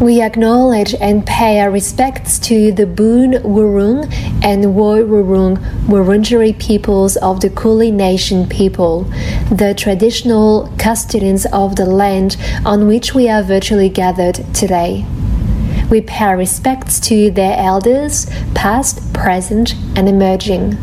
We 0.00 0.22
acknowledge 0.22 0.94
and 0.94 1.26
pay 1.26 1.58
our 1.58 1.72
respects 1.72 2.38
to 2.40 2.70
the 2.70 2.86
Boon 2.86 3.32
Wurrung 3.42 4.04
and 4.44 4.66
Woi 4.66 5.04
Wurrung 5.04 5.56
Wurundjeri 5.88 6.56
peoples 6.56 7.16
of 7.16 7.40
the 7.40 7.50
Kulin 7.50 7.96
Nation 7.96 8.48
people, 8.48 9.10
the 9.50 9.74
traditional 9.76 10.72
custodians 10.78 11.46
of 11.46 11.74
the 11.74 11.84
land 11.84 12.36
on 12.64 12.86
which 12.86 13.12
we 13.12 13.28
are 13.28 13.42
virtually 13.42 13.88
gathered 13.88 14.36
today. 14.54 15.04
We 15.90 16.00
pay 16.00 16.26
our 16.26 16.36
respects 16.36 17.00
to 17.00 17.32
their 17.32 17.58
elders, 17.58 18.30
past, 18.54 19.12
present, 19.12 19.74
and 19.96 20.08
emerging, 20.08 20.76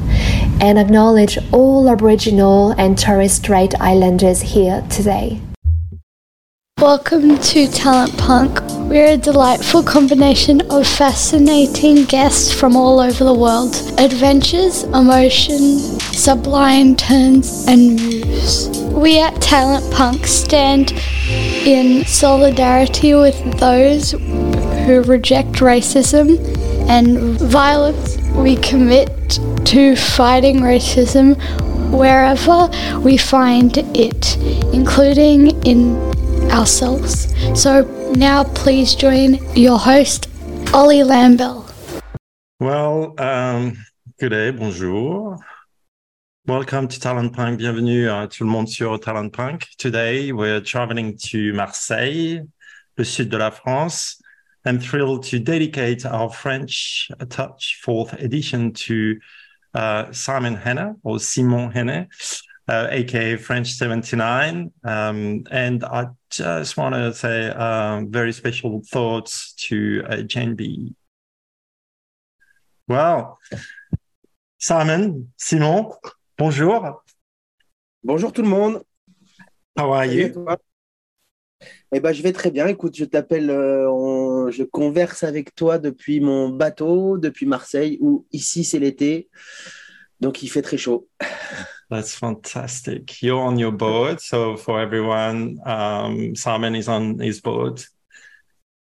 and 0.59 0.77
acknowledge 0.77 1.37
all 1.53 1.89
Aboriginal 1.89 2.71
and 2.71 2.99
Torres 2.99 3.31
Strait 3.31 3.79
Islanders 3.79 4.41
here 4.41 4.85
today. 4.89 5.39
Welcome 6.81 7.37
to 7.37 7.67
Talent 7.69 8.17
Punk. 8.17 8.74
We're 8.87 9.13
a 9.13 9.17
delightful 9.17 9.81
combination 9.81 10.61
of 10.69 10.85
fascinating 10.85 12.05
guests 12.05 12.53
from 12.53 12.75
all 12.75 12.99
over 12.99 13.23
the 13.23 13.33
world. 13.33 13.75
Adventures, 13.97 14.83
emotion, 14.83 15.79
sublime 16.13 16.95
turns, 16.95 17.65
and 17.67 17.99
moves. 17.99 18.69
We 18.91 19.19
at 19.19 19.41
Talent 19.41 19.91
Punk 19.91 20.27
stand 20.27 20.91
in 21.65 22.05
solidarity 22.05 23.15
with 23.15 23.59
those 23.59 24.11
who 24.11 25.01
reject 25.01 25.53
racism 25.53 26.37
and 26.87 27.39
violence. 27.39 28.17
We 28.35 28.55
commit 28.57 29.39
to 29.65 29.95
fighting 29.95 30.59
racism 30.59 31.35
wherever 31.91 32.69
we 32.99 33.17
find 33.17 33.77
it, 33.95 34.37
including 34.73 35.59
in 35.63 36.14
ourselves. 36.51 37.33
So 37.59 37.83
now 38.15 38.43
please 38.43 38.95
join 38.95 39.39
your 39.55 39.77
host, 39.77 40.27
Ollie 40.73 41.03
Lambell. 41.03 41.65
Well, 42.59 43.13
um, 43.19 43.77
good 44.19 44.29
day, 44.29 44.51
bonjour. 44.51 45.37
Welcome 46.47 46.87
to 46.87 46.99
Talent 46.99 47.33
Punk. 47.33 47.57
Bienvenue 47.57 48.07
à 48.07 48.27
tout 48.27 48.43
le 48.43 48.49
monde 48.49 48.69
sur 48.69 48.99
Talent 48.99 49.29
Punk. 49.29 49.67
Today 49.77 50.31
we're 50.31 50.61
traveling 50.61 51.17
to 51.31 51.53
Marseille, 51.53 52.41
le 52.97 53.03
sud 53.03 53.29
de 53.29 53.37
la 53.37 53.49
France. 53.49 54.21
I'm 54.63 54.79
thrilled 54.79 55.23
to 55.25 55.39
dedicate 55.39 56.05
our 56.05 56.31
French 56.31 57.09
Touch 57.29 57.79
fourth 57.81 58.13
edition 58.13 58.73
to 58.73 59.19
uh, 59.73 60.11
Simon 60.11 60.55
Henne 60.55 60.95
or 61.03 61.19
Simon 61.19 61.71
Henne, 61.71 62.07
uh, 62.67 62.87
aka 62.89 63.37
French 63.37 63.71
79. 63.73 64.71
Um, 64.83 65.43
and 65.51 65.83
I 65.83 66.07
just 66.43 66.77
want 66.77 66.93
to 66.95 67.13
say 67.13 67.49
um, 67.49 68.09
very 68.11 68.31
special 68.33 68.81
thoughts 68.91 69.53
to 69.67 70.03
uh, 70.09 70.21
Jane 70.23 70.55
B. 70.55 70.93
Well, 72.87 73.37
Simon, 74.59 75.31
Simon, 75.37 75.91
bonjour. 76.37 77.01
Bonjour 78.03 78.31
tout 78.31 78.43
le 78.43 78.49
monde. 78.49 78.83
How 79.77 79.91
are 79.91 80.05
you? 80.05 80.33
Eh 81.91 81.99
ben, 81.99 82.13
je 82.13 82.21
vais 82.21 82.33
très 82.33 82.51
bien. 82.51 82.67
Écoute, 82.67 82.95
je 82.95 83.05
t'appelle, 83.05 83.49
euh, 83.49 83.89
on- 83.89 84.51
je 84.51 84.63
converse 84.63 85.23
avec 85.23 85.55
toi 85.55 85.79
depuis 85.79 86.19
mon 86.19 86.49
bateau, 86.49 87.17
depuis 87.17 87.45
Marseille, 87.45 87.97
où 88.01 88.25
ici 88.31 88.63
c'est 88.63 88.79
l'été, 88.79 89.29
donc 90.19 90.43
il 90.43 90.49
fait 90.49 90.61
très 90.61 90.77
chaud. 90.77 91.07
That's 91.89 92.15
fantastic. 92.15 93.21
You're 93.21 93.41
on 93.41 93.57
your 93.59 93.71
boat. 93.71 94.21
So 94.21 94.57
for 94.57 94.79
everyone, 94.79 95.59
um, 95.65 96.35
Simon 96.35 96.75
is 96.75 96.87
on 96.87 97.19
his 97.19 97.41
boat 97.41 97.87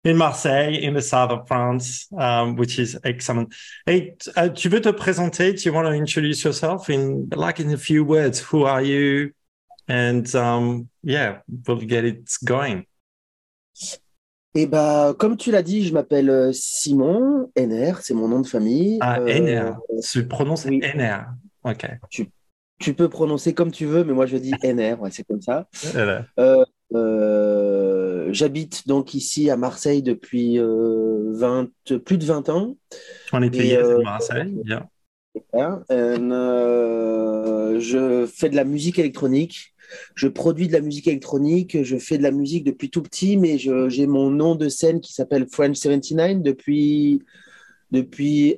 in 0.03 0.17
Marseille, 0.17 0.73
in 0.75 0.93
the 0.93 1.01
south 1.01 1.31
of 1.31 1.47
France, 1.47 2.07
um, 2.17 2.55
which 2.55 2.79
is 2.79 2.97
excellent. 3.03 3.53
Hey, 3.85 4.15
uh, 4.35 4.49
tu 4.49 4.69
veux 4.69 4.81
te 4.81 4.91
présenter? 4.91 5.53
Do 5.53 5.61
you 5.65 5.73
want 5.73 5.87
to 5.87 5.93
introduce 5.93 6.43
yourself 6.43 6.89
in 6.89 7.29
like 7.35 7.59
in 7.59 7.71
a 7.71 7.77
few 7.77 8.03
words? 8.03 8.39
Who 8.39 8.65
are 8.65 8.81
you? 8.81 9.31
And 9.87 10.33
um, 10.35 10.89
yeah, 11.03 11.39
we'll 11.67 11.77
get 11.81 12.05
it 12.05 12.29
going. 12.45 12.85
Et 14.53 14.65
ben, 14.67 15.13
comme 15.17 15.37
tu 15.37 15.49
l'as 15.49 15.63
dit, 15.63 15.85
je 15.87 15.93
m'appelle 15.93 16.29
euh, 16.29 16.51
Simon 16.53 17.49
Henner, 17.55 17.93
c'est 18.01 18.13
mon 18.13 18.27
nom 18.27 18.41
de 18.41 18.47
famille. 18.47 18.97
Ah, 19.01 19.19
Euh, 19.19 19.27
NR. 19.27 19.77
Tu 20.03 20.27
prononces 20.27 20.65
oui. 20.65 20.81
NR. 20.83 21.27
OK. 21.63 21.87
tu 22.09 22.27
peux 22.93 23.09
prononcer 23.09 23.53
comme 23.53 23.71
tu 23.71 23.85
veux, 23.85 24.03
mais 24.03 24.13
moi 24.13 24.25
je 24.25 24.37
dis 24.37 24.51
ouais, 24.63 25.09
c'est 25.11 25.23
comme 25.23 25.41
ça. 25.41 25.67
Euh, 25.95 26.21
Euh, 26.39 26.65
euh, 26.93 28.29
j'habite 28.33 28.87
donc 28.87 29.13
ici 29.13 29.49
à 29.49 29.57
Marseille 29.57 30.01
depuis 30.01 30.59
euh, 30.59 31.31
20, 31.31 31.69
plus 32.03 32.17
de 32.17 32.25
20 32.25 32.49
ans. 32.49 32.75
22 33.31 33.59
Et, 33.59 33.67
years 33.67 33.85
euh, 33.87 33.99
in 33.99 34.03
Marseille. 34.03 34.61
Yeah. 34.65 34.89
Euh, 35.91 37.79
je 37.79 38.25
fais 38.25 38.49
de 38.49 38.55
la 38.55 38.65
musique 38.65 38.99
électronique. 38.99 39.73
Je 40.15 40.27
produis 40.27 40.67
de 40.67 40.73
la 40.73 40.81
musique 40.81 41.07
électronique. 41.07 41.83
Je 41.83 41.97
fais 41.97 42.17
de 42.17 42.23
la 42.23 42.31
musique 42.31 42.63
depuis 42.65 42.89
tout 42.89 43.01
petit, 43.01 43.37
mais 43.37 43.57
j'ai 43.57 44.07
mon 44.07 44.29
nom 44.29 44.55
de 44.55 44.69
scène 44.69 44.99
qui 45.01 45.13
s'appelle 45.13 45.47
French 45.49 45.77
79 45.77 46.41
depuis, 46.41 47.21
depuis 47.91 48.57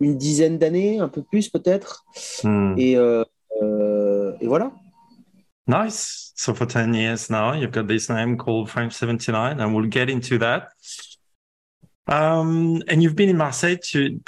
une 0.00 0.16
dizaine 0.16 0.58
d'années, 0.58 0.98
un 0.98 1.08
peu 1.08 1.22
plus 1.22 1.48
peut-être. 1.48 2.04
Hmm. 2.44 2.74
Et, 2.78 2.96
et 4.40 4.46
voilà. 4.46 4.72
Nice. 5.66 6.32
So 6.34 6.54
for 6.54 6.66
10 6.66 6.94
years 6.94 7.30
now, 7.30 7.52
you've 7.52 7.72
got 7.72 7.86
this 7.86 8.08
name 8.08 8.36
called 8.36 8.70
French 8.70 8.92
79, 8.92 9.60
and 9.60 9.74
we'll 9.74 9.88
get 9.88 10.08
into 10.08 10.38
that. 10.38 10.68
Um, 12.06 12.82
and 12.88 13.02
you've 13.02 13.14
been 13.14 13.28
in 13.28 13.36
Marseille, 13.36 13.78
tu, 13.78 14.20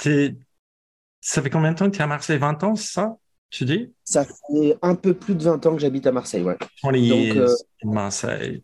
ça 1.19 1.41
fait 1.41 1.49
combien 1.49 1.71
de 1.71 1.77
temps 1.77 1.89
que 1.89 1.95
tu 1.95 1.99
es 1.99 2.03
à 2.03 2.07
Marseille? 2.07 2.37
20 2.37 2.63
ans, 2.63 2.75
c'est 2.75 2.91
ça? 2.93 3.17
Tu 3.49 3.65
dis? 3.65 3.93
Ça 4.03 4.25
fait 4.25 4.77
un 4.81 4.95
peu 4.95 5.13
plus 5.13 5.35
de 5.35 5.43
20 5.43 5.65
ans 5.65 5.75
que 5.75 5.81
j'habite 5.81 6.07
à 6.07 6.11
Marseille. 6.11 6.43
Ouais. 6.43 6.57
20 6.83 6.91
Donc, 6.91 7.01
years 7.01 7.37
euh, 7.37 7.55
in 7.83 7.91
Marseille. 7.91 8.63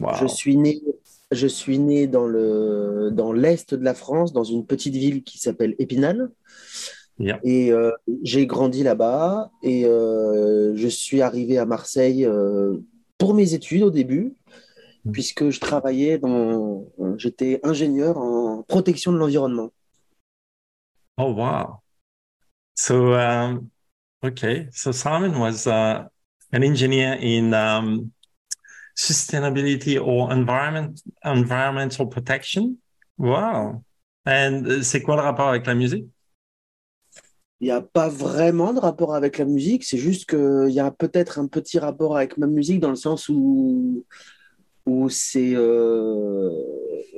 Wow. 0.00 0.14
Je 0.20 0.26
suis 0.26 0.56
né, 0.56 0.80
je 1.30 1.46
suis 1.46 1.78
né 1.78 2.06
dans 2.06 2.26
le, 2.26 3.10
dans 3.12 3.32
l'est 3.32 3.74
de 3.74 3.84
la 3.84 3.94
France, 3.94 4.32
dans 4.32 4.44
une 4.44 4.66
petite 4.66 4.94
ville 4.94 5.22
qui 5.22 5.38
s'appelle 5.38 5.74
Épinal. 5.78 6.30
Yeah. 7.18 7.38
Et 7.44 7.70
euh, 7.72 7.92
j'ai 8.22 8.46
grandi 8.46 8.82
là-bas 8.82 9.50
et 9.62 9.84
euh, 9.86 10.74
je 10.76 10.88
suis 10.88 11.20
arrivé 11.20 11.58
à 11.58 11.66
Marseille 11.66 12.24
euh, 12.24 12.78
pour 13.18 13.34
mes 13.34 13.54
études 13.54 13.82
au 13.82 13.90
début, 13.90 14.34
Mm. 15.04 15.12
puisque 15.12 15.50
je 15.50 15.60
travaillais 15.60 16.18
dans, 16.18 16.86
j'étais 17.16 17.60
ingénieur 17.64 18.18
en 18.18 18.62
protection 18.62 19.12
de 19.12 19.18
l'environnement. 19.18 19.70
Oh, 21.18 21.32
wow. 21.32 21.82
So, 22.74 23.14
um, 23.14 23.70
okay. 24.24 24.68
So 24.72 24.92
Simon 24.92 25.38
was 25.38 25.66
uh, 25.66 26.06
an 26.52 26.62
engineer 26.62 27.18
in 27.20 27.52
um, 27.52 28.12
sustainability 28.96 29.98
or 29.98 30.32
environment, 30.32 31.02
environmental 31.24 32.06
protection. 32.06 32.78
Wow. 33.18 33.84
And 34.24 34.66
uh, 34.66 34.82
c'est 34.82 35.02
quoi 35.02 35.16
le 35.16 35.22
rapport 35.22 35.48
avec 35.48 35.66
la 35.66 35.74
musique? 35.74 36.06
Il 37.62 37.66
n'y 37.66 37.70
a 37.70 37.80
pas 37.80 38.08
vraiment 38.08 38.72
de 38.72 38.80
rapport 38.80 39.14
avec 39.14 39.38
la 39.38 39.44
musique, 39.44 39.84
c'est 39.84 39.96
juste 39.96 40.28
qu'il 40.28 40.70
y 40.72 40.80
a 40.80 40.90
peut-être 40.90 41.38
un 41.38 41.46
petit 41.46 41.78
rapport 41.78 42.16
avec 42.16 42.36
ma 42.36 42.48
musique 42.48 42.80
dans 42.80 42.90
le 42.90 42.96
sens 42.96 43.28
où, 43.28 44.04
où 44.84 45.08
c'est. 45.08 45.54
euh, 45.54 46.50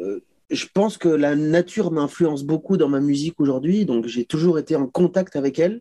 euh, 0.02 0.20
je 0.50 0.66
pense 0.74 0.98
que 0.98 1.08
la 1.08 1.34
nature 1.34 1.90
m'influence 1.90 2.44
beaucoup 2.44 2.76
dans 2.76 2.90
ma 2.90 3.00
musique 3.00 3.40
aujourd'hui, 3.40 3.86
donc 3.86 4.06
j'ai 4.06 4.26
toujours 4.26 4.58
été 4.58 4.76
en 4.76 4.86
contact 4.86 5.34
avec 5.34 5.58
elle. 5.58 5.80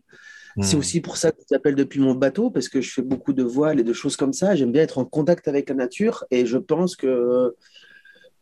C'est 0.62 0.76
Hmm. 0.76 0.78
aussi 0.78 1.02
pour 1.02 1.18
ça 1.18 1.30
que 1.30 1.38
je 1.42 1.46
t'appelle 1.46 1.74
depuis 1.74 2.00
mon 2.00 2.14
bateau, 2.14 2.48
parce 2.50 2.70
que 2.70 2.80
je 2.80 2.90
fais 2.90 3.02
beaucoup 3.02 3.34
de 3.34 3.42
voiles 3.42 3.80
et 3.80 3.84
de 3.84 3.92
choses 3.92 4.16
comme 4.16 4.32
ça. 4.32 4.54
J'aime 4.56 4.72
bien 4.72 4.82
être 4.82 4.96
en 4.96 5.04
contact 5.04 5.46
avec 5.46 5.68
la 5.68 5.74
nature 5.74 6.24
et 6.30 6.46
je 6.46 6.56
pense 6.56 6.96
que, 6.96 7.54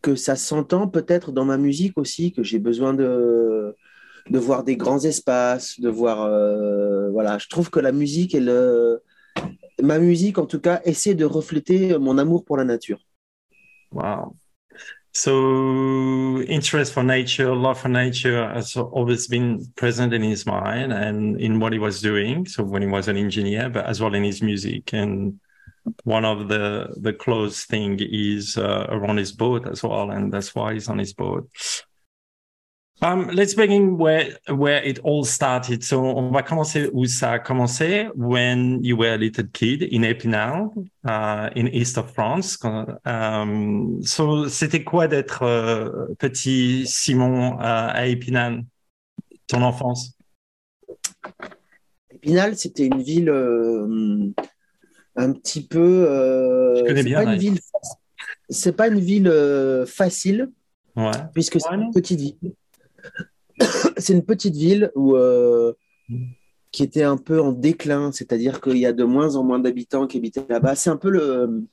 que 0.01 0.15
ça 0.15 0.37
s'entend 0.37 0.87
peut-être 0.87 1.33
dans 1.33 1.43
ma 1.43 1.57
musique 1.57 1.97
aussi, 1.97 2.31
que 2.31 2.43
j'ai 2.43 2.59
besoin 2.59 2.93
de, 2.93 3.75
de 4.29 4.39
voir 4.39 4.63
des 4.63 4.77
grands 4.77 5.03
espaces, 5.03 5.79
de 5.79 5.89
voir. 5.89 6.23
euh, 6.23 7.09
voilà, 7.11 7.37
je 7.37 7.47
trouve 7.47 7.69
que 7.69 7.79
la 7.79 7.91
musique, 7.91 8.35
elle, 8.35 8.51
ma 9.81 9.99
musique 9.99 10.37
en 10.37 10.45
tout 10.45 10.59
cas, 10.59 10.81
essaie 10.85 11.15
de 11.15 11.25
refléter 11.25 11.97
mon 11.99 12.17
amour 12.17 12.43
pour 12.43 12.57
la 12.57 12.63
nature. 12.63 12.99
Wow. 13.91 14.35
So 15.15 16.41
interest 16.47 16.91
for 16.91 17.03
nature, 17.03 17.53
love 17.53 17.79
for 17.79 17.89
nature 17.89 18.51
has 18.51 18.75
always 18.75 19.27
been 19.27 19.63
present 19.75 20.11
in 20.11 20.23
his 20.23 20.47
mind 20.47 20.91
and 20.91 21.39
in 21.39 21.59
what 21.59 21.71
he 21.71 21.77
was 21.77 22.01
doing. 22.01 22.47
So 22.47 22.63
when 22.63 22.81
he 22.81 22.87
was 22.87 23.07
an 23.07 23.17
engineer, 23.17 23.69
but 23.69 23.85
as 23.85 24.01
well 24.01 24.15
in 24.15 24.23
his 24.23 24.41
music. 24.41 24.91
And 24.91 25.39
one 26.03 26.25
of 26.25 26.47
the 26.47 26.87
the 26.99 27.13
close 27.13 27.65
thing 27.65 27.99
is 27.99 28.57
uh, 28.57 28.87
around 28.89 29.17
his 29.17 29.31
boat 29.31 29.67
as 29.67 29.83
well, 29.83 30.09
and 30.09 30.33
that's 30.33 30.55
why 30.55 30.73
he's 30.73 30.89
on 30.89 30.97
his 30.97 31.13
boat. 31.13 31.47
Um, 33.01 33.27
let's 33.33 33.53
begin 33.53 33.97
where 33.97 34.37
where 34.47 34.81
it 34.81 34.99
all 35.03 35.25
started. 35.25 35.83
So, 35.83 36.05
on 36.05 36.31
va 36.31 36.41
commencer 36.41 36.89
où 36.93 37.05
ça 37.05 37.33
a 37.33 37.39
commencé. 37.39 38.07
When 38.15 38.81
you 38.81 38.95
were 38.95 39.15
a 39.15 39.17
little 39.17 39.45
kid 39.51 39.83
in 39.83 40.03
Épinal, 40.03 40.71
uh, 41.05 41.49
in 41.55 41.67
east 41.67 41.97
of 41.97 42.13
France. 42.13 42.57
Um, 43.03 44.01
so, 44.03 44.47
c'était 44.47 44.83
quoi 44.83 45.07
d'être 45.07 45.43
uh, 45.43 46.15
petit 46.15 46.85
Simon 46.87 47.57
uh, 47.59 47.91
à 47.93 48.07
Épinal, 48.07 48.63
ton 49.47 49.63
enfance? 49.63 50.13
Épinal, 52.11 52.55
c'était 52.55 52.85
une 52.85 53.01
ville 53.01 53.29
euh, 53.29 54.31
un 55.17 55.33
petit 55.33 55.65
peu. 55.65 56.05
Euh, 56.07 56.75
Je 56.77 56.83
connais 56.85 57.03
bien. 57.03 57.23
Pas 57.23 57.33
une 57.33 57.39
ville, 57.39 57.59
c'est 58.49 58.77
pas 58.77 58.87
une 58.87 58.99
ville 58.99 59.27
euh, 59.27 59.85
facile, 59.85 60.51
ouais. 60.95 61.11
puisque 61.33 61.59
c'est 61.59 61.73
une 61.73 61.91
petite 61.91 62.19
ville. 62.21 62.53
c'est 63.97 64.13
une 64.13 64.25
petite 64.25 64.55
ville 64.55 64.91
où, 64.95 65.15
euh, 65.15 65.73
qui 66.73 66.83
était 66.83 67.03
un 67.03 67.17
peu 67.17 67.39
en 67.39 67.51
déclin, 67.51 68.11
c'est-à-dire 68.11 68.59
qu'il 68.59 68.77
y 68.77 68.85
a 68.85 68.93
de 68.93 69.03
moins 69.03 69.35
en 69.35 69.43
moins 69.43 69.59
d'habitants 69.59 70.07
qui 70.07 70.17
habitaient 70.17 70.45
là-bas. 70.49 70.75
C'est 70.75 70.89
un 70.89 70.97
peu 70.97 71.09
le. 71.09 71.63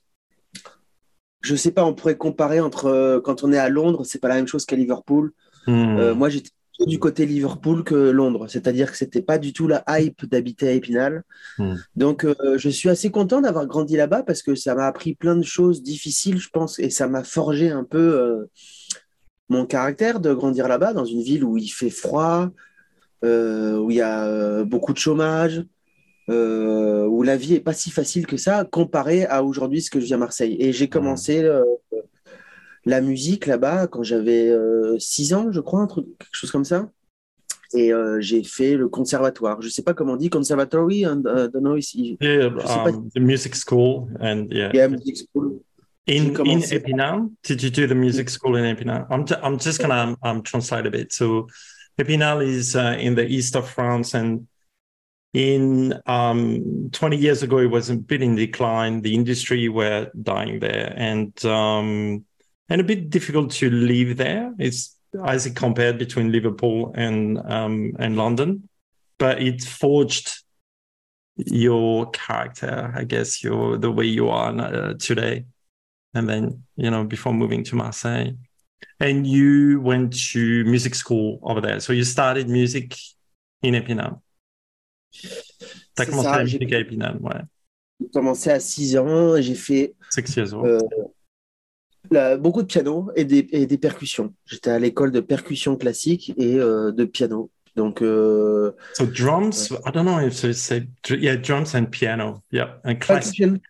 Je 1.41 1.56
sais 1.56 1.71
pas, 1.71 1.87
on 1.87 1.94
pourrait 1.94 2.19
comparer 2.19 2.61
entre 2.61 2.85
euh, 2.85 3.21
quand 3.21 3.43
on 3.43 3.50
est 3.50 3.59
à 3.59 3.71
Londres, 3.71 4.05
c'est 4.05 4.19
pas 4.19 4.29
la 4.29 4.35
même 4.35 4.47
chose 4.47 4.67
qu'à 4.67 4.77
Liverpool. 4.77 5.32
Hmm. 5.67 5.97
Euh, 5.99 6.15
moi, 6.15 6.29
j'étais 6.29 6.50
plutôt 6.71 6.91
du 6.91 6.99
côté 6.99 7.25
Liverpool 7.25 7.82
que 7.82 7.94
Londres, 7.94 8.47
c'est-à-dire 8.47 8.91
que 8.91 8.97
c'était 8.99 9.23
pas 9.23 9.38
du 9.38 9.55
tout 9.55 9.67
la 9.67 9.82
hype 9.88 10.27
d'habiter 10.27 10.69
à 10.69 10.73
Épinal. 10.73 11.23
Hmm. 11.56 11.77
Donc, 11.97 12.27
euh, 12.27 12.59
je 12.59 12.69
suis 12.69 12.91
assez 12.91 13.11
content 13.11 13.41
d'avoir 13.41 13.67
grandi 13.67 13.97
là-bas 13.97 14.23
parce 14.23 14.43
que 14.43 14.55
ça 14.55 14.75
m'a 14.75 14.87
appris 14.87 15.15
plein 15.15 15.35
de 15.35 15.44
choses 15.44 15.82
difficiles, 15.82 16.38
je 16.38 16.50
pense, 16.50 16.79
et 16.79 16.91
ça 16.91 17.09
m'a 17.09 17.25
forgé 17.25 17.71
un 17.71 17.85
peu 17.85 18.49
mon 19.50 19.67
caractère 19.67 20.20
de 20.20 20.32
grandir 20.32 20.69
là-bas, 20.69 20.94
dans 20.94 21.05
une 21.05 21.20
ville 21.20 21.44
où 21.44 21.58
il 21.58 21.69
fait 21.69 21.91
froid, 21.91 22.49
euh, 23.25 23.76
où 23.76 23.91
il 23.91 23.99
y 23.99 24.00
a 24.00 24.25
euh, 24.26 24.64
beaucoup 24.64 24.93
de 24.93 24.99
chômage, 24.99 25.64
euh, 26.31 27.05
où 27.06 27.23
la 27.23 27.37
vie 27.37 27.55
est 27.55 27.61
pas 27.61 27.73
si 27.75 27.91
facile 27.91 28.26
que 28.26 28.37
ça, 28.37 28.64
comparé 28.64 29.26
à 29.26 29.43
aujourd'hui 29.44 29.82
ce 29.82 29.91
que 29.91 30.00
je 30.00 30.06
vis 30.06 30.14
à 30.14 30.19
Marseille. 30.19 30.56
Et 30.61 30.73
j'ai 30.73 30.88
commencé 30.88 31.43
euh, 31.43 31.64
la 32.87 33.00
musique 33.00 33.47
là-bas 33.47 33.88
quand 33.88 34.05
j'avais 34.05 34.50
6 34.99 35.35
ans, 35.35 35.53
je 35.53 35.61
crois, 35.61 35.81
un 35.81 35.87
truc, 35.87 36.06
quelque 36.19 36.35
chose 36.35 36.53
comme 36.53 36.64
ça. 36.64 36.88
Et 37.73 37.93
euh, 37.93 38.20
j'ai 38.20 38.43
fait 38.43 38.76
le 38.76 38.88
conservatoire. 38.88 39.62
Je 39.62 39.69
sais 39.69 39.82
pas 39.82 39.94
comment 39.94 40.14
on 40.14 40.17
dit, 40.17 40.29
conservatory, 40.29 41.06
and, 41.06 41.23
uh, 41.25 41.49
don't 41.49 41.61
know 41.61 41.76
ici. 41.76 42.17
Yeah, 42.20 42.50
pas. 42.50 42.88
um, 42.88 43.08
the 43.14 43.20
music 43.20 43.55
school 43.55 44.08
and 44.20 44.49
yeah. 44.50 44.70
Yeah, 44.75 44.88
music 44.88 45.17
school. 45.17 45.61
In 46.06 46.31
in 46.47 46.61
Epinal, 46.61 47.31
did 47.43 47.62
you 47.62 47.70
do 47.70 47.87
the 47.87 47.94
music 47.94 48.31
school 48.31 48.56
in 48.56 48.64
Epinal? 48.76 49.06
I'm 49.11 49.26
ju- 49.26 49.38
I'm 49.43 49.58
just 49.58 49.81
gonna 49.81 50.17
um, 50.23 50.43
translate 50.43 50.87
a 50.87 50.91
bit. 50.91 51.12
So 51.12 51.49
Epinal 51.99 52.44
is 52.44 52.75
uh, 52.75 52.97
in 52.99 53.14
the 53.14 53.26
east 53.26 53.55
of 53.55 53.69
France, 53.69 54.14
and 54.14 54.49
in 55.35 55.94
um, 56.06 56.88
20 56.91 57.17
years 57.17 57.43
ago, 57.43 57.58
it 57.58 57.70
was 57.70 57.91
a 57.91 57.97
bit 57.97 58.23
in 58.23 58.35
decline. 58.35 59.02
The 59.02 59.14
industry 59.14 59.69
were 59.69 60.11
dying 60.20 60.58
there, 60.58 60.93
and 60.97 61.44
um, 61.44 62.25
and 62.69 62.81
a 62.81 62.85
bit 62.85 63.11
difficult 63.11 63.53
to 63.53 63.70
live 63.70 64.17
there. 64.17 64.55
It's 64.58 64.96
as 65.25 65.44
it 65.44 65.55
compared 65.55 65.99
between 65.99 66.32
Liverpool 66.32 66.93
and 66.96 67.38
um, 67.38 67.93
and 67.99 68.17
London, 68.17 68.69
but 69.19 69.43
it 69.43 69.62
forged 69.62 70.43
your 71.37 72.11
character, 72.11 72.93
I 72.96 73.05
guess, 73.05 73.44
your 73.44 73.76
the 73.76 73.93
way 73.93 74.06
you 74.06 74.31
are 74.31 74.58
uh, 74.58 74.94
today 74.94 75.44
and 76.14 76.26
then 76.26 76.62
you 76.76 76.90
know 76.90 77.04
before 77.04 77.32
moving 77.32 77.62
to 77.64 77.76
Marseille. 77.76 78.32
And 78.98 79.26
you 79.26 79.80
went 79.82 80.12
to 80.32 80.64
music 80.64 80.94
school 80.94 81.38
over 81.42 81.60
there, 81.60 81.80
so 81.80 81.92
you 81.92 82.04
started 82.04 82.48
music 82.48 82.96
in 83.62 83.72
Épinal. 83.74 84.20
T'as 85.94 86.06
commencé 86.06 86.28
ça, 86.28 86.36
la 86.38 86.44
j'ai- 86.46 86.58
musique 86.58 86.72
à 86.74 86.78
Épinal, 86.80 87.18
ouais. 87.20 87.40
J'ai 88.00 88.08
commencé 88.08 88.50
à 88.50 88.60
6 88.60 88.96
ans 88.96 89.36
et 89.36 89.42
j'ai 89.42 89.54
fait 89.54 89.94
Six 90.10 90.36
years 90.36 90.54
old. 90.54 90.66
euh, 90.66 90.78
la- 92.10 92.36
beaucoup 92.38 92.62
de 92.62 92.66
piano 92.66 93.10
et 93.16 93.24
des, 93.24 93.46
et 93.52 93.66
des 93.66 93.78
percussions. 93.78 94.34
J'étais 94.46 94.70
à 94.70 94.78
l'école 94.78 95.12
de 95.12 95.20
percussion 95.20 95.76
classique 95.76 96.32
et 96.38 96.58
euh, 96.58 96.92
de 96.92 97.04
piano. 97.04 97.50
Donc, 97.76 98.02
euh, 98.02 98.72
so 98.94 99.06
drums, 99.06 99.70
I 99.86 99.90
don't 99.92 100.04
know 100.04 100.18
if 100.20 100.34
so 100.34 100.52
say 100.52 100.88
yeah, 101.10 101.36
drums 101.36 101.74
and 101.74 101.86
piano, 101.86 102.42
yeah, 102.50 102.78
and 102.84 102.96
classic 102.96 103.60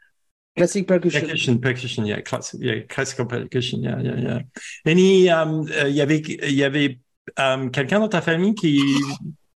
classic 0.60 0.86
percussion. 0.86 1.20
percussion, 1.20 1.58
percussion, 1.58 2.04
yeah, 2.04 2.20
classic, 2.22 2.60
yeah, 2.60 2.80
classical 2.86 3.26
percussion, 3.26 3.82
yeah, 3.82 4.00
yeah, 4.00 4.16
yeah. 4.20 4.40
Any, 4.84 5.28
um, 5.30 5.66
euh, 5.70 5.88
il 5.88 5.94
y 5.96 6.00
avait, 6.00 6.18
il 6.20 6.54
y 6.54 6.64
avait 6.64 6.98
um, 7.38 7.70
quelqu'un 7.70 8.00
dans 8.00 8.08
ta 8.08 8.20
famille 8.20 8.54
qui 8.54 8.80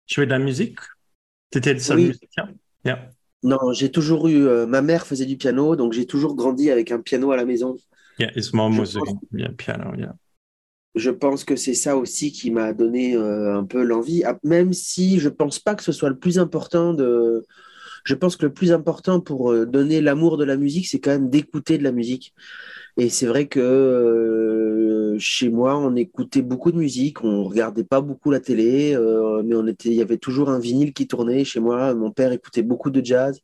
jouait 0.07 0.27
de 0.27 0.31
la 0.31 0.39
musique? 0.39 0.79
T'étais 1.51 1.75
le 1.75 1.81
seul 1.81 1.97
Oui. 1.99 2.07
musicien? 2.09 2.49
Yeah. 2.85 3.11
Non, 3.43 3.73
j'ai 3.73 3.91
toujours 3.91 4.29
eu. 4.29 4.47
euh, 4.47 4.67
ma 4.67 4.83
mère 4.83 5.07
faisait 5.07 5.27
du 5.27 5.37
piano, 5.37 5.75
donc 5.75 5.93
j'ai 5.93 6.07
toujours 6.07 6.37
grandi 6.37 6.71
avec 6.71 6.93
un 6.93 7.01
piano 7.01 7.33
à 7.33 7.37
la 7.37 7.45
maison. 7.45 7.77
Yeah, 8.19 8.31
his 8.37 8.53
mom 8.53 8.79
was 8.79 8.93
pense- 8.93 9.15
yeah, 9.33 9.49
piano, 9.57 9.95
yeah. 9.97 10.15
Je 10.95 11.11
pense 11.11 11.45
que 11.45 11.57
c'est 11.57 11.75
ça 11.75 11.97
aussi 11.97 12.33
qui 12.33 12.51
m'a 12.51 12.73
donné 12.73 13.15
euh, 13.17 13.57
un 13.57 13.65
peu 13.65 13.83
l'envie, 13.83 14.25
Ah, 14.25 14.37
même 14.43 14.73
si 14.73 15.21
je 15.21 15.29
pense 15.29 15.59
pas 15.59 15.75
que 15.75 15.83
ce 15.85 15.93
soit 15.93 16.11
le 16.11 16.19
plus 16.19 16.39
important 16.39 16.93
de. 16.93 17.47
Je 18.05 18.15
pense 18.15 18.37
que 18.37 18.47
le 18.47 18.53
plus 18.53 18.73
important 18.73 19.21
pour 19.21 19.53
euh, 19.53 19.67
donner 19.67 20.01
l'amour 20.01 20.37
de 20.37 20.45
la 20.45 20.57
musique, 20.57 20.87
c'est 20.89 21.01
quand 21.01 21.11
même 21.11 21.29
d'écouter 21.29 21.79
de 21.79 21.85
la 21.85 21.93
musique. 21.93 22.35
Et 22.97 23.09
c'est 23.09 23.27
vrai 23.27 23.47
que 23.47 23.61
euh, 23.61 25.19
chez 25.19 25.49
moi, 25.49 25.79
on 25.79 25.95
écoutait 25.97 26.43
beaucoup 26.43 26.73
de 26.73 26.79
musique, 26.79 27.23
on 27.25 27.45
regardait 27.45 27.85
pas 27.85 28.01
beaucoup 28.01 28.31
la 28.31 28.41
télé, 28.41 28.95
euh, 28.95 29.43
mais 29.45 29.55
on 29.55 29.67
était, 29.67 29.91
il 29.91 29.95
y 29.95 30.03
avait 30.03 30.19
toujours 30.19 30.51
un 30.51 30.59
vinyle 30.59 30.93
qui 30.93 31.07
tournait 31.07 31.45
chez 31.45 31.61
moi. 31.61 31.95
Mon 31.95 32.11
père 32.11 32.33
écoutait 32.33 32.63
beaucoup 32.63 32.91
de 32.91 33.05
jazz, 33.05 33.41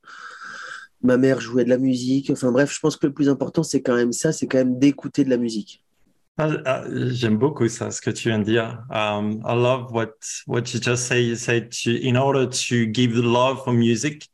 ma 1.02 1.16
mère 1.16 1.40
jouait 1.40 1.64
de 1.64 1.70
la 1.70 1.78
musique. 1.78 2.30
Enfin 2.30 2.52
bref, 2.52 2.72
je 2.72 2.80
pense 2.80 2.96
que 2.96 3.06
le 3.06 3.12
plus 3.12 3.28
important, 3.28 3.62
c'est 3.62 3.82
quand 3.82 3.94
même 3.94 4.12
ça, 4.12 4.32
c'est 4.32 4.46
quand 4.46 4.58
même 4.58 4.78
d'écouter 4.78 5.24
de 5.24 5.30
la 5.30 5.36
musique. 5.36 5.82
Ah, 6.38 6.50
ah, 6.66 6.84
J'aime 6.90 7.38
beaucoup 7.38 7.66
ça, 7.68 7.90
ce 7.90 8.02
que 8.02 8.10
tu 8.10 8.28
viens 8.28 8.38
de 8.38 8.44
dire. 8.44 8.84
Um, 8.90 9.40
I 9.46 9.54
love 9.54 9.90
what 9.90 10.12
what 10.46 10.74
you 10.74 10.80
just 10.82 11.06
say. 11.06 11.22
You 11.22 11.34
said 11.34 11.70
to, 11.82 11.90
in 11.90 12.14
order 12.14 12.46
to 12.46 12.92
give 12.92 13.16
love 13.16 13.64
for 13.64 13.72
music, 13.72 14.28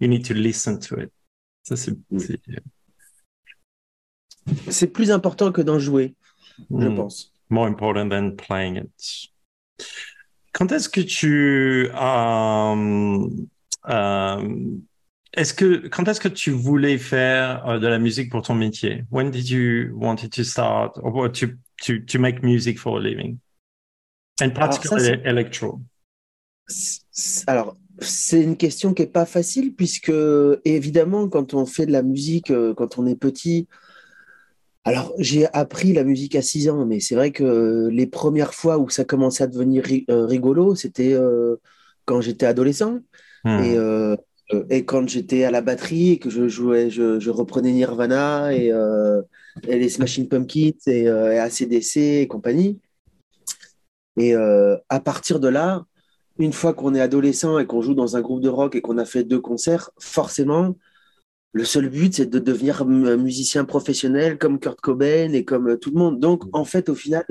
you 0.00 0.08
need 0.08 0.24
to 0.26 0.34
listen 0.34 0.78
to 0.80 0.98
it. 1.00 1.10
Ça, 1.62 1.76
c'est, 1.76 1.94
c'est- 2.18 2.40
C'est 4.70 4.88
plus 4.92 5.10
important 5.10 5.52
que 5.52 5.62
d'en 5.62 5.78
jouer, 5.78 6.14
je 6.70 6.88
mm, 6.88 6.96
pense. 6.96 7.32
more 7.48 7.66
important 7.66 8.08
than 8.10 8.32
playing 8.36 8.76
it. 8.76 9.30
Quand 10.52 10.70
est-ce 10.70 10.88
que 10.88 11.00
tu, 11.00 11.88
um, 11.94 13.46
est-ce 15.32 15.52
que, 15.54 15.88
quand 15.88 16.06
est-ce 16.08 16.20
que 16.20 16.28
tu 16.28 16.50
voulais 16.50 16.98
faire 16.98 17.66
euh, 17.66 17.78
de 17.78 17.86
la 17.88 17.98
musique 17.98 18.30
pour 18.30 18.42
ton 18.42 18.54
métier? 18.54 19.04
When 19.10 19.30
did 19.30 19.48
you 19.48 19.92
wanted 19.96 20.30
to 20.32 20.44
start? 20.44 20.98
Or 21.02 21.28
to, 21.32 21.46
to, 21.84 21.98
to 22.00 22.18
make 22.18 22.42
music 22.42 22.78
for 22.78 22.98
a 22.98 23.00
living? 23.00 23.38
And 24.42 24.50
Alors 24.56 24.74
ça, 24.74 24.80
particularly 24.80 25.22
c'est- 25.22 25.28
electro. 25.28 25.80
Alors, 27.46 27.76
c'est 28.00 28.42
une 28.42 28.56
question 28.56 28.94
qui 28.94 29.02
est 29.02 29.06
pas 29.06 29.26
facile 29.26 29.74
puisque 29.74 30.12
évidemment, 30.64 31.28
quand 31.28 31.54
on 31.54 31.66
fait 31.66 31.86
de 31.86 31.92
la 31.92 32.02
musique, 32.02 32.50
euh, 32.50 32.74
quand 32.74 32.98
on 32.98 33.06
est 33.06 33.16
petit, 33.16 33.68
alors 34.84 35.14
j'ai 35.18 35.46
appris 35.54 35.92
la 35.92 36.04
musique 36.04 36.34
à 36.36 36.42
6 36.42 36.68
ans, 36.68 36.84
mais 36.84 37.00
c'est 37.00 37.14
vrai 37.14 37.30
que 37.30 37.88
les 37.90 38.06
premières 38.06 38.54
fois 38.54 38.78
où 38.78 38.88
ça 38.90 39.04
commençait 39.04 39.44
à 39.44 39.46
devenir 39.46 39.84
euh, 40.10 40.26
rigolo, 40.26 40.74
c'était 40.74 41.14
euh, 41.14 41.56
quand 42.04 42.20
j'étais 42.20 42.46
adolescent 42.46 43.00
Hmm. 43.44 43.62
et, 43.62 43.76
euh, 43.76 44.16
et 44.70 44.84
quand 44.86 45.06
j'étais 45.06 45.44
à 45.44 45.50
la 45.50 45.60
batterie 45.60 46.12
et 46.12 46.18
que 46.18 46.30
je 46.30 46.48
jouais, 46.48 46.88
je, 46.90 47.20
je 47.20 47.30
reprenais 47.30 47.72
Nirvana 47.72 48.54
et, 48.54 48.72
euh, 48.72 49.20
et 49.68 49.78
les 49.78 49.90
Smashing 49.90 50.28
Pumpkins 50.28 50.72
et, 50.86 51.02
et 51.02 51.38
AC/DC 51.38 51.96
et 52.22 52.26
compagnie. 52.26 52.80
Et 54.16 54.34
euh, 54.34 54.76
à 54.88 55.00
partir 55.00 55.40
de 55.40 55.48
là, 55.48 55.84
une 56.38 56.52
fois 56.52 56.74
qu'on 56.74 56.94
est 56.94 57.00
adolescent 57.00 57.58
et 57.58 57.66
qu'on 57.66 57.82
joue 57.82 57.94
dans 57.94 58.16
un 58.16 58.20
groupe 58.20 58.42
de 58.42 58.48
rock 58.48 58.74
et 58.76 58.80
qu'on 58.80 58.98
a 58.98 59.04
fait 59.04 59.24
deux 59.24 59.40
concerts, 59.40 59.90
forcément, 59.98 60.76
le 61.52 61.64
seul 61.64 61.88
but, 61.88 62.14
c'est 62.14 62.26
de 62.26 62.38
devenir 62.40 62.82
un 62.82 63.16
musicien 63.16 63.64
professionnel 63.64 64.38
comme 64.38 64.58
Kurt 64.58 64.80
Cobain 64.80 65.32
et 65.32 65.44
comme 65.44 65.68
euh, 65.70 65.76
tout 65.76 65.90
le 65.90 65.98
monde. 65.98 66.20
Donc, 66.20 66.44
en 66.52 66.64
fait, 66.64 66.88
au 66.88 66.94
final, 66.96 67.24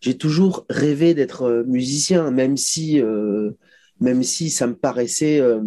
j'ai 0.00 0.16
toujours 0.18 0.66
rêvé 0.68 1.14
d'être 1.14 1.42
euh, 1.42 1.64
musicien, 1.64 2.30
même 2.30 2.56
si, 2.56 3.00
euh, 3.00 3.52
même 4.00 4.22
si 4.22 4.50
ça 4.50 4.66
me 4.66 4.76
paraissait 4.76 5.40
euh, 5.40 5.60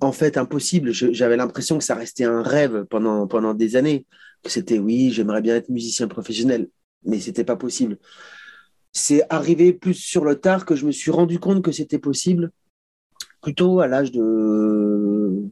en 0.00 0.12
fait 0.12 0.36
impossible. 0.36 0.92
J'avais 0.92 1.36
l'impression 1.36 1.78
que 1.78 1.84
ça 1.84 1.94
restait 1.94 2.24
un 2.24 2.42
rêve 2.42 2.84
pendant, 2.90 3.26
pendant 3.26 3.54
des 3.54 3.76
années. 3.76 4.06
Que 4.42 4.50
c'était 4.50 4.78
oui, 4.78 5.10
j'aimerais 5.10 5.42
bien 5.42 5.56
être 5.56 5.70
musicien 5.70 6.08
professionnel, 6.08 6.68
mais 7.04 7.20
c'était 7.20 7.44
pas 7.44 7.56
possible. 7.56 7.98
C'est 8.96 9.22
arrivé 9.28 9.72
plus 9.72 9.94
sur 9.94 10.24
le 10.24 10.36
tard 10.36 10.64
que 10.64 10.76
je 10.76 10.86
me 10.86 10.92
suis 10.92 11.10
rendu 11.10 11.40
compte 11.40 11.62
que 11.62 11.72
c'était 11.72 11.98
possible, 11.98 12.52
plutôt 13.42 13.80
à 13.80 13.88
l'âge 13.88 14.12
de, 14.12 15.42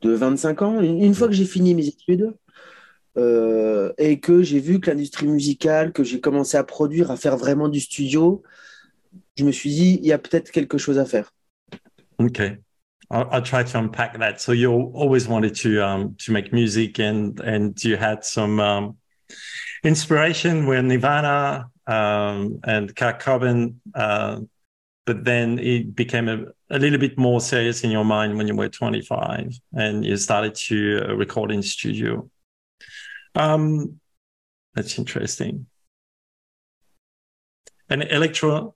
de 0.00 0.10
25 0.12 0.62
ans. 0.62 0.80
Une, 0.80 1.12
fois 1.12 1.26
que 1.26 1.34
j'ai 1.34 1.44
fini 1.44 1.74
mes 1.74 1.88
études 1.88 2.32
euh, 3.16 3.92
et 3.98 4.20
que 4.20 4.42
j'ai 4.42 4.60
vu 4.60 4.78
que 4.78 4.90
l'industrie 4.90 5.26
musicale, 5.26 5.92
que 5.92 6.04
j'ai 6.04 6.20
commencé 6.20 6.56
à 6.56 6.62
produire, 6.62 7.10
à 7.10 7.16
faire 7.16 7.36
vraiment 7.36 7.68
du 7.68 7.80
studio, 7.80 8.44
je 9.36 9.44
me 9.44 9.50
suis 9.50 9.70
dit, 9.70 9.98
il 10.00 10.06
y 10.06 10.12
a 10.12 10.18
peut-être 10.18 10.52
quelque 10.52 10.78
chose 10.78 11.00
à 11.00 11.04
faire. 11.04 11.32
Okay. 12.20 12.58
I'll, 13.10 13.26
I'll, 13.32 13.42
try 13.42 13.64
to 13.64 13.78
unpack 13.78 14.18
that. 14.18 14.38
So 14.38 14.52
you 14.52 14.70
always 14.94 15.28
wanted 15.28 15.54
to 15.62 15.82
um, 15.82 16.14
to 16.26 16.32
make 16.32 16.52
music, 16.52 16.98
and 16.98 17.40
and 17.40 17.72
you 17.82 17.96
had 17.96 18.22
some 18.22 18.60
um, 18.60 18.96
inspiration 19.82 20.66
with 20.66 20.84
Nirvana 20.84 21.70
um, 21.88 22.60
and 22.64 22.94
Kurt 22.94 23.20
Cobain, 23.20 23.74
uh, 23.94 24.40
but 25.06 25.24
then 25.24 25.58
it 25.58 25.96
became 25.96 26.28
a, 26.28 26.44
a, 26.70 26.78
little 26.78 26.98
bit 26.98 27.18
more 27.18 27.40
serious 27.40 27.82
in 27.82 27.90
your 27.90 28.04
mind 28.04 28.36
when 28.36 28.46
you 28.46 28.54
were 28.54 28.68
25, 28.68 29.58
and 29.72 30.04
you 30.04 30.16
started 30.16 30.54
to 30.54 31.02
uh, 31.08 31.14
record 31.14 31.50
in 31.50 31.62
studio. 31.62 32.28
Um, 33.34 34.00
that's 34.74 34.98
interesting. 34.98 35.66
And 37.88 38.02
electro 38.02 38.74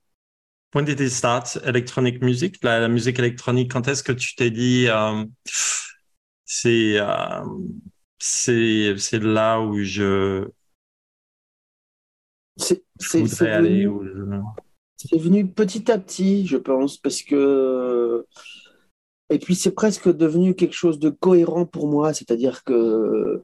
When 0.73 0.85
did 0.85 0.99
it 0.99 1.11
start 1.11 1.55
electronic 1.57 2.23
music 2.23 2.57
la, 2.63 2.79
la, 2.79 2.87
musique 2.87 3.19
électronique, 3.19 3.71
quand 3.71 3.87
est-ce 3.87 4.01
que 4.01 4.11
tu 4.11 4.35
t'es 4.35 4.49
dit 4.49 4.87
c'est 6.45 6.97
euh, 6.97 7.45
c'est 8.17 8.95
c'est 8.97 9.19
là 9.19 9.59
où 9.59 9.83
je 9.83 10.49
c'est 12.57 12.83
venu, 12.99 13.87
ou... 13.87 14.03
c'est 14.95 15.17
venu 15.17 15.47
petit 15.47 15.91
à 15.91 15.97
petit, 15.97 16.45
je 16.47 16.57
pense, 16.57 16.97
parce 16.97 17.21
que 17.21 18.25
et 19.29 19.39
puis 19.39 19.55
c'est 19.55 19.71
presque 19.71 20.15
devenu 20.15 20.53
quelque 20.53 20.75
chose 20.75 20.99
de 20.99 21.09
cohérent 21.09 21.65
pour 21.65 21.87
moi, 21.87 22.13
c'est-à-dire 22.13 22.63
que 22.63 23.43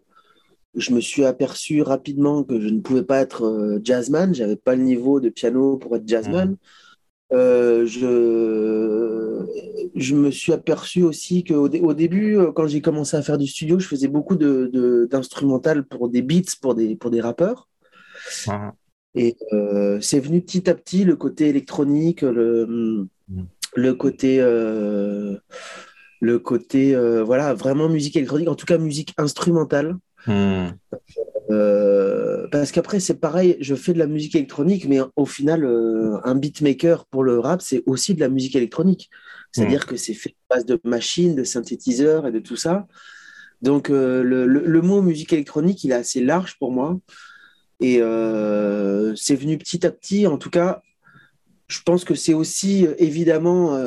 je 0.75 0.93
me 0.93 1.01
suis 1.01 1.25
aperçu 1.25 1.81
rapidement 1.81 2.43
que 2.43 2.59
je 2.59 2.67
ne 2.67 2.79
pouvais 2.79 3.03
pas 3.03 3.19
être 3.19 3.45
euh, 3.45 3.79
jazzman, 3.83 4.35
j'avais 4.35 4.55
pas 4.55 4.75
le 4.75 4.83
niveau 4.83 5.19
de 5.19 5.29
piano 5.29 5.77
pour 5.77 5.95
être 5.95 6.07
jazzman. 6.07 6.51
Mmh. 6.51 6.57
Euh, 7.31 7.85
je, 7.85 9.45
je 9.95 10.15
me 10.15 10.31
suis 10.31 10.51
aperçu 10.51 11.03
aussi 11.03 11.43
qu'au 11.43 11.67
au 11.67 11.93
début, 11.93 12.37
euh, 12.37 12.51
quand 12.51 12.67
j'ai 12.67 12.81
commencé 12.81 13.17
à 13.17 13.21
faire 13.21 13.37
du 13.37 13.47
studio, 13.47 13.79
je 13.79 13.87
faisais 13.87 14.07
beaucoup 14.07 14.35
d'instrumental 14.35 15.77
de, 15.77 15.81
pour 15.81 16.09
des 16.09 16.21
beats, 16.21 16.55
pour 16.61 16.75
des, 16.75 16.95
pour 16.95 17.11
des 17.11 17.21
rappeurs. 17.21 17.67
Ah. 18.47 18.73
Et 19.15 19.35
euh, 19.53 19.99
c'est 20.01 20.19
venu 20.19 20.41
petit 20.41 20.69
à 20.69 20.75
petit 20.75 21.03
le 21.03 21.15
côté 21.15 21.47
électronique, 21.49 22.21
le, 22.21 23.07
mm. 23.27 23.43
le 23.75 23.93
côté, 23.93 24.37
euh, 24.39 25.37
le 26.21 26.39
côté 26.39 26.95
euh, 26.95 27.23
voilà, 27.23 27.53
vraiment 27.53 27.89
musique 27.89 28.15
électronique, 28.15 28.49
en 28.49 28.55
tout 28.55 28.65
cas 28.65 28.77
musique 28.77 29.13
instrumentale. 29.17 29.97
Mm. 30.27 30.69
Parce 32.51 32.71
qu'après, 32.71 32.99
c'est 32.99 33.19
pareil, 33.19 33.57
je 33.59 33.75
fais 33.75 33.93
de 33.93 33.99
la 33.99 34.07
musique 34.07 34.35
électronique, 34.35 34.87
mais 34.87 34.99
au 35.15 35.25
final, 35.25 35.65
un 36.23 36.35
beatmaker 36.35 37.05
pour 37.05 37.23
le 37.23 37.39
rap, 37.39 37.61
c'est 37.61 37.83
aussi 37.85 38.13
de 38.13 38.19
la 38.19 38.29
musique 38.29 38.55
électronique. 38.55 39.09
C'est-à-dire 39.51 39.83
mm. 39.83 39.85
que 39.85 39.95
c'est 39.97 40.13
fait 40.13 40.35
à 40.49 40.55
base 40.55 40.65
de 40.65 40.79
machines, 40.83 41.35
de 41.35 41.43
synthétiseurs 41.43 42.27
et 42.27 42.31
de 42.31 42.39
tout 42.39 42.55
ça. 42.55 42.87
Donc, 43.61 43.89
le, 43.89 44.23
le, 44.23 44.81
mot 44.81 45.01
musique 45.01 45.33
électronique, 45.33 45.83
il 45.83 45.91
est 45.91 45.95
assez 45.95 46.21
large 46.21 46.57
pour 46.59 46.71
moi. 46.71 46.99
Et 47.79 48.01
c'est 49.15 49.35
venu 49.35 49.57
petit 49.57 49.85
à 49.85 49.91
petit. 49.91 50.27
En 50.27 50.37
tout 50.37 50.49
cas, 50.49 50.81
je 51.67 51.79
pense 51.83 52.03
que 52.03 52.15
c'est 52.15 52.33
aussi 52.33 52.87
évidemment 52.97 53.77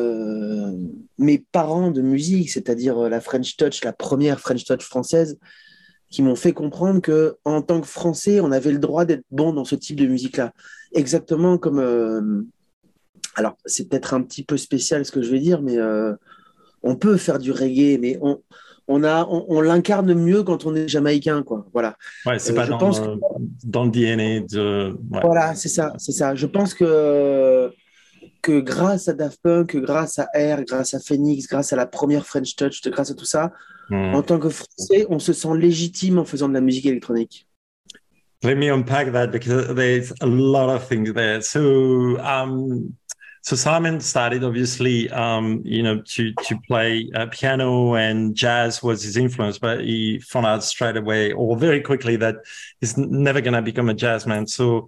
mes 1.18 1.44
parents 1.52 1.90
de 1.90 2.00
musique, 2.00 2.50
c'est-à-dire 2.50 2.96
la 3.08 3.20
French 3.20 3.56
Touch, 3.56 3.84
la 3.84 3.92
première 3.92 4.40
French 4.40 4.64
Touch 4.64 4.82
française 4.82 5.38
qui 6.12 6.22
m'ont 6.22 6.36
fait 6.36 6.52
comprendre 6.52 7.00
que 7.00 7.38
en 7.44 7.62
tant 7.62 7.80
que 7.80 7.86
Français, 7.86 8.38
on 8.40 8.52
avait 8.52 8.70
le 8.70 8.78
droit 8.78 9.06
d'être 9.06 9.24
bon 9.30 9.52
dans 9.54 9.64
ce 9.64 9.74
type 9.74 9.96
de 9.96 10.06
musique-là. 10.06 10.52
Exactement 10.92 11.56
comme. 11.56 11.80
Euh, 11.80 12.42
alors, 13.34 13.56
c'est 13.64 13.88
peut-être 13.88 14.12
un 14.12 14.22
petit 14.22 14.44
peu 14.44 14.58
spécial 14.58 15.06
ce 15.06 15.10
que 15.10 15.22
je 15.22 15.30
vais 15.30 15.40
dire, 15.40 15.62
mais 15.62 15.78
euh, 15.78 16.12
on 16.82 16.96
peut 16.96 17.16
faire 17.16 17.38
du 17.38 17.50
reggae, 17.50 17.98
mais 17.98 18.18
on, 18.20 18.42
on, 18.88 19.04
a, 19.04 19.26
on, 19.26 19.60
l'incarne 19.60 20.12
mieux 20.14 20.42
quand 20.42 20.66
on 20.66 20.74
est 20.74 20.88
jamaïcain, 20.88 21.42
quoi. 21.42 21.66
Voilà. 21.72 21.96
Ouais, 22.26 22.38
c'est 22.38 22.52
euh, 22.52 22.56
pas 22.56 22.66
dans, 22.66 22.78
dans, 23.64 23.84
le 23.84 23.90
DNA 23.90 24.46
de. 24.46 24.96
Voilà, 25.22 25.54
c'est 25.54 25.68
ça, 25.68 25.92
c'est 25.98 26.12
ça. 26.12 26.34
Je 26.34 26.46
pense 26.46 26.74
que 26.74 27.72
que 28.42 28.58
grâce 28.60 29.08
à 29.08 29.12
Daft 29.12 29.40
Punk, 29.42 29.76
grâce 29.76 30.18
à 30.18 30.24
R, 30.34 30.64
grâce 30.64 30.94
à 30.94 31.00
Phoenix, 31.00 31.46
grâce 31.46 31.72
à 31.72 31.76
la 31.76 31.86
première 31.86 32.26
French 32.26 32.56
Touch, 32.56 32.82
grâce 32.86 33.12
à 33.12 33.14
tout 33.14 33.24
ça, 33.24 33.52
mm. 33.88 34.14
en 34.14 34.22
tant 34.22 34.38
que 34.38 34.48
Français, 34.48 35.06
on 35.08 35.20
se 35.20 35.32
sent 35.32 35.56
légitime 35.56 36.18
en 36.18 36.24
faisant 36.24 36.48
de 36.48 36.54
la 36.54 36.60
musique 36.60 36.86
électronique. 36.86 37.46
Let 38.44 38.56
me 38.56 38.68
unpack 38.72 39.12
that 39.12 39.28
because 39.28 39.72
there's 39.72 40.12
a 40.20 40.26
lot 40.26 40.68
of 40.68 40.82
things 40.88 41.12
there. 41.12 41.40
So, 41.42 42.18
um, 42.18 42.92
so 43.42 43.56
Simon 43.56 44.00
started 44.00 44.44
obviously, 44.44 45.10
um, 45.10 45.62
you 45.64 45.82
know, 45.82 46.00
to 46.00 46.32
to 46.32 46.60
play 46.68 47.10
uh, 47.12 47.26
piano 47.26 47.96
and 47.96 48.36
jazz 48.36 48.84
was 48.84 49.02
his 49.02 49.16
influence, 49.16 49.58
but 49.58 49.80
he 49.80 50.20
found 50.20 50.46
out 50.46 50.62
straight 50.62 50.96
away 50.96 51.32
or 51.32 51.56
very 51.56 51.80
quickly 51.80 52.14
that 52.16 52.36
he's 52.80 52.96
never 52.96 53.40
going 53.40 53.54
to 53.54 53.62
become 53.62 53.88
a 53.88 53.94
jazz 53.94 54.28
man. 54.28 54.46
So, 54.46 54.86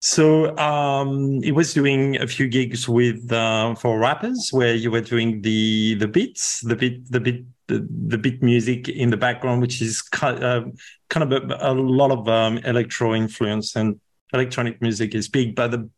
so 0.00 0.56
um, 0.56 1.42
he 1.42 1.52
was 1.52 1.74
doing 1.74 2.16
a 2.16 2.26
few 2.26 2.48
gigs 2.48 2.88
with 2.88 3.30
uh, 3.30 3.74
for 3.74 3.98
rappers 3.98 4.48
where 4.50 4.74
you 4.74 4.90
were 4.90 5.02
doing 5.02 5.42
the 5.42 5.94
the 5.96 6.08
beats, 6.08 6.60
the 6.60 6.76
beat, 6.76 7.10
the 7.12 7.20
beat, 7.20 7.44
the, 7.66 7.86
the 8.06 8.16
beat 8.16 8.42
music 8.42 8.88
in 8.88 9.10
the 9.10 9.18
background, 9.18 9.60
which 9.60 9.82
is 9.82 10.00
kind, 10.00 10.42
uh, 10.42 10.64
kind 11.10 11.30
of 11.30 11.50
a, 11.50 11.72
a, 11.72 11.74
lot 11.74 12.10
of 12.10 12.26
um, 12.28 12.56
electro 12.58 13.14
influence 13.14 13.76
and 13.76 14.00
electronic 14.32 14.80
music 14.80 15.14
is 15.14 15.28
big. 15.28 15.54
But 15.54 15.70
the 15.70 15.90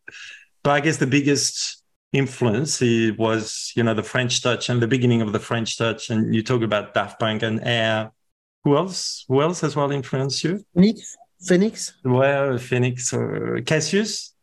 but 0.67 0.73
I 0.73 0.81
guess 0.81 0.97
the 0.97 1.07
biggest 1.07 1.81
influence 2.13 2.81
was 3.17 3.73
you 3.77 3.85
know 3.85 3.95
the 3.95 4.03
French 4.03 4.43
Touch 4.43 4.69
and 4.69 4.83
the 4.83 4.89
beginning 4.89 5.23
of 5.23 5.33
the 5.33 5.39
French 5.39 5.79
Touch. 5.79 6.11
And 6.11 6.35
you 6.35 6.43
talk 6.43 6.63
about 6.63 6.93
Daft 6.93 7.21
Punk 7.21 7.45
and 7.45 7.61
Air. 7.63 8.11
Who 8.65 8.77
else? 8.77 9.25
Who 9.29 9.43
else 9.43 9.63
as 9.63 9.77
well 9.77 9.93
influenced 9.93 10.43
you? 10.43 10.65
Phoenix 11.47 11.95
Ouais, 12.05 12.59
Phoenix. 12.59 13.15
Euh, 13.15 13.63
Cassius 13.65 14.35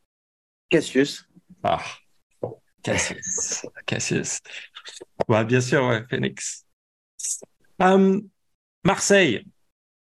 Cassius. 0.71 1.25
Ah, 1.61 1.83
Cassius. 2.83 3.65
Cassius. 3.85 4.39
Ouais, 5.27 5.43
bien 5.43 5.59
sûr, 5.59 5.85
ouais, 5.85 6.05
Phoenix. 6.09 6.63
Um, 7.81 8.29
Marseille. 8.85 9.45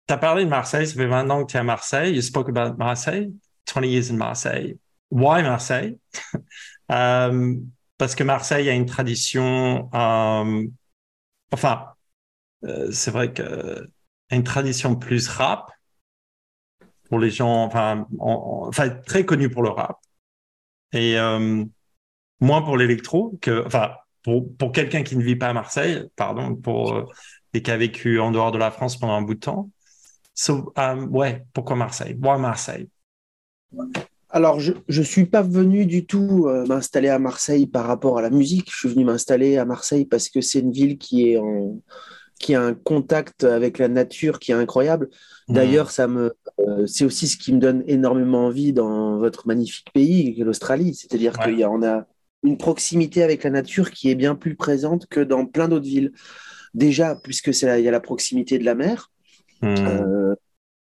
Tu 0.07 0.13
as 0.15 0.17
parlé 0.17 0.45
de 0.45 0.49
Marseille, 0.49 0.87
ça 0.87 0.95
fait 0.95 1.05
20 1.05 1.29
ans 1.29 1.45
que 1.45 1.51
tu 1.51 1.57
es 1.57 1.59
à 1.59 1.63
Marseille. 1.63 2.15
You 2.15 2.23
spoke 2.23 2.49
about 2.49 2.75
Marseille, 2.75 3.31
20 3.71 3.85
years 3.85 4.09
in 4.09 4.17
Marseille. 4.17 4.79
Why 5.11 5.43
Marseille? 5.43 5.97
um, 6.89 7.69
parce 7.97 8.15
que 8.15 8.23
Marseille 8.23 8.69
a 8.69 8.73
une 8.73 8.85
tradition, 8.85 9.89
um, 9.93 10.71
enfin, 11.51 11.87
euh, 12.63 12.91
c'est 12.91 13.11
vrai 13.11 13.33
que 13.33 13.89
une 14.29 14.43
tradition 14.43 14.95
plus 14.95 15.27
rap, 15.27 15.71
pour 17.09 17.19
les 17.19 17.31
gens, 17.31 17.63
enfin, 17.63 18.05
enfin 18.19 18.89
très 18.89 19.25
connu 19.25 19.49
pour 19.49 19.63
le 19.63 19.69
rap 19.69 19.97
et 20.91 21.17
euh, 21.17 21.63
moins 22.39 22.61
pour 22.61 22.77
l'électro 22.77 23.37
que, 23.41 23.65
enfin, 23.65 23.93
pour, 24.23 24.55
pour 24.57 24.71
quelqu'un 24.71 25.03
qui 25.03 25.15
ne 25.15 25.23
vit 25.23 25.35
pas 25.35 25.49
à 25.49 25.53
Marseille, 25.53 26.03
pardon, 26.15 26.55
pour 26.55 26.93
euh, 26.93 27.05
et 27.53 27.61
qui 27.61 27.71
a 27.71 27.77
vécu 27.77 28.19
en 28.19 28.31
dehors 28.31 28.51
de 28.51 28.57
la 28.57 28.71
France 28.71 28.97
pendant 28.97 29.13
un 29.13 29.21
bout 29.21 29.35
de 29.35 29.39
temps. 29.39 29.69
So, 30.33 30.73
ouais, 31.09 31.43
pourquoi 31.53 31.75
Marseille? 31.75 32.15
Moi, 32.19 32.37
Marseille? 32.37 32.89
Alors, 34.29 34.59
je 34.59 34.73
ne 34.89 35.03
suis 35.03 35.25
pas 35.25 35.41
venu 35.41 35.85
du 35.85 36.05
tout 36.05 36.47
euh, 36.47 36.65
m'installer 36.65 37.09
à 37.09 37.17
Marseille 37.17 37.65
par 37.65 37.85
rapport 37.85 38.17
à 38.17 38.21
la 38.21 38.29
musique. 38.29 38.69
Je 38.71 38.77
suis 38.77 38.89
venu 38.89 39.05
m'installer 39.05 39.57
à 39.57 39.65
Marseille 39.65 40.05
parce 40.05 40.29
que 40.29 40.41
c'est 40.41 40.59
une 40.59 40.71
ville 40.71 40.97
qui 40.97 41.29
est 41.29 41.37
en, 41.37 41.79
qui 42.39 42.55
a 42.55 42.61
un 42.61 42.73
contact 42.73 43.43
avec 43.43 43.77
la 43.77 43.87
nature 43.87 44.39
qui 44.39 44.51
est 44.51 44.55
incroyable. 44.55 45.09
Mmh. 45.47 45.53
D'ailleurs, 45.53 45.91
ça 45.91 46.07
me, 46.07 46.35
euh, 46.59 46.85
c'est 46.85 47.05
aussi 47.05 47.27
ce 47.27 47.37
qui 47.37 47.53
me 47.53 47.59
donne 47.59 47.83
énormément 47.87 48.45
envie 48.45 48.73
dans 48.73 49.17
votre 49.17 49.47
magnifique 49.47 49.91
pays, 49.93 50.35
l'Australie. 50.43 50.93
C'est-à-dire 50.93 51.33
qu'on 51.37 51.83
a 51.83 52.05
une 52.43 52.57
proximité 52.57 53.23
avec 53.23 53.43
la 53.43 53.49
nature 53.49 53.91
qui 53.91 54.09
est 54.09 54.15
bien 54.15 54.35
plus 54.35 54.55
présente 54.55 55.07
que 55.07 55.19
dans 55.19 55.45
plein 55.45 55.67
d'autres 55.67 55.87
villes. 55.87 56.11
Déjà, 56.73 57.15
puisque 57.15 57.47
il 57.47 57.81
y 57.81 57.87
a 57.87 57.91
la 57.91 57.99
proximité 57.99 58.59
de 58.59 58.65
la 58.65 58.75
mer, 58.75 59.11
mmh. 59.61 59.67
euh, 59.67 60.35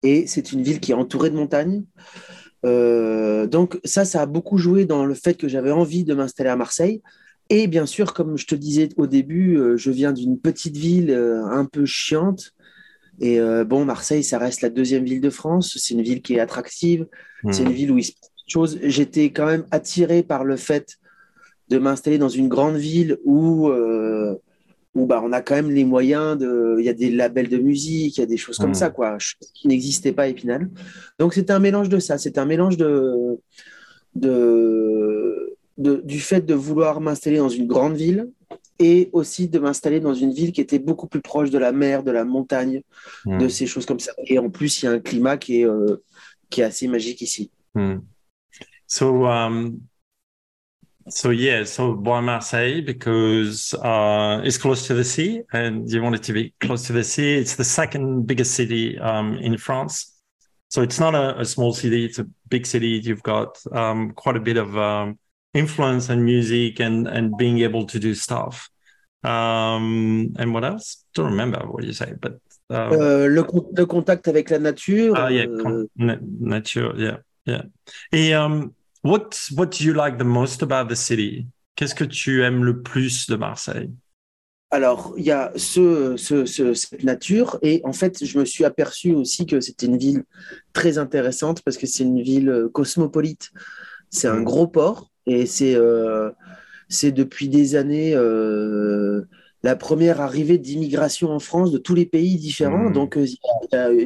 et 0.03 0.27
c'est 0.27 0.53
une 0.53 0.63
ville 0.63 0.81
qui 0.81 0.93
est 0.93 0.97
entourée 0.97 1.31
de 1.31 1.37
montagnes. 1.37 1.85
Euh, 2.65 3.47
donc 3.47 3.81
ça, 3.85 4.05
ça 4.05 4.23
a 4.23 4.27
beaucoup 4.27 4.59
joué 4.59 4.85
dans 4.85 5.05
le 5.05 5.15
fait 5.15 5.35
que 5.35 5.49
j'avais 5.49 5.73
envie 5.73 6.05
de 6.05 6.15
m'installer 6.15 6.51
à 6.51 6.57
Marseille. 6.57 7.03
Et 7.51 7.67
bien 7.67 7.87
sûr, 7.87 8.15
comme 8.15 8.39
je 8.39 8.47
te 8.47 8.55
disais 8.55 8.89
au 8.97 9.07
début, 9.07 9.59
euh, 9.59 9.77
je 9.77 9.91
viens 9.91 10.13
d'une 10.13 10.39
petite 10.39 10.77
ville 10.77 11.11
euh, 11.11 11.45
un 11.45 11.65
peu 11.65 11.85
chiante. 11.85 12.53
Et 13.21 13.39
bon, 13.67 13.85
Marseille, 13.85 14.25
ça 14.25 14.39
reste 14.39 14.63
la 14.63 14.71
deuxième 14.71 15.05
ville 15.05 15.21
de 15.21 15.31
France. 15.31 15.77
C'est 15.79 15.95
une 15.95 16.03
ville 16.03 16.23
qui 16.23 16.35
est 16.35 16.41
attractive. 16.41 17.07
C'est 17.51 17.63
une 17.63 17.69
hmm. 17.69 17.73
ville 17.73 17.93
où 17.93 17.99
il 17.99 18.05
se 18.05 18.13
passe 18.13 18.31
des 18.31 18.51
choses. 18.51 18.79
J'étais 18.83 19.27
quand 19.27 19.47
même 19.47 19.65
attiré 19.71 20.25
par 20.25 20.43
le 20.43 20.57
fait 20.57 20.97
de 21.69 21.79
m'installer 21.79 22.19
dans 22.19 22.31
une 22.31 22.49
grande 22.49 22.77
ville 22.77 23.19
où, 23.25 23.71
où 24.95 25.07
bah, 25.07 25.23
on 25.25 25.33
a 25.33 25.41
quand 25.41 25.55
même 25.55 25.71
les 25.71 25.85
moyens 25.85 26.37
de. 26.37 26.77
Il 26.79 26.85
y 26.85 26.89
a 26.89 26.95
des 26.95 27.11
labels 27.11 27.49
de 27.49 27.59
musique, 27.59 28.17
il 28.17 28.21
y 28.21 28.23
a 28.23 28.27
des 28.27 28.37
choses 28.37 28.59
comme 28.59 28.71
hmm. 28.71 28.75
ça, 28.75 28.91
quoi, 28.91 29.17
qui 29.55 29.69
n'existaient 29.69 30.13
pas 30.13 30.25
à 30.25 30.29
Épinal. 30.29 30.71
Donc, 31.19 31.35
c'était 31.35 31.53
un 31.53 31.59
mélange 31.59 31.89
de 31.89 31.99
ça. 31.99 32.19
C'était 32.19 32.41
un 32.41 32.47
mélange 32.47 32.77
de, 32.77 33.39
de 34.15 35.57
de, 35.79 36.03
du 36.05 36.21
fait 36.21 36.43
de 36.43 36.55
vouloir 36.55 37.01
m'installer 37.01 37.39
dans 37.39 37.49
une 37.49 37.67
grande 37.67 37.97
ville 37.97 38.29
et 38.79 39.09
aussi 39.13 39.49
de 39.49 39.59
m'installer 39.59 40.01
dans 40.01 40.15
une 40.15 40.33
ville 40.33 40.53
qui 40.53 40.61
était 40.61 40.79
beaucoup 40.79 41.07
plus 41.07 41.21
proche 41.21 41.51
de 41.51 41.59
la 41.59 41.73
mer, 41.73 42.03
de 42.03 42.11
la 42.11 42.25
montagne, 42.25 42.83
Hmm. 43.25 43.39
de 43.39 43.49
ces 43.49 43.67
choses 43.67 43.87
comme 43.87 44.01
ça. 44.01 44.13
Et 44.27 44.39
en 44.39 44.51
plus, 44.51 44.83
il 44.83 44.87
y 44.87 44.89
a 44.89 44.93
un 44.93 45.01
climat 45.01 45.37
qui 45.37 45.61
est, 45.61 45.67
euh, 45.67 46.03
qui 46.51 46.61
est 46.61 46.65
assez 46.65 46.89
magique 46.89 47.21
ici. 47.23 47.51
So, 48.87 49.27
um, 49.27 49.79
so 51.09 51.31
yeah, 51.31 51.65
so 51.65 51.93
why 51.95 52.21
Marseille? 52.21 52.81
Because 52.81 53.75
uh, 53.75 54.41
it's 54.45 54.59
close 54.59 54.87
to 54.87 54.95
the 54.95 55.05
sea, 55.05 55.43
and 55.53 55.91
you 55.91 56.03
want 56.03 56.15
it 56.15 56.23
to 56.25 56.33
be 56.33 56.55
close 56.61 56.87
to 56.87 56.93
the 56.93 57.05
sea. 57.05 57.39
It's 57.39 57.57
the 57.57 57.65
second 57.65 58.27
biggest 58.27 58.55
city 58.55 58.99
um, 58.99 59.37
in 59.39 59.57
France, 59.59 60.15
so 60.69 60.83
it's 60.83 60.99
not 61.01 61.15
a, 61.15 61.39
a 61.41 61.45
small 61.45 61.73
city; 61.73 62.05
it's 62.05 62.19
a 62.19 62.27
big 62.49 62.67
city. 62.67 63.01
You've 63.03 63.23
got 63.23 63.59
um, 63.73 64.13
quite 64.13 64.37
a 64.37 64.41
bit 64.41 64.57
of 64.57 64.77
um, 64.77 65.19
influence 65.55 66.09
and 66.09 66.25
music, 66.25 66.81
and 66.81 67.07
and 67.09 67.37
being 67.37 67.61
able 67.61 67.87
to 67.87 67.99
do 67.99 68.15
stuff. 68.15 68.69
Um, 69.25 70.35
and 70.39 70.53
what 70.53 70.65
else? 70.65 71.05
Don't 71.15 71.31
remember 71.31 71.61
what 71.71 71.85
you 71.85 71.93
say, 71.93 72.15
but 72.21 72.33
um, 72.71 72.93
Euh, 72.93 73.29
le, 73.29 73.45
con- 73.45 73.71
le 73.77 73.87
contact 73.87 74.27
avec 74.29 74.51
la 74.51 74.59
nature. 74.59 75.15
Ah, 75.17 75.29
yeah, 75.29 75.45
euh, 75.47 75.87
nature, 76.41 76.95
yeah, 76.97 77.19
yeah. 77.45 77.63
Et 78.13 78.33
um, 78.35 78.75
what 79.03 79.31
what 79.57 79.67
do 79.67 79.85
you 79.85 79.95
like 79.95 80.19
the 80.19 80.25
most 80.25 80.63
about 80.63 80.89
the 80.89 80.97
city? 80.97 81.47
Qu'est-ce 81.77 81.95
que 81.95 82.05
tu 82.05 82.43
aimes 82.45 82.65
le 82.65 82.83
plus 82.83 83.27
de 83.29 83.37
Marseille? 83.37 83.91
Alors, 84.71 85.13
il 85.19 85.25
y 85.25 85.31
a 85.31 85.53
ce, 85.57 86.17
ce- 86.17 86.47
ce- 86.47 86.73
cette 86.73 87.05
nature, 87.05 87.59
et 87.61 87.83
en 87.85 87.93
fait, 87.93 88.25
je 88.25 88.39
me 88.39 88.45
suis 88.47 88.65
aperçu 88.65 89.13
aussi 89.13 89.45
que 89.45 89.61
c'était 89.61 89.85
une 89.87 89.99
ville 89.99 90.25
très 90.73 90.97
intéressante 90.97 91.61
parce 91.63 91.77
que 91.77 91.87
c'est 91.87 92.05
une 92.05 92.23
ville 92.23 92.49
euh, 92.49 92.69
cosmopolite. 92.71 93.51
C'est 94.11 94.29
un 94.29 94.41
Mm. 94.41 94.45
gros 94.45 94.67
port, 94.67 95.11
et 95.27 95.45
c'est 95.47 95.75
euh, 95.75 96.31
depuis 97.03 97.49
des 97.49 97.77
années 97.77 98.15
euh, 98.15 99.23
la 99.63 99.77
première 99.77 100.21
arrivée 100.21 100.59
d'immigration 100.59 101.31
en 101.31 101.39
France 101.39 101.71
de 101.71 101.79
tous 101.79 101.95
les 101.95 102.07
pays 102.07 102.37
différents. 102.37 102.89
Mm. 102.89 102.93
Donc, 102.95 103.19
euh, 103.19 103.27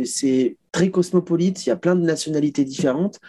c'est 0.04 0.56
très 0.72 0.90
cosmopolite, 0.90 1.64
il 1.64 1.68
y 1.70 1.72
a 1.72 1.76
plein 1.76 1.96
de 1.96 2.02
nationalités 2.04 2.64
différentes, 2.64 3.20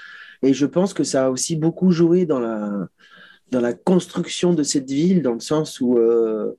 et 0.44 0.54
je 0.54 0.66
pense 0.66 0.94
que 0.94 1.04
ça 1.04 1.26
a 1.26 1.30
aussi 1.30 1.56
beaucoup 1.56 1.92
joué 1.92 2.26
dans 2.26 2.40
la, 2.40 2.88
dans 3.52 3.62
la 3.62 3.74
construction 3.74 4.54
de 4.54 4.64
cette 4.64 4.90
ville, 4.90 5.22
dans 5.22 5.34
le 5.34 5.40
sens 5.40 5.80
où. 5.82 5.98
euh, 5.98 6.54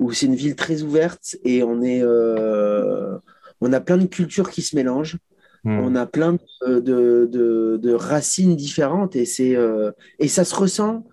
où 0.00 0.12
c'est 0.12 0.26
une 0.26 0.36
ville 0.36 0.54
très 0.54 0.82
ouverte 0.82 1.34
et 1.42 1.64
on 1.64 1.82
est 1.82 2.02
euh, 2.04 3.18
on 3.60 3.72
a 3.72 3.80
plein 3.80 3.98
de 3.98 4.06
cultures 4.06 4.50
qui 4.50 4.62
se 4.62 4.76
mélangent 4.76 5.16
Hmm. 5.64 5.80
on 5.80 5.96
a 5.96 6.06
plein 6.06 6.34
de, 6.34 6.78
de, 6.78 7.28
de- 7.28 7.80
de 7.82 7.92
racines 7.92 8.54
différentes 8.54 9.16
et 9.16 9.24
c'est 9.24 9.56
euh, 9.56 9.90
et 10.20 10.28
ça 10.28 10.44
se 10.44 10.54
ressent 10.54 11.04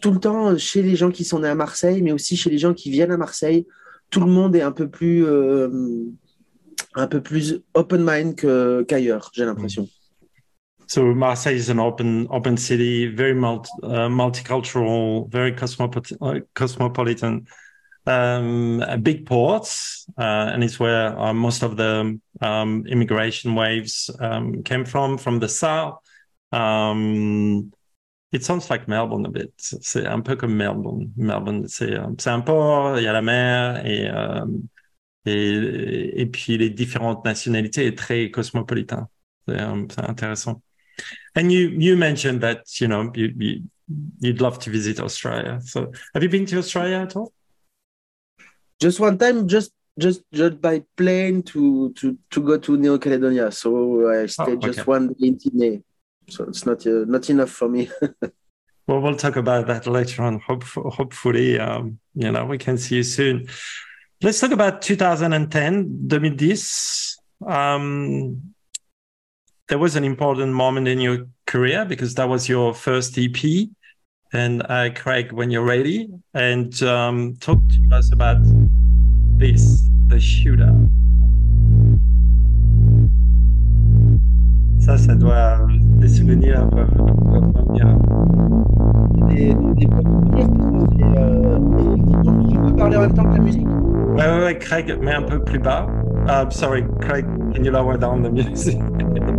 tout 0.00 0.12
le 0.12 0.20
temps 0.20 0.56
chez 0.56 0.82
les 0.84 0.94
gens 0.94 1.10
qui 1.10 1.24
sont 1.24 1.40
nés 1.40 1.48
à 1.48 1.56
Marseille 1.56 2.00
mais 2.00 2.12
aussi 2.12 2.36
chez 2.36 2.48
les 2.48 2.58
gens 2.58 2.74
qui 2.74 2.92
viennent 2.92 3.10
à 3.10 3.16
Marseille 3.16 3.66
tout 4.08 4.20
le 4.20 4.26
monde 4.30 4.54
est 4.54 4.62
un 4.62 4.70
peu 4.70 4.88
plus 4.88 5.26
un 6.94 7.06
peu 7.08 7.20
plus 7.20 7.60
open 7.74 8.04
mind 8.08 8.34
qu'ailleurs 8.86 9.30
j'ai 9.34 9.44
l'impression 9.44 9.88
So 10.88 11.14
Marseille 11.14 11.54
is 11.54 11.68
an 11.68 11.78
open 11.78 12.26
open 12.30 12.56
city, 12.56 13.08
very 13.08 13.34
multi, 13.34 13.68
uh, 13.82 14.08
multicultural, 14.08 15.30
very 15.30 15.52
uh, 15.52 16.40
cosmopolitan, 16.54 17.46
um, 18.06 18.82
big 19.02 19.26
port, 19.26 19.68
uh, 20.16 20.50
and 20.52 20.64
it's 20.64 20.80
where 20.80 21.18
uh, 21.18 21.34
most 21.34 21.62
of 21.62 21.76
the 21.76 22.18
um, 22.40 22.86
immigration 22.86 23.54
waves 23.54 24.10
um, 24.18 24.62
came 24.62 24.86
from, 24.86 25.18
from 25.18 25.40
the 25.40 25.48
south. 25.48 25.98
Um, 26.52 27.70
it 28.32 28.42
sounds 28.44 28.70
like 28.70 28.88
Melbourne 28.88 29.26
a 29.26 29.30
bit. 29.30 29.52
C'est 29.58 30.06
un 30.06 30.22
peu 30.22 30.36
comme 30.36 30.56
Melbourne. 30.56 31.12
Melbourne, 31.18 31.66
euh, 31.82 32.14
c'est 32.18 32.30
un 32.30 32.40
port, 32.40 32.98
il 32.98 33.04
y 33.04 33.08
a 33.08 33.12
la 33.12 33.22
mer 33.22 33.84
et 33.84 34.08
euh, 34.08 34.46
et, 35.26 36.22
et 36.22 36.26
puis 36.26 36.56
les 36.56 36.70
différentes 36.70 37.24
nationalités 37.26 37.86
est 37.86 37.98
très 37.98 38.30
cosmopolitain. 38.30 39.08
C'est 39.46 39.58
intéressant. 39.60 40.62
And 41.34 41.52
you 41.52 41.68
you 41.68 41.96
mentioned 41.96 42.40
that 42.42 42.80
you 42.80 42.88
know 42.88 43.10
you, 43.14 43.34
you 43.36 43.62
you'd 44.20 44.40
love 44.40 44.58
to 44.60 44.70
visit 44.70 45.00
Australia. 45.00 45.60
So 45.62 45.92
have 46.14 46.22
you 46.22 46.28
been 46.28 46.46
to 46.46 46.58
Australia 46.58 46.98
at 46.98 47.16
all? 47.16 47.32
just 48.80 49.00
one 49.00 49.18
time 49.18 49.48
just 49.48 49.72
just 49.98 50.22
just 50.32 50.60
by 50.60 50.82
plane 50.96 51.42
to 51.42 51.92
to 51.94 52.16
to 52.30 52.40
go 52.40 52.58
to 52.58 52.76
New 52.76 52.98
Caledonia 52.98 53.50
so 53.50 54.08
I 54.08 54.26
stayed 54.26 54.60
just 54.60 54.80
okay. 54.80 54.90
one 54.90 55.08
day 55.08 55.28
in 55.28 55.40
Sydney 55.40 55.82
so 56.28 56.44
it's 56.44 56.64
not 56.64 56.86
uh, 56.86 57.04
not 57.06 57.28
enough 57.30 57.50
for 57.50 57.68
me 57.68 57.90
Well, 58.86 59.02
we'll 59.02 59.16
talk 59.16 59.36
about 59.36 59.66
that 59.66 59.86
later 59.86 60.22
on. 60.22 60.40
Hope, 60.40 60.64
hopefully, 60.64 61.60
um, 61.60 61.98
you 62.14 62.32
know, 62.32 62.46
we 62.46 62.56
can 62.56 62.78
see 62.78 62.96
you 62.96 63.02
soon. 63.02 63.46
Let's 64.22 64.40
talk 64.40 64.50
about 64.50 64.80
2010, 64.80 66.08
2010. 66.08 67.52
Um, 67.52 68.54
there 69.68 69.78
was 69.78 69.96
an 69.96 70.04
important 70.04 70.52
moment 70.52 70.88
in 70.88 70.98
your 70.98 71.26
career 71.46 71.84
because 71.84 72.14
that 72.14 72.28
was 72.28 72.48
your 72.48 72.74
first 72.74 73.16
EP. 73.18 73.68
And 74.32 74.62
uh, 74.68 74.90
Craig, 74.94 75.32
when 75.32 75.50
you're 75.50 75.64
ready, 75.64 76.08
and 76.34 76.82
um, 76.82 77.36
talk 77.40 77.60
to 77.68 77.96
us 77.96 78.12
about 78.12 78.38
this, 79.38 79.88
the 80.08 80.20
shooter. 80.20 80.74
Ça, 84.80 84.96
ça 84.96 85.14
doit 85.14 85.66
des 86.00 86.08
souvenirs 86.08 86.68
peuvent, 86.70 86.88
revenir. 86.96 87.86
des, 89.28 89.54
des 89.74 89.86
premiers, 89.86 90.42
et, 90.42 91.18
euh, 91.18 91.58
tu 92.50 92.58
peux 92.58 92.74
parler 92.74 92.96
en 92.96 93.00
même 93.00 93.14
temps 93.14 93.24
que 93.24 93.36
la 93.36 93.42
musique 93.42 93.66
Ouais, 93.66 94.26
ouais, 94.26 94.44
ouais, 94.44 94.58
Craig, 94.58 94.98
mets 95.00 95.14
un 95.14 95.22
peu 95.22 95.42
plus 95.42 95.58
bas. 95.58 95.86
Uh, 96.26 96.50
sorry, 96.50 96.84
Craig, 97.00 97.24
can 97.54 97.64
you 97.64 97.70
lower 97.70 97.96
down 97.96 98.22
the 98.22 98.30
music? 98.30 98.78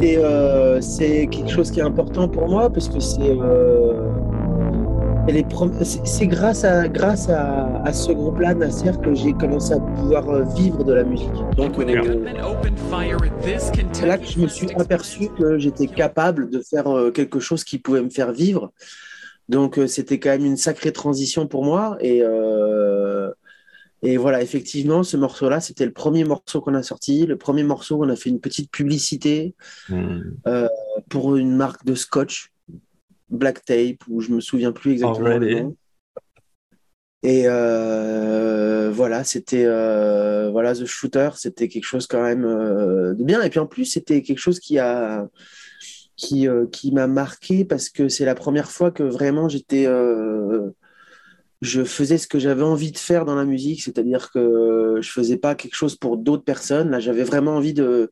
c'est 0.00 0.18
euh, 0.18 0.80
c'est 0.80 1.26
quelque 1.28 1.50
chose 1.50 1.70
qui 1.70 1.80
est 1.80 1.84
important 1.84 2.28
pour 2.28 2.48
moi 2.48 2.70
parce 2.70 2.88
que 2.88 3.00
c'est 3.00 3.20
euh, 3.20 4.08
c'est 6.04 6.26
grâce 6.26 6.64
à 6.64 6.88
grâce 6.88 7.28
à, 7.28 7.82
à 7.84 7.92
ce 7.92 8.12
groupe-là 8.12 8.54
Nasser 8.54 8.90
que 9.02 9.14
j'ai 9.14 9.32
commencé 9.32 9.74
à 9.74 9.78
pouvoir 9.78 10.28
euh, 10.28 10.44
vivre 10.56 10.82
de 10.84 10.92
la 10.92 11.04
musique. 11.04 11.30
Donc 11.56 11.74
c'est 13.92 14.06
là 14.06 14.18
que 14.18 14.26
je 14.26 14.40
me 14.40 14.48
suis 14.48 14.68
aperçu 14.74 15.28
que 15.38 15.58
j'étais 15.58 15.86
capable 15.86 16.50
de 16.50 16.60
faire 16.60 16.86
quelque 17.14 17.38
chose 17.40 17.62
qui 17.64 17.78
pouvait 17.78 18.02
me 18.02 18.10
faire 18.10 18.32
vivre. 18.32 18.72
Donc 19.48 19.78
c'était 19.86 20.18
quand 20.18 20.30
même 20.30 20.46
une 20.46 20.56
sacrée 20.56 20.92
transition 20.92 21.46
pour 21.46 21.64
moi 21.64 21.96
et 22.00 22.22
euh, 22.22 23.30
et 24.02 24.16
voilà, 24.16 24.42
effectivement, 24.42 25.02
ce 25.02 25.16
morceau-là, 25.16 25.60
c'était 25.60 25.86
le 25.86 25.92
premier 25.92 26.24
morceau 26.24 26.60
qu'on 26.60 26.74
a 26.74 26.82
sorti, 26.82 27.24
le 27.26 27.36
premier 27.36 27.62
morceau 27.62 27.96
où 27.96 28.04
on 28.04 28.08
a 28.08 28.16
fait 28.16 28.30
une 28.30 28.40
petite 28.40 28.70
publicité 28.70 29.54
Hmm. 29.88 30.20
pour 31.08 31.36
une 31.36 31.56
marque 31.56 31.84
de 31.84 31.94
scotch, 31.94 32.52
Black 33.30 33.64
Tape, 33.64 34.06
où 34.08 34.20
je 34.20 34.30
me 34.30 34.40
souviens 34.40 34.72
plus 34.72 34.92
exactement 34.92 35.36
Oh, 35.36 35.38
le 35.38 35.62
nom. 35.62 35.76
Et 37.24 37.44
euh, 37.46 38.90
voilà, 38.92 39.22
c'était 39.22 39.64
euh, 39.64 40.50
voilà 40.50 40.74
The 40.74 40.84
Shooter, 40.84 41.30
c'était 41.36 41.68
quelque 41.68 41.84
chose 41.84 42.08
quand 42.08 42.22
même 42.22 42.44
euh, 42.44 43.14
de 43.14 43.22
bien. 43.22 43.40
Et 43.42 43.50
puis 43.50 43.60
en 43.60 43.66
plus, 43.66 43.84
c'était 43.84 44.22
quelque 44.22 44.38
chose 44.38 44.58
qui 44.58 44.78
a 44.78 45.28
qui 46.16 46.48
euh, 46.48 46.66
qui 46.66 46.90
m'a 46.92 47.06
marqué 47.06 47.64
parce 47.64 47.88
que 47.88 48.08
c'est 48.08 48.24
la 48.24 48.34
première 48.34 48.70
fois 48.70 48.90
que 48.90 49.04
vraiment 49.04 49.48
j'étais 49.48 49.86
euh, 49.86 50.70
je 51.62 51.84
faisais 51.84 52.18
ce 52.18 52.26
que 52.26 52.38
j'avais 52.38 52.64
envie 52.64 52.92
de 52.92 52.98
faire 52.98 53.24
dans 53.24 53.36
la 53.36 53.44
musique, 53.44 53.82
c'est-à-dire 53.82 54.30
que 54.32 54.98
je 55.00 55.10
faisais 55.10 55.38
pas 55.38 55.54
quelque 55.54 55.76
chose 55.76 55.96
pour 55.96 56.18
d'autres 56.18 56.44
personnes. 56.44 56.90
Là, 56.90 57.00
j'avais 57.00 57.22
vraiment 57.22 57.52
envie 57.56 57.72
de 57.72 58.10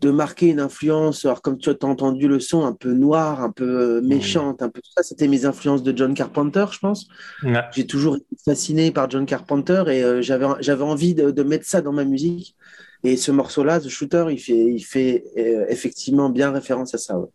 de 0.00 0.12
marquer 0.12 0.46
une 0.46 0.60
influence. 0.60 1.24
Alors, 1.24 1.42
comme 1.42 1.58
tu 1.58 1.70
as 1.70 1.84
entendu 1.84 2.28
le 2.28 2.38
son 2.38 2.64
un 2.64 2.72
peu 2.72 2.92
noir, 2.92 3.42
un 3.42 3.50
peu 3.50 4.00
méchante, 4.00 4.62
un 4.62 4.68
peu 4.68 4.80
tout 4.80 4.92
ça, 4.96 5.02
c'était 5.02 5.26
mes 5.26 5.44
influences 5.44 5.82
de 5.82 5.92
John 5.96 6.14
Carpenter, 6.14 6.66
je 6.70 6.78
pense. 6.78 7.08
Ouais. 7.42 7.60
J'ai 7.74 7.84
toujours 7.84 8.14
été 8.14 8.36
fasciné 8.44 8.92
par 8.92 9.10
John 9.10 9.26
Carpenter 9.26 9.82
et 9.88 10.04
euh, 10.04 10.22
j'avais 10.22 10.46
j'avais 10.60 10.84
envie 10.84 11.14
de, 11.16 11.32
de 11.32 11.42
mettre 11.42 11.66
ça 11.66 11.80
dans 11.80 11.92
ma 11.92 12.04
musique. 12.04 12.54
Et 13.02 13.16
ce 13.16 13.32
morceau-là, 13.32 13.80
The 13.80 13.88
Shooter, 13.88 14.26
il 14.30 14.38
fait, 14.38 14.56
il 14.56 14.84
fait 14.84 15.24
euh, 15.36 15.66
effectivement 15.68 16.30
bien 16.30 16.52
référence 16.52 16.94
à 16.94 16.98
ça. 16.98 17.18
ouais. 17.18 17.28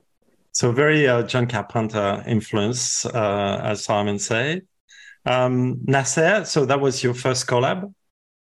So 0.54 0.72
very 0.72 1.06
uh, 1.06 1.28
John 1.28 1.48
Carpenter 1.48 2.18
influence, 2.28 3.06
uh, 3.14 3.18
as 3.18 3.76
Simon 3.78 4.20
said. 4.20 4.64
Um, 5.26 5.80
Nasser, 5.86 6.46
so 6.46 6.66
that 6.66 6.80
was 6.80 7.04
your 7.04 7.14
first 7.14 7.48
collab, 7.48 7.94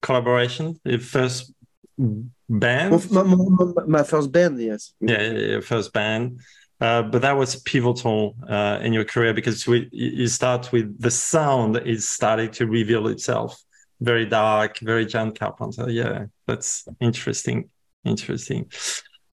collaboration, 0.01 0.79
your 0.85 1.01
first 1.01 1.53
band. 1.97 3.11
My, 3.11 3.23
ma- 3.25 3.87
ma 3.87 4.03
first 4.05 4.31
band, 4.31 4.61
yes. 4.61 4.93
yeah, 5.01 5.21
yeah, 5.21 5.39
your 5.39 5.63
first 5.63 5.93
band. 5.93 6.41
Uh, 6.81 7.03
but 7.03 7.23
that 7.23 7.37
was 7.37 7.57
pivotal 7.63 8.37
uh, 8.49 8.79
in 8.83 8.93
your 8.93 9.05
career 9.05 9.35
because 9.35 9.67
we, 9.67 9.89
you 9.91 10.29
start 10.29 10.71
with 10.71 11.01
the 11.01 11.11
sound 11.11 11.77
is 11.85 12.09
starting 12.09 12.51
to 12.53 12.67
reveal 12.67 13.09
itself. 13.09 13.61
Very 14.01 14.27
dark, 14.27 14.79
very 14.79 15.05
John 15.05 15.33
Carpenter. 15.33 15.91
Yeah, 15.91 16.27
that's 16.47 16.87
interesting. 17.01 17.69
Interesting. 18.05 18.71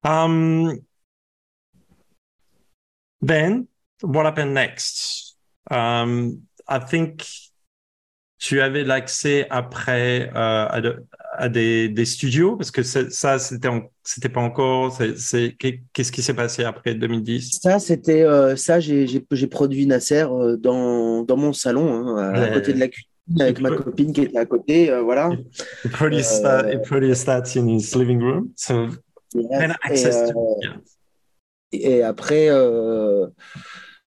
Um, 0.05 0.79
then 3.21 3.67
what 3.99 4.25
happened 4.25 4.53
next? 4.53 5.35
Um, 5.69 6.43
I 6.69 6.79
think 6.79 7.23
tu 8.43 8.59
avais 8.59 8.83
l'accès 8.83 9.47
après 9.49 10.29
euh, 10.35 10.67
à, 10.67 10.81
de, 10.81 11.05
à 11.37 11.47
des, 11.47 11.87
des, 11.87 12.03
studios 12.03 12.57
parce 12.57 12.71
que 12.71 12.83
ça 12.83 13.39
c'était 13.39 13.69
c'était 14.03 14.27
pas 14.27 14.41
encore 14.41 14.97
c'est 15.15 15.55
qu'est-ce 15.57 16.11
qui 16.11 16.21
s'est 16.21 16.33
passé 16.33 16.65
après 16.65 16.93
2010 16.93 17.59
ça 17.61 17.79
c'était 17.79 18.23
euh, 18.23 18.57
ça 18.57 18.81
j'ai 18.81 19.47
produit 19.49 19.87
Nasser 19.87 20.25
euh, 20.29 20.57
dans, 20.57 21.23
dans 21.23 21.37
mon 21.37 21.53
salon 21.53 22.17
hein, 22.17 22.33
à, 22.33 22.49
côté 22.49 22.73
de 22.73 22.79
la 22.79 22.89
cuisine 22.89 23.09
avec 23.39 23.61
ma 23.61 23.71
copine 23.71 24.11
qui 24.11 24.23
était 24.23 24.37
à 24.37 24.45
côté 24.45 24.91
euh, 24.91 25.01
voilà. 25.01 25.31
He 25.85 25.89
produced, 25.89 26.43
that, 26.43 26.69
he 26.69 26.77
produced 26.79 27.25
that 27.25 27.55
in 27.55 27.69
his 27.69 27.95
living 27.95 28.19
room 28.19 28.51
so 28.57 28.89
yes, 29.33 29.71
access 29.83 30.29
et, 30.29 30.33
to, 30.33 30.57
yeah. 30.61 30.73
et 31.71 32.03
après 32.03 32.49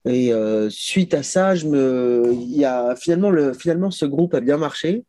et 0.06 0.32
euh, 0.32 0.70
suite 0.70 1.14
à 1.14 1.22
ça, 1.22 1.54
je 1.54 1.66
me, 1.66 2.30
il 2.32 2.56
y 2.56 2.64
a 2.64 2.94
finalement 2.96 3.30
le, 3.30 3.52
finalement 3.52 3.90
ce 3.90 4.06
groupe 4.06 4.34
a 4.34 4.40
bien 4.40 4.56
marché. 4.56 5.04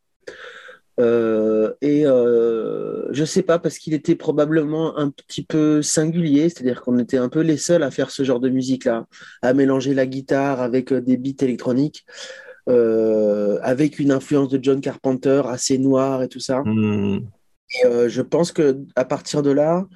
Euh, 1.00 1.74
et 1.82 2.08
euh, 2.08 3.08
je 3.12 3.24
sais 3.24 3.44
pas 3.44 3.60
parce 3.60 3.78
qu'il 3.78 3.94
était 3.94 4.16
probablement 4.16 4.98
un 4.98 5.12
petit 5.12 5.44
peu 5.44 5.84
singulier, 5.84 6.50
c'est-à-dire 6.50 6.82
qu'on 6.82 6.98
était 6.98 7.18
un 7.18 7.30
peu 7.30 7.42
les 7.42 7.58
seuls 7.58 7.84
à 7.84 7.92
faire 7.92 8.10
ce 8.10 8.24
genre 8.24 8.40
de 8.40 8.50
musique-là, 8.50 9.06
à 9.44 9.54
mélanger 9.54 9.94
la 9.94 10.08
guitare 10.08 10.60
avec 10.60 10.92
euh, 10.92 11.02
des 11.02 11.18
beats 11.18 11.46
électroniques, 11.46 12.06
avec 12.68 14.00
une 14.00 14.12
influence 14.12 14.50
de 14.50 14.60
John 14.62 14.82
Carpenter 14.82 15.44
assez 15.46 15.78
noire 15.78 16.24
et 16.24 16.28
tout 16.28 16.42
ça. 16.42 16.64
Mm. 16.66 17.22
Et 17.84 18.10
je 18.10 18.22
pense 18.22 18.52
que 18.52 18.80
à 18.96 19.06
partir 19.06 19.42
de 19.42 19.52
là, 19.52 19.88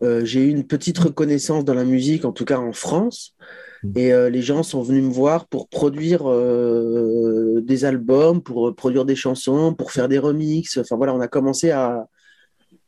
j'ai 0.00 0.44
eu 0.44 0.48
une 0.48 0.66
petite 0.66 0.98
reconnaissance 0.98 1.64
dans 1.64 1.74
la 1.74 1.84
musique, 1.84 2.24
en 2.24 2.32
tout 2.32 2.46
cas 2.46 2.58
en 2.58 2.72
France. 2.72 3.34
Mm. 3.82 3.92
Et 3.96 4.12
euh, 4.12 4.30
les 4.30 4.42
gens 4.42 4.62
sont 4.62 4.82
venus 4.82 5.04
me 5.04 5.10
voir 5.10 5.46
pour 5.46 5.68
produire 5.68 6.28
euh, 6.28 7.60
des 7.62 7.84
albums, 7.84 8.42
pour 8.42 8.74
produire 8.74 9.04
des 9.04 9.16
chansons, 9.16 9.74
pour 9.74 9.92
faire 9.92 10.08
des 10.08 10.18
remixes. 10.18 10.78
Enfin 10.78 10.96
voilà, 10.96 11.14
on 11.14 11.20
a 11.20 11.28
commencé 11.28 11.70
à, 11.70 12.06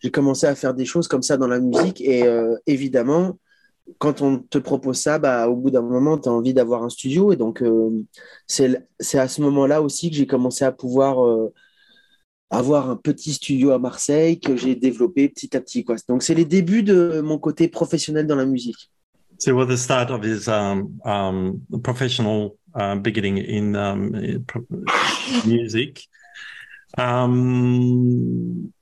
j'ai 0.03 0.11
commencé 0.11 0.47
à 0.47 0.55
faire 0.55 0.75
des 0.75 0.85
choses 0.85 1.09
comme 1.09 1.23
ça 1.23 1.37
dans 1.37 1.47
la 1.47 1.61
musique. 1.61 2.01
Et 2.01 2.25
euh, 2.25 2.57
évidemment, 2.67 3.39
quand 3.99 4.21
on 4.21 4.39
te 4.39 4.59
propose 4.59 4.99
ça, 4.99 5.19
bah, 5.19 5.49
au 5.49 5.57
bout 5.57 5.71
d'un 5.71 5.83
moment, 5.83 6.19
tu 6.19 6.29
as 6.29 6.33
envie 6.33 6.55
d'avoir 6.55 6.83
un 6.83 6.89
studio. 6.89 7.33
Et 7.33 7.37
donc, 7.37 7.63
euh, 7.63 7.91
c'est 8.47 9.19
à 9.19 9.29
ce 9.29 9.41
moment-là 9.43 9.81
aussi 9.81 10.11
que 10.11 10.17
j'ai 10.17 10.27
commencé 10.27 10.65
à 10.65 10.73
pouvoir 10.73 11.25
euh, 11.25 11.53
avoir 12.51 12.91
un 12.91 12.97
petit 12.97 13.33
studio 13.33 13.71
à 13.71 13.79
Marseille 13.79 14.41
que 14.41 14.57
j'ai 14.57 14.75
développé 14.75 15.29
petit 15.29 15.57
à 15.57 15.61
petit. 15.61 15.85
Donc, 16.09 16.23
c'est 16.23 16.35
les 16.35 16.45
débuts 16.45 16.83
de 16.83 17.21
mon 17.21 17.39
côté 17.39 17.69
professionnel 17.69 18.27
dans 18.27 18.37
la 18.37 18.47
musique. 18.47 18.91
So 19.43 19.57
was 19.57 19.67
the 19.67 19.77
start 19.77 20.13
of 20.13 20.23
his 20.23 20.47
um, 20.47 21.01
um, 21.05 21.67
professional 21.83 22.59
uh, 22.77 22.95
beginning 22.95 23.39
in 23.39 23.75
um, 23.75 24.13
music. 25.45 26.01
Um, 26.97 28.73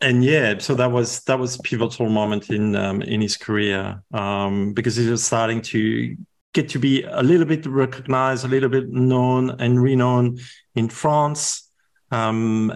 and 0.00 0.24
yeah, 0.24 0.56
so 0.56 0.74
that 0.76 0.90
was 0.90 1.20
that 1.24 1.38
was 1.38 1.58
pivotal 1.58 2.08
moment 2.08 2.48
in 2.48 2.74
um, 2.74 3.02
in 3.02 3.20
his 3.20 3.36
career 3.36 4.02
um, 4.14 4.72
because 4.72 4.96
he 4.96 5.06
was 5.06 5.22
starting 5.22 5.60
to 5.60 6.16
get 6.54 6.70
to 6.70 6.78
be 6.78 7.02
a 7.02 7.22
little 7.22 7.44
bit 7.44 7.66
recognized, 7.66 8.46
a 8.46 8.48
little 8.48 8.70
bit 8.70 8.88
known 8.88 9.50
and 9.60 9.82
renowned 9.82 10.40
in 10.74 10.88
France, 10.88 11.70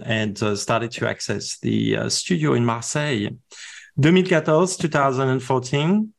and 0.05 0.43
uh, 0.43 0.55
started 0.55 0.91
to 0.91 1.09
access 1.09 1.59
the 1.61 1.97
uh, 1.97 2.09
studio 2.11 2.53
in 2.53 2.67
Marseille. 2.67 3.31
2014, 3.97 4.77
2014. 4.77 6.13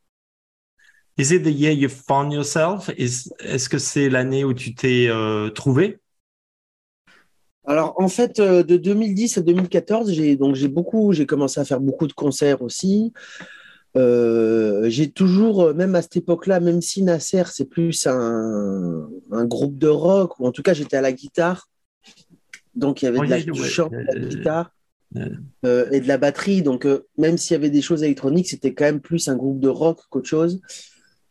Is 1.20 1.34
it 1.34 1.44
the 1.44 1.52
year 1.52 1.74
you 1.74 1.90
found 1.90 2.32
yourself? 2.32 2.90
Est-ce 2.98 3.68
que 3.68 3.78
c'est 3.78 4.10
l'année 4.10 4.46
où 4.46 4.54
tu 4.54 4.74
t'es 4.74 5.08
euh, 5.10 5.50
trouvé? 5.50 6.00
Alors 7.66 7.94
en 7.98 8.08
fait, 8.08 8.40
euh, 8.40 8.64
de 8.64 8.78
2010 8.78 9.38
à 9.38 9.42
2014, 9.42 10.14
j'ai 10.14 10.38
donc 10.38 10.56
j'ai 10.56 10.70
beaucoup, 10.70 11.12
j'ai 11.12 11.26
commencé 11.26 11.60
à 11.60 11.66
faire 11.66 11.82
beaucoup 11.82 12.08
de 12.08 12.14
concerts 12.14 12.62
aussi. 12.62 13.12
Euh, 13.98 14.90
j'ai 14.90 15.12
toujours, 15.12 15.74
même 15.74 15.94
à 15.96 16.02
cette 16.02 16.16
époque-là, 16.16 16.62
même 16.62 16.82
si 16.82 17.04
Nasser 17.04 17.44
c'est 17.52 17.66
plus 17.66 18.08
un, 18.08 19.10
un, 19.32 19.46
groupe 19.46 19.78
de 19.78 19.90
rock, 19.90 20.40
ou 20.40 20.48
en 20.48 20.54
tout 20.54 20.64
cas 20.64 20.74
j'étais 20.74 20.96
à 20.96 21.02
la 21.02 21.12
guitare, 21.12 21.68
donc 22.76 23.02
il 23.02 23.06
y 23.06 23.08
avait 23.10 23.20
oh, 23.20 23.26
de 23.26 23.30
la, 23.30 23.42
du 23.42 23.62
chant, 23.66 23.90
de 23.90 23.98
la 23.98 24.26
guitare. 24.26 24.72
Euh, 25.66 25.90
et 25.92 26.02
de 26.02 26.08
la 26.08 26.20
batterie. 26.20 26.62
Donc, 26.62 26.88
même 27.18 27.40
s'il 27.40 27.56
y 27.56 27.56
avait 27.56 27.72
des 27.72 27.82
choses 27.82 28.04
électroniques, 28.04 28.48
c'était 28.48 28.76
quand 28.76 28.86
même 28.86 29.02
plus 29.02 29.28
un 29.28 29.36
groupe 29.36 29.60
de 29.60 29.68
rock 29.68 30.02
qu'autre 30.12 30.30
chose. 30.30 30.62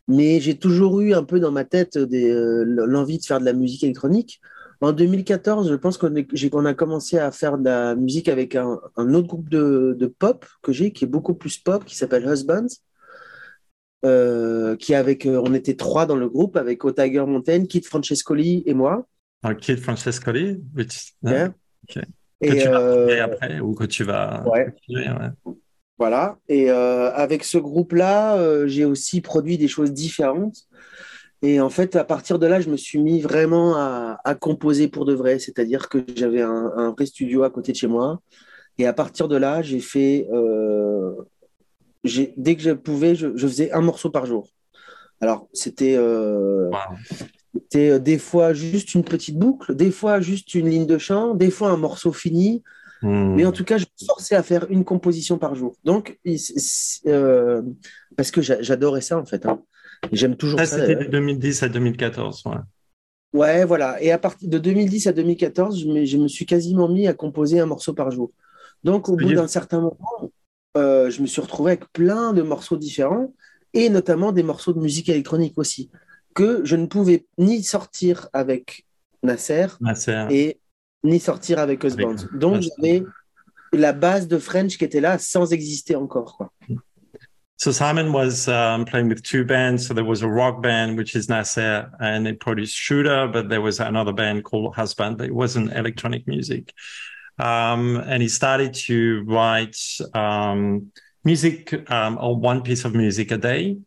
Mais 0.09 0.41
j'ai 0.41 0.57
toujours 0.57 1.01
eu 1.01 1.13
un 1.13 1.23
peu 1.23 1.39
dans 1.39 1.53
ma 1.53 1.65
tête 1.65 1.97
euh, 1.97 2.65
l'envie 2.67 3.19
de 3.19 3.25
faire 3.25 3.41
de 3.41 3.45
la 3.45 3.53
musique 3.53 3.85
électronique. 3.85 4.41
En 4.81 4.93
2014, 4.93 5.69
je 5.71 5.75
pense 5.75 5.99
qu'on 5.99 6.65
a 6.65 6.75
commencé 6.75 7.19
à 7.19 7.31
faire 7.31 7.59
de 7.59 7.65
la 7.65 7.95
musique 7.95 8.29
avec 8.29 8.55
un, 8.55 8.79
autre 8.97 9.27
groupe 9.27 9.49
de, 9.49 10.15
pop 10.19 10.47
que 10.63 10.73
j'ai, 10.73 10.93
qui 10.93 11.05
est 11.05 11.09
beaucoup 11.09 11.35
plus 11.35 11.59
pop, 11.59 11.85
qui 11.85 11.97
s'appelle 11.97 12.27
Husbands. 12.27 12.69
Euh, 14.05 14.77
qui 14.77 14.95
avec, 14.95 15.27
euh, 15.27 15.43
on 15.45 15.53
était 15.55 15.75
trois 15.75 16.07
dans 16.07 16.15
le 16.15 16.29
groupe 16.29 16.57
avec 16.57 16.85
Otager 16.85 17.25
Mountain, 17.27 17.67
Kit 17.67 17.83
Francescoli 17.83 18.63
et 18.65 18.73
moi. 18.73 19.09
Ah, 19.43 19.57
Kit 19.57 19.77
Francescoli, 19.77 20.61
which... 20.77 21.15
yeah. 21.25 21.53
Que 21.89 22.01
et 22.41 22.63
tu 22.63 22.69
vas 22.69 23.25
après 23.25 23.59
ou 23.59 23.75
que 23.75 23.85
tu 23.85 24.05
vas. 24.05 24.45
Ouais. 24.47 24.73
Voilà. 25.99 26.39
Et 26.49 26.71
euh, 26.71 27.13
avec 27.13 27.45
ce 27.45 27.59
groupe-là, 27.59 28.37
euh, 28.37 28.69
j'ai 28.69 28.85
aussi 28.85 29.21
produit 29.21 29.59
des 29.59 29.69
choses 29.69 29.93
différentes. 29.93 30.69
Et 31.43 31.61
en 31.61 31.71
fait, 31.71 31.97
à 31.97 32.05
partir 32.05 32.39
de 32.39 32.47
là, 32.47 32.61
je 32.61 32.71
me 32.71 32.77
suis 32.77 32.99
mis 33.01 33.21
vraiment 33.21 33.77
à, 33.77 34.19
à 34.25 34.35
composer 34.35 34.89
pour 34.89 35.05
de 35.05 35.15
vrai. 35.15 35.39
C'est-à-dire 35.39 35.89
que 35.89 35.99
j'avais 36.17 36.43
un, 36.43 36.73
un, 36.77 36.91
vrai 36.93 37.07
studio 37.07 37.43
à 37.43 37.51
côté 37.51 37.73
de 37.73 37.77
chez 37.77 37.87
moi. 37.89 38.21
Et 38.79 38.87
à 38.87 38.93
partir 38.93 39.29
de 39.29 39.37
là, 39.37 39.61
j'ai 39.63 39.81
fait. 39.81 40.29
Euh, 40.33 41.15
dès 42.37 42.55
que 42.55 42.63
je 42.63 42.71
pouvais, 42.71 43.15
je, 43.17 43.37
je, 43.37 43.47
faisais 43.47 43.73
un 43.73 43.81
morceau 43.81 44.11
par 44.11 44.27
jour. 44.27 44.49
Alors, 45.21 45.49
c'était. 45.53 45.99
C'était 47.55 47.99
des 47.99 48.19
fois 48.19 48.53
juste 48.53 48.95
une 48.95 49.05
petite 49.05 49.37
boucle, 49.37 49.75
des 49.75 49.91
fois 49.91 50.21
juste 50.21 50.55
une 50.55 50.69
ligne 50.69 50.87
de 50.87 50.99
chant, 50.99 51.35
des 51.35 51.51
fois 51.51 51.71
un 51.71 51.77
morceau 51.77 52.13
fini, 52.13 52.63
Hmm. 53.03 53.35
Mais 53.35 53.45
en 53.45 53.53
tout 53.53 53.65
cas, 53.65 53.79
je 53.79 53.85
me 53.85 54.07
forçais 54.07 54.35
à 54.35 54.43
faire 54.43 54.67
une 54.71 54.85
composition 54.85 55.39
par 55.39 55.55
jour. 55.55 55.77
Donc, 55.85 56.19
euh, 57.07 57.63
parce 58.17 58.31
que 58.31 58.41
j'adorais 58.41 59.01
ça, 59.01 59.19
en 59.19 59.25
fait. 59.25 59.47
Hein. 59.47 59.63
J'aime 60.13 60.37
toujours 60.37 60.59
ça. 60.61 60.67
ça 60.67 60.87
c'était 60.87 61.05
de 61.05 61.11
2010 61.11 61.63
à 61.63 61.69
2014. 61.69 62.45
Ouais. 62.47 62.57
ouais, 63.33 63.65
voilà. 63.65 64.03
Et 64.03 64.11
à 64.11 64.19
partir 64.19 64.49
de 64.49 64.59
2010 64.59 65.07
à 65.07 65.13
2014, 65.13 65.81
je 65.81 65.87
me, 65.87 66.05
je 66.05 66.17
me, 66.17 66.29
suis 66.29 66.47
quasiment 66.47 66.89
mis 66.89 67.07
à 67.07 67.15
composer 67.15 67.61
un 67.61 67.67
morceau 67.67 67.95
par 67.95 68.11
jour. 68.11 68.33
Donc, 68.85 69.09
au 69.09 69.17
bout 69.17 69.33
d'un 69.33 69.49
certain 69.49 69.81
moment, 69.81 70.31
euh, 70.77 71.11
je 71.11 71.23
me 71.23 71.27
suis 71.27 71.41
retrouvé 71.41 71.73
avec 71.73 71.93
plein 71.93 72.33
de 72.33 72.43
morceaux 72.43 72.77
différents 72.77 73.33
et 73.75 73.91
notamment 73.91 74.33
des 74.33 74.43
morceaux 74.43 74.73
de 74.73 74.81
musique 74.81 75.09
électronique 75.09 75.55
aussi, 75.57 75.91
que 76.35 76.65
je 76.65 76.77
ne 76.77 76.87
pouvais 76.87 77.27
ni 77.37 77.63
sortir 77.63 78.29
avec 78.33 78.87
Nasser, 79.23 79.67
Nasser. 79.81 80.27
et 80.31 80.61
ni 81.05 81.21
sortir 81.21 81.59
avec 81.59 81.85
Husbands. 81.85 82.27
Donc, 82.33 82.63
j'avais 82.63 83.05
la 83.73 83.93
base 83.93 84.29
de 84.29 84.39
French 84.39 84.79
qui 84.79 84.85
était 84.85 85.01
là 85.01 85.19
sans 85.19 85.53
exister 85.53 85.95
encore. 85.97 86.37
Quoi. 86.37 86.51
So 87.59 87.73
Simon 87.73 88.13
was 88.13 88.47
um, 88.47 88.85
playing 88.85 89.09
with 89.09 89.25
two 89.25 89.45
bands. 89.45 89.89
So 89.89 89.93
there 89.93 90.05
was 90.05 90.23
a 90.23 90.29
rock 90.29 90.63
band, 90.63 90.97
which 90.97 91.17
is 91.17 91.29
Nasser, 91.29 91.91
and 91.99 92.25
they 92.25 92.33
produced 92.33 92.77
Shooter, 92.77 93.27
but 93.27 93.49
there 93.49 93.61
was 93.61 93.81
another 93.81 94.13
band 94.13 94.45
called 94.45 94.77
Husband, 94.77 95.19
but 95.19 95.27
it 95.27 95.35
wasn't 95.35 95.73
electronic 95.73 96.29
music. 96.29 96.73
Um, 97.37 97.97
and 97.97 98.23
he 98.23 98.29
started 98.29 98.75
to 98.87 99.25
write 99.27 99.77
um, 100.15 100.93
music 101.25 101.91
um, 101.91 102.17
or 102.21 102.37
one 102.37 102.63
piece 102.63 102.85
of 102.85 102.95
music 102.95 103.33
a 103.33 103.39
day. 103.39 103.79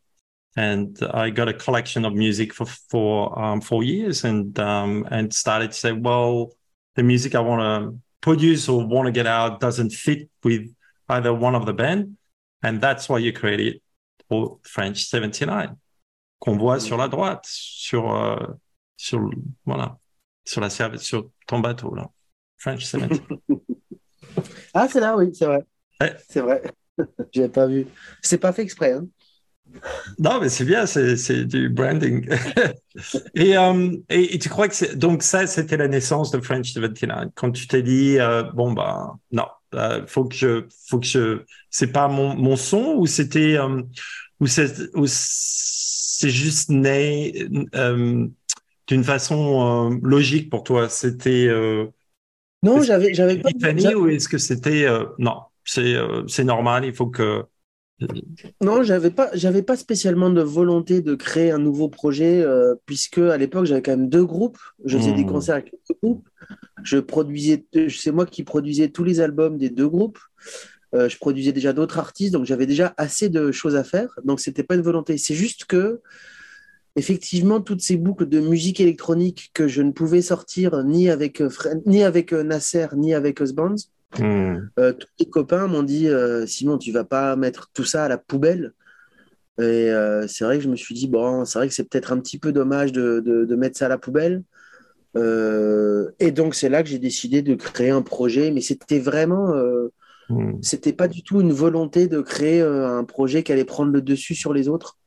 And 0.57 0.97
I 1.13 1.29
got 1.29 1.47
a 1.47 1.53
collection 1.53 2.03
of 2.03 2.13
music 2.13 2.53
for 2.53 2.65
for 2.65 3.39
um, 3.39 3.61
four 3.61 3.83
years, 3.83 4.25
and 4.25 4.59
um, 4.59 5.07
and 5.09 5.33
started 5.33 5.71
to 5.71 5.77
say, 5.77 5.93
well, 5.93 6.51
the 6.95 7.03
music 7.03 7.35
I 7.35 7.39
want 7.39 7.61
to 7.61 7.99
produce 8.21 8.69
or 8.69 8.85
want 8.85 9.07
to 9.07 9.11
get 9.11 9.27
out 9.27 9.59
doesn't 9.59 9.91
fit 9.91 10.29
with 10.43 10.73
either 11.09 11.33
one 11.33 11.55
of 11.55 11.65
the 11.65 11.73
band. 11.73 12.17
And 12.63 12.79
that's 12.79 13.09
why 13.09 13.19
you 13.19 13.33
created 13.33 13.81
French 14.63 15.05
79, 15.05 15.71
qu'on 16.39 16.57
voit 16.57 16.79
sur 16.79 16.97
la 16.97 17.07
droite, 17.07 17.45
sur, 17.45 18.15
euh, 18.15 18.37
sur, 18.95 19.19
voilà, 19.65 19.97
sur 20.45 20.61
la 20.61 20.69
service, 20.69 21.01
sur 21.01 21.29
ton 21.47 21.59
bateau, 21.59 21.93
là. 21.95 22.09
French 22.57 22.85
79. 22.85 23.19
ah, 24.73 24.87
c'est 24.87 24.99
là, 24.99 25.17
oui, 25.17 25.33
c'est 25.33 25.45
vrai. 25.45 25.65
Ouais. 25.99 26.15
C'est 26.29 26.41
vrai. 26.41 26.61
J'ai 27.33 27.49
pas 27.49 27.67
vu. 27.67 27.87
C'est 28.21 28.37
pas 28.37 28.53
fait 28.53 28.61
exprès, 28.61 28.93
hein. 28.93 29.07
Non, 30.19 30.39
mais 30.39 30.49
c'est 30.49 30.65
bien, 30.65 30.85
c'est 30.85 31.45
du 31.45 31.69
branding. 31.69 32.27
et, 33.35 33.57
euh, 33.57 33.91
et, 34.09 34.35
et, 34.35 34.39
tu 34.39 34.49
crois 34.49 34.67
que 34.67 34.75
c'est. 34.75 34.95
Donc, 34.97 35.23
ça, 35.23 35.47
c'était 35.47 35.77
la 35.77 35.87
naissance 35.87 36.31
de 36.31 36.39
French 36.39 36.71
79. 36.73 37.29
Quand 37.35 37.51
tu 37.51 37.67
t'es 37.67 37.81
dit, 37.81 38.19
euh, 38.19 38.43
bon, 38.43 38.73
bah, 38.73 39.17
non, 39.31 39.45
euh, 39.75 40.05
faut 40.07 40.25
que 40.25 40.35
je. 40.35 40.65
Faut 40.89 40.99
que 40.99 41.07
je 41.07 41.41
c'est 41.69 41.91
pas 41.91 42.07
mon, 42.07 42.35
mon 42.35 42.55
son 42.55 42.95
ou 42.97 43.07
c'était. 43.07 43.57
Euh, 43.57 43.81
ou 44.39 44.47
c'est 44.47 46.29
juste 46.29 46.69
né 46.69 47.47
d'une 48.87 49.03
façon 49.03 49.99
logique 50.01 50.49
pour 50.49 50.63
toi? 50.63 50.89
C'était 50.89 51.47
non, 52.63 52.81
j'avais 52.81 53.13
j'avais 53.13 53.37
pas 53.37 53.49
ou 53.95 54.07
est-ce 54.07 54.27
que 54.27 54.39
c'était 54.39 54.87
non 55.19 55.41
c'est 55.63 55.95
c'est 56.27 56.43
normal 56.43 56.85
il 56.85 56.93
faut 56.93 57.05
que 57.05 57.45
non, 58.61 58.83
j'avais 58.83 59.11
pas, 59.11 59.29
j'avais 59.33 59.61
pas 59.61 59.75
spécialement 59.75 60.29
de 60.29 60.41
volonté 60.41 61.01
de 61.01 61.15
créer 61.15 61.51
un 61.51 61.59
nouveau 61.59 61.89
projet, 61.89 62.45
puisque 62.85 63.19
à 63.19 63.37
l'époque 63.37 63.65
j'avais 63.65 63.81
quand 63.81 63.95
même 63.95 64.09
deux 64.09 64.25
groupes. 64.25 64.59
Je 64.85 64.97
faisais 64.97 65.13
des 65.13 65.23
hmm. 65.23 65.31
concerts 65.31 65.55
avec 65.55 65.73
deux 65.89 65.95
groupes. 66.01 66.27
Je 66.83 66.97
produisais, 66.97 67.65
c'est 67.89 68.11
moi 68.11 68.25
qui 68.25 68.43
produisais 68.43 68.89
tous 68.89 69.03
les 69.03 69.19
albums 69.19 69.57
des 69.57 69.69
deux 69.69 69.87
groupes. 69.87 70.19
Euh, 70.93 71.07
je 71.07 71.17
produisais 71.17 71.53
déjà 71.53 71.71
d'autres 71.73 71.99
artistes, 71.99 72.33
donc 72.33 72.45
j'avais 72.45 72.65
déjà 72.65 72.93
assez 72.97 73.29
de 73.29 73.51
choses 73.51 73.75
à 73.75 73.83
faire. 73.83 74.09
Donc 74.23 74.39
c'était 74.39 74.63
pas 74.63 74.75
une 74.75 74.81
volonté. 74.81 75.17
C'est 75.17 75.35
juste 75.35 75.65
que, 75.65 76.01
effectivement, 76.95 77.61
toutes 77.61 77.81
ces 77.81 77.97
boucles 77.97 78.27
de 78.27 78.39
musique 78.41 78.81
électronique 78.81 79.51
que 79.53 79.67
je 79.67 79.81
ne 79.81 79.91
pouvais 79.91 80.21
sortir 80.21 80.83
ni 80.83 81.09
avec, 81.09 81.39
euh, 81.41 81.49
ni 81.85 82.03
avec 82.03 82.33
euh, 82.33 82.43
Nasser, 82.43 82.87
ni 82.95 83.13
avec 83.13 83.39
Hmm. 84.19 84.67
tous 84.75 85.07
les 85.19 85.29
copains 85.29 85.67
m'ont 85.67 85.83
dit 85.83 86.09
Simon, 86.45 86.77
tu 86.77 86.91
vas 86.91 87.05
pas 87.05 87.35
mettre 87.35 87.69
tout 87.73 87.85
ça 87.85 88.05
à 88.05 88.07
la 88.07 88.17
poubelle. 88.17 88.73
Et 89.57 89.89
c'est 90.27 90.43
vrai 90.43 90.57
que 90.57 90.63
je 90.63 90.69
me 90.69 90.75
suis 90.75 90.95
dit, 90.95 91.07
bon, 91.07 91.45
c'est 91.45 91.59
vrai 91.59 91.67
que 91.67 91.73
c'est 91.73 91.87
peut-être 91.87 92.11
un 92.11 92.19
petit 92.19 92.37
peu 92.37 92.51
dommage 92.51 92.91
de, 92.91 93.21
de, 93.21 93.55
mettre 93.55 93.77
ça 93.77 93.85
à 93.85 93.89
la 93.89 93.97
poubelle. 93.97 94.43
et 95.15 96.31
donc, 96.31 96.55
c'est 96.55 96.67
là 96.69 96.83
que 96.83 96.89
j'ai 96.89 96.99
décidé 96.99 97.41
de 97.41 97.55
créer 97.55 97.91
un 97.91 98.01
projet, 98.01 98.51
mais 98.51 98.61
c'était 98.61 98.99
vraiment 98.99 99.53
Hmm. 100.31 100.61
C'était 100.61 100.93
pas 100.93 101.07
du 101.07 101.23
tout 101.23 101.41
une 101.41 101.51
volonté 101.51 102.07
de 102.07 102.21
créer 102.21 102.61
euh, 102.61 102.87
un 102.87 103.03
projet 103.03 103.43
qui 103.43 103.51
allait 103.51 103.65
prendre 103.65 103.91
le 103.91 104.01
dessus 104.01 104.35
sur 104.35 104.53
les 104.53 104.69
autres. 104.69 104.97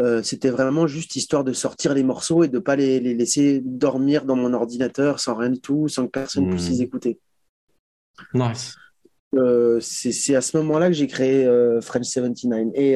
Euh, 0.00 0.22
c'était 0.22 0.50
vraiment 0.50 0.86
juste 0.86 1.16
histoire 1.16 1.44
de 1.44 1.52
sortir 1.52 1.94
les 1.94 2.02
morceaux 2.02 2.44
et 2.44 2.48
de 2.48 2.58
pas 2.58 2.76
les, 2.76 3.00
laisser 3.00 3.60
dormir 3.64 4.24
dans 4.24 4.36
mon 4.36 4.52
ordinateur 4.52 5.20
sans 5.20 5.34
rien 5.34 5.50
du 5.50 5.60
tout, 5.60 5.88
sans 5.88 6.06
que 6.06 6.10
personne 6.10 6.48
puisse 6.50 6.68
les 6.70 6.78
hmm. 6.78 6.82
écouter. 6.82 7.18
Nice. 8.32 8.76
Euh, 9.34 9.80
c'est 9.80 10.36
à 10.36 10.40
ce 10.40 10.56
moment-là 10.58 10.88
que 10.88 10.92
j'ai 10.92 11.06
créé 11.06 11.44
French 11.80 12.06
79. 12.06 12.68
Et, 12.74 12.94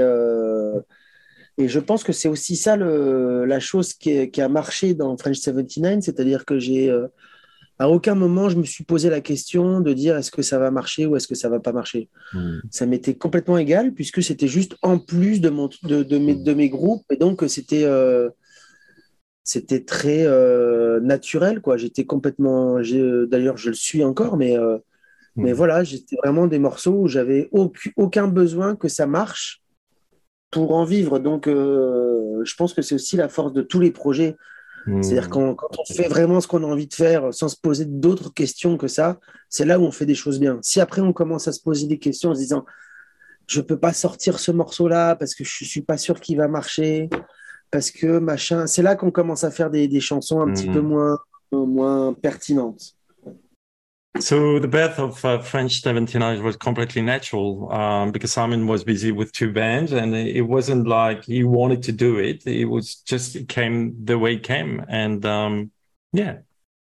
et 1.61 1.69
je 1.69 1.81
pense 1.81 2.05
que 2.05 2.13
c'est 2.13 2.29
aussi 2.29 2.57
ça 2.57 2.77
le, 2.77 3.45
la 3.45 3.59
chose 3.61 3.93
qui, 3.95 4.31
qui, 4.31 4.41
a 4.41 4.49
marché 4.49 4.95
dans 4.95 5.17
French 5.17 5.39
79, 5.39 6.01
c'est-à-dire 6.03 6.45
que 6.45 6.59
j'ai 6.59 6.93
à 7.79 7.89
aucun 7.89 8.15
moment 8.15 8.49
je 8.49 8.57
me 8.57 8.65
suis 8.65 8.85
posé 8.85 9.09
la 9.09 9.21
question 9.21 9.81
de 9.81 9.93
dire 9.93 10.17
est-ce 10.17 10.31
que 10.31 10.43
ça 10.43 10.59
va 10.59 10.71
marcher 10.71 11.07
ou 11.07 11.17
est-ce 11.17 11.29
que 11.29 11.35
ça 11.35 11.49
va 11.49 11.61
pas 11.61 11.73
marcher? 11.73 12.09
Hmm. 12.33 12.59
Ça 12.71 12.87
m'était 12.87 13.15
complètement 13.15 13.59
égal 13.59 13.93
puisque 13.93 14.23
c'était 14.23 14.49
juste 14.49 14.77
en 14.83 14.99
plus 14.99 15.41
de, 15.41 15.49
mon, 15.49 15.69
de, 15.85 16.03
de, 16.03 16.19
mes, 16.19 16.35
de 16.35 16.55
mes 16.55 16.69
groupes 16.69 17.05
et 17.11 17.17
donc 17.17 17.45
c'était 17.47 17.85
euh, 17.85 18.31
c'était 19.45 19.85
très 19.85 20.27
euh, 20.27 21.01
naturel 21.01 21.61
quoi. 21.61 21.77
J'étais 21.77 22.05
complètement, 22.05 22.81
d'ailleurs 22.81 23.57
je 23.57 23.71
le 23.71 23.75
suis 23.75 24.05
encore, 24.05 24.37
mais 24.37 24.59
euh. 24.59 24.79
Mais 25.39 25.53
voilà, 25.53 25.85
j'étais 25.85 26.17
vraiment 26.23 26.47
des 26.47 26.59
morceaux 26.59 26.93
où 26.93 27.09
j'avais 27.09 27.49
aucun, 27.53 27.91
aucun 27.97 28.29
besoin 28.29 28.77
que 28.77 28.89
ça 28.89 29.07
marche 29.07 29.63
pour 30.51 30.75
en 30.75 30.85
vivre. 30.85 31.19
Donc 31.19 31.47
je 31.47 32.55
pense 32.57 32.75
que 32.75 32.83
c'est 32.83 32.95
aussi 32.95 33.17
la 33.17 33.29
force 33.29 33.53
de 33.53 33.63
tous 33.63 33.81
les 33.81 33.91
projets 33.91 34.37
c'est-à-dire 35.03 35.27
hmm. 35.27 35.31
quand, 35.31 35.55
quand, 35.55 35.69
on 35.79 35.95
fait 35.95 36.09
vraiment 36.09 36.41
ce 36.41 36.49
qu'on 36.49 36.63
a 36.63 36.67
envie 36.67 36.87
de 36.87 36.95
faire 36.95 37.33
sans 37.35 37.49
se 37.49 37.57
poser 37.61 37.85
d'autres 37.85 38.33
questions 38.33 38.77
que 38.77 38.89
ça, 38.89 39.19
c'est 39.49 39.65
là 39.65 39.79
où 39.79 39.83
on 39.83 39.91
fait 39.91 40.07
des 40.07 40.15
choses 40.15 40.41
bien. 40.41 40.59
Si 40.63 40.81
après 40.81 41.01
on 41.01 41.13
commence 41.13 41.49
à 41.49 41.53
se 41.53 41.61
poser 41.61 41.87
des 41.87 41.99
questions 41.99 42.31
en 42.31 42.35
se 42.35 42.41
disant 42.41 42.65
je 43.47 43.61
peux 43.61 43.79
pas 43.79 43.93
sortir 43.93 44.39
ce 44.39 44.51
morceau-là 44.51 45.17
parce 45.17 45.35
que 45.35 45.45
je 45.45 45.65
suis 45.65 45.83
pas 45.83 45.97
sûr 45.97 46.21
qu'il 46.21 46.37
va 46.37 46.49
marcher, 46.49 47.09
parce 47.71 47.91
que 47.91 48.19
machin, 48.19 48.67
c'est 48.67 48.83
là 48.83 48.95
qu'on 48.95 49.11
commence 49.11 49.45
à 49.45 49.51
faire 49.51 49.71
des, 49.71 49.89
des 49.89 50.01
chansons 50.01 50.41
un 50.41 50.53
petit 50.53 50.69
peu 50.69 50.81
hmm. 50.81 50.89
moins, 50.89 51.19
moins 51.53 52.13
pertinentes. 52.15 52.95
So 54.21 54.59
the 54.59 54.69
birth 54.69 54.99
of 54.99 55.25
uh, 55.25 55.39
French 55.39 55.81
79 55.81 56.43
was 56.43 56.57
completely 56.57 57.03
natural 57.03 57.71
um, 57.73 58.11
because 58.11 58.33
Simon 58.33 58.67
was 58.67 58.83
busy 58.83 59.13
with 59.13 59.33
two 59.33 59.53
bands 59.53 59.93
and 59.93 60.15
it 60.15 60.43
wasn't 60.43 60.89
like 60.89 61.25
he 61.25 61.45
wanted 61.45 61.85
to 61.85 61.93
do 61.93 62.19
it. 62.19 62.45
It 62.45 62.65
was 62.65 62.97
just, 62.97 63.37
it 63.37 63.49
came 63.49 63.95
the 64.05 64.19
way 64.19 64.35
it 64.35 64.43
came. 64.43 64.85
And 64.89 65.25
um, 65.25 65.71
yeah, 66.13 66.39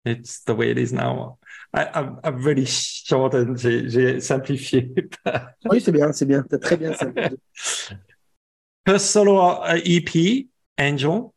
it's 0.06 0.40
the 0.44 0.54
way 0.54 0.70
it 0.70 0.78
is 0.78 0.92
now. 0.92 1.38
I, 1.74 2.08
I've 2.24 2.46
really 2.46 2.64
shortened, 2.64 3.58
j'ai 3.58 4.20
simplifié. 4.20 4.94
oui, 5.68 5.80
c'est 5.80 5.92
bien, 5.92 6.12
c'est 6.12 6.26
bien, 6.26 6.42
t'as 6.48 6.58
très 6.58 6.78
bien 6.78 6.94
simplifié. 6.94 7.36
First 8.86 9.10
solo 9.10 9.62
uh, 9.62 9.80
EP, 9.84 10.46
Angel. 10.78 11.34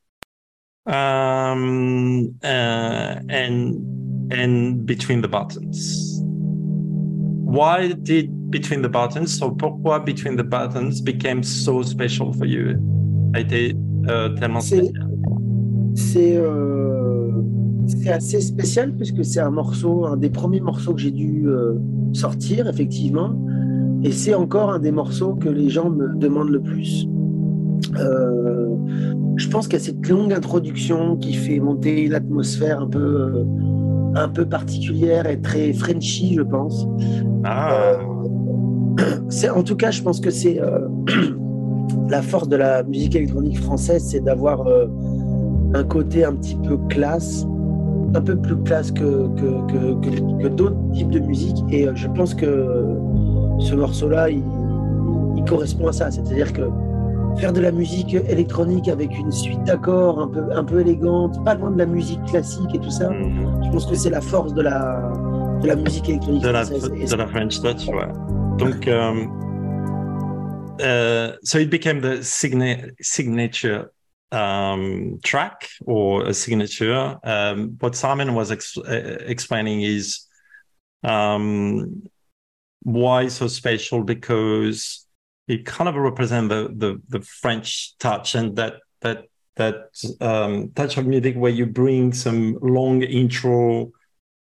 Um, 0.86 2.36
uh, 2.42 3.20
and 3.28 4.09
and 4.32 4.86
Between 4.86 5.22
the 5.22 5.28
Buttons. 5.28 6.22
Why 7.46 7.94
did 7.94 8.52
Between 8.52 8.82
the 8.82 8.90
Buttons, 8.90 9.28
so 9.28 9.52
pourquoi 9.52 10.00
Between 10.00 10.36
the 10.36 10.44
Buttons 10.44 11.02
became 11.02 11.44
so 11.44 11.84
special 11.84 12.34
for 12.34 12.46
you? 12.46 12.78
A 13.34 13.42
été 13.42 13.76
euh, 14.08 14.30
tellement 14.36 14.62
spécial. 14.62 15.08
C'est 15.96 16.38
euh, 16.38 17.32
assez 18.08 18.42
spécial 18.42 18.96
puisque 18.96 19.24
c'est 19.26 19.40
un 19.40 19.52
morceau, 19.52 20.06
un 20.06 20.18
des 20.18 20.30
premiers 20.30 20.62
morceaux 20.62 20.94
que 20.94 21.02
j'ai 21.02 21.12
dû 21.12 21.48
euh, 21.48 21.76
sortir, 22.14 22.68
effectivement. 22.68 23.32
Et 24.04 24.12
c'est 24.12 24.34
encore 24.34 24.72
un 24.72 24.80
des 24.80 24.92
morceaux 24.92 25.36
que 25.36 25.50
les 25.50 25.70
gens 25.70 25.90
me 25.90 26.16
demandent 26.16 26.52
le 26.52 26.62
plus. 26.62 27.08
Euh, 27.98 28.76
je 29.36 29.48
pense 29.50 29.74
a 29.74 29.80
cette 29.80 30.08
longue 30.08 30.34
introduction 30.34 31.18
qui 31.18 31.34
fait 31.34 31.60
monter 31.60 32.08
l'atmosphère 32.08 32.82
un 32.82 32.88
peu 32.88 33.00
euh, 33.00 33.44
un 34.16 34.30
peu 34.30 34.46
particulière 34.46 35.28
et 35.28 35.40
très 35.40 35.74
Frenchy, 35.74 36.36
je 36.36 36.42
pense. 36.42 36.88
Ah. 37.44 37.74
Euh, 37.74 39.50
en 39.56 39.64
tout 39.64 39.76
cas, 39.76 39.92
je 39.92 40.02
pense 40.02 40.20
que 40.20 40.30
c'est 40.30 40.60
euh, 40.62 40.88
la 42.10 42.22
force 42.22 42.48
de 42.48 42.56
la 42.56 42.84
musique 42.84 43.16
électronique 43.16 43.60
française, 43.60 44.04
c'est 44.06 44.22
d'avoir 44.22 44.68
euh, 44.68 44.88
un 45.74 45.84
côté 45.84 46.26
un 46.26 46.34
petit 46.34 46.56
peu 46.56 46.78
classe, 46.90 47.46
un 48.16 48.22
peu 48.22 48.36
plus 48.36 48.58
classe 48.64 48.92
que, 48.92 49.28
que, 49.36 50.42
que, 50.42 50.48
d'autres 50.48 50.78
types 50.94 51.12
de 51.12 51.20
musique. 51.20 51.58
Et 51.70 51.88
je 51.94 52.08
pense 52.08 52.34
que 52.34 52.98
ce 53.60 53.76
morceau-là, 53.76 54.30
il, 54.30 54.44
il 55.38 55.44
correspond 55.46 55.88
à 55.88 55.92
ça. 55.92 56.10
C'est-à-dire 56.10 56.52
que 56.54 56.64
faire 57.40 57.54
de 57.54 57.62
la 57.62 57.72
musique 57.72 58.14
électronique 58.14 58.88
avec 58.88 59.18
une 59.18 59.32
suite 59.32 59.64
d'accords 59.64 60.20
un 60.20 60.28
peu, 60.28 60.52
un 60.52 60.64
peu 60.64 60.82
élégante, 60.82 61.44
pas 61.46 61.56
loin 61.56 61.72
de 61.72 61.78
la 61.78 61.86
musique 61.86 62.24
classique 62.26 62.74
et 62.74 62.80
tout 62.80 62.92
ça. 62.92 63.10
Mhm. 63.10 63.64
Je 63.66 63.70
pense 63.72 63.86
que 63.86 63.96
c'est 63.96 64.10
la 64.10 64.22
force 64.22 64.54
de 64.54 64.62
la, 64.62 65.12
de 65.62 65.68
la 65.68 65.76
musique 65.76 66.10
électronique. 66.10 66.44
De 66.44 66.50
la, 66.50 66.66
de 66.66 67.16
la 67.16 67.28
French 67.28 67.62
Touch, 67.62 67.88
ouais. 67.88 68.08
Donc, 68.58 68.88
um, 68.88 69.30
uh, 70.82 71.38
so 71.44 71.58
it 71.60 71.70
became 71.70 72.02
the 72.02 72.22
signa 72.22 72.90
signature 73.00 73.92
um, 74.32 75.20
track 75.24 75.70
or 75.86 76.26
a 76.26 76.34
signature. 76.34 77.18
Um, 77.24 77.78
what 77.80 77.96
Simon 77.96 78.36
was 78.36 78.52
ex 78.52 78.78
uh, 78.78 79.20
explaining 79.26 79.82
is 79.82 80.28
um, 81.04 82.04
why 82.84 83.30
so 83.30 83.48
special? 83.48 84.04
Because 84.04 85.06
it 85.50 85.66
kind 85.66 85.90
of 85.90 85.96
represent 85.96 86.48
the, 86.48 86.72
the, 86.74 87.02
the 87.10 87.22
French 87.26 87.98
touch 87.98 88.36
and 88.36 88.56
that 88.56 88.76
that 89.02 89.26
that 89.56 89.76
um, 90.22 90.72
touch 90.76 90.96
of 90.98 91.06
music 91.06 91.36
where 91.36 91.52
you 91.52 91.66
bring 91.66 92.14
some 92.14 92.58
long 92.62 93.02
intro 93.02 93.92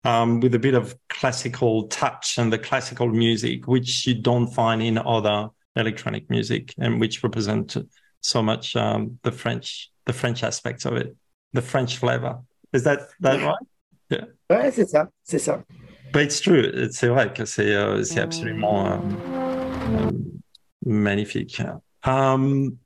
um, 0.04 0.40
with 0.40 0.54
a 0.54 0.58
bit 0.58 0.74
of 0.74 0.96
classical 1.10 1.88
touch 1.88 2.38
and 2.38 2.50
the 2.50 2.58
classical 2.58 3.08
music, 3.08 3.66
which 3.66 4.06
you 4.06 4.14
don't 4.14 4.46
find 4.46 4.82
in 4.82 4.96
other 4.96 5.48
electronic 5.76 6.30
music, 6.30 6.72
and 6.78 6.98
which 7.00 7.22
represent 7.22 7.76
so 8.20 8.42
much 8.42 8.74
um, 8.76 9.18
the 9.22 9.32
French 9.32 9.90
the 10.06 10.12
French 10.12 10.42
aspects 10.44 10.84
of 10.84 10.94
it, 10.94 11.14
the 11.52 11.62
French 11.62 11.98
flavor. 11.98 12.38
Is 12.72 12.84
that 12.84 13.00
that 13.20 13.42
right? 13.42 13.66
Yeah. 14.08 14.24
Ouais, 14.48 14.70
c'est 14.70 14.86
ça, 14.86 15.08
c'est 15.24 15.40
ça. 15.40 15.64
But 16.12 16.22
it's 16.22 16.40
true. 16.40 16.88
C'est 16.90 17.08
vrai 17.08 17.34
que 17.34 17.44
c'est 17.44 17.74
euh, 17.74 18.04
c'est 18.04 18.20
absolument. 18.20 18.86
Euh, 18.86 20.10
Magnifique. 20.84 21.60
Um, 22.04 22.78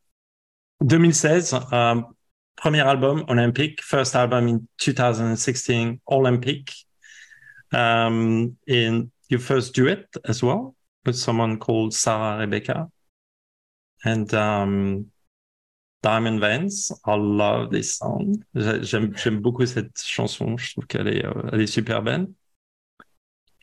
2016, 0.80 1.54
um, 1.72 2.14
premier 2.56 2.82
album 2.82 3.24
Olympic, 3.28 3.82
first 3.82 4.14
album 4.14 4.48
in 4.48 4.68
2016 4.78 6.00
Olympic. 6.10 6.72
Um, 7.72 8.56
in 8.66 9.10
your 9.28 9.40
first 9.40 9.74
duet 9.74 10.06
as 10.24 10.42
well 10.42 10.74
with 11.04 11.16
someone 11.16 11.58
called 11.58 11.94
Sarah 11.94 12.38
Rebecca. 12.38 12.88
And 14.04 14.32
um, 14.34 15.06
Diamond 16.02 16.40
Vans, 16.40 16.92
I 17.04 17.16
love 17.16 17.70
this 17.70 17.96
song. 17.96 18.44
J'aime 18.54 19.40
beaucoup 19.40 19.66
cette 19.66 20.00
chanson, 20.00 20.56
je 20.56 20.72
trouve 20.72 20.86
qu'elle 20.86 21.08
est, 21.08 21.24
euh, 21.24 21.58
est 21.58 21.66
super 21.66 22.02
belle. 22.02 22.28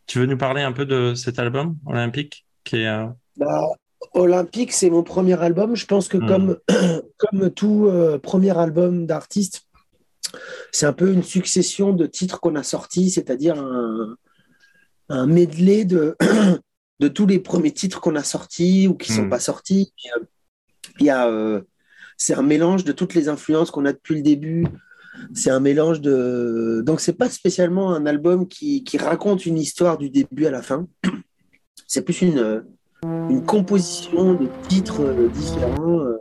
Tu 0.05 0.19
veux 0.19 0.25
nous 0.25 0.37
parler 0.37 0.61
un 0.61 0.73
peu 0.73 0.85
de 0.85 1.13
cet 1.13 1.39
album 1.39 1.77
Olympique 1.85 2.45
qui 2.63 2.77
est, 2.77 2.87
euh... 2.87 3.07
bah, 3.37 3.69
Olympique, 4.13 4.71
c'est 4.73 4.89
mon 4.89 5.03
premier 5.03 5.39
album. 5.41 5.75
Je 5.75 5.85
pense 5.85 6.07
que 6.07 6.17
Hmm. 6.17 6.27
comme, 6.27 6.57
comme 7.17 7.49
tout 7.51 7.87
euh, 7.87 8.17
premier 8.19 8.57
album 8.57 9.05
d'artiste, 9.05 9.63
c'est 10.71 10.85
un 10.85 10.93
peu 10.93 11.11
une 11.11 11.23
succession 11.23 11.93
de 11.93 12.05
titres 12.05 12.39
qu'on 12.39 12.55
a 12.55 12.63
sortis, 12.63 13.09
c'est-à-dire 13.11 13.59
un, 13.59 14.15
un 15.09 15.27
medley 15.27 15.85
de, 15.85 16.15
de 16.99 17.07
tous 17.07 17.27
les 17.27 17.39
premiers 17.39 17.71
titres 17.71 18.01
qu'on 18.01 18.15
a 18.15 18.23
sortis 18.23 18.87
ou 18.87 18.95
qui 18.95 19.11
ne 19.11 19.17
sont 19.17 19.23
Hmm. 19.25 19.29
pas 19.29 19.39
sortis. 19.39 19.93
Euh, 20.17 20.23
Il 20.99 21.05
y 21.05 21.09
a, 21.09 21.27
euh, 21.27 21.61
c'est 22.17 22.33
un 22.35 22.43
mélange 22.43 22.83
de 22.83 22.91
toutes 22.91 23.13
les 23.15 23.27
influences 23.29 23.71
qu'on 23.71 23.85
a 23.85 23.93
depuis 23.93 24.15
le 24.15 24.21
début. 24.21 24.65
C'est 25.33 25.49
un 25.51 25.59
mélange 25.59 26.01
de. 26.01 26.81
Donc, 26.85 26.99
c'est 26.99 27.13
pas 27.13 27.29
spécialement 27.29 27.93
un 27.93 28.05
album 28.07 28.47
qui, 28.47 28.83
qui 28.83 28.97
raconte 28.97 29.45
une 29.45 29.57
histoire 29.57 29.97
du 29.97 30.09
début 30.09 30.45
à 30.47 30.51
la 30.51 30.61
fin. 30.61 30.87
C'est 31.87 32.01
plus 32.03 32.21
une, 32.21 32.63
une 33.29 33.43
composition 33.45 34.33
de 34.33 34.47
titres 34.67 35.01
euh, 35.01 35.29
différents 35.29 35.99
euh, 36.01 36.17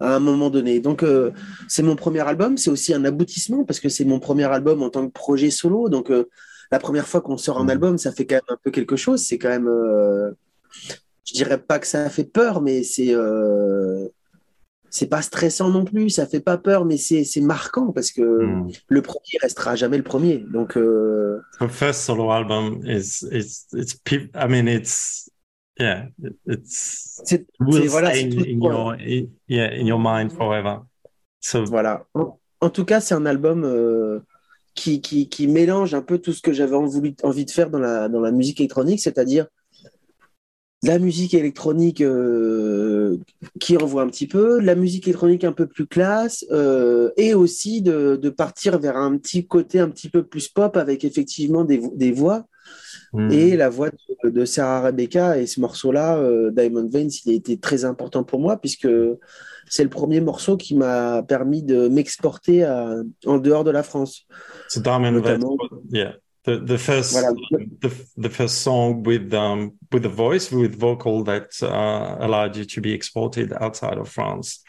à 0.00 0.14
un 0.16 0.20
moment 0.20 0.50
donné. 0.50 0.80
Donc, 0.80 1.02
euh, 1.02 1.30
c'est 1.68 1.82
mon 1.82 1.96
premier 1.96 2.20
album. 2.20 2.56
C'est 2.56 2.70
aussi 2.70 2.94
un 2.94 3.04
aboutissement 3.04 3.64
parce 3.64 3.80
que 3.80 3.88
c'est 3.88 4.04
mon 4.04 4.20
premier 4.20 4.44
album 4.44 4.82
en 4.82 4.90
tant 4.90 5.06
que 5.06 5.12
projet 5.12 5.50
solo. 5.50 5.88
Donc, 5.88 6.10
euh, 6.10 6.28
la 6.72 6.78
première 6.78 7.06
fois 7.08 7.20
qu'on 7.20 7.36
sort 7.36 7.58
un 7.58 7.64
Mhm. 7.64 7.70
album, 7.70 7.98
ça 7.98 8.12
fait 8.12 8.26
quand 8.26 8.36
même 8.36 8.42
un 8.48 8.58
peu 8.62 8.70
quelque 8.70 8.96
chose. 8.96 9.20
C'est 9.22 9.38
quand 9.38 9.48
même. 9.48 9.68
euh, 9.68 10.30
je 11.26 11.34
dirais 11.34 11.58
pas 11.58 11.78
que 11.78 11.86
ça 11.86 12.08
fait 12.10 12.24
peur, 12.24 12.60
mais 12.62 12.82
c'est. 12.82 13.14
c'est 14.92 15.06
pas 15.06 15.22
stressant 15.22 15.68
non 15.70 15.84
plus, 15.84 16.10
ça 16.10 16.26
fait 16.26 16.40
pas 16.40 16.58
peur, 16.58 16.84
mais 16.84 16.96
c'est 16.96 17.24
marquant 17.40 17.92
parce 17.92 18.10
que 18.10 18.22
Hmm. 18.22 18.68
le 18.88 19.02
premier 19.02 19.38
restera 19.40 19.76
jamais 19.76 19.96
le 19.96 20.02
premier. 20.02 20.38
Donc, 20.38 20.74
The 20.74 21.68
first 21.68 22.00
solo 22.00 22.30
album 22.30 22.80
is 22.84 23.24
it's 23.30 23.66
it's 23.72 23.94
peop- 23.94 24.34
I 24.34 24.48
mean 24.48 24.66
it's 24.66 25.29
yeah 25.80 26.08
it- 26.22 26.36
it's 26.46 27.20
c'est 27.24 27.46
will 27.58 27.88
voilà, 27.88 28.10
stay 28.14 28.24
in, 28.24 28.60
your 28.62 28.92
in, 28.92 29.26
yeah 29.48 29.72
in 29.72 29.86
your 29.86 29.98
mind 29.98 30.30
forever. 30.32 30.80
So 31.40 31.64
Voilà. 31.64 32.06
En, 32.14 32.38
en 32.60 32.70
tout 32.70 32.84
cas, 32.84 33.00
c'est 33.00 33.14
un 33.14 33.24
album 33.26 33.64
euh, 33.64 34.20
qui, 34.74 35.00
qui, 35.00 35.28
qui 35.28 35.46
mélange 35.46 35.94
un 35.94 36.02
peu 36.02 36.18
tout 36.18 36.32
ce 36.32 36.42
que 36.42 36.52
j'avais 36.52 36.76
envie, 36.76 37.14
envie 37.22 37.44
de 37.46 37.50
faire 37.50 37.70
dans 37.70 37.78
la, 37.78 38.08
dans 38.08 38.20
la 38.20 38.30
musique 38.30 38.60
électronique, 38.60 39.00
c'est-à-dire 39.00 39.46
la 40.82 40.98
musique 40.98 41.34
électronique 41.34 42.00
euh, 42.00 43.18
qui 43.60 43.76
envoie 43.76 44.02
un 44.02 44.08
petit 44.08 44.26
peu, 44.26 44.60
la 44.60 44.74
musique 44.74 45.06
électronique 45.08 45.44
un 45.44 45.52
peu 45.52 45.66
plus 45.66 45.86
classe, 45.86 46.44
euh, 46.52 47.10
et 47.18 47.34
aussi 47.34 47.82
de, 47.82 48.16
de 48.16 48.30
partir 48.30 48.78
vers 48.78 48.96
un 48.96 49.18
petit 49.18 49.46
côté 49.46 49.78
un 49.78 49.90
petit 49.90 50.08
peu 50.08 50.22
plus 50.22 50.48
pop 50.48 50.76
avec 50.78 51.04
effectivement 51.04 51.64
des, 51.64 51.82
des 51.94 52.12
voix. 52.12 52.44
Hmm. 53.12 53.30
Et 53.30 53.56
la 53.56 53.68
voix 53.68 53.90
de, 53.90 54.30
de 54.30 54.44
Sarah 54.44 54.82
Rebecca 54.82 55.38
et 55.38 55.46
ce 55.46 55.60
morceau-là, 55.60 56.16
euh, 56.18 56.50
Diamond 56.50 56.88
Veins, 56.88 57.08
il 57.24 57.32
a 57.32 57.34
été 57.34 57.58
très 57.58 57.84
important 57.84 58.24
pour 58.24 58.40
moi 58.40 58.56
puisque 58.56 58.88
c'est 59.68 59.84
le 59.84 59.90
premier 59.90 60.20
morceau 60.20 60.56
qui 60.56 60.74
m'a 60.74 61.22
permis 61.22 61.62
de 61.62 61.88
m'exporter 61.88 62.64
en 63.24 63.38
dehors 63.38 63.64
de 63.64 63.70
la 63.70 63.82
France. 63.82 64.26
So 64.68 64.80
Diamond 64.80 65.20
Veins, 65.20 65.40
yeah, 65.92 66.14
the 66.44 66.58
the 66.64 66.76
first 66.76 67.12
Voilà. 67.12 67.32
the 67.80 67.90
the 68.16 68.28
first 68.28 68.62
song 68.62 69.02
with 69.06 69.32
um 69.32 69.72
with 69.92 70.04
a 70.04 70.08
voice 70.08 70.50
with 70.50 70.74
vocal 70.76 71.22
that 71.24 71.48
uh, 71.62 72.16
allowed 72.20 72.56
you 72.56 72.64
to 72.64 72.80
be 72.80 72.92
exported 72.92 73.52
outside 73.60 73.98
of 73.98 74.08
France. 74.08 74.64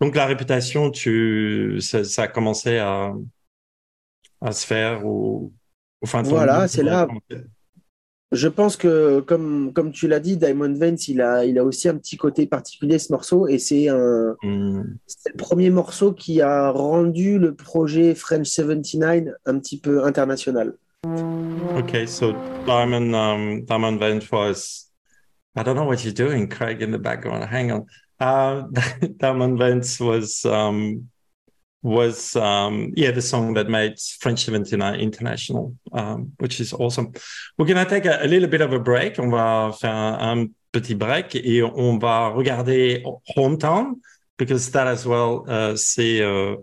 Donc 0.00 0.14
la 0.14 0.26
réputation, 0.26 0.90
tu 0.90 1.80
ça, 1.80 2.04
ça 2.04 2.24
a 2.24 2.28
commencé 2.28 2.78
à 2.78 3.12
à 4.40 4.52
se 4.52 4.66
faire 4.66 5.06
au 5.06 5.52
Voilà, 6.04 6.68
c'est 6.68 6.82
là. 6.82 7.08
Je 8.32 8.48
pense 8.48 8.76
que, 8.76 9.20
comme, 9.20 9.72
comme 9.72 9.92
tu 9.92 10.08
l'as 10.08 10.18
dit, 10.18 10.36
Diamond 10.36 10.72
Veins, 10.74 10.96
il 11.06 11.20
a, 11.20 11.44
il 11.44 11.56
a 11.56 11.62
aussi 11.64 11.88
un 11.88 11.96
petit 11.96 12.16
côté 12.16 12.46
particulier 12.46 12.98
ce 12.98 13.12
morceau 13.12 13.46
et 13.46 13.58
c'est 13.58 13.88
un, 13.88 14.34
Hmm. 14.42 14.82
le 15.26 15.36
premier 15.36 15.70
morceau 15.70 16.12
qui 16.12 16.40
a 16.40 16.70
rendu 16.70 17.38
le 17.38 17.54
projet 17.54 18.14
French 18.16 18.48
79 18.48 19.34
un 19.46 19.58
petit 19.60 19.78
peu 19.78 20.04
international. 20.04 20.74
Okay, 21.76 22.06
so 22.06 22.32
Diamond 22.66 23.14
um 23.14 23.64
Diamond 23.66 23.98
Vance 23.98 24.30
was 24.32 24.90
I 25.56 25.62
don't 25.62 25.76
know 25.76 25.84
what 25.86 26.02
you're 26.02 26.12
doing, 26.14 26.48
Craig, 26.48 26.82
in 26.82 26.90
the 26.90 26.98
background. 26.98 27.44
Hang 27.44 27.70
on. 27.70 27.86
Uh 28.18 28.62
Diamond 29.20 29.58
Vance 29.58 30.00
was 30.00 30.44
um 30.44 31.08
was 31.84 32.34
um 32.34 32.92
yeah 32.96 33.12
the 33.12 33.22
song 33.22 33.54
that 33.54 33.68
made 33.68 33.94
French 34.20 34.44
79 34.44 34.98
international, 34.98 35.76
um, 35.92 36.32
which 36.38 36.58
is 36.60 36.72
awesome. 36.72 37.12
We're 37.56 37.66
gonna 37.66 37.88
take 37.88 38.06
a, 38.06 38.24
a 38.24 38.26
little 38.26 38.48
bit 38.48 38.62
of 38.62 38.72
a 38.72 38.80
break. 38.80 39.18
On 39.20 39.30
va 39.30 39.72
faire 39.78 39.92
un, 39.92 40.48
petit 40.72 40.96
break 40.96 41.36
et 41.36 41.62
on 41.62 41.98
va 41.98 42.30
regarder 42.30 43.04
Hometown 43.36 44.00
because 44.36 44.72
that 44.72 44.88
as 44.88 45.06
well 45.06 45.44
uh, 45.46 45.76
c'est 45.76 46.20
euh, 46.20 46.56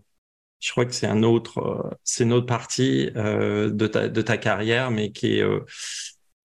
je 0.59 0.71
crois 0.71 0.85
que 0.85 0.93
c'est 0.93 1.07
un 1.07 1.23
autre, 1.23 1.57
euh, 1.59 1.89
c'est 2.03 2.23
une 2.23 2.33
autre 2.33 2.45
partie 2.45 3.09
euh, 3.15 3.71
de 3.71 3.87
ta 3.87 4.07
de 4.09 4.21
ta 4.21 4.37
carrière, 4.37 4.91
mais 4.91 5.11
qui 5.11 5.37
est 5.39 5.41
euh, 5.43 5.61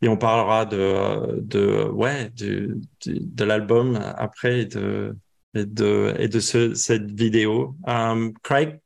et 0.02 0.08
on 0.08 0.16
parlera 0.16 0.64
de 0.66 1.40
de 1.40 1.84
ouais 1.92 2.30
du, 2.30 2.76
du- 3.00 3.18
de 3.20 3.44
l'album 3.44 3.98
après 4.16 4.64
de 4.64 5.16
et 5.54 6.28
de 6.28 6.40
ce, 6.40 6.74
cette 6.74 7.10
vidéo. 7.10 7.76
Um, 7.86 8.32
Craig? 8.42 8.80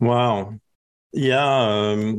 Wow. 0.00 0.54
Il 1.12 1.24
y 1.24 1.32
a 1.32 1.70
euh, 1.70 2.14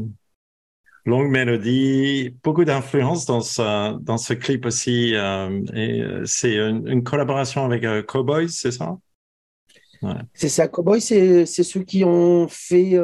longue 1.05 1.29
mélodie, 1.29 2.35
beaucoup 2.43 2.65
d'influence 2.65 3.25
dans 3.25 3.41
ce, 3.41 3.97
dans 3.99 4.17
ce 4.17 4.33
clip 4.33 4.65
aussi. 4.65 5.15
Euh, 5.15 5.61
et 5.73 6.01
euh, 6.01 6.25
c'est 6.25 6.55
une, 6.55 6.87
une, 6.87 7.03
collaboration 7.03 7.65
avec 7.65 7.83
euh, 7.83 8.03
Cowboys, 8.03 8.49
c'est 8.49 8.71
ça? 8.71 8.97
Ouais. 10.01 10.13
C'est 10.33 10.49
ça, 10.49 10.67
Cowboys, 10.67 11.01
c'est 11.01 11.45
ceux 11.45 11.83
qui 11.83 12.03
ont 12.03 12.47
fait 12.47 12.97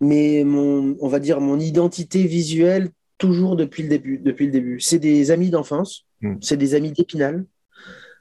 mais 0.00 0.44
mon, 0.44 0.96
on 1.00 1.08
va 1.08 1.18
dire 1.18 1.40
mon 1.40 1.60
identité 1.60 2.24
visuelle 2.24 2.90
toujours 3.18 3.54
depuis 3.54 3.82
le 3.82 3.90
début. 3.90 4.18
Depuis 4.18 4.46
le 4.46 4.52
début, 4.52 4.80
c'est 4.80 4.98
des 4.98 5.30
amis 5.30 5.50
d'enfance, 5.50 6.06
mm. 6.22 6.36
c'est 6.40 6.56
des 6.56 6.74
amis 6.74 6.92
d'Épinal. 6.92 7.44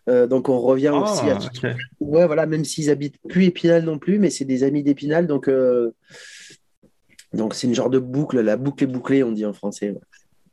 Euh, 0.10 0.28
donc 0.28 0.50
on 0.50 0.60
revient 0.60 0.92
oh, 0.94 1.04
aussi 1.04 1.30
à 1.30 1.38
okay. 1.38 1.76
ouais 2.00 2.26
voilà 2.26 2.46
même 2.46 2.66
s'ils 2.66 2.90
habitent 2.90 3.20
plus 3.28 3.46
Épinal 3.46 3.84
non 3.84 4.00
plus, 4.00 4.18
mais 4.18 4.30
c'est 4.30 4.46
des 4.46 4.64
amis 4.64 4.84
d'Épinal 4.84 5.28
donc 5.28 5.48
euh... 5.48 5.94
donc 7.32 7.54
c'est 7.54 7.68
une 7.68 7.76
genre 7.76 7.92
de 7.92 8.00
boucle, 8.00 8.40
la 8.42 8.58
boucle 8.58 8.84
est 8.86 8.88
bouclée 8.88 9.24
on 9.24 9.32
dit 9.32 9.46
en 9.46 9.54
français. 9.54 9.92
Ouais. 9.92 10.00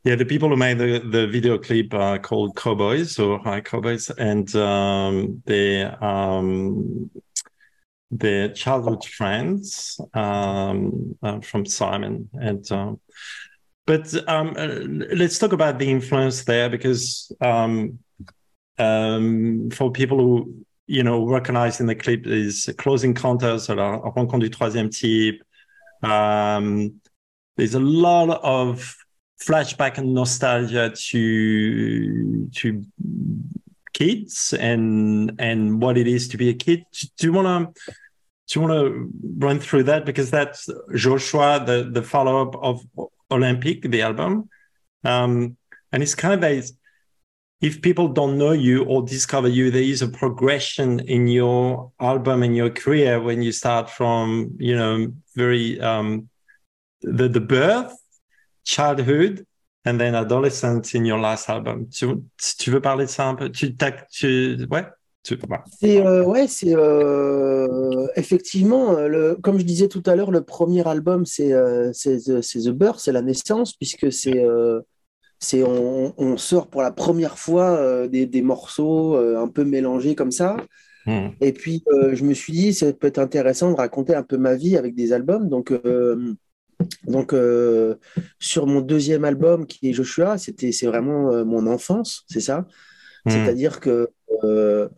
Yeah, 0.06 0.14
the 0.14 0.24
people 0.24 0.48
who 0.50 0.56
made 0.56 0.78
the, 0.78 1.00
the 1.00 1.26
video 1.26 1.58
clip 1.58 1.92
are 1.92 2.20
called 2.20 2.54
Cowboys 2.54 3.18
or 3.18 3.40
High 3.40 3.60
Cowboys, 3.60 4.08
and 4.10 4.54
um, 4.54 5.42
they 5.46 5.82
um, 5.82 7.10
their 8.12 8.50
childhood 8.50 9.04
friends 9.04 10.00
um, 10.14 11.16
uh, 11.24 11.40
from 11.40 11.66
Simon. 11.66 12.28
And 12.40 12.70
um, 12.70 13.00
but 13.84 14.14
um, 14.28 14.54
uh, 14.56 14.78
let's 15.12 15.40
talk 15.40 15.52
about 15.52 15.80
the 15.80 15.90
influence 15.90 16.44
there 16.44 16.68
because 16.68 17.32
um, 17.40 17.98
um, 18.78 19.70
for 19.70 19.90
people 19.90 20.18
who 20.18 20.64
you 20.86 21.02
know 21.02 21.26
recognize 21.26 21.80
in 21.80 21.86
the 21.86 21.94
clip 21.94 22.26
is 22.26 22.68
Close 22.78 23.04
Encounters, 23.04 23.68
or 23.68 23.76
rencontre 24.14 24.38
du 24.38 24.50
troisième 24.50 24.90
type. 24.90 25.42
Um, 26.02 27.00
there's 27.56 27.74
a 27.74 27.80
lot 27.80 28.40
of 28.42 28.96
flashback 29.40 29.98
and 29.98 30.14
nostalgia 30.14 30.90
to 30.90 32.48
to 32.54 32.82
kids 33.92 34.52
and 34.52 35.32
and 35.38 35.80
what 35.80 35.96
it 35.96 36.06
is 36.06 36.28
to 36.28 36.36
be 36.36 36.50
a 36.50 36.54
kid. 36.54 36.84
Do 37.18 37.26
you 37.26 37.32
want 37.32 37.74
to 37.74 37.82
do 38.48 38.60
you 38.60 38.66
want 38.66 38.74
to 38.74 39.10
run 39.38 39.58
through 39.58 39.84
that 39.84 40.04
because 40.04 40.30
that's 40.30 40.68
Joshua, 40.94 41.62
the 41.64 41.88
the 41.90 42.02
follow 42.02 42.42
up 42.42 42.54
of 42.56 42.80
Olympic, 43.30 43.82
the 43.82 44.02
album, 44.02 44.48
um, 45.04 45.56
and 45.92 46.02
it's 46.02 46.14
kind 46.14 46.34
of 46.34 46.44
a 46.44 46.62
if 47.60 47.80
people 47.80 48.08
don't 48.08 48.36
know 48.36 48.52
you 48.52 48.84
or 48.84 49.02
discover 49.02 49.48
you, 49.48 49.70
there 49.70 49.82
is 49.82 50.02
a 50.02 50.08
progression 50.08 51.00
in 51.00 51.26
your 51.26 51.90
album 52.00 52.42
and 52.42 52.54
your 52.56 52.70
career 52.70 53.20
when 53.20 53.42
you 53.42 53.52
start 53.52 53.88
from 53.88 54.54
you 54.58 54.76
know 54.76 55.12
very 55.34 55.80
um, 55.80 56.28
the 57.02 57.28
the 57.28 57.40
birth, 57.40 57.96
childhood, 58.64 59.46
and 59.84 59.98
then 59.98 60.14
adolescence 60.14 60.94
in 60.94 61.04
your 61.04 61.18
last 61.18 61.48
album. 61.48 61.88
Tu, 61.90 62.06
tu 62.58 62.70
veux 62.70 62.80
parler 62.80 63.06
de 63.06 63.10
ça 63.10 63.28
un 63.28 63.34
peu 63.34 63.50
tu, 63.50 63.74
tu, 64.10 64.66
Ouais. 64.70 64.86
C'est 65.80 66.06
euh, 66.06 66.22
ouais, 66.24 66.46
c'est 66.46 66.76
euh, 66.76 68.06
effectivement 68.14 68.96
euh, 68.96 69.08
le, 69.08 69.34
comme 69.34 69.58
je 69.58 69.64
disais 69.64 69.88
tout 69.88 70.02
à 70.06 70.14
l'heure, 70.14 70.30
le 70.30 70.42
premier 70.42 70.86
album 70.86 71.26
c'est 71.26 71.52
euh, 71.52 71.90
c'est 71.92 72.20
The 72.20 72.68
Birth, 72.70 73.00
c'est 73.00 73.10
la 73.10 73.22
naissance 73.22 73.72
puisque 73.72 74.12
c'est 74.12 74.38
euh, 74.38 74.82
c'est 75.38 75.62
on, 75.62 76.14
on, 76.16 76.36
sort 76.36 76.68
pour 76.68 76.82
la 76.82 76.90
première 76.90 77.38
fois 77.38 78.06
des, 78.08 78.26
des, 78.26 78.42
morceaux 78.42 79.16
un 79.16 79.48
peu 79.48 79.64
mélangés 79.64 80.14
comme 80.14 80.32
ça. 80.32 80.56
Hmm. 81.06 81.28
Et 81.40 81.52
puis 81.52 81.84
je 82.12 82.24
me 82.24 82.34
suis 82.34 82.52
dit 82.52 82.72
ça 82.74 82.92
peut 82.92 83.06
être 83.06 83.18
intéressant 83.18 83.70
de 83.70 83.76
raconter 83.76 84.14
un 84.14 84.22
peu 84.22 84.38
ma 84.38 84.54
vie 84.54 84.76
avec 84.76 84.94
des 84.94 85.12
albums 85.12 85.48
donc 85.48 85.72
donc, 87.06 87.32
euh, 87.32 87.96
sur 88.38 88.66
mon 88.66 88.80
deuxième 88.80 89.24
album 89.24 89.66
qui 89.66 89.88
est 89.88 89.92
Joshua, 89.92 90.38
c'était 90.38 90.72
c'est 90.72 90.86
vraiment 90.86 91.32
euh, 91.32 91.44
mon 91.44 91.66
enfance, 91.66 92.24
c'est 92.28 92.40
ça. 92.40 92.66
Mmh. 93.24 93.30
C'est-à-dire 93.30 93.80
que, 93.80 94.10
euh, 94.44 94.88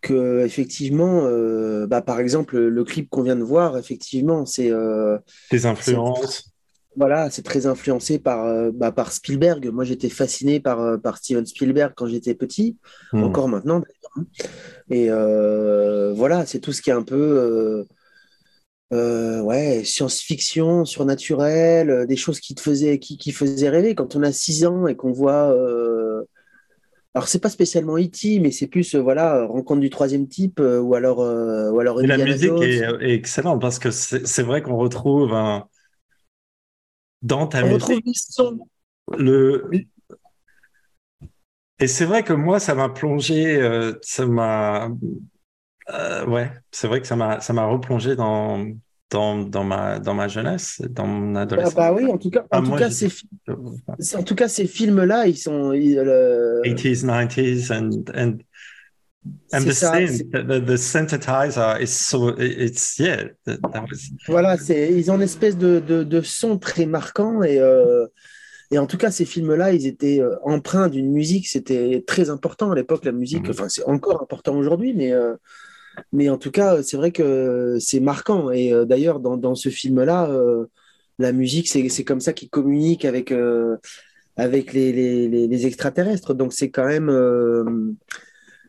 que 0.00 0.44
effectivement, 0.44 1.22
euh, 1.24 1.86
bah, 1.86 2.02
par 2.02 2.18
exemple, 2.18 2.58
le 2.58 2.84
clip 2.84 3.08
qu'on 3.08 3.22
vient 3.22 3.36
de 3.36 3.44
voir, 3.44 3.78
effectivement, 3.78 4.46
c'est 4.46 4.72
des 5.50 5.66
influences. 5.66 6.51
Voilà, 6.96 7.30
c'est 7.30 7.42
très 7.42 7.66
influencé 7.66 8.18
par, 8.18 8.70
bah, 8.72 8.92
par 8.92 9.12
Spielberg. 9.12 9.70
Moi, 9.72 9.84
j'étais 9.84 10.10
fasciné 10.10 10.60
par, 10.60 11.00
par 11.00 11.16
Steven 11.16 11.46
Spielberg 11.46 11.94
quand 11.96 12.06
j'étais 12.06 12.34
petit, 12.34 12.76
mmh. 13.12 13.22
encore 13.22 13.48
maintenant 13.48 13.80
d'ailleurs. 13.80 14.26
Et 14.90 16.14
voilà, 16.14 16.44
c'est 16.44 16.60
tout 16.60 16.72
ce 16.72 16.82
qui 16.82 16.90
est 16.90 16.94
un 16.94 17.02
peu 17.02 17.86
euh, 18.92 19.40
ouais, 19.40 19.82
science-fiction, 19.84 20.84
surnaturel, 20.84 21.88
euh, 21.88 22.06
des 22.06 22.16
choses 22.16 22.40
qui 22.40 22.54
te 22.54 22.60
faisaient, 22.60 22.98
qui, 22.98 23.16
qui 23.16 23.32
faisaient 23.32 23.70
rêver. 23.70 23.94
Quand 23.94 24.16
on 24.16 24.22
a 24.22 24.32
6 24.32 24.66
ans 24.66 24.86
et 24.86 24.96
qu'on 24.96 25.12
voit. 25.12 25.50
Euh... 25.52 26.24
Alors, 27.14 27.28
c'est 27.28 27.40
pas 27.40 27.50
spécialement 27.50 27.98
E.T., 27.98 28.38
mais 28.40 28.50
c'est 28.50 28.66
plus, 28.66 28.94
euh, 28.94 29.00
voilà, 29.00 29.46
rencontre 29.46 29.80
du 29.80 29.90
troisième 29.90 30.28
type, 30.28 30.60
euh, 30.60 30.78
ou 30.80 30.94
alors. 30.94 31.18
ou 31.18 31.80
alors 31.80 32.00
la 32.02 32.18
musique 32.18 32.52
est, 32.62 32.82
est, 33.00 33.14
excellente 33.14 33.60
parce 33.60 33.78
que 33.78 33.90
c'est 33.90 34.42
vrai 34.42 34.62
qu'on 34.62 34.76
retrouve 34.76 35.32
un... 35.32 35.66
dans 37.22 37.46
ta 37.46 37.64
on 37.64 37.74
musique. 37.74 38.04
Le... 39.16 39.70
Et 41.78 41.86
c'est 41.86 42.04
vrai 42.04 42.22
que 42.22 42.32
moi, 42.32 42.60
ça 42.60 42.74
m'a 42.74 42.88
plongé, 42.88 43.90
ça 44.02 44.26
m'a 44.26 44.90
euh, 45.90 46.24
ouais, 46.26 46.50
c'est 46.70 46.86
vrai 46.86 47.00
que 47.00 47.06
ça 47.06 47.16
m'a 47.16 47.40
ça 47.40 47.52
m'a 47.52 47.66
replongé 47.66 48.14
dans 48.16 48.66
dans, 49.10 49.38
dans 49.38 49.64
ma 49.64 49.98
dans 49.98 50.14
ma 50.14 50.28
jeunesse, 50.28 50.80
dans 50.88 51.06
mon 51.06 51.34
adolescence. 51.34 51.74
Ah 51.76 51.92
bah 51.92 51.92
oui, 51.92 52.10
en 52.10 52.16
tout 52.16 52.30
cas, 52.30 52.42
en 52.42 52.46
ah, 52.50 52.62
tout 52.62 52.76
cas 52.76 52.90
ces 52.90 53.08
en 54.16 54.22
tout 54.22 54.34
cas 54.34 54.48
ces 54.48 54.66
films 54.66 55.04
là, 55.04 55.26
ils 55.26 55.36
sont 55.36 55.72
ils, 55.72 55.96
le... 55.96 56.62
80s, 56.64 57.04
90s 57.04 57.72
and 57.72 58.04
and 58.14 58.38
and 59.52 59.64
the 59.64 59.72
ça, 59.72 59.92
synth, 59.92 60.30
the, 60.32 60.60
the, 60.60 60.76
synthesizer 60.76 61.80
is 61.80 61.90
so 61.90 62.34
it's 62.38 62.98
yeah. 62.98 63.28
That, 63.44 63.58
that 63.72 63.82
was... 63.82 64.10
Voilà, 64.26 64.56
c'est 64.56 64.92
ils 64.92 65.10
ont 65.10 65.16
une 65.16 65.22
espèce 65.22 65.56
de, 65.56 65.78
de, 65.78 66.02
de 66.02 66.20
son 66.22 66.58
très 66.58 66.86
marquant 66.86 67.42
et 67.42 67.60
euh, 67.60 68.06
et 68.72 68.78
en 68.78 68.86
tout 68.86 68.96
cas, 68.96 69.10
ces 69.10 69.26
films-là, 69.26 69.74
ils 69.74 69.86
étaient 69.86 70.20
euh, 70.20 70.34
empreints 70.44 70.88
d'une 70.88 71.12
musique. 71.12 71.46
C'était 71.46 72.02
très 72.06 72.30
important 72.30 72.70
à 72.70 72.74
l'époque, 72.74 73.04
la 73.04 73.12
musique. 73.12 73.46
Mmh. 73.46 73.50
Enfin, 73.50 73.68
c'est 73.68 73.84
encore 73.84 74.22
important 74.22 74.56
aujourd'hui, 74.56 74.94
mais 74.94 75.12
euh, 75.12 75.34
mais 76.10 76.30
en 76.30 76.38
tout 76.38 76.50
cas, 76.50 76.82
c'est 76.82 76.96
vrai 76.96 77.12
que 77.12 77.76
c'est 77.78 78.00
marquant. 78.00 78.50
Et 78.50 78.72
euh, 78.72 78.86
d'ailleurs, 78.86 79.20
dans, 79.20 79.36
dans, 79.36 79.54
ce 79.54 79.68
film-là, 79.68 80.30
la 81.18 81.32
musique, 81.32 81.68
c'est 81.68 82.04
comme 82.04 82.20
ça 82.20 82.32
qu'ils 82.32 82.48
communiquent 82.48 83.04
avec, 83.04 83.32
avec 84.36 84.72
les, 84.72 84.92
les, 84.92 85.46
les, 85.46 85.66
extraterrestres. 85.66 86.32
Donc 86.32 86.54
c'est 86.54 86.70
quand 86.70 86.86
même 86.86 87.96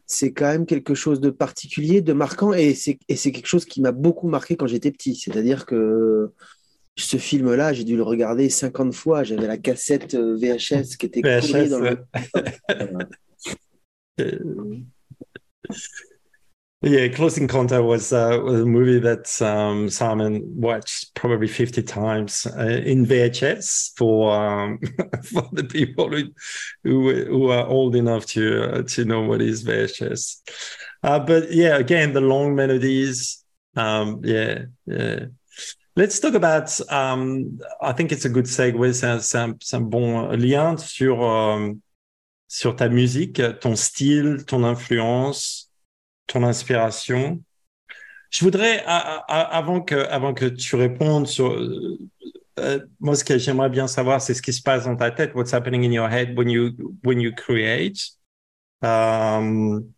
c'est 0.05 0.33
quand 0.33 0.47
même 0.47 0.65
quelque 0.65 0.95
chose 0.95 1.19
de 1.19 1.29
particulier, 1.29 2.01
de 2.01 2.13
marquant, 2.13 2.53
et 2.53 2.73
c'est 2.73 2.97
quelque 2.97 3.47
chose 3.47 3.65
qui 3.65 3.81
m'a 3.81 3.91
beaucoup 3.91 4.27
marqué 4.27 4.55
quand 4.55 4.67
j'étais 4.67 4.91
petit. 4.91 5.15
C'est-à-dire 5.15 5.65
que 5.65 6.31
ce 6.95 7.17
film-là, 7.17 7.73
j'ai 7.73 7.83
dû 7.83 7.95
le 7.95 8.03
regarder 8.03 8.49
50 8.49 8.93
fois. 8.93 9.23
J'avais 9.23 9.47
la 9.47 9.57
cassette 9.57 10.15
VHS 10.15 10.97
qui 10.97 11.07
était 11.07 11.21
VHS, 11.21 11.69
dans 11.69 11.79
le... 11.79 11.97
Yeah, 16.85 17.07
Close 17.07 17.37
Encounter 17.37 17.81
was, 17.81 18.11
uh, 18.11 18.41
was 18.43 18.59
a 18.59 18.65
movie 18.65 18.99
that 18.99 19.41
um, 19.41 19.89
Simon 19.89 20.41
watched 20.53 21.13
probably 21.13 21.47
50 21.47 21.81
times 21.83 22.45
uh, 22.45 22.81
in 22.83 23.05
VHS 23.05 23.95
for 23.95 24.35
um, 24.35 24.79
for 25.23 25.47
the 25.53 25.63
people 25.63 26.09
who, 26.09 26.23
who, 26.83 27.23
who 27.23 27.51
are 27.51 27.65
old 27.65 27.95
enough 27.95 28.25
to 28.25 28.63
uh, 28.63 28.83
to 28.83 29.05
know 29.05 29.21
what 29.21 29.41
is 29.41 29.63
VHS. 29.63 30.41
Uh, 31.03 31.19
but 31.19 31.53
yeah, 31.53 31.77
again, 31.77 32.11
the 32.11 32.19
long 32.19 32.53
melodies. 32.53 33.45
Um, 33.77 34.19
yeah, 34.21 34.65
yeah. 34.85 35.27
Let's 35.95 36.19
talk 36.19 36.33
about. 36.33 36.69
Um, 36.91 37.59
I 37.81 37.93
think 37.93 38.11
it's 38.11 38.25
a 38.25 38.29
good 38.29 38.45
segue. 38.45 38.93
C'est 38.93 39.37
un, 39.77 39.89
bon 39.89 40.31
lien 40.31 40.75
sur 40.75 41.23
um, 41.23 41.81
sur 42.49 42.75
ta 42.75 42.89
musique, 42.89 43.41
ton 43.61 43.77
style, 43.77 44.43
ton 44.45 44.65
influence. 44.65 45.69
Ton 46.27 46.43
inspiration. 46.43 47.41
Je 48.29 48.43
voudrais, 48.43 48.83
avant 48.85 49.81
que, 49.81 49.95
avant 49.95 50.33
que 50.33 50.45
tu 50.45 50.75
répondes 50.75 51.27
sur, 51.27 51.51
euh, 51.51 51.99
euh, 52.59 52.79
moi, 52.99 53.15
ce 53.15 53.23
que 53.23 53.37
j'aimerais 53.37 53.69
bien 53.69 53.87
savoir, 53.87 54.21
c'est 54.21 54.33
ce 54.33 54.41
qui 54.41 54.53
se 54.53 54.61
passe 54.61 54.85
dans 54.85 54.95
ta 54.95 55.11
tête, 55.11 55.33
what's 55.35 55.53
happening 55.53 55.83
in 55.83 55.91
your 55.91 56.09
head 56.09 56.37
when 56.37 56.49
you, 56.49 56.71
when 57.03 57.19
you 57.19 57.31
create, 57.31 57.99
um, 58.81 59.93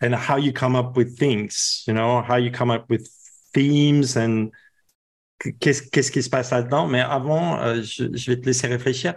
and 0.00 0.14
how 0.14 0.36
you 0.36 0.52
come 0.52 0.76
up 0.76 0.96
with 0.96 1.16
things, 1.16 1.84
you 1.86 1.94
know, 1.94 2.22
how 2.22 2.36
you 2.36 2.50
come 2.50 2.70
up 2.70 2.88
with 2.90 3.08
themes 3.54 4.16
and 4.16 4.50
qu'est-ce, 5.60 5.82
qu'est-ce 5.90 6.10
qui 6.10 6.22
se 6.22 6.30
passe 6.30 6.50
là-dedans. 6.50 6.86
Mais 6.86 7.00
avant, 7.00 7.60
euh, 7.60 7.82
je, 7.82 8.30
vais 8.30 8.40
te 8.40 8.46
laisser 8.46 8.66
réfléchir. 8.66 9.14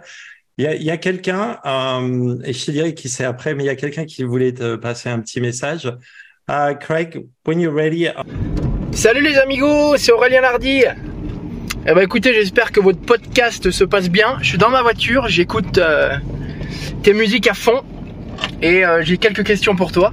Il 0.60 0.82
y 0.82 0.90
a, 0.90 0.98
quelqu'un, 0.98 1.56
euh, 1.64 2.36
et 2.44 2.52
je 2.52 2.66
te 2.66 2.90
qui 2.90 3.08
c'est 3.08 3.24
après, 3.24 3.54
mais 3.54 3.62
il 3.62 3.66
y 3.66 3.70
a 3.70 3.76
quelqu'un 3.76 4.04
qui 4.04 4.24
voulait 4.24 4.52
te 4.52 4.76
passer 4.76 5.08
un 5.08 5.18
petit 5.20 5.40
message. 5.40 5.90
Uh, 6.50 6.74
Craig, 6.78 7.24
when 7.46 7.58
you're 7.60 7.74
ready. 7.74 8.08
Uh, 8.08 8.12
Salut 8.92 9.22
les 9.22 9.38
amigos, 9.38 9.96
c'est 9.96 10.12
Aurélien 10.12 10.42
Lardy. 10.42 10.82
Eh 11.86 11.94
ben 11.94 12.02
écoutez, 12.02 12.34
j'espère 12.34 12.72
que 12.72 12.80
votre 12.80 13.00
podcast 13.00 13.70
se 13.70 13.84
passe 13.84 14.10
bien. 14.10 14.36
Je 14.42 14.48
suis 14.48 14.58
dans 14.58 14.68
ma 14.68 14.82
voiture, 14.82 15.28
j'écoute 15.28 15.78
euh, 15.78 16.10
tes 17.02 17.14
musiques 17.14 17.46
à 17.46 17.54
fond 17.54 17.80
et 18.60 18.84
euh, 18.84 19.00
j'ai 19.02 19.16
quelques 19.16 19.44
questions 19.44 19.74
pour 19.74 19.92
toi. 19.92 20.12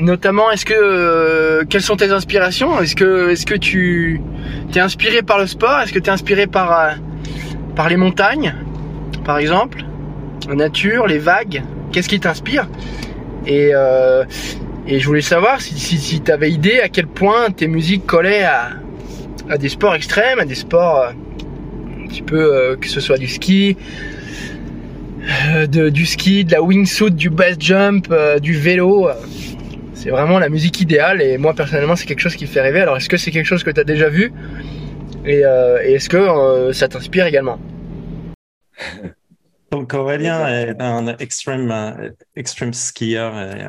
Notamment, 0.00 0.50
est-ce 0.50 0.64
que 0.64 0.74
euh, 0.74 1.62
quelles 1.70 1.82
sont 1.82 1.94
tes 1.94 2.10
inspirations? 2.10 2.80
Est-ce 2.80 2.96
que 2.96 3.54
tu 3.54 4.20
t'es 4.72 4.80
inspiré 4.80 5.22
par 5.22 5.38
le 5.38 5.46
sport? 5.46 5.82
Est-ce 5.82 5.92
que 5.92 6.00
tu 6.00 6.06
es 6.06 6.12
inspiré 6.12 6.48
par 6.48 6.96
les 7.88 7.96
montagnes, 7.96 8.56
par 9.24 9.38
exemple, 9.38 9.84
la 10.48 10.54
nature, 10.54 11.06
les 11.06 11.18
vagues 11.18 11.62
Qu'est-ce 11.92 12.08
qui 12.08 12.18
t'inspire? 12.18 12.68
Et 13.46 13.72
et 14.86 15.00
je 15.00 15.06
voulais 15.06 15.22
savoir 15.22 15.60
si, 15.62 15.78
si, 15.78 16.20
tu 16.20 16.30
avais 16.30 16.50
idée 16.50 16.80
à 16.80 16.88
quel 16.88 17.06
point 17.06 17.50
tes 17.50 17.68
musiques 17.68 18.04
collaient 18.04 18.42
à, 18.42 18.70
à 19.48 19.56
des 19.56 19.70
sports 19.70 19.94
extrêmes, 19.94 20.40
à 20.40 20.44
des 20.44 20.54
sports 20.54 21.00
euh, 21.00 21.10
un 22.04 22.08
petit 22.08 22.20
peu 22.20 22.36
euh, 22.36 22.76
que 22.76 22.88
ce 22.88 23.00
soit 23.00 23.16
du 23.16 23.26
ski, 23.26 23.78
euh, 25.48 25.66
de, 25.66 25.88
du 25.88 26.04
ski, 26.04 26.44
de 26.44 26.52
la 26.52 26.62
wingsuit, 26.62 27.12
du 27.12 27.30
base 27.30 27.56
jump, 27.58 28.14
du 28.42 28.52
vélo. 28.52 29.08
C'est 29.94 30.10
vraiment 30.10 30.38
la 30.38 30.50
musique 30.50 30.82
idéale 30.82 31.22
et 31.22 31.38
moi 31.38 31.54
personnellement 31.54 31.96
c'est 31.96 32.04
quelque 32.04 32.20
chose 32.20 32.36
qui 32.36 32.46
fait 32.46 32.60
rêver. 32.60 32.80
Alors 32.80 32.98
est-ce 32.98 33.08
que 33.08 33.16
c'est 33.16 33.30
quelque 33.30 33.46
chose 33.46 33.64
que 33.64 33.70
tu 33.70 33.80
as 33.80 33.84
déjà 33.84 34.10
vu? 34.10 34.32
Et 35.24 35.40
est-ce 35.86 36.10
que 36.10 36.72
ça 36.72 36.88
t'inspire 36.88 37.24
également? 37.24 37.58
Donc 39.70 39.92
Aurélien 39.94 40.46
est 40.48 40.80
un 40.80 41.16
extrême, 41.18 42.14
extreme 42.36 42.72
skieur 42.72 43.38
et, 43.38 43.66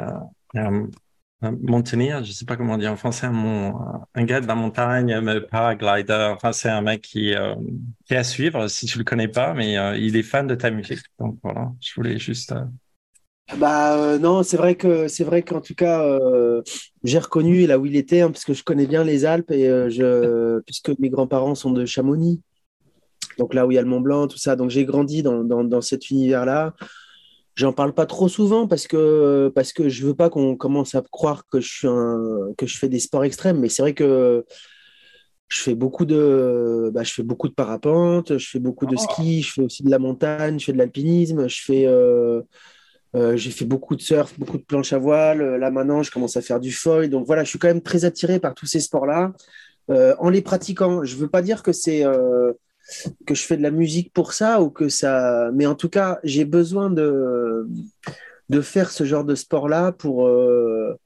Mountaineer, 1.52 2.24
je 2.24 2.32
sais 2.32 2.46
pas 2.46 2.56
comment 2.56 2.78
dire 2.78 2.92
en 2.92 2.96
français, 2.96 3.30
mon, 3.30 3.76
un 4.14 4.24
gars 4.24 4.42
de 4.42 4.48
la 4.48 4.56
montagne, 4.56 5.14
un 5.14 5.42
paraglider. 5.42 6.32
Enfin, 6.34 6.52
c'est 6.52 6.70
un 6.70 6.82
mec 6.82 7.02
qui, 7.02 7.34
euh, 7.34 7.56
qui 8.06 8.14
est 8.14 8.18
à 8.18 8.24
suivre 8.24 8.68
si 8.68 8.86
tu 8.86 8.98
le 8.98 9.04
connais 9.04 9.28
pas, 9.28 9.54
mais 9.54 9.78
euh, 9.78 9.98
il 9.98 10.16
est 10.16 10.24
fan 10.24 10.48
de 10.48 10.56
ta 10.56 10.72
musique. 10.72 11.00
Donc 11.20 11.38
voilà, 11.44 11.72
je 11.82 11.94
voulais 11.96 12.18
juste. 12.18 12.54
Euh, 12.54 12.64
bah 13.58 14.18
non, 14.18 14.42
c'est 14.42 14.58
vrai 14.58 14.76
que 14.76 15.08
c'est 15.08 15.24
vrai 15.24 15.44
qu'en 15.44 15.62
tout 15.62 15.76
cas, 15.76 16.04
j'ai 17.04 17.20
reconnu 17.20 17.68
là 17.68 17.78
où 17.78 17.86
il 17.86 17.96
était, 17.96 18.22
hein, 18.22 18.32
parce 18.32 18.44
que 18.44 18.56
je 18.56 18.64
connais 18.64 18.88
bien 18.88 19.04
les 19.04 19.24
Alpes 19.24 19.52
et 19.52 19.66
je, 19.66 20.62
puisque 20.62 20.98
mes 20.98 21.10
grands-parents 21.10 21.54
sont 21.54 21.70
de 21.70 21.86
Chamonix, 21.86 22.42
donc 23.38 23.54
là 23.54 23.66
où 23.66 23.72
il 23.72 23.76
y 23.76 23.78
a 23.78 23.82
le 23.82 23.88
Mont 23.88 24.02
Blanc, 24.02 24.28
tout 24.28 24.38
ça. 24.38 24.56
Donc 24.56 24.70
j'ai 24.70 24.86
grandi 24.86 25.24
dans, 25.24 25.44
dans, 25.44 25.64
dans 25.64 25.82
cet 25.82 26.10
univers-là. 26.10 26.74
J'en 27.56 27.72
parle 27.72 27.94
pas 27.94 28.06
trop 28.06 28.28
souvent 28.28 28.68
parce 28.68 28.86
que 28.86 29.50
parce 29.56 29.72
que 29.72 29.88
je 29.88 30.06
veux 30.06 30.14
pas 30.14 30.30
qu'on 30.30 30.58
commence 30.58 30.94
à 30.94 31.02
croire 31.02 31.48
que 31.48 31.62
je 31.62 31.72
suis 31.72 31.88
un, 31.88 32.52
que 32.58 32.66
je 32.66 32.78
fais 32.78 32.90
des 32.90 33.00
sports 33.00 33.24
extrêmes, 33.24 33.60
mais 33.60 33.70
c'est 33.70 33.82
vrai 33.82 33.94
que 33.94 34.46
je 35.48 35.62
fais 35.62 35.76
beaucoup 35.76 36.06
de 36.06 36.92
bah, 36.94 37.04
je 37.04 37.14
fais 37.14 37.24
beaucoup 37.24 37.48
de 37.48 37.54
parapente, 37.54 38.38
je 38.38 38.50
fais 38.50 38.60
beaucoup 38.60 38.86
de 38.86 38.98
ski, 38.98 39.42
je 39.42 39.54
fais 39.54 39.62
aussi 39.62 39.84
de 39.84 39.90
la 39.90 40.00
montagne, 40.00 40.60
je 40.60 40.66
fais 40.66 40.74
de 40.74 40.78
l'alpinisme, 40.78 41.48
je 41.48 41.62
fais 41.64 41.86
euh, 41.88 42.42
euh, 43.16 43.38
j'ai 43.38 43.52
fait 43.52 43.64
beaucoup 43.64 43.96
de 43.96 44.02
surf, 44.02 44.38
beaucoup 44.38 44.58
de 44.58 44.64
planche 44.64 44.92
à 44.92 44.98
voile. 44.98 45.56
Là 45.56 45.72
maintenant, 45.72 46.04
je 46.04 46.12
commence 46.12 46.36
à 46.36 46.42
faire 46.42 46.60
du 46.60 46.74
foil. 46.74 47.10
Donc 47.10 47.26
voilà, 47.26 47.46
je 47.46 47.50
suis 47.50 47.60
quand 47.60 47.70
même 47.70 47.82
très 47.82 48.04
attiré 48.04 48.40
par 48.40 48.54
tous 48.54 48.66
ces 48.66 48.82
sports-là. 48.82 49.32
Euh, 49.92 50.16
en 50.20 50.30
les 50.30 50.42
pratiquant, 50.42 51.04
je 51.06 51.16
veux 51.16 51.30
pas 51.30 51.42
dire 51.42 51.64
que 51.64 51.72
c'est 51.72 52.04
que 53.26 53.36
je 53.36 53.44
fais 53.44 53.58
de 53.58 53.64
la 53.64 53.72
musique 53.72 54.14
pour 54.14 54.34
ça 54.34 54.62
ou 54.62 54.70
que 54.70 54.90
ça. 54.90 55.50
Mais 55.54 55.66
en 55.66 55.76
tout 55.76 55.90
cas, 55.90 56.20
j'ai 56.24 56.46
besoin 56.46 56.90
de, 56.90 57.68
de 58.50 58.62
faire 58.62 58.92
ce 58.92 59.04
genre 59.04 59.24
de 59.24 59.36
sport-là 59.36 59.92
pour, 59.92 60.28
euh, 60.28 61.00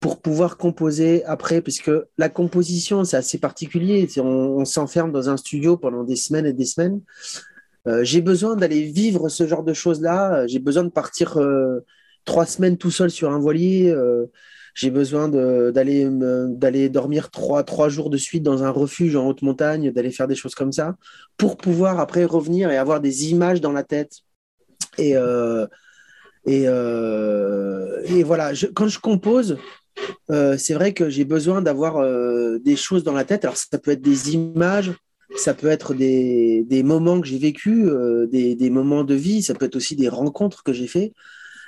pour 0.00 0.20
pouvoir 0.20 0.56
composer 0.56 1.24
après, 1.24 1.60
puisque 1.60 1.90
la 2.16 2.28
composition, 2.28 3.04
c'est 3.04 3.16
assez 3.16 3.38
particulier. 3.38 4.08
On, 4.18 4.64
s'enferme 4.64 5.12
dans 5.12 5.28
un 5.28 5.36
studio 5.36 5.76
pendant 5.76 6.04
des 6.04 6.16
semaines 6.16 6.46
et 6.46 6.52
des 6.52 6.64
semaines. 6.64 7.00
Euh, 7.86 8.04
j'ai 8.04 8.20
besoin 8.20 8.56
d'aller 8.56 8.82
vivre 8.82 9.28
ce 9.28 9.46
genre 9.46 9.64
de 9.64 9.72
choses-là. 9.72 10.46
J'ai 10.46 10.58
besoin 10.58 10.84
de 10.84 10.90
partir 10.90 11.38
euh, 11.38 11.80
trois 12.24 12.46
semaines 12.46 12.76
tout 12.76 12.90
seul 12.90 13.10
sur 13.10 13.30
un 13.30 13.38
voilier 13.38 13.94
j'ai 14.74 14.90
besoin 14.90 15.28
d'aller 15.28 16.88
dormir 16.88 17.30
trois, 17.30 17.88
jours 17.88 18.10
de 18.10 18.16
suite 18.16 18.42
dans 18.42 18.62
un 18.62 18.70
refuge 18.70 19.16
en 19.16 19.26
haute 19.26 19.42
montagne, 19.42 19.90
d'aller 19.90 20.10
faire 20.10 20.28
des 20.28 20.34
choses 20.34 20.54
comme 20.54 20.72
ça, 20.72 20.96
pour 21.36 21.56
pouvoir 21.56 22.00
après 22.00 22.24
revenir 22.24 22.70
et 22.70 22.76
avoir 22.76 23.00
des 23.00 23.30
images 23.30 23.60
dans 23.60 23.72
la 23.72 23.82
tête. 23.82 24.18
Et, 24.98 25.16
euh, 25.16 25.66
euh, 26.48 28.22
voilà, 28.24 28.52
quand 28.74 28.88
je 28.88 28.98
compose, 28.98 29.58
euh, 30.30 30.56
c'est 30.56 30.74
vrai 30.74 30.94
que 30.94 31.10
j'ai 31.10 31.24
besoin 31.24 31.62
d'avoir 31.62 32.04
des 32.60 32.76
choses 32.76 33.04
dans 33.04 33.12
la 33.12 33.24
tête. 33.24 33.44
Alors 33.44 33.56
ça 33.56 33.78
peut 33.78 33.90
être 33.90 34.02
des 34.02 34.34
images, 34.34 34.92
ça 35.36 35.54
peut 35.54 35.68
être 35.68 35.94
des, 35.94 36.82
moments 36.84 37.20
que 37.20 37.26
j'ai 37.26 37.38
vécus, 37.38 37.90
des, 38.30 38.54
des, 38.54 38.70
moments 38.70 39.04
de 39.04 39.14
vie, 39.14 39.42
ça 39.42 39.54
peut 39.54 39.66
être 39.66 39.76
aussi 39.76 39.96
des 39.96 40.08
rencontres 40.08 40.62
que 40.62 40.72
j'ai 40.72 40.86
fait. 40.86 41.12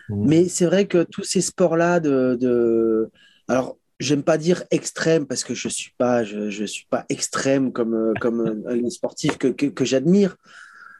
Mmh. 0.08 0.28
Mais 0.28 0.48
c'est 0.48 0.66
vrai 0.66 0.86
que 0.86 1.02
tous 1.02 1.24
ces 1.24 1.40
sports-là 1.40 2.00
de. 2.00 3.10
Alors, 3.48 3.76
j'aime 4.02 4.22
pas 4.22 4.36
dire 4.36 4.64
extrême 4.70 5.26
parce 5.26 5.44
que 5.44 5.54
je 5.54 5.68
suis 5.68 5.92
pas, 5.96 6.24
je, 6.24 6.64
suis 6.66 6.86
pas 6.90 7.06
extrême 7.08 7.72
comme, 7.72 7.94
euh, 7.94 8.12
comme 8.20 8.62
un 8.68 8.90
sportif 8.90 9.38
que, 9.38 9.48
que, 9.48 9.66
que 9.66 9.84
j'admire. 9.84 10.36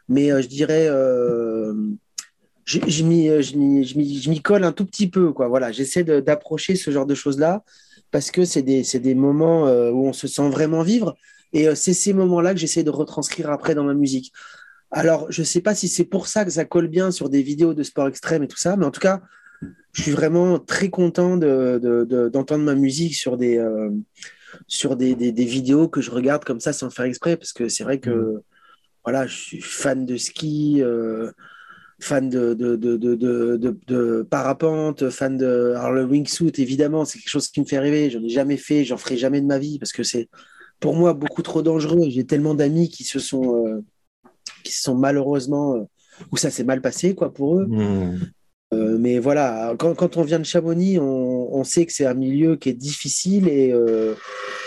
Mais 0.09 0.32
euh, 0.32 0.40
je 0.40 0.48
dirais, 0.48 0.86
euh, 0.88 1.74
je, 2.64 2.78
je 2.86 3.05
m'y 4.30 4.42
colle 4.42 4.64
un 4.64 4.72
tout 4.72 4.86
petit 4.86 5.09
peu. 5.09 5.32
Quoi. 5.32 5.48
Voilà, 5.48 5.72
J'essaie 5.72 6.05
d'approcher 6.05 6.76
ce 6.76 6.90
genre 6.90 7.07
de 7.07 7.14
choses-là 7.14 7.64
parce 8.11 8.30
que 8.30 8.44
c'est 8.44 8.62
des, 8.62 8.82
des, 8.82 9.14
moments 9.14 9.64
où 9.64 10.07
on 10.07 10.12
se 10.12 10.28
sent 10.28 10.48
vraiment 10.50 10.82
vivre. 10.82 11.16
Et 11.55 11.74
c'est 11.74 11.94
ces 11.94 12.12
moments-là 12.12 12.53
que 12.53 12.61
j'essaie 12.61 12.82
de 12.82 12.90
retranscrire 12.90 13.50
après 13.50 13.74
dans 13.74 13.84
ma 13.84 13.94
musique. 13.94 14.32
Alors, 14.93 15.32
je 15.32 15.40
ne 15.40 15.47
sais 15.47 15.62
pas 15.62 15.74
si 15.74 15.88
c'est 15.88 16.05
pour 16.05 16.28
ça 16.28 16.45
que 16.45 16.51
ça 16.51 16.66
colle 16.66 16.86
bien 16.86 17.11
sur 17.11 17.30
des 17.30 17.43
vidéos 17.43 17.72
de 17.72 17.82
sport 17.82 18.09
extrême 18.09 18.43
et 18.43 18.49
tout 18.49 18.59
ça, 18.59 18.76
mais 18.76 18.84
en 18.84 18.90
tout 18.90 19.01
cas, 19.01 19.22
je 19.93 20.03
suis 20.03 20.11
vraiment 20.11 20.59
très 20.59 20.90
content 20.90 21.38
d'entendre 21.38 22.62
ma 22.62 22.74
musique 22.74 23.14
sur 23.14 23.38
des, 23.38 23.57
euh, 23.57 23.90
sur 24.66 24.97
des, 24.97 25.14
vidéos 25.14 25.88
que 25.88 26.03
je 26.03 26.11
regarde 26.11 26.45
comme 26.45 26.61
ça 26.61 26.74
sans 26.74 26.90
faire 26.90 27.07
exprès, 27.07 27.38
parce 27.38 27.55
que 27.55 27.68
c'est 27.68 27.84
vrai 27.84 28.01
que 28.01 28.11
mm. 28.11 28.40
voilà, 29.05 29.26
je 29.26 29.34
suis 29.34 29.61
fan 29.62 30.05
de 30.05 30.18
ski, 30.18 30.82
euh, 30.82 31.30
fan 31.99 32.28
de, 32.28 32.53
de, 32.53 34.22
parapente, 34.28 35.09
fan 35.09 35.38
de. 35.38 35.72
Alors, 35.74 35.93
le 35.93 36.05
wingsuit, 36.05 36.53
évidemment, 36.59 37.07
c'est 37.07 37.18
quelque 37.18 37.30
chose 37.30 37.49
qui 37.49 37.61
me 37.61 37.66
fait 37.66 37.78
rêver. 37.78 38.11
J'en 38.11 38.22
ai 38.22 38.28
jamais 38.28 38.59
fait, 38.59 38.84
j'en 38.84 38.99
ferai 38.99 39.16
jamais 39.16 39.40
de 39.40 39.47
ma 39.47 39.59
vie, 39.59 39.78
parce 39.78 39.93
que 39.93 40.03
c'est 40.03 40.28
pour 40.80 40.95
moi 40.97 41.14
beaucoup 41.14 41.40
trop 41.40 41.62
dangereux. 41.62 42.11
J'ai 42.11 42.26
tellement 42.26 42.55
d'amis 42.55 42.90
qui 42.90 43.05
se 43.05 43.18
sont. 43.18 43.66
Euh, 43.66 43.82
qui 44.62 44.72
sont 44.72 44.94
malheureusement, 44.94 45.74
euh, 45.74 45.82
où 46.30 46.36
ça 46.36 46.50
s'est 46.50 46.64
mal 46.64 46.80
passé 46.80 47.14
quoi, 47.14 47.32
pour 47.32 47.58
eux. 47.58 47.66
Hmm. 47.66 48.18
Euh, 48.72 48.96
mais 48.98 49.18
voilà, 49.18 49.74
quand, 49.78 49.94
quand, 49.94 50.16
on 50.16 50.22
vient 50.22 50.38
de 50.38 50.44
Chamonix, 50.44 50.98
on, 50.98 51.54
on 51.54 51.64
sait 51.64 51.84
que 51.84 51.92
c'est 51.92 52.06
un 52.06 52.14
milieu 52.14 52.56
qui 52.56 52.70
est 52.70 52.74
difficile 52.74 53.48
et 53.48 53.70
euh, 53.72 54.14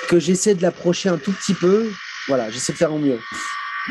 que 0.07 0.19
j'essaie 0.19 0.53
de 0.53 0.61
l'approcher 0.61 1.09
un 1.09 1.17
tout 1.17 1.31
petit 1.31 1.55
peu. 1.55 1.89
Voilà, 2.27 2.49
j'essaie 2.51 2.73
de 2.73 2.77
faire 2.77 2.93
au 2.93 2.99
mieux. 2.99 3.19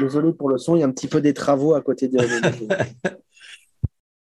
Désolé 0.00 0.32
pour 0.32 0.48
le 0.48 0.58
son, 0.58 0.76
il 0.76 0.80
y 0.80 0.82
a 0.82 0.86
un 0.86 0.90
petit 0.90 1.08
peu 1.08 1.20
des 1.20 1.34
travaux 1.34 1.74
à 1.74 1.80
côté 1.80 2.08
de. 2.08 2.18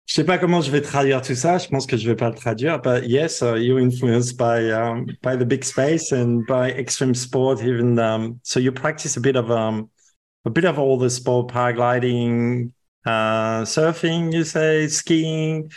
Je 0.06 0.14
sais 0.14 0.24
pas 0.24 0.38
comment 0.38 0.62
je 0.62 0.70
vais 0.70 0.80
traduire 0.80 1.20
tout 1.20 1.34
ça. 1.34 1.58
Je 1.58 1.68
pense 1.68 1.86
que 1.86 1.98
je 1.98 2.08
vais 2.08 2.16
pas 2.16 2.30
le 2.30 2.34
traduire. 2.34 2.80
But 2.80 3.06
yes, 3.06 3.42
uh, 3.42 3.58
you're 3.58 3.78
influenced 3.78 4.38
by 4.38 4.72
um, 4.72 5.04
by 5.22 5.36
the 5.36 5.46
big 5.46 5.62
space 5.62 6.12
and 6.12 6.46
by 6.48 6.70
extreme 6.70 7.14
sport. 7.14 7.60
Even 7.62 7.98
um, 7.98 8.40
so, 8.42 8.58
you 8.58 8.72
practice 8.72 9.18
a 9.18 9.20
bit 9.20 9.36
of 9.36 9.50
um, 9.50 9.90
a 10.49 10.51
bit 10.51 10.64
of 10.64 10.78
all 10.78 10.96
the 10.99 11.11
sport, 11.11 11.49
paragliding, 11.49 12.72
uh, 13.05 13.62
surfing, 13.74 14.32
you 14.32 14.44
say, 14.44 14.88
skiing, 14.88 15.70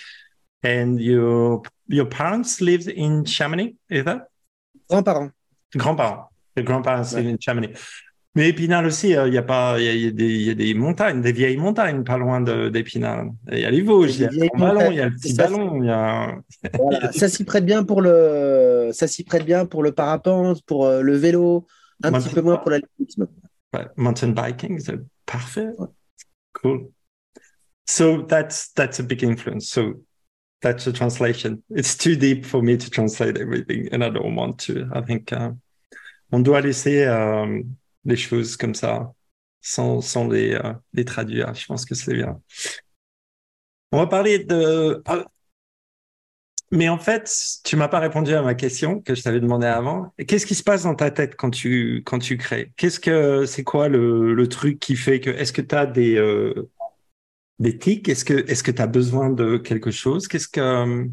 and 0.64 1.00
your 1.00 1.62
your 1.88 2.06
parents 2.06 2.62
lived 2.62 2.88
in 2.88 3.26
Chamonix, 3.26 3.76
is 3.90 4.06
that? 4.06 4.30
Grands-parents. 4.90 5.34
Grands-parents. 5.76 6.24
Les 6.56 6.64
grands-parents 6.64 7.14
ouais. 7.14 7.28
in 7.28 7.38
Chamonix. 7.40 7.74
Mais 8.34 8.48
Épinal 8.48 8.86
aussi, 8.86 9.14
euh, 9.14 9.28
il 9.28 9.34
y 9.34 9.38
a 9.38 9.44
pas, 9.44 9.76
il 9.78 9.84
y, 9.84 10.08
y, 10.08 10.46
y, 10.46 10.50
a 10.50 10.54
des 10.54 10.74
montagnes, 10.74 11.22
des 11.22 11.34
vieilles 11.34 11.58
montagnes 11.58 12.06
pas 12.06 12.18
loin 12.18 12.40
d'Épinal. 12.40 13.32
Il 13.52 13.60
y 13.60 13.66
a 13.66 13.72
les 13.72 13.82
Vosges, 13.82 14.16
il 14.16 14.22
y 14.22 14.26
a 14.26 14.30
le 14.30 14.58
ballon, 14.58 14.90
il 14.90 14.96
y 14.96 15.02
a 15.02 15.10
le 15.10 15.16
petit 15.16 15.34
ballon, 15.34 15.84
il 15.84 15.88
y 15.88 15.90
a. 15.90 16.38
Voilà, 16.80 17.12
ça 17.12 17.28
s'y 17.28 17.44
prête 17.44 17.66
bien 17.66 17.84
pour 17.84 18.00
le, 18.00 18.92
ça 18.94 19.08
s'y 19.08 19.26
prête 19.26 19.44
bien 19.44 19.66
pour 19.66 19.84
le 19.84 19.92
parapente, 19.92 20.62
pour 20.66 20.86
euh, 20.86 21.02
le 21.02 21.18
vélo, 21.18 21.68
un 22.04 22.14
petit 22.14 22.34
peu 22.34 22.42
moins 22.42 22.56
pour 22.56 22.72
l'athlétisme. 22.72 23.28
Mountain 23.96 24.34
biking 24.34 24.76
is 24.76 24.90
parfait. 25.26 25.74
Cool. 26.54 26.92
So 27.88 28.22
that's 28.24 28.72
that's 28.74 29.00
a 29.00 29.04
big 29.04 29.24
influence. 29.24 29.70
So 29.70 30.02
that's 30.62 30.88
a 30.88 30.94
translation. 30.94 31.64
It's 31.70 31.96
too 31.96 32.16
deep 32.16 32.46
for 32.46 32.62
me 32.62 32.78
to 32.78 32.90
translate 32.90 33.38
everything, 33.38 33.90
and 33.92 34.04
I 34.04 34.10
don't 34.10 34.36
want 34.36 34.60
to. 34.60 34.90
I 34.94 35.02
think 35.02 35.34
uh, 35.34 35.52
on 36.32 36.44
doit 36.44 36.62
laisser 36.62 37.04
euh, 37.04 37.64
les 38.06 38.16
choses 38.16 38.56
comme 38.58 38.76
ça, 38.76 39.12
sans 39.62 40.02
sans 40.02 40.28
les 40.28 40.54
euh, 40.54 40.74
les 40.94 41.06
traduire. 41.06 41.54
Je 41.54 41.66
pense 41.66 41.86
que 41.86 41.96
c'est 41.96 42.14
bien. 42.14 42.40
On 43.92 43.98
va 43.98 44.08
parler 44.08 44.40
de. 44.40 45.04
Mais 46.74 46.88
en 46.88 46.98
fait, 46.98 47.30
tu 47.66 47.76
m'as 47.76 47.90
pas 47.90 48.00
répondu 48.00 48.34
à 48.34 48.42
ma 48.42 48.56
question 48.56 49.02
que 49.02 49.14
je 49.14 49.22
t'avais 49.22 49.42
demandé 49.42 49.68
avant. 49.68 50.14
Qu'est-ce 50.26 50.46
qui 50.46 50.56
se 50.56 50.64
passe 50.64 50.84
dans 50.84 50.96
ta 50.96 51.12
tête 51.12 51.36
quand 51.36 51.52
tu 51.52 52.02
quand 52.06 52.20
tu 52.20 52.38
crées? 52.38 52.72
Qu'est-ce 52.78 53.00
que 53.00 53.46
c'est 53.46 53.64
quoi 53.64 53.90
le, 53.90 54.34
le 54.34 54.48
truc 54.48 54.80
qui 54.80 54.96
fait 54.96 55.20
que 55.20 55.30
est-ce 55.30 55.52
que 55.52 55.62
tu 55.62 55.76
as 55.76 55.86
des 55.86 56.16
euh, 56.16 56.70
des 57.60 57.78
tics? 57.78 58.08
Est-ce 58.08 58.24
que 58.24 58.50
est-ce 58.50 58.64
que 58.64 58.72
tu 58.72 58.82
as 58.82 58.88
besoin 58.88 59.30
de 59.30 59.58
quelque 59.58 59.92
chose? 59.92 60.30
Qu'est-ce 60.30 60.48
que 60.48 61.10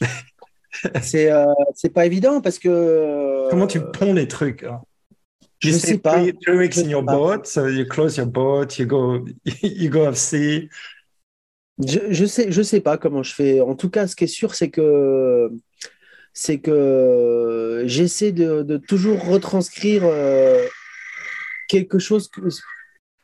c'est 1.02 1.30
euh, 1.30 1.46
c'est 1.76 1.92
pas 1.92 2.04
évident 2.04 2.40
parce 2.40 2.58
que 2.58 3.48
comment 3.50 3.68
tu 3.68 3.80
ponds 3.80 4.12
les 4.12 4.26
trucs 4.26 4.64
hein? 4.64 4.82
Je 5.60 5.70
you 5.70 5.78
sais 5.78 5.98
pas. 5.98 6.22
Three 6.42 6.58
weeks 6.58 6.76
in 6.78 6.90
your 6.90 7.02
boat, 7.02 7.46
so 7.46 7.68
you 7.68 7.86
close 7.86 8.16
your 8.16 8.26
boat, 8.26 8.78
you 8.78 8.86
go 8.86 9.24
you 9.62 9.88
go 9.88 10.06
off 10.06 10.16
sea. 10.16 10.68
Je, 11.78 12.24
sais, 12.24 12.52
je 12.52 12.62
sais 12.62 12.80
pas 12.80 12.98
comment 12.98 13.22
je 13.22 13.34
fais. 13.34 13.60
En 13.60 13.74
tout 13.74 13.90
cas, 13.90 14.06
ce 14.06 14.14
qui 14.14 14.24
est 14.24 14.28
sûr, 14.28 14.54
c'est 14.54 14.70
que 14.70 15.50
c'est 16.32 16.58
que 16.58 17.84
j'essaie 17.86 18.32
de, 18.32 18.76
toujours 18.76 19.24
retranscrire 19.24 20.02
euh, 20.04 20.64
quelque 21.68 21.98
chose 21.98 22.28
que 22.28 22.40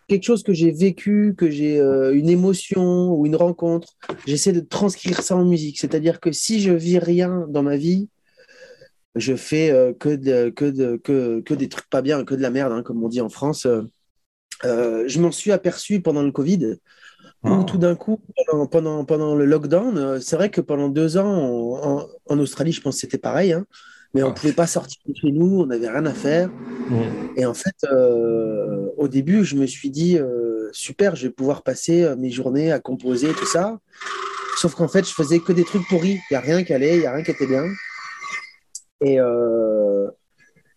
quelque 0.09 0.25
chose 0.25 0.43
que 0.43 0.53
j'ai 0.53 0.73
vécu, 0.73 1.35
que 1.39 1.51
j'ai 1.51 1.81
euh, 1.81 2.13
une 2.13 2.29
émotion 2.29 3.13
ou 3.13 3.27
une 3.27 3.37
rencontre. 3.37 3.95
J'essaie 4.27 4.53
de 4.53 4.61
transcrire 4.61 5.23
ça 5.23 5.37
en 5.37 5.45
musique. 5.45 5.79
C'est-à-dire 5.79 6.19
que 6.19 6.33
si 6.33 6.61
je 6.61 6.73
vis 6.73 6.99
rien 6.99 7.47
dans 7.49 7.63
ma 7.63 7.77
vie, 7.77 8.09
je 9.15 9.37
fais 9.37 9.71
euh, 9.71 9.93
que, 9.93 10.09
de, 10.09 10.51
que, 10.51 11.41
que, 11.41 11.55
des 11.55 11.69
trucs 11.69 11.89
pas 11.89 12.03
bien, 12.03 12.25
que 12.25 12.35
de 12.35 12.43
la 12.43 12.51
merde, 12.51 12.73
hein, 12.73 12.83
comme 12.83 13.03
on 13.05 13.09
dit 13.09 13.21
en 13.21 13.29
France. 13.29 13.69
je 14.65 15.21
m'en 15.21 15.31
suis 15.31 15.53
aperçu 15.53 16.01
pendant 16.01 16.23
le 16.25 16.33
Covid 16.33 16.79
Oh. 17.43 17.63
tout 17.67 17.79
d'un 17.79 17.95
coup, 17.95 18.21
pendant, 18.71 19.05
pendant, 19.07 19.35
le 19.35 19.47
lockdown, 19.47 19.97
euh, 19.97 20.21
c'est 20.21 20.37
vrai 20.37 20.51
que 20.51 20.61
pendant 20.61 20.91
deux 20.91 21.17
ans, 21.17 22.07
en, 22.29 22.39
Australie, 22.39 22.73
je 22.73 22.83
pense 22.83 22.97
que 22.97 23.01
c'était 23.01 23.17
pareil, 23.17 23.55
hein, 23.55 23.65
mais 24.13 24.23
on 24.23 24.27
ne 24.27 24.33
ah. 24.33 24.35
pouvait 24.35 24.53
pas 24.53 24.67
sortir 24.67 25.01
de 25.07 25.15
chez 25.15 25.33
nous, 25.33 25.61
on 25.61 25.67
n'avait 25.67 25.89
rien 25.89 26.05
à 26.05 26.13
faire. 26.13 26.51
Et 27.37 27.47
en 27.47 27.55
fait, 27.55 27.77
euh, 27.91 28.89
au 28.99 29.09
début, 29.09 29.45
je 29.45 29.57
me 29.57 29.65
suis 29.65 29.89
dit, 29.89 30.19
euh, 30.19 30.69
super, 30.73 31.17
je 31.17 31.29
vais 31.29 31.33
pouvoir 31.33 31.63
passer 31.63 32.15
mes 32.19 32.31
journées 32.31 32.73
à 32.73 32.79
composer, 32.79 33.33
tout 33.33 33.47
ça. 33.47 33.79
Sauf 34.57 34.75
qu'en 34.75 34.89
fait, 34.89 35.09
je 35.09 35.15
faisais 35.15 35.39
que 35.39 35.53
des 35.53 35.65
trucs 35.65 35.87
pourris. 35.89 36.21
Il 36.31 36.33
n'y 36.33 36.37
a 36.37 36.41
rien 36.41 36.63
qui 36.63 36.75
allait, 36.75 36.97
il 36.97 37.01
n'y 37.01 37.07
a 37.07 37.13
rien 37.13 37.25
qui 37.25 37.31
était 37.31 37.47
bien. 37.47 37.65
Et, 39.03 39.17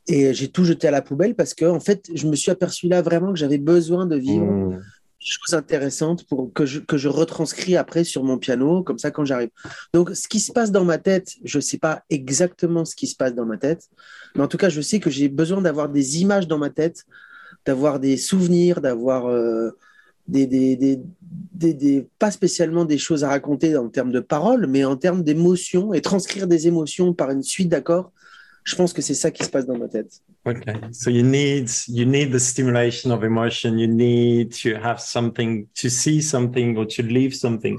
et 0.07 0.34
j'ai 0.34 0.47
tout 0.47 0.64
jeté 0.64 0.88
à 0.88 0.91
la 0.91 1.01
poubelle 1.01 1.36
parce 1.36 1.53
que, 1.53 1.66
en 1.66 1.82
fait, 1.82 2.09
je 2.14 2.26
me 2.28 2.38
suis 2.38 2.51
aperçu 2.51 2.88
là 2.88 3.01
vraiment 3.01 3.34
que 3.34 3.39
j'avais 3.39 3.57
besoin 3.57 4.05
de 4.05 4.16
vivre. 4.16 4.45
Mmh 4.45 4.80
choses 5.26 5.54
intéressantes 5.54 6.26
pour 6.26 6.52
que 6.54 6.66
je, 6.66 6.80
que 6.80 6.98
je 6.98 7.08
retranscris 7.08 7.78
après 7.78 8.04
sur 8.04 8.24
mon 8.24 8.38
piano, 8.38 8.84
comme 8.84 9.00
ça 9.00 9.12
quand 9.12 9.26
j'arrive. 9.26 9.50
Donc, 9.94 10.12
ce 10.12 10.28
qui 10.28 10.40
se 10.40 10.52
passe 10.52 10.72
dans 10.72 10.86
ma 10.86 10.98
tête, 10.98 11.34
je 11.44 11.58
ne 11.58 11.62
sais 11.62 11.78
pas 11.78 12.04
exactement 12.10 12.86
ce 12.86 12.96
qui 12.96 13.08
se 13.08 13.16
passe 13.16 13.36
dans 13.36 13.46
ma 13.46 13.58
tête, 13.58 13.90
mais 14.36 14.44
en 14.44 14.48
tout 14.48 14.58
cas, 14.58 14.70
je 14.70 14.82
sais 14.82 15.00
que 15.00 15.10
j'ai 15.10 15.30
besoin 15.30 15.62
d'avoir 15.62 15.90
des 15.90 16.22
images 16.22 16.48
dans 16.48 16.58
ma 16.58 16.70
tête, 16.70 17.06
d'avoir 17.66 18.00
des 18.00 18.18
souvenirs, 18.18 18.82
d'avoir 18.82 19.28
euh, 19.28 19.72
des, 20.28 20.48
des, 20.48 20.76
des, 20.76 21.74
des, 21.74 22.08
pas 22.20 22.32
spécialement 22.32 22.86
des 22.86 22.98
choses 22.98 23.24
à 23.24 23.30
raconter 23.30 23.78
en 23.78 23.90
termes 23.90 24.12
de 24.12 24.20
paroles, 24.20 24.68
mais 24.68 24.86
en 24.86 24.96
termes 24.96 25.24
d'émotions 25.24 25.94
et 25.94 26.02
transcrire 26.02 26.48
des 26.48 26.68
émotions 26.68 27.14
par 27.14 27.32
une 27.32 27.44
suite 27.44 27.70
d'accords. 27.70 28.12
Je 28.64 28.76
pense 28.76 28.93
que 28.93 29.01
c'est 29.01 29.14
ça 29.14 29.30
qui 29.30 29.43
se 29.43 29.49
passe 29.49 29.66
dans 29.66 29.78
ma 29.78 29.88
tête. 29.88 30.22
Okay, 30.45 30.74
so 30.91 31.09
you 31.09 31.24
need 31.24 31.70
you 31.88 32.05
need 32.05 32.32
the 32.32 32.39
stimulation 32.39 33.11
of 33.11 33.24
emotion. 33.24 33.78
You 33.78 33.88
need 33.88 34.53
to 34.64 34.76
have 34.76 34.99
something 34.99 35.68
to 35.76 35.89
see 35.89 36.22
something 36.22 36.78
or 36.78 36.86
to 36.86 37.03
leave 37.03 37.36
something 37.36 37.78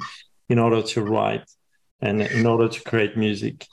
in 0.48 0.58
order 0.58 0.82
to 0.82 1.02
write 1.02 1.44
and 2.00 2.20
in 2.20 2.46
order 2.46 2.68
to 2.68 2.80
create 2.82 3.16
music. 3.16 3.66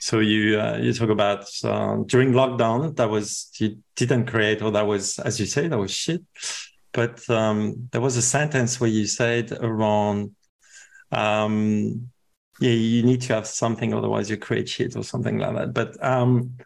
So 0.00 0.18
you 0.18 0.60
uh, 0.60 0.78
you 0.78 0.92
talk 0.92 1.10
about 1.10 1.48
uh, 1.64 1.96
during 2.06 2.32
lockdown 2.32 2.96
that 2.96 3.08
was 3.08 3.50
you 3.58 3.78
didn't 3.96 4.26
create 4.26 4.60
or 4.60 4.72
that 4.72 4.86
was 4.86 5.18
as 5.18 5.40
you 5.40 5.46
say 5.46 5.68
that 5.68 5.78
was 5.78 5.90
shit. 5.90 6.22
But 6.92 7.28
um, 7.30 7.88
there 7.92 8.02
was 8.02 8.16
a 8.16 8.22
sentence 8.22 8.78
where 8.78 8.90
you 8.90 9.06
said 9.06 9.52
around 9.52 10.32
um, 11.10 12.11
yeah, 12.62 12.70
you 12.70 13.02
need 13.02 13.20
to 13.22 13.34
have 13.34 13.46
something, 13.46 13.92
otherwise 13.92 14.30
you 14.30 14.36
create 14.36 14.68
shit 14.68 14.94
or 14.94 15.02
something 15.02 15.38
like 15.38 15.54
that. 15.56 15.74
But 15.74 16.02
um, 16.02 16.56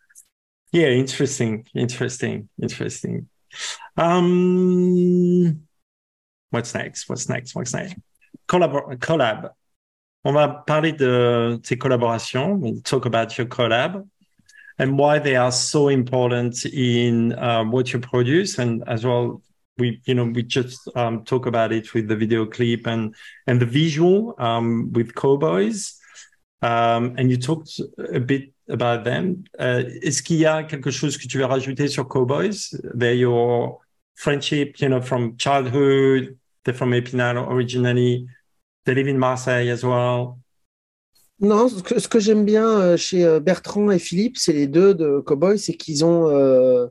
yeah, 0.71 0.89
interesting, 0.89 1.67
interesting, 1.75 2.51
interesting. 2.61 3.29
Um, 3.97 5.63
what's 6.51 6.75
next? 6.75 7.09
What's 7.09 7.31
next? 7.31 7.55
What's 7.55 7.73
next? 7.73 7.95
Collab. 8.47 8.99
collab. 8.99 9.51
On 10.25 10.35
va 10.35 10.65
parler 10.67 10.93
de 10.93 11.59
tes 11.63 11.77
collaborations. 11.77 12.59
We'll 12.59 12.83
talk 12.83 13.07
about 13.07 13.39
your 13.39 13.47
collab 13.47 14.07
and 14.79 14.99
why 14.99 15.19
they 15.19 15.37
are 15.37 15.53
so 15.53 15.89
important 15.89 16.67
in 16.67 17.33
uh, 17.33 17.65
what 17.65 17.93
you 17.95 18.01
produce, 18.01 18.59
and 18.59 18.85
as 18.87 19.07
well 19.07 19.41
we 19.79 20.01
you 20.07 20.15
know 20.15 20.25
we 20.25 20.43
just 20.43 20.89
um, 20.95 21.25
talk 21.25 21.47
about 21.47 21.73
it 21.73 21.93
with 21.95 22.09
the 22.09 22.17
video 22.17 22.47
clip 22.47 22.87
and 22.87 23.15
and 23.47 23.61
the 23.61 23.67
visual 23.67 24.35
um, 24.39 24.93
with 24.93 25.15
cowboys. 25.15 25.99
Um, 26.63 27.15
and 27.19 27.31
you 27.31 27.37
talked 27.37 27.81
a 28.13 28.19
bit 28.19 28.53
about 28.69 29.05
them. 29.05 29.45
Uh, 29.59 29.83
est-ce 30.03 30.23
qu'il 30.23 30.39
y 30.39 30.47
a 30.47 30.65
quelque 30.65 30.91
chose 30.91 31.19
que 31.19 31.29
tu 31.29 31.39
veux 31.39 31.45
rajouter 31.45 31.89
sur 31.89 32.09
cowboys? 32.09 32.75
They're 32.95 33.15
your 33.15 33.81
friendship 34.17 34.81
you 34.81 34.89
know 34.89 35.01
from 35.01 35.37
childhood 35.37 36.37
they're 36.65 36.75
from 36.75 36.93
Épinal 36.93 37.47
originally 37.49 38.27
they 38.85 38.95
live 38.95 39.09
in 39.09 39.19
Marseille 39.19 39.69
as 39.69 39.85
well. 39.85 40.39
Non, 41.39 41.69
ce 41.69 41.83
que, 41.83 42.09
que 42.09 42.19
j'aime 42.19 42.47
bien 42.47 42.67
euh, 42.67 42.97
chez 42.97 43.23
euh, 43.25 43.41
Bertrand 43.41 43.91
et 43.91 43.99
Philippe, 43.99 44.39
c'est 44.39 44.55
les 44.55 44.67
deux 44.67 44.95
de 44.95 45.21
Cowboys, 45.21 45.59
c'est 45.59 45.75
qu'ils 45.75 46.03
ont 46.03 46.31
euh, 46.31 46.87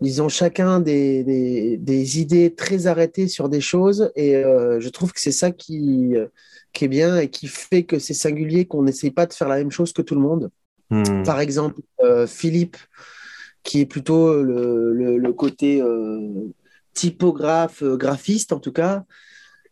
ils 0.00 0.22
ont 0.22 0.28
chacun 0.28 0.80
des, 0.80 1.24
des, 1.24 1.76
des, 1.76 2.20
idées 2.20 2.54
très 2.54 2.86
arrêtées 2.86 3.28
sur 3.28 3.48
des 3.48 3.60
choses 3.60 4.10
et 4.16 4.36
euh, 4.36 4.80
je 4.80 4.88
trouve 4.88 5.12
que 5.12 5.20
c'est 5.20 5.32
ça 5.32 5.50
qui, 5.50 6.14
qui 6.72 6.84
est 6.84 6.88
bien 6.88 7.18
et 7.18 7.28
qui 7.28 7.46
fait 7.48 7.84
que 7.84 7.98
c'est 7.98 8.14
singulier 8.14 8.64
qu'on 8.64 8.82
n'essaye 8.82 9.10
pas 9.10 9.26
de 9.26 9.32
faire 9.32 9.48
la 9.48 9.56
même 9.56 9.70
chose 9.70 9.92
que 9.92 10.02
tout 10.02 10.14
le 10.14 10.20
monde. 10.20 10.50
Hmm. 10.90 11.22
Par 11.24 11.40
exemple, 11.40 11.80
euh, 12.02 12.26
Philippe, 12.26 12.76
qui 13.62 13.80
est 13.80 13.86
plutôt 13.86 14.42
le, 14.42 14.92
le, 14.92 15.18
le 15.18 15.32
côté 15.32 15.82
euh, 15.82 16.50
typographe, 16.94 17.82
graphiste 17.82 18.52
en 18.52 18.58
tout 18.58 18.72
cas, 18.72 19.04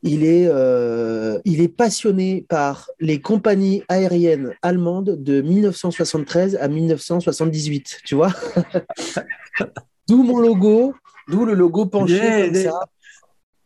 il 0.02 0.24
est, 0.24 0.46
euh, 0.46 1.40
il 1.44 1.60
est 1.60 1.68
passionné 1.68 2.46
par 2.48 2.88
les 3.00 3.20
compagnies 3.20 3.82
aériennes 3.88 4.54
allemandes 4.62 5.16
de 5.22 5.40
1973 5.40 6.56
à 6.56 6.68
1978, 6.68 8.00
tu 8.04 8.14
vois 8.14 8.32
D'où 10.08 10.22
mon 10.22 10.38
logo, 10.38 10.94
d'où 11.28 11.44
le 11.44 11.54
logo 11.54 11.86
penché 11.86 12.50
comme 12.50 12.54
ça. 12.54 12.80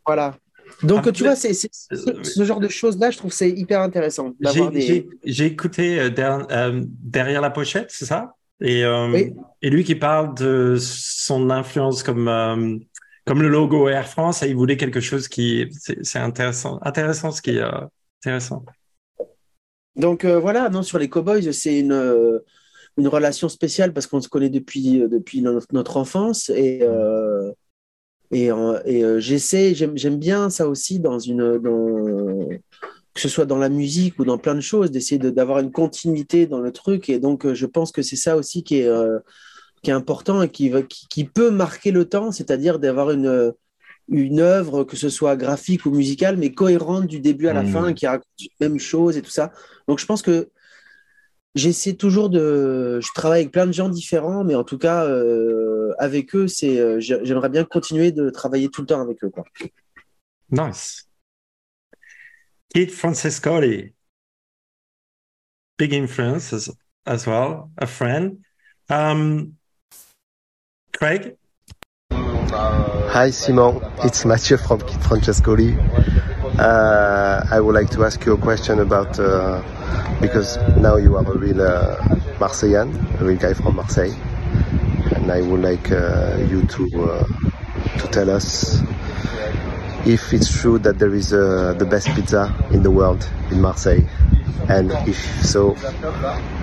Voilà. 0.04 0.36
Donc, 0.82 1.12
tu 1.12 1.22
vois, 1.22 1.36
c'est, 1.36 1.52
ce 1.54 2.44
genre 2.44 2.58
de 2.58 2.68
choses-là, 2.68 3.10
je 3.10 3.18
trouve 3.18 3.32
c'est 3.32 3.50
hyper 3.50 3.80
intéressant. 3.80 4.32
J'ai, 5.24 5.46
écouté 5.46 6.00
euh, 6.00 6.10
euh, 6.18 6.82
derrière, 6.86 7.40
la 7.40 7.50
pochette, 7.50 7.90
c'est 7.90 8.06
ça? 8.06 8.34
Et, 8.60 8.84
euh, 8.84 9.28
et 9.60 9.70
lui 9.70 9.84
qui 9.84 9.94
parle 9.94 10.34
de 10.34 10.76
son 10.78 11.50
influence 11.50 12.02
comme, 12.02 12.80
comme 13.26 13.42
le 13.42 13.48
logo 13.48 13.88
Air 13.88 14.08
France, 14.08 14.42
et 14.42 14.48
il 14.48 14.56
voulait 14.56 14.76
quelque 14.76 15.00
chose 15.00 15.28
qui. 15.28 15.68
C'est, 16.02 16.18
intéressant. 16.18 16.78
Intéressant 16.82 17.30
ce 17.30 17.42
qui 17.42 17.50
est 17.50 17.62
intéressant. 18.20 18.64
Donc, 19.94 20.24
voilà, 20.24 20.68
non, 20.68 20.82
sur 20.82 20.98
les 20.98 21.08
Cowboys, 21.08 21.52
c'est 21.52 21.78
une 21.78 22.40
une 22.98 23.08
relation 23.08 23.48
spéciale 23.48 23.92
parce 23.92 24.06
qu'on 24.06 24.20
se 24.20 24.28
connaît 24.28 24.50
depuis, 24.50 25.00
euh, 25.00 25.08
depuis 25.08 25.42
notre, 25.42 25.96
enfance 25.96 26.50
et, 26.50 26.80
euh, 26.82 27.50
et, 28.30 28.46
et 28.46 28.50
euh, 29.04 29.18
j'essaie, 29.18 29.74
j'aime 29.74 30.18
bien 30.18 30.50
ça 30.50 30.68
aussi 30.68 30.98
dans 30.98 31.18
une, 31.18 31.58
dans, 31.58 32.48
que 33.14 33.20
ce 33.20 33.28
soit 33.28 33.46
dans 33.46 33.58
la 33.58 33.68
musique 33.68 34.18
ou 34.18 34.24
dans 34.24 34.38
plein 34.38 34.54
de 34.54 34.60
choses, 34.60 34.90
d'essayer 34.90 35.18
d'avoir 35.18 35.58
une 35.58 35.72
continuité 35.72 36.46
dans 36.46 36.60
le 36.60 36.72
truc 36.72 37.08
et 37.08 37.18
donc 37.18 37.50
je 37.52 37.66
pense 37.66 37.92
que 37.92 38.02
c'est 38.02 38.16
ça 38.16 38.36
aussi 38.36 38.62
qui 38.62 38.76
est, 38.76 38.90
qui 39.82 39.90
est 39.90 39.94
important 39.94 40.42
et 40.42 40.48
qui, 40.48 40.72
qui, 40.88 41.08
qui 41.08 41.24
peut 41.24 41.50
marquer 41.50 41.90
le 41.90 42.06
temps, 42.06 42.32
c'est-à-dire 42.32 42.78
d'avoir 42.78 43.10
une, 43.10 43.52
une 44.08 44.40
œuvre, 44.40 44.84
que 44.84 44.96
ce 44.96 45.08
soit 45.08 45.36
graphique 45.36 45.86
ou 45.86 45.90
musicale, 45.90 46.36
mais 46.36 46.52
cohérente 46.52 47.06
du 47.06 47.20
début 47.20 47.48
à 47.48 47.52
la 47.52 47.62
mmh. 47.62 47.72
fin, 47.72 47.92
qui 47.92 48.06
raconte 48.06 48.26
la 48.60 48.68
même 48.68 48.78
chose 48.78 49.16
et 49.16 49.22
tout 49.22 49.30
ça. 49.30 49.52
Donc 49.88 49.98
je 49.98 50.06
pense 50.06 50.22
que 50.22 50.48
j'essaie 51.54 51.94
toujours 51.94 52.30
de. 52.30 53.00
Je 53.00 53.08
travaille 53.14 53.40
avec 53.42 53.52
plein 53.52 53.66
de 53.66 53.72
gens 53.72 53.88
différents, 53.88 54.44
mais 54.44 54.54
en 54.54 54.64
tout 54.64 54.78
cas, 54.78 55.04
euh, 55.04 55.92
avec 55.98 56.34
eux, 56.34 56.48
c'est. 56.48 56.78
Euh, 56.78 57.00
j'aimerais 57.00 57.48
bien 57.48 57.64
continuer 57.64 58.12
de 58.12 58.30
travailler 58.30 58.68
tout 58.68 58.82
le 58.82 58.86
temps 58.86 59.00
avec 59.00 59.22
eux. 59.24 59.30
Quoi. 59.30 59.44
Nice. 60.50 61.08
Kid 62.74 62.90
Francescoli, 62.90 63.92
big 65.78 65.94
influence 65.94 66.52
as, 66.52 66.70
as 67.04 67.26
well, 67.26 67.70
a 67.76 67.86
friend. 67.86 68.38
Um, 68.88 69.54
Craig? 70.92 71.36
Hi, 72.10 73.30
Simon. 73.30 73.80
It's 74.04 74.24
Mathieu 74.24 74.56
from 74.56 74.80
Kid 74.80 75.00
Francescoli. 75.00 75.76
Uh, 76.58 77.44
I 77.50 77.60
would 77.60 77.74
like 77.74 77.90
to 77.90 78.04
ask 78.04 78.24
you 78.24 78.34
a 78.34 78.38
question 78.38 78.78
about 78.80 79.18
uh, 79.18 79.62
because 80.20 80.56
now 80.76 80.96
you 80.96 81.16
are 81.16 81.26
a 81.26 81.36
real 81.36 81.60
uh, 81.60 81.96
Marseillan, 82.38 82.92
a 83.20 83.24
real 83.24 83.38
guy 83.38 83.54
from 83.54 83.76
Marseille, 83.76 84.14
and 85.16 85.30
I 85.30 85.42
would 85.42 85.60
like 85.60 85.90
uh, 85.90 86.36
you 86.48 86.62
to 86.66 87.02
uh, 87.02 87.24
to 87.98 88.08
tell 88.08 88.30
us 88.30 88.80
if 90.06 90.32
it's 90.32 90.50
true 90.60 90.78
that 90.78 90.98
there 90.98 91.14
is 91.14 91.32
uh, 91.32 91.74
the 91.78 91.84
best 91.84 92.08
pizza 92.08 92.54
in 92.72 92.82
the 92.82 92.90
world 92.90 93.28
in 93.50 93.60
Marseille, 93.60 94.06
and 94.68 94.92
if 95.06 95.18
so, 95.44 95.74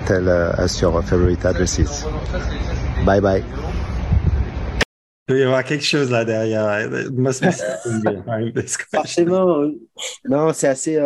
tell 0.05 0.27
uh, 0.30 0.63
us 0.63 0.82
your 0.82 1.01
favorite 1.03 1.43
addresses. 1.45 2.03
Bye 3.05 3.19
bye. 3.19 3.43
Il 5.27 5.36
doit 5.36 5.41
y 5.41 5.43
avoir 5.43 5.63
quelque 5.63 5.86
chose 5.86 6.09
là 6.09 6.25
derrière. 6.25 6.89
It 6.91 7.11
must 7.11 7.41
be 7.43 7.49
behind 8.03 8.55
this 8.55 8.77
question. 8.77 9.27
Forcément, 9.27 9.61
euh, 9.61 9.80
non, 10.27 10.51
c'est 10.53 10.67
assez. 10.67 10.97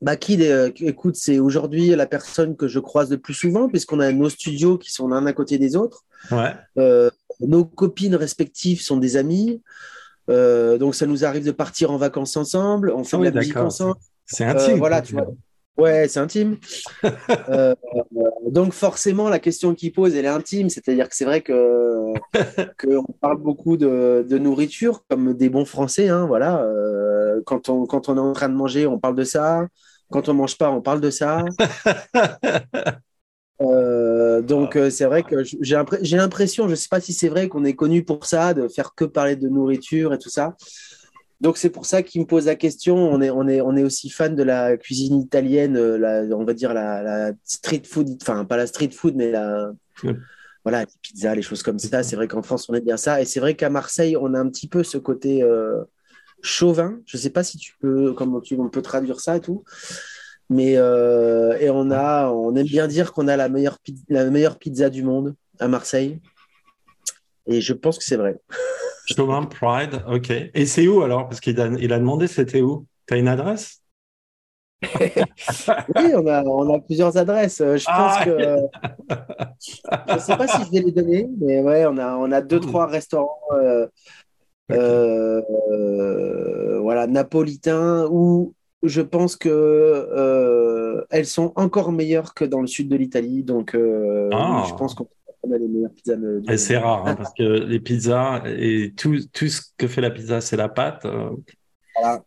Bah, 0.00 0.16
Kid, 0.16 0.40
euh, 0.40 0.70
écoute, 0.80 1.16
c'est 1.16 1.38
aujourd'hui 1.38 1.88
la 1.88 2.06
personne 2.06 2.56
que 2.56 2.68
je 2.68 2.78
croise 2.78 3.10
le 3.10 3.18
plus 3.18 3.34
souvent, 3.34 3.68
puisqu'on 3.68 4.00
a 4.00 4.10
nos 4.12 4.30
studios 4.30 4.78
qui 4.78 4.90
sont 4.90 5.08
l'un 5.08 5.26
à 5.26 5.32
côté 5.34 5.58
des 5.58 5.76
autres. 5.76 6.04
Ouais. 6.30 6.54
Euh, 6.78 7.10
nos 7.40 7.66
copines 7.66 8.14
respectives 8.14 8.80
sont 8.80 8.96
des 8.96 9.18
amies. 9.18 9.62
Euh, 10.30 10.78
donc, 10.78 10.94
ça 10.94 11.06
nous 11.06 11.24
arrive 11.24 11.44
de 11.44 11.50
partir 11.50 11.90
en 11.90 11.98
vacances 11.98 12.36
ensemble. 12.38 12.90
On 12.96 13.04
fait 13.04 13.16
Ah 13.16 13.20
de 13.20 13.24
la 13.24 13.40
musique 13.40 13.56
ensemble. 13.56 13.96
C'est 14.24 14.44
intime. 14.44 14.78
voilà, 14.78 15.02
tu 15.02 15.12
vois. 15.12 15.28
Ouais, 15.76 16.08
c'est 16.08 16.20
intime. 16.20 16.56
Donc 18.50 18.72
forcément, 18.72 19.28
la 19.28 19.38
question 19.38 19.74
qu'il 19.74 19.92
pose, 19.92 20.14
elle 20.14 20.24
est 20.24 20.28
intime. 20.28 20.70
C'est-à-dire 20.70 21.08
que 21.08 21.16
c'est 21.16 21.24
vrai 21.24 21.42
que 21.42 22.12
qu'on 22.80 23.12
parle 23.20 23.38
beaucoup 23.38 23.76
de, 23.76 24.26
de 24.28 24.38
nourriture, 24.38 25.04
comme 25.08 25.34
des 25.34 25.48
bons 25.48 25.64
Français. 25.64 26.08
Hein, 26.08 26.26
voilà. 26.26 26.66
Quand 27.46 27.68
on 27.68 27.86
quand 27.86 28.08
on 28.08 28.16
est 28.16 28.20
en 28.20 28.32
train 28.32 28.48
de 28.48 28.54
manger, 28.54 28.86
on 28.86 28.98
parle 28.98 29.14
de 29.14 29.24
ça. 29.24 29.66
Quand 30.10 30.28
on 30.28 30.34
mange 30.34 30.58
pas, 30.58 30.70
on 30.70 30.80
parle 30.80 31.00
de 31.00 31.10
ça. 31.10 31.44
Euh, 33.62 34.40
donc 34.40 34.74
euh, 34.74 34.88
c'est 34.88 35.04
vrai 35.04 35.22
que 35.22 35.44
j'ai 35.44 36.16
l'impression, 36.16 36.66
je 36.66 36.74
sais 36.74 36.88
pas 36.88 37.00
si 37.00 37.12
c'est 37.12 37.28
vrai 37.28 37.48
qu'on 37.48 37.64
est 37.64 37.74
connu 37.74 38.02
pour 38.02 38.24
ça, 38.24 38.54
de 38.54 38.68
faire 38.68 38.94
que 38.94 39.04
parler 39.04 39.36
de 39.36 39.48
nourriture 39.48 40.14
et 40.14 40.18
tout 40.18 40.30
ça. 40.30 40.56
Donc 41.40 41.56
c'est 41.56 41.70
pour 41.70 41.86
ça 41.86 42.02
qu'il 42.02 42.20
me 42.20 42.26
pose 42.26 42.46
la 42.46 42.54
question. 42.54 42.96
On 42.96 43.20
est, 43.20 43.30
on 43.30 43.48
est, 43.48 43.60
on 43.60 43.76
est 43.76 43.82
aussi 43.82 44.10
fan 44.10 44.34
de 44.34 44.42
la 44.42 44.76
cuisine 44.76 45.20
italienne, 45.20 45.76
euh, 45.76 45.98
la, 45.98 46.36
on 46.36 46.44
va 46.44 46.54
dire 46.54 46.74
la, 46.74 47.02
la 47.02 47.32
street 47.44 47.82
food, 47.86 48.16
enfin 48.22 48.44
pas 48.44 48.56
la 48.56 48.66
street 48.66 48.90
food, 48.92 49.14
mais 49.16 49.30
la, 49.30 49.72
voilà, 50.64 50.80
les 50.80 50.86
pizzas, 51.02 51.34
les 51.34 51.42
choses 51.42 51.62
comme 51.62 51.78
ça. 51.78 52.02
C'est 52.02 52.16
vrai 52.16 52.28
qu'en 52.28 52.42
France 52.42 52.68
on 52.68 52.74
aime 52.74 52.84
bien 52.84 52.96
ça, 52.98 53.20
et 53.22 53.24
c'est 53.24 53.40
vrai 53.40 53.56
qu'à 53.56 53.70
Marseille 53.70 54.16
on 54.18 54.34
a 54.34 54.38
un 54.38 54.48
petit 54.48 54.68
peu 54.68 54.82
ce 54.82 54.98
côté 54.98 55.42
euh, 55.42 55.82
chauvin. 56.42 56.98
Je 57.06 57.16
sais 57.16 57.30
pas 57.30 57.42
si 57.44 57.58
tu 57.58 57.74
peux, 57.80 58.12
comment 58.12 58.40
tu, 58.40 58.56
on 58.58 58.68
peut 58.68 58.82
traduire 58.82 59.20
ça 59.20 59.36
et 59.36 59.40
tout. 59.40 59.64
Mais 60.48 60.76
euh, 60.76 61.56
et 61.60 61.70
on 61.70 61.90
a, 61.90 62.28
on 62.30 62.54
aime 62.56 62.66
bien 62.66 62.88
dire 62.88 63.12
qu'on 63.12 63.28
a 63.28 63.36
la 63.36 63.48
meilleure, 63.48 63.78
la 64.08 64.24
meilleure 64.30 64.58
pizza 64.58 64.90
du 64.90 65.02
monde 65.04 65.34
à 65.60 65.68
Marseille. 65.68 66.20
Et 67.46 67.60
je 67.60 67.72
pense 67.72 67.98
que 67.98 68.04
c'est 68.04 68.16
vrai. 68.16 68.36
Chauvin 69.06 69.44
Pride, 69.44 70.02
ok. 70.08 70.30
Et 70.54 70.66
c'est 70.66 70.86
où 70.86 71.02
alors? 71.02 71.28
Parce 71.28 71.40
qu'il 71.40 71.60
a, 71.60 71.66
il 71.78 71.92
a 71.92 71.98
demandé 71.98 72.26
c'était 72.26 72.60
où? 72.60 72.86
T'as 73.06 73.16
une 73.16 73.28
adresse? 73.28 73.80
Oui, 75.96 76.12
on 76.14 76.26
a, 76.26 76.42
on 76.44 76.74
a 76.74 76.80
plusieurs 76.80 77.16
adresses. 77.16 77.60
Euh, 77.60 77.76
Je 77.76 77.84
pense 77.84 78.14
Ah. 78.16 78.22
que 78.24 78.32
je 79.60 80.18
sais 80.20 80.36
pas 80.36 80.46
si 80.48 80.64
je 80.64 80.70
vais 80.70 80.80
les 80.80 80.92
donner, 80.92 81.28
mais 81.40 81.60
ouais, 81.60 81.86
on 81.86 81.98
a, 81.98 82.16
on 82.16 82.30
a 82.32 82.40
deux, 82.40 82.60
trois 82.60 82.86
restaurants, 82.86 83.38
euh, 83.52 83.86
Euh, 84.72 85.40
voilà, 86.80 87.06
napolitains 87.06 88.06
où 88.10 88.54
je 88.82 89.02
pense 89.02 89.36
que 89.36 89.48
euh, 89.50 91.04
elles 91.10 91.26
sont 91.26 91.52
encore 91.56 91.92
meilleures 91.92 92.34
que 92.34 92.44
dans 92.44 92.60
le 92.60 92.66
sud 92.66 92.88
de 92.88 92.96
l'Italie. 92.96 93.42
Donc, 93.44 93.74
euh, 93.74 94.28
Ah. 94.32 94.64
je 94.68 94.74
pense 94.74 94.94
qu'on 94.94 95.06
a 95.52 95.58
les 95.58 95.68
meilleures 95.68 95.92
pizzas 95.92 96.16
de- 96.16 96.42
Et 96.50 96.56
c'est 96.56 96.78
rare, 96.78 97.06
hein, 97.06 97.16
parce 97.16 97.32
que 97.34 97.42
les 97.42 97.80
pizzas 97.80 98.42
et 98.46 98.92
tout, 98.96 99.18
tout 99.32 99.48
ce 99.48 99.62
que 99.76 99.86
fait 99.86 100.00
la 100.00 100.10
pizza, 100.10 100.40
c'est 100.40 100.56
la 100.56 100.68
pâte. 100.68 101.06
Voilà. 101.96 102.22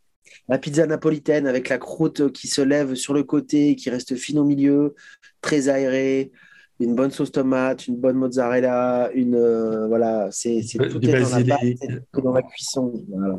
La 0.50 0.58
pizza 0.58 0.86
napolitaine 0.86 1.48
avec 1.48 1.70
la 1.70 1.78
croûte 1.78 2.32
qui 2.34 2.48
se 2.48 2.62
lève 2.62 2.96
sur 2.96 3.14
le 3.14 3.24
côté, 3.24 3.76
qui 3.76 3.90
reste 3.90 4.16
fine 4.16 4.40
au 4.40 4.44
milieu, 4.44 4.94
très 5.42 5.70
aérée, 5.70 6.32
une 6.80 6.96
bonne 6.96 7.12
sauce 7.12 7.32
tomate, 7.32 7.88
une 7.88 7.98
bonne 7.98 8.18
mozzarella, 8.18 9.12
une 9.14 9.36
euh, 9.36 9.88
voilà, 9.88 10.30
c'est 10.32 10.62
c'est 10.62 10.80
Du 10.80 10.90
tout 10.90 11.06
est 11.06 11.22
dans 11.22 11.38
la 11.38 11.58
pâte, 11.58 12.04
tout 12.12 12.22
dans 12.22 12.34
la 12.34 12.42
cuisson. 12.42 12.94
Voilà. 13.08 13.38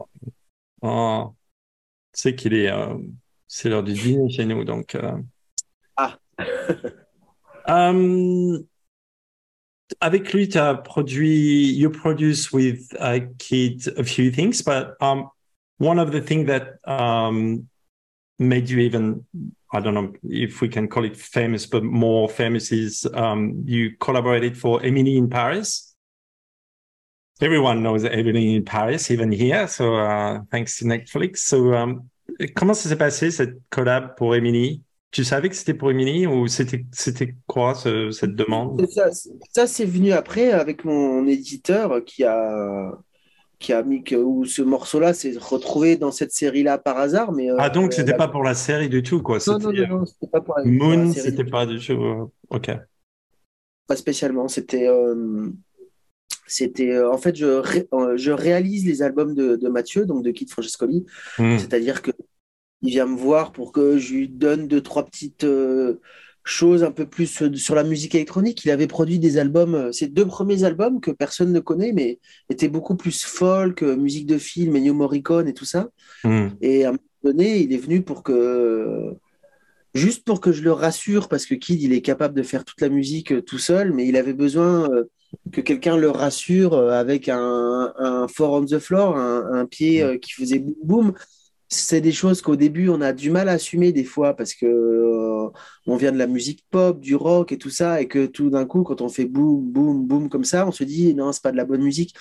oh, 0.82 1.34
tu 2.12 2.20
sais 2.20 2.34
qu'il 2.34 2.54
est, 2.54 2.70
euh, 2.70 2.96
c'est 3.46 3.68
l'heure 3.68 3.82
du 3.82 3.92
dîner 3.92 4.30
chez 4.30 4.44
nous, 4.44 4.64
donc. 4.64 4.94
euh. 4.94 5.18
Ah. 5.96 6.18
Euh, 7.68 8.58
avec 10.00 10.32
lui, 10.32 10.48
tu 10.48 10.58
as 10.58 10.74
produit, 10.74 11.72
you 11.74 11.90
produce 11.90 12.52
with 12.52 12.92
uh, 13.00 13.20
Kid 13.38 13.92
a 13.96 14.04
few 14.04 14.30
things, 14.30 14.62
but 14.62 14.96
um, 15.00 15.28
one 15.78 15.98
of 15.98 16.12
the 16.12 16.20
things 16.20 16.46
that 16.46 16.78
um, 16.84 17.68
made 18.38 18.68
you 18.68 18.78
even, 18.78 19.24
I 19.74 19.80
don't 19.80 19.94
know 19.94 20.12
if 20.22 20.60
we 20.62 20.68
can 20.68 20.86
call 20.88 21.04
it 21.04 21.16
famous, 21.16 21.66
but 21.66 21.82
more 21.82 22.28
famous 22.28 22.70
is 22.70 23.06
um, 23.14 23.64
you 23.66 23.96
collaborated 23.98 24.56
for 24.56 24.80
Emily 24.82 25.16
in 25.16 25.28
Paris. 25.28 25.94
Everyone 27.40 27.82
knows 27.82 28.04
Emily 28.04 28.54
in 28.54 28.64
Paris, 28.64 29.10
even 29.10 29.32
here. 29.32 29.66
So 29.66 29.96
uh, 29.96 30.42
thanks 30.50 30.78
to 30.78 30.84
Netflix. 30.84 31.38
So 31.38 31.74
um, 31.74 32.08
comment 32.54 32.74
ça 32.74 32.88
s'est 32.88 32.96
passé 32.96 33.30
cette 33.32 33.56
collab 33.70 34.16
pour 34.16 34.36
Emily? 34.36 34.82
Tu 35.10 35.24
savais 35.24 35.48
que 35.48 35.54
c'était 35.56 35.74
pour 35.74 35.90
Emily 35.90 36.26
ou 36.26 36.46
c'était 36.48 37.34
quoi 37.46 37.74
ce- 37.74 38.10
cette 38.12 38.34
demande? 38.36 38.84
Ça 39.50 39.66
c'est 39.66 39.84
venu 39.84 40.12
après 40.12 40.52
avec 40.52 40.84
mon 40.84 41.26
éditeur 41.26 42.04
qui 42.04 42.24
a 42.24 42.92
qui 43.58 43.72
a 43.72 43.82
mis 43.82 44.02
que 44.04 44.16
où 44.16 44.44
ce 44.44 44.62
morceau-là 44.62 45.14
s'est 45.14 45.34
retrouvé 45.38 45.96
dans 45.96 46.10
cette 46.12 46.32
série-là 46.32 46.78
par 46.78 46.98
hasard, 46.98 47.32
mais 47.32 47.50
euh, 47.50 47.56
Ah 47.58 47.70
donc 47.70 47.92
c'était 47.92 48.12
la- 48.12 48.16
pas 48.18 48.28
pour 48.28 48.42
la 48.42 48.54
série 48.54 48.88
du 48.88 49.02
tout 49.02 49.22
quoi. 49.22 49.38
non 49.46 49.58
non 49.58 49.70
C'était 49.70 49.86
non, 49.86 49.98
non, 49.98 50.04
c'était 50.06 50.26
pas 50.28 50.40
pour 50.40 50.54
la, 50.56 50.62
euh, 50.62 50.64
pour 50.78 50.88
la 50.88 50.96
Moon, 50.96 51.12
c'était 51.12 51.44
pas 51.44 51.66
du 51.66 51.78
tout. 51.78 51.92
euh, 51.92 52.24
Ok. 52.50 52.70
Pas 53.86 53.96
spécialement. 53.96 54.48
C'était, 54.48 54.88
euh, 54.88 55.50
c'était, 56.46 56.90
euh, 56.92 57.10
en 57.12 57.18
fait, 57.18 57.36
je, 57.36 57.46
ré- 57.46 57.88
euh, 57.92 58.16
je 58.16 58.30
réalise 58.32 58.86
les 58.86 59.02
albums 59.02 59.34
de, 59.34 59.56
de 59.56 59.68
Mathieu, 59.68 60.06
donc 60.06 60.22
de 60.24 60.30
Kid 60.30 60.50
Francescoli. 60.50 61.04
Hmm. 61.38 61.58
C'est-à-dire 61.58 62.02
que 62.02 62.10
il 62.82 62.90
vient 62.90 63.06
me 63.06 63.16
voir 63.16 63.52
pour 63.52 63.72
que 63.72 63.96
je 63.98 64.12
lui 64.14 64.28
donne 64.28 64.68
deux, 64.68 64.82
trois 64.82 65.04
petites 65.06 65.44
euh, 65.44 66.00
choses 66.44 66.84
un 66.84 66.90
peu 66.90 67.06
plus 67.06 67.42
euh, 67.42 67.54
sur 67.54 67.74
la 67.74 67.82
musique 67.82 68.14
électronique. 68.14 68.64
Il 68.64 68.70
avait 68.70 68.86
produit 68.86 69.18
des 69.18 69.38
albums, 69.38 69.74
euh, 69.74 69.92
ses 69.92 70.06
deux 70.06 70.26
premiers 70.26 70.64
albums 70.64 71.00
que 71.00 71.10
personne 71.10 71.52
ne 71.52 71.60
connaît, 71.60 71.92
mais 71.92 72.20
étaient 72.50 72.68
beaucoup 72.68 72.96
plus 72.96 73.24
folk, 73.24 73.82
euh, 73.82 73.96
musique 73.96 74.26
de 74.26 74.38
film, 74.38 74.76
Ennio 74.76 74.94
Morricone 74.94 75.48
et 75.48 75.54
tout 75.54 75.64
ça. 75.64 75.88
Hmm. 76.22 76.48
Et 76.60 76.84
à 76.84 76.90
un 76.90 76.92
moment 76.92 77.02
donné, 77.24 77.60
il 77.60 77.72
est 77.72 77.78
venu 77.78 78.02
pour 78.02 78.22
que, 78.22 79.14
juste 79.94 80.24
pour 80.24 80.40
que 80.40 80.52
je 80.52 80.62
le 80.62 80.72
rassure, 80.72 81.28
parce 81.28 81.46
que 81.46 81.54
Kid, 81.54 81.82
il 81.82 81.92
est 81.94 82.02
capable 82.02 82.34
de 82.34 82.42
faire 82.42 82.64
toute 82.64 82.80
la 82.82 82.90
musique 82.90 83.44
tout 83.46 83.58
seul, 83.58 83.92
mais 83.92 84.06
il 84.06 84.16
avait 84.16 84.34
besoin 84.34 84.88
que 85.52 85.60
quelqu'un 85.60 85.96
le 85.96 86.10
rassure 86.10 86.74
avec 86.90 87.28
un, 87.28 87.92
un 87.96 88.28
four 88.28 88.52
on 88.52 88.64
the 88.64 88.78
floor, 88.78 89.16
un, 89.16 89.52
un 89.52 89.66
pied 89.66 90.02
euh, 90.02 90.18
qui 90.18 90.32
faisait 90.32 90.58
boum 90.58 90.74
boum. 90.82 91.14
C'est 91.68 92.00
des 92.00 92.12
choses 92.12 92.40
qu'au 92.42 92.56
début, 92.56 92.88
on 92.88 93.00
a 93.00 93.12
du 93.12 93.30
mal 93.30 93.48
à 93.48 93.52
assumer 93.52 93.92
des 93.92 94.04
fois 94.04 94.34
parce 94.34 94.54
que 94.54 94.66
euh, 94.66 95.48
on 95.86 95.96
vient 95.96 96.12
de 96.12 96.18
la 96.18 96.26
musique 96.26 96.64
pop, 96.70 97.00
du 97.00 97.16
rock 97.16 97.52
et 97.52 97.58
tout 97.58 97.70
ça, 97.70 98.00
et 98.00 98.06
que 98.06 98.26
tout 98.26 98.50
d'un 98.50 98.64
coup, 98.66 98.82
quand 98.82 99.00
on 99.00 99.08
fait 99.08 99.24
boum, 99.24 99.60
boum, 99.72 100.06
boum 100.06 100.28
comme 100.28 100.44
ça, 100.44 100.66
on 100.66 100.72
se 100.72 100.84
dit 100.84 101.14
non, 101.14 101.32
c'est 101.32 101.42
pas 101.42 101.52
de 101.52 101.56
la 101.56 101.64
bonne 101.64 101.82
musique. 101.82 102.14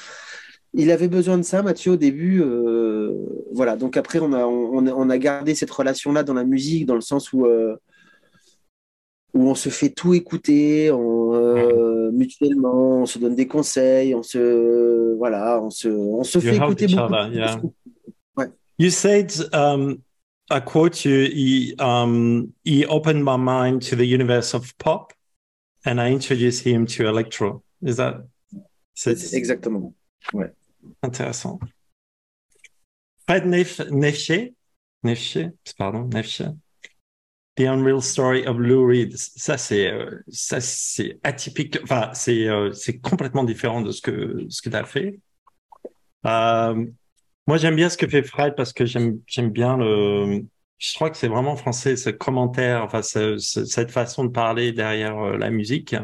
Il 0.74 0.90
avait 0.90 1.08
besoin 1.08 1.38
de 1.38 1.44
ça, 1.44 1.62
Mathieu, 1.62 1.92
au 1.92 1.98
début. 1.98 2.42
euh, 2.42 3.14
voilà. 3.52 3.76
Donc 3.76 3.96
après, 3.96 4.20
on 4.20 4.34
a, 4.34 4.46
on, 4.46 4.88
on 4.88 5.10
a 5.10 5.18
gardé 5.20 5.54
cette 5.54 5.70
relation-là 5.70 6.24
dans 6.24 6.34
la 6.34 6.46
musique, 6.46 6.88
dans 6.88 6.96
le 6.96 7.02
sens 7.02 7.32
où, 7.32 7.46
euh, 7.46 7.76
où 9.36 9.50
on 9.50 9.56
se 9.56 9.70
fait 9.70 9.90
tout 9.90 10.14
écouter 10.16 10.90
on, 10.92 11.36
euh, 11.36 12.10
mutuellement, 12.12 13.02
on 13.02 13.06
se 13.06 13.20
donne 13.20 13.36
des 13.36 13.48
conseils, 13.48 14.16
on 14.16 14.24
se, 14.24 15.16
voilà, 15.18 15.62
on 15.62 15.70
se, 15.70 15.90
on 15.90 16.24
se 16.24 16.40
You 16.40 16.44
fait 16.50 16.56
écouter 16.56 16.86
each 16.86 16.96
beaucoup. 16.96 17.14
other, 17.14 17.34
yeah. 17.34 17.62
You 18.84 18.90
said, 18.90 19.34
um, 19.54 20.04
I 20.50 20.60
quote 20.60 21.06
you, 21.06 21.30
he, 21.30 21.74
um, 21.80 22.52
he 22.66 22.86
opened 22.86 23.24
my 23.24 23.38
mind 23.38 23.82
to 23.84 23.96
the 23.96 24.06
universe 24.06 24.54
of 24.54 24.78
pop 24.78 25.14
and 25.86 26.02
I 26.02 26.12
introduced 26.12 26.66
him 26.66 26.86
to 26.88 27.08
electro. 27.08 27.64
Is 27.82 27.96
that 27.96 28.28
c'est 28.94 29.34
Exactement. 29.34 29.94
intéressant. 31.02 31.62
Fred 33.26 33.46
Nef 33.46 33.78
Nefché, 33.90 34.54
Nefché, 35.06 35.54
pardon, 35.78 36.10
Nefché. 36.10 36.54
The 37.56 37.68
Unreal 37.68 38.02
Story 38.02 38.46
of 38.46 38.58
Lou 38.58 38.86
Reed. 38.86 39.18
Ça, 39.18 39.58
c'est, 39.58 39.88
euh, 39.88 40.20
ça, 40.28 40.60
c'est 40.60 41.20
atypique. 41.24 41.80
Enfin, 41.84 42.12
c'est, 42.14 42.50
euh, 42.50 42.74
c'est 42.74 42.98
complètement 43.00 43.46
différent 43.46 43.82
de 43.82 43.92
ce 43.92 44.02
que, 44.02 44.46
ce 44.50 44.62
que 44.62 44.70
tu 44.70 44.76
as 44.76 44.84
fait. 44.84 45.22
Euh, 46.26 46.86
Moi, 47.48 47.58
j'aime 47.58 47.76
bien 47.76 47.90
ce 47.90 47.98
que 47.98 48.08
fait 48.08 48.24
Fred 48.24 48.56
parce 48.56 48.74
que 48.74 48.86
j'aime 48.86 49.20
j'aime 49.28 49.50
bien 49.50 49.78
le. 49.78 50.44
Je 50.78 50.94
crois 50.96 51.10
que 51.10 51.18
c'est 51.18 51.28
vraiment 51.28 51.56
français 51.56 51.96
ce 51.96 52.10
commentaire, 52.10 52.84
enfin 52.84 53.02
cette 53.02 53.92
façon 53.92 54.26
de 54.26 54.30
parler 54.32 54.72
derrière 54.72 55.18
euh, 55.20 55.38
la 55.38 55.50
musique. 55.50 55.96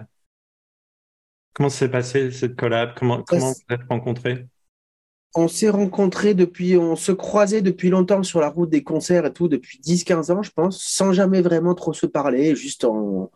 Comment 1.53 1.69
s'est 1.69 1.89
passé 1.91 2.31
cette 2.31 2.55
collab? 2.55 2.95
Comment 2.97 3.21
comment 3.21 3.51
vous 3.51 3.75
êtes 3.75 3.83
rencontrés? 3.87 4.47
On 5.35 5.47
s'est 5.47 5.69
rencontrés 5.69 6.33
depuis, 6.33 6.75
on 6.77 6.95
se 6.95 7.11
croisait 7.11 7.61
depuis 7.61 7.89
longtemps 7.89 8.23
sur 8.23 8.39
la 8.39 8.49
route 8.49 8.69
des 8.69 8.83
concerts 8.83 9.25
et 9.27 9.33
tout, 9.33 9.47
depuis 9.47 9.79
10-15 9.79 10.31
ans, 10.31 10.41
je 10.41 10.49
pense, 10.51 10.81
sans 10.83 11.13
jamais 11.13 11.41
vraiment 11.43 11.75
trop 11.75 11.93
se 11.93 12.07
parler, 12.07 12.55
juste 12.55 12.83
en, 12.83 13.29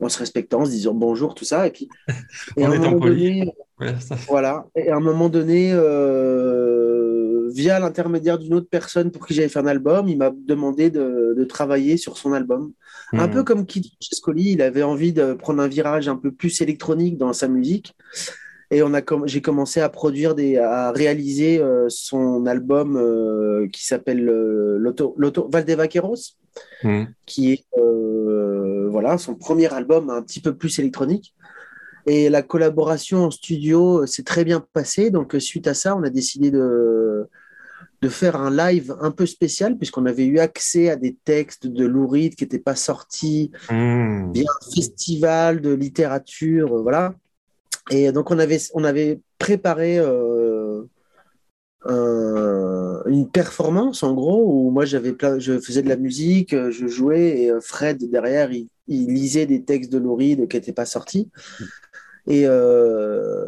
en 0.00 0.08
se 0.10 0.18
respectant, 0.18 0.60
en 0.60 0.64
se 0.66 0.70
disant 0.70 0.92
bonjour, 0.94 1.34
tout 1.34 1.46
ça. 1.46 1.66
Et 1.66 1.70
puis, 1.70 1.88
et 2.56 2.64
En 2.64 2.66
à 2.66 2.70
un 2.70 2.74
moment 2.74 3.00
donné, 3.00 3.54
Ouais, 3.78 3.98
ça- 4.00 4.16
voilà. 4.28 4.66
Et 4.76 4.90
à 4.90 4.96
un 4.96 5.00
moment 5.00 5.28
donné, 5.28 5.72
euh, 5.72 7.07
via 7.54 7.78
l'intermédiaire 7.80 8.38
d'une 8.38 8.54
autre 8.54 8.68
personne 8.70 9.10
pour 9.10 9.26
qui 9.26 9.34
j'avais 9.34 9.48
fait 9.48 9.58
un 9.58 9.66
album, 9.66 10.08
il 10.08 10.16
m'a 10.18 10.30
demandé 10.34 10.90
de, 10.90 11.34
de 11.36 11.44
travailler 11.44 11.96
sur 11.96 12.16
son 12.18 12.32
album. 12.32 12.72
Un 13.12 13.26
Hmm. 13.26 13.30
peu 13.30 13.42
comme 13.44 13.66
Kid 13.66 13.84
Francescoli, 13.86 14.52
il 14.52 14.62
avait 14.62 14.82
envie 14.82 15.12
de 15.12 15.34
prendre 15.34 15.62
un 15.62 15.68
virage 15.68 16.08
un 16.08 16.16
peu 16.16 16.30
plus 16.32 16.60
électronique 16.60 17.16
dans 17.18 17.32
sa 17.32 17.48
musique. 17.48 17.94
Et 18.70 18.82
on 18.82 18.92
a 18.92 19.00
com- 19.00 19.24
j'ai 19.26 19.40
commencé 19.40 19.80
à 19.80 19.88
produire 19.88 20.34
des, 20.34 20.58
à 20.58 20.92
réaliser 20.92 21.58
euh, 21.58 21.86
son 21.88 22.44
album 22.44 22.96
euh, 22.96 23.66
qui 23.72 23.86
s'appelle 23.86 24.28
euh, 24.28 24.76
L'Auto, 24.78 25.14
L'Auto- 25.16 25.48
Valdevaqueros 25.50 26.36
Hmm. 26.82 27.04
qui 27.24 27.52
est 27.52 27.64
euh, 27.78 28.88
voilà, 28.90 29.16
son 29.16 29.36
premier 29.36 29.72
album 29.72 30.10
un 30.10 30.22
petit 30.22 30.40
peu 30.40 30.56
plus 30.56 30.78
électronique. 30.80 31.34
Et 32.08 32.30
la 32.30 32.42
collaboration 32.42 33.18
en 33.26 33.30
studio 33.30 34.02
euh, 34.02 34.06
s'est 34.06 34.22
très 34.22 34.44
bien 34.44 34.60
passée. 34.72 35.10
Donc, 35.10 35.34
euh, 35.34 35.40
suite 35.40 35.66
à 35.66 35.74
ça, 35.74 35.94
on 35.94 36.02
a 36.02 36.10
décidé 36.10 36.50
de, 36.50 37.26
de 38.00 38.08
faire 38.08 38.36
un 38.36 38.50
live 38.50 38.96
un 39.00 39.10
peu 39.10 39.26
spécial, 39.26 39.76
puisqu'on 39.76 40.06
avait 40.06 40.24
eu 40.24 40.38
accès 40.38 40.88
à 40.88 40.96
des 40.96 41.14
textes 41.24 41.66
de 41.66 41.84
Lou 41.84 42.06
Reed 42.08 42.34
qui 42.34 42.44
n'étaient 42.44 42.58
pas 42.58 42.76
sortis 42.76 43.50
Hmm. 43.70 44.32
via 44.32 44.44
un 44.60 44.70
festival 44.74 45.60
de 45.60 45.72
littérature. 45.72 46.74
euh, 46.76 46.82
voilà. 46.82 47.14
Et 47.90 48.10
donc, 48.12 48.30
on 48.30 48.38
avait, 48.38 48.60
on 48.74 48.84
avait 48.84 49.20
préparé 49.38 49.98
euh, 49.98 50.82
un- 51.84 53.02
une 53.06 53.28
performance, 53.30 54.02
en 54.02 54.14
gros, 54.14 54.44
où 54.46 54.70
moi, 54.70 54.84
j'avais 54.84 55.12
plein, 55.12 55.38
je 55.38 55.58
faisais 55.60 55.82
de 55.82 55.88
la 55.88 55.96
musique, 55.96 56.54
je 56.70 56.86
jouais, 56.86 57.42
et 57.42 57.52
Fred, 57.60 57.98
derrière, 58.10 58.52
il, 58.52 58.68
il 58.88 59.06
lisait 59.14 59.46
des 59.46 59.62
textes 59.62 59.92
de 59.92 59.98
Lou 59.98 60.14
Reed 60.16 60.48
qui 60.48 60.56
n'étaient 60.56 60.72
pas 60.72 60.86
sortis. 60.86 61.30
Et 62.28 62.44
euh, 62.46 63.44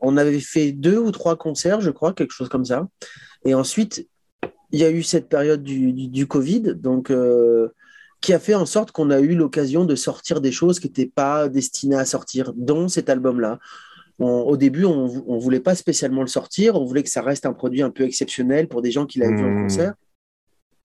on 0.00 0.16
avait 0.16 0.40
fait 0.40 0.72
deux 0.72 0.98
ou 0.98 1.10
trois 1.10 1.36
concerts, 1.36 1.82
je 1.82 1.90
crois, 1.90 2.14
quelque 2.14 2.32
chose 2.32 2.48
comme 2.48 2.64
ça. 2.64 2.88
Et 3.44 3.54
ensuite, 3.54 4.08
il 4.72 4.80
y 4.80 4.84
a 4.84 4.90
eu 4.90 5.02
cette 5.02 5.28
période 5.28 5.62
du, 5.62 5.92
du, 5.92 6.08
du 6.08 6.26
Covid, 6.26 6.74
donc 6.74 7.10
euh, 7.10 7.68
qui 8.22 8.32
a 8.32 8.38
fait 8.38 8.54
en 8.54 8.64
sorte 8.64 8.90
qu'on 8.92 9.10
a 9.10 9.20
eu 9.20 9.34
l'occasion 9.34 9.84
de 9.84 9.94
sortir 9.94 10.40
des 10.40 10.52
choses 10.52 10.80
qui 10.80 10.86
n'étaient 10.86 11.12
pas 11.14 11.48
destinées 11.50 11.96
à 11.96 12.06
sortir, 12.06 12.54
dont 12.56 12.88
cet 12.88 13.10
album-là. 13.10 13.58
Au 14.20 14.56
début, 14.56 14.84
on 14.84 15.08
ne 15.08 15.40
voulait 15.40 15.60
pas 15.60 15.74
spécialement 15.74 16.22
le 16.22 16.28
sortir, 16.28 16.76
on 16.76 16.84
voulait 16.84 17.02
que 17.02 17.10
ça 17.10 17.20
reste 17.20 17.46
un 17.46 17.52
produit 17.52 17.82
un 17.82 17.90
peu 17.90 18.04
exceptionnel 18.04 18.68
pour 18.68 18.80
des 18.80 18.92
gens 18.92 19.06
qui 19.06 19.18
l'avaient 19.18 19.34
vu 19.36 19.44
en 19.44 19.50
Mmh. 19.50 19.62
concert. 19.62 19.94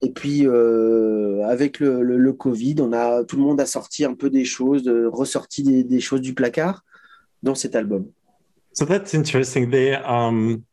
Et 0.02 0.10
puis, 0.12 0.48
euh, 0.48 1.44
avec 1.46 1.80
le, 1.80 2.02
le, 2.02 2.18
le 2.18 2.34
Covid, 2.34 2.76
on 2.80 2.92
a, 2.92 3.24
tout 3.24 3.36
le 3.38 3.44
monde 3.44 3.62
a 3.62 3.66
sorti 3.66 4.04
un 4.04 4.16
peu 4.16 4.30
des 4.30 4.46
choses, 4.46 4.84
de, 4.84 5.06
ressorti 5.06 5.62
des, 5.64 5.84
des 5.84 6.00
choses 6.00 6.22
du 6.22 6.34
placard 6.34 6.84
dans 7.44 7.56
cet 7.56 7.76
album. 7.76 8.14
So 8.74 8.86
that's 8.86 9.14
interesting. 9.14 9.70
They 9.72 9.96
um 9.96 10.66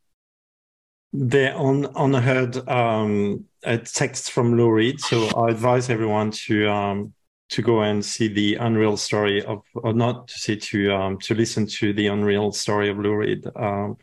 they 1.13 1.51
on 1.51 1.87
on 1.97 2.15
heard 2.15 2.57
um 2.69 3.45
a 3.65 3.79
text 3.79 4.31
from 4.31 4.57
Lou 4.57 4.71
Reed. 4.71 5.01
So 5.01 5.29
I 5.29 5.51
advise 5.51 5.91
everyone 5.91 6.31
to 6.47 6.69
um 6.69 7.15
to 7.51 7.63
go 7.63 7.83
and 7.83 8.05
see 8.05 8.29
the 8.29 8.57
unreal 8.57 8.97
story 8.97 9.43
of 9.45 9.63
or 9.75 9.93
not 9.93 10.29
to 10.29 10.39
see 10.39 10.57
to 10.57 10.93
um 10.93 11.19
to 11.21 11.35
listen 11.35 11.67
to 11.79 11.93
the 11.93 12.09
unreal 12.09 12.53
story 12.53 12.91
of 12.91 12.99
Lou 12.99 13.15
Reed 13.15 13.47
um 13.57 13.97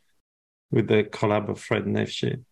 with 0.71 0.87
the 0.87 1.03
collab 1.03 1.49
of 1.49 1.59
Fred 1.59 1.85
Nefshe. 1.85 2.43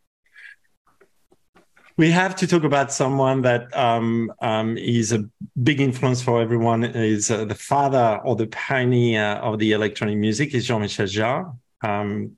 We 1.98 2.12
have 2.12 2.36
to 2.38 2.48
talk 2.48 2.64
about 2.64 2.92
someone 2.92 3.42
that 3.42 3.76
um, 3.78 4.32
um, 4.42 4.78
is 4.78 5.12
a 5.12 5.26
big 5.62 5.82
influence 5.82 6.22
for 6.22 6.42
everyone. 6.42 6.84
Is 6.84 7.30
uh, 7.30 7.46
the 7.46 7.56
father 7.56 8.20
or 8.24 8.36
the 8.36 8.48
pioneer 8.48 9.24
of 9.42 9.60
the 9.60 9.74
electronic 9.74 10.18
music 10.18 10.54
is 10.54 10.66
Jean-Michel 10.66 11.08
Jarre. 11.08 11.56
Um, 11.84 12.38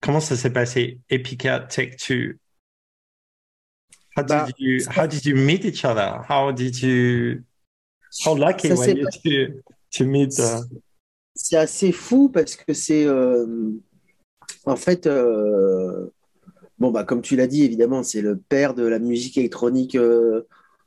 comment 0.00 0.20
ça 0.20 0.36
s'est 0.36 0.50
passé? 0.50 1.00
Epica 1.10 1.68
Take 1.68 1.98
Two. 1.98 2.34
How 4.16 4.22
did 4.22 4.28
Bah, 4.28 4.48
you 4.58 4.84
How 4.88 5.06
did 5.06 5.26
you 5.26 5.34
meet 5.34 5.64
each 5.64 5.84
other? 5.84 6.24
How 6.26 6.52
did 6.52 6.80
you 6.80 7.44
How 8.24 8.34
lucky 8.34 8.72
were 8.72 8.88
you 8.88 9.08
to 9.24 9.62
to 9.92 10.04
meet? 10.04 10.38
Uh, 10.38 10.62
C'est 11.40 11.56
assez 11.56 11.92
fou 11.92 12.28
parce 12.28 12.56
que 12.56 12.72
c'est 12.74 13.04
euh, 13.04 13.70
en 14.66 14.74
fait 14.74 15.06
euh, 15.06 16.10
bon 16.78 16.90
bah 16.90 17.04
comme 17.04 17.22
tu 17.22 17.36
l'as 17.36 17.46
dit 17.46 17.64
évidemment 17.64 18.02
c'est 18.02 18.20
le 18.22 18.36
père 18.36 18.74
de 18.74 18.84
la 18.84 18.98
musique 18.98 19.38
électronique 19.38 19.96
euh, 19.96 20.42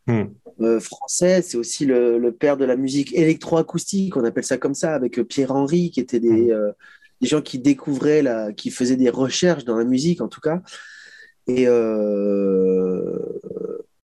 Hmm. 0.08 0.24
euh, 0.62 0.80
française 0.80 1.46
c'est 1.50 1.58
aussi 1.58 1.86
le, 1.86 2.18
le 2.18 2.32
père 2.32 2.58
de 2.58 2.66
la 2.66 2.76
musique 2.76 3.14
électroacoustique 3.14 4.18
on 4.18 4.24
appelle 4.24 4.44
ça 4.44 4.58
comme 4.58 4.74
ça 4.74 4.96
avec 4.96 5.20
euh, 5.20 5.24
Pierre 5.24 5.52
Henry 5.52 5.92
qui 5.92 6.00
étaient 6.00 6.20
des, 6.20 6.48
Hmm. 6.48 6.52
euh, 6.52 6.72
des 7.22 7.28
gens 7.28 7.42
qui 7.44 7.60
découvraient 7.60 8.24
la, 8.24 8.52
qui 8.52 8.72
faisaient 8.72 8.96
des 8.96 9.12
recherches 9.12 9.64
dans 9.64 9.78
la 9.78 9.84
musique 9.84 10.22
en 10.22 10.28
tout 10.28 10.42
cas 10.42 10.64
et 11.46 11.68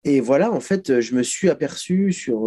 et 0.04 0.20
voilà 0.20 0.52
en 0.52 0.60
fait 0.60 1.00
je 1.00 1.14
me 1.14 1.22
suis 1.22 1.48
aperçu 1.48 2.12
sur 2.12 2.40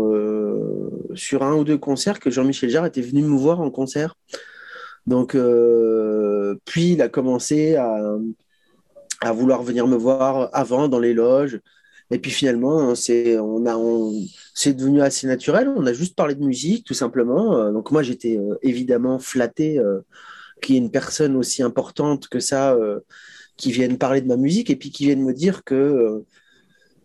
sur 1.15 1.41
un 1.41 1.55
ou 1.55 1.63
deux 1.63 1.79
concerts 1.79 2.19
que 2.19 2.29
Jean-Michel 2.29 2.69
Jarre 2.69 2.85
était 2.85 3.01
venu 3.01 3.23
me 3.23 3.35
voir 3.35 3.61
en 3.61 3.71
concert 3.71 4.15
donc, 5.07 5.35
puis 6.65 6.91
il 6.91 7.01
a 7.01 7.09
commencé 7.09 7.75
à, 7.75 8.15
à 9.21 9.31
vouloir 9.31 9.63
venir 9.63 9.87
me 9.87 9.95
voir 9.97 10.49
avant 10.53 10.87
dans 10.87 10.99
les 10.99 11.13
loges. 11.13 11.59
Et 12.11 12.19
puis 12.19 12.31
finalement, 12.31 12.95
c'est 12.95 13.37
on 13.39 13.65
a, 13.65 13.75
on, 13.77 14.13
c'est 14.55 14.73
devenu 14.73 15.01
assez 15.01 15.27
naturel. 15.27 15.69
On 15.69 15.85
a 15.85 15.93
juste 15.93 16.15
parlé 16.15 16.35
de 16.35 16.43
musique, 16.43 16.85
tout 16.85 16.93
simplement. 16.95 17.55
Euh, 17.57 17.71
Donc 17.71 17.91
moi, 17.91 18.01
j'étais 18.03 18.37
euh, 18.37 18.57
évidemment 18.63 19.19
flatté 19.19 19.79
euh, 19.79 19.99
qu'il 20.61 20.75
y 20.75 20.77
ait 20.77 20.81
une 20.81 20.91
personne 20.91 21.35
aussi 21.35 21.61
importante 21.63 22.27
que 22.27 22.39
ça 22.39 22.77
qui 23.57 23.71
vienne 23.71 23.97
parler 23.97 24.21
de 24.21 24.27
ma 24.27 24.37
musique 24.37 24.69
et 24.69 24.75
puis 24.75 24.91
qui 24.91 25.05
vienne 25.05 25.23
me 25.23 25.33
dire 25.33 25.63
que 25.63 26.23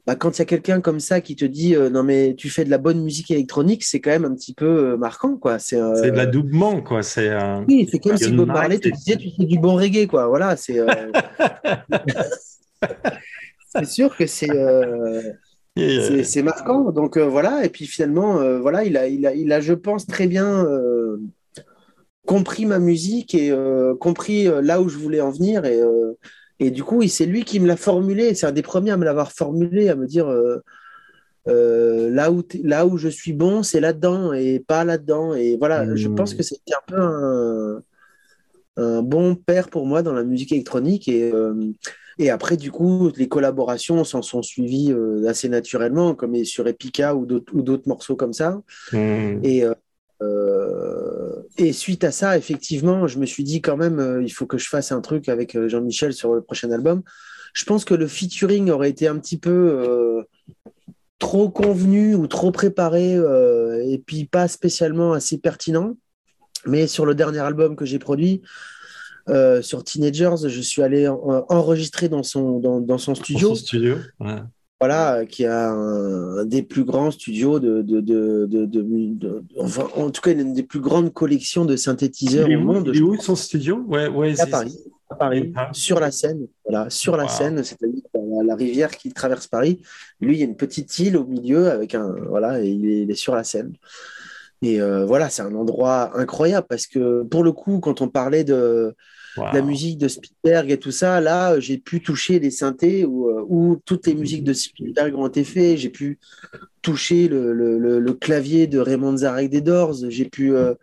bah, 0.06 0.16
quand 0.16 0.36
il 0.36 0.40
y 0.40 0.42
a 0.42 0.44
quelqu'un 0.44 0.82
comme 0.82 1.00
ça 1.00 1.22
qui 1.22 1.34
te 1.34 1.46
dit 1.46 1.74
euh, 1.74 1.88
non 1.88 2.02
mais 2.02 2.34
tu 2.34 2.50
fais 2.50 2.64
de 2.66 2.70
la 2.70 2.76
bonne 2.76 3.02
musique 3.02 3.30
électronique, 3.30 3.84
c'est 3.84 4.00
quand 4.00 4.10
même 4.10 4.26
un 4.26 4.34
petit 4.34 4.52
peu 4.52 4.92
euh, 4.92 4.96
marquant 4.98 5.36
quoi. 5.36 5.58
C'est 5.58 5.80
euh, 5.80 6.10
de 6.10 6.10
l'adoubement, 6.10 6.82
quoi. 6.82 7.02
C'est 7.02 7.34
oui, 7.66 7.88
c'est 7.90 8.00
comme 8.00 8.18
si 8.18 8.30
Bob 8.30 8.48
Marley 8.48 8.78
te 8.78 8.88
disait 8.88 9.16
tu 9.16 9.30
fais 9.34 9.46
du 9.46 9.58
bon 9.58 9.76
reggae, 9.76 10.06
quoi. 10.06 10.26
Voilà, 10.28 10.56
c'est 10.56 10.78
euh, 10.78 10.86
c'est 13.74 13.86
sûr 13.86 14.14
que 14.14 14.26
c'est 14.26 14.50
c'est 15.74 16.42
marquant. 16.42 16.92
Donc 16.92 17.16
voilà, 17.16 17.64
et 17.64 17.70
puis 17.70 17.86
finalement, 17.86 18.58
voilà, 18.60 18.84
il 18.84 18.98
a, 18.98 19.08
il 19.08 19.26
a, 19.26 19.34
il 19.34 19.50
a, 19.52 19.60
je 19.60 19.72
pense, 19.72 20.06
très 20.06 20.26
bien 20.26 20.66
compris 22.26 22.66
ma 22.66 22.78
musique 22.78 23.34
et 23.34 23.54
compris 24.00 24.48
là 24.62 24.82
où 24.82 24.90
je 24.90 24.98
voulais 24.98 25.22
en 25.22 25.30
venir. 25.30 25.64
Et, 25.64 25.80
et 26.60 26.70
du 26.70 26.84
coup, 26.84 27.06
c'est 27.08 27.26
lui 27.26 27.44
qui 27.44 27.60
me 27.60 27.66
l'a 27.66 27.76
formulé. 27.76 28.34
C'est 28.34 28.46
un 28.46 28.52
des 28.52 28.62
premiers 28.62 28.92
à 28.92 28.96
me 28.96 29.04
l'avoir 29.04 29.32
formulé, 29.32 29.88
à 29.88 29.96
me 29.96 30.06
dire 30.06 30.28
euh, 30.28 30.58
euh, 31.48 32.10
là, 32.10 32.30
où 32.30 32.42
là 32.62 32.86
où 32.86 32.96
je 32.96 33.08
suis 33.08 33.32
bon, 33.32 33.62
c'est 33.62 33.80
là-dedans 33.80 34.32
et 34.32 34.60
pas 34.60 34.84
là-dedans. 34.84 35.34
Et 35.34 35.56
voilà, 35.56 35.94
je 35.96 36.08
pense 36.08 36.34
que 36.34 36.42
c'était 36.42 36.74
un 36.74 36.84
peu 36.86 37.00
un, 37.00 37.82
un 38.76 39.02
bon 39.02 39.34
père 39.34 39.68
pour 39.68 39.86
moi 39.86 40.02
dans 40.02 40.12
la 40.12 40.24
musique 40.24 40.52
électronique. 40.52 41.08
Et, 41.08 41.32
euh, 41.32 41.72
et 42.18 42.30
après, 42.30 42.56
du 42.56 42.70
coup, 42.70 43.10
les 43.16 43.26
collaborations 43.26 44.04
s'en 44.04 44.22
sont 44.22 44.42
suivies 44.42 44.94
assez 45.26 45.48
naturellement, 45.48 46.14
comme 46.14 46.44
sur 46.44 46.68
Epica 46.68 47.16
ou 47.16 47.26
d'autres 47.26 47.88
morceaux 47.88 48.14
comme 48.14 48.32
ça. 48.32 48.62
Hmm. 48.92 49.40
Et, 49.42 49.64
et 51.58 51.72
suite 51.72 52.04
à 52.04 52.10
ça, 52.10 52.36
effectivement, 52.36 53.06
je 53.06 53.18
me 53.18 53.26
suis 53.26 53.44
dit 53.44 53.60
quand 53.62 53.76
même, 53.76 53.98
euh, 53.98 54.22
il 54.22 54.30
faut 54.30 54.46
que 54.46 54.58
je 54.58 54.68
fasse 54.68 54.92
un 54.92 55.00
truc 55.00 55.28
avec 55.28 55.54
euh, 55.54 55.68
Jean-Michel 55.68 56.12
sur 56.12 56.34
le 56.34 56.42
prochain 56.42 56.70
album. 56.70 57.02
Je 57.52 57.64
pense 57.64 57.84
que 57.84 57.94
le 57.94 58.06
featuring 58.08 58.70
aurait 58.70 58.90
été 58.90 59.06
un 59.06 59.18
petit 59.18 59.38
peu 59.38 59.50
euh, 59.50 60.22
trop 61.18 61.48
convenu 61.48 62.14
ou 62.14 62.26
trop 62.26 62.50
préparé 62.50 63.14
euh, 63.14 63.82
et 63.86 63.98
puis 63.98 64.24
pas 64.24 64.48
spécialement 64.48 65.12
assez 65.12 65.38
pertinent. 65.38 65.96
Mais 66.66 66.86
sur 66.86 67.06
le 67.06 67.14
dernier 67.14 67.40
album 67.40 67.76
que 67.76 67.84
j'ai 67.84 67.98
produit, 67.98 68.42
euh, 69.28 69.62
sur 69.62 69.84
Teenagers, 69.84 70.48
je 70.48 70.60
suis 70.60 70.82
allé 70.82 71.06
en- 71.08 71.46
enregistrer 71.48 72.08
dans 72.08 72.22
son, 72.22 72.58
dans, 72.58 72.80
dans 72.80 72.98
son 72.98 73.14
studio 73.14 73.48
son 73.48 73.54
studio. 73.54 73.96
Ouais. 74.20 74.42
Voilà, 74.80 75.16
euh, 75.16 75.24
qui 75.24 75.46
a 75.46 75.70
un, 75.70 76.38
un 76.38 76.44
des 76.44 76.62
plus 76.62 76.84
grands 76.84 77.10
studios 77.10 77.60
de, 77.60 77.82
de, 77.82 78.00
de, 78.00 78.46
de, 78.46 78.66
de- 78.66 78.82
de- 78.82 79.44
enfin, 79.58 79.86
en 79.96 80.10
tout 80.10 80.20
cas, 80.20 80.32
une 80.32 80.52
des 80.52 80.62
plus 80.62 80.80
grandes 80.80 81.12
collections 81.12 81.64
de 81.64 81.76
synthétiseurs 81.76 82.48
au 82.48 82.58
monde. 82.58 82.90
il 82.92 82.98
est 82.98 83.02
où 83.02 83.16
son 83.20 83.36
studio? 83.36 83.82
Where, 83.86 84.14
where 84.14 84.30
is 84.30 84.40
à 84.40 84.46
Paris. 84.46 84.76
à 85.10 85.14
Paris, 85.14 85.52
sur 85.72 86.00
la 86.00 86.10
Seine, 86.10 86.46
voilà, 86.68 86.90
sur 86.90 87.16
la 87.16 87.28
Seine, 87.28 87.62
c'est-à-dire 87.62 88.02
la, 88.44 88.56
rivière 88.56 88.90
qui 88.90 89.12
traverse 89.12 89.46
Paris. 89.46 89.80
Lui, 90.20 90.36
il 90.36 90.40
y 90.40 90.42
a 90.42 90.46
une 90.46 90.56
petite 90.56 90.98
île 90.98 91.16
au 91.16 91.24
milieu 91.24 91.70
avec 91.70 91.94
un, 91.94 92.14
voilà, 92.28 92.60
et 92.60 92.68
il 92.68 93.10
est, 93.10 93.14
sur 93.14 93.34
la 93.34 93.44
Seine. 93.44 93.72
Et 94.60 94.80
euh, 94.80 95.04
voilà, 95.04 95.30
c'est 95.30 95.42
un 95.42 95.54
endroit 95.54 96.18
incroyable 96.18 96.66
parce 96.68 96.86
que 96.86 97.22
pour 97.22 97.44
le 97.44 97.52
coup, 97.52 97.80
quand 97.80 98.00
on 98.00 98.08
parlait 98.08 98.44
de, 98.44 98.94
la 99.36 99.62
musique 99.62 99.98
de 99.98 100.08
Spielberg 100.08 100.70
et 100.70 100.78
tout 100.78 100.90
ça, 100.90 101.20
là, 101.20 101.58
j'ai 101.58 101.78
pu 101.78 102.00
toucher 102.00 102.38
les 102.38 102.50
synthés 102.50 103.04
où, 103.04 103.28
euh, 103.28 103.44
où, 103.48 103.80
toutes 103.84 104.06
les 104.06 104.14
musiques 104.14 104.44
de 104.44 104.52
Spielberg 104.52 105.14
ont 105.16 105.26
été 105.26 105.44
faites. 105.44 105.78
J'ai 105.78 105.90
pu 105.90 106.18
toucher 106.82 107.28
le, 107.28 107.52
le, 107.52 107.98
le, 107.98 108.12
clavier 108.12 108.66
de 108.66 108.78
Raymond 108.78 109.18
Zarek 109.18 109.50
des 109.50 109.60
Doors. 109.60 109.96
J'ai 110.08 110.26
pu 110.26 110.54
euh, 110.54 110.74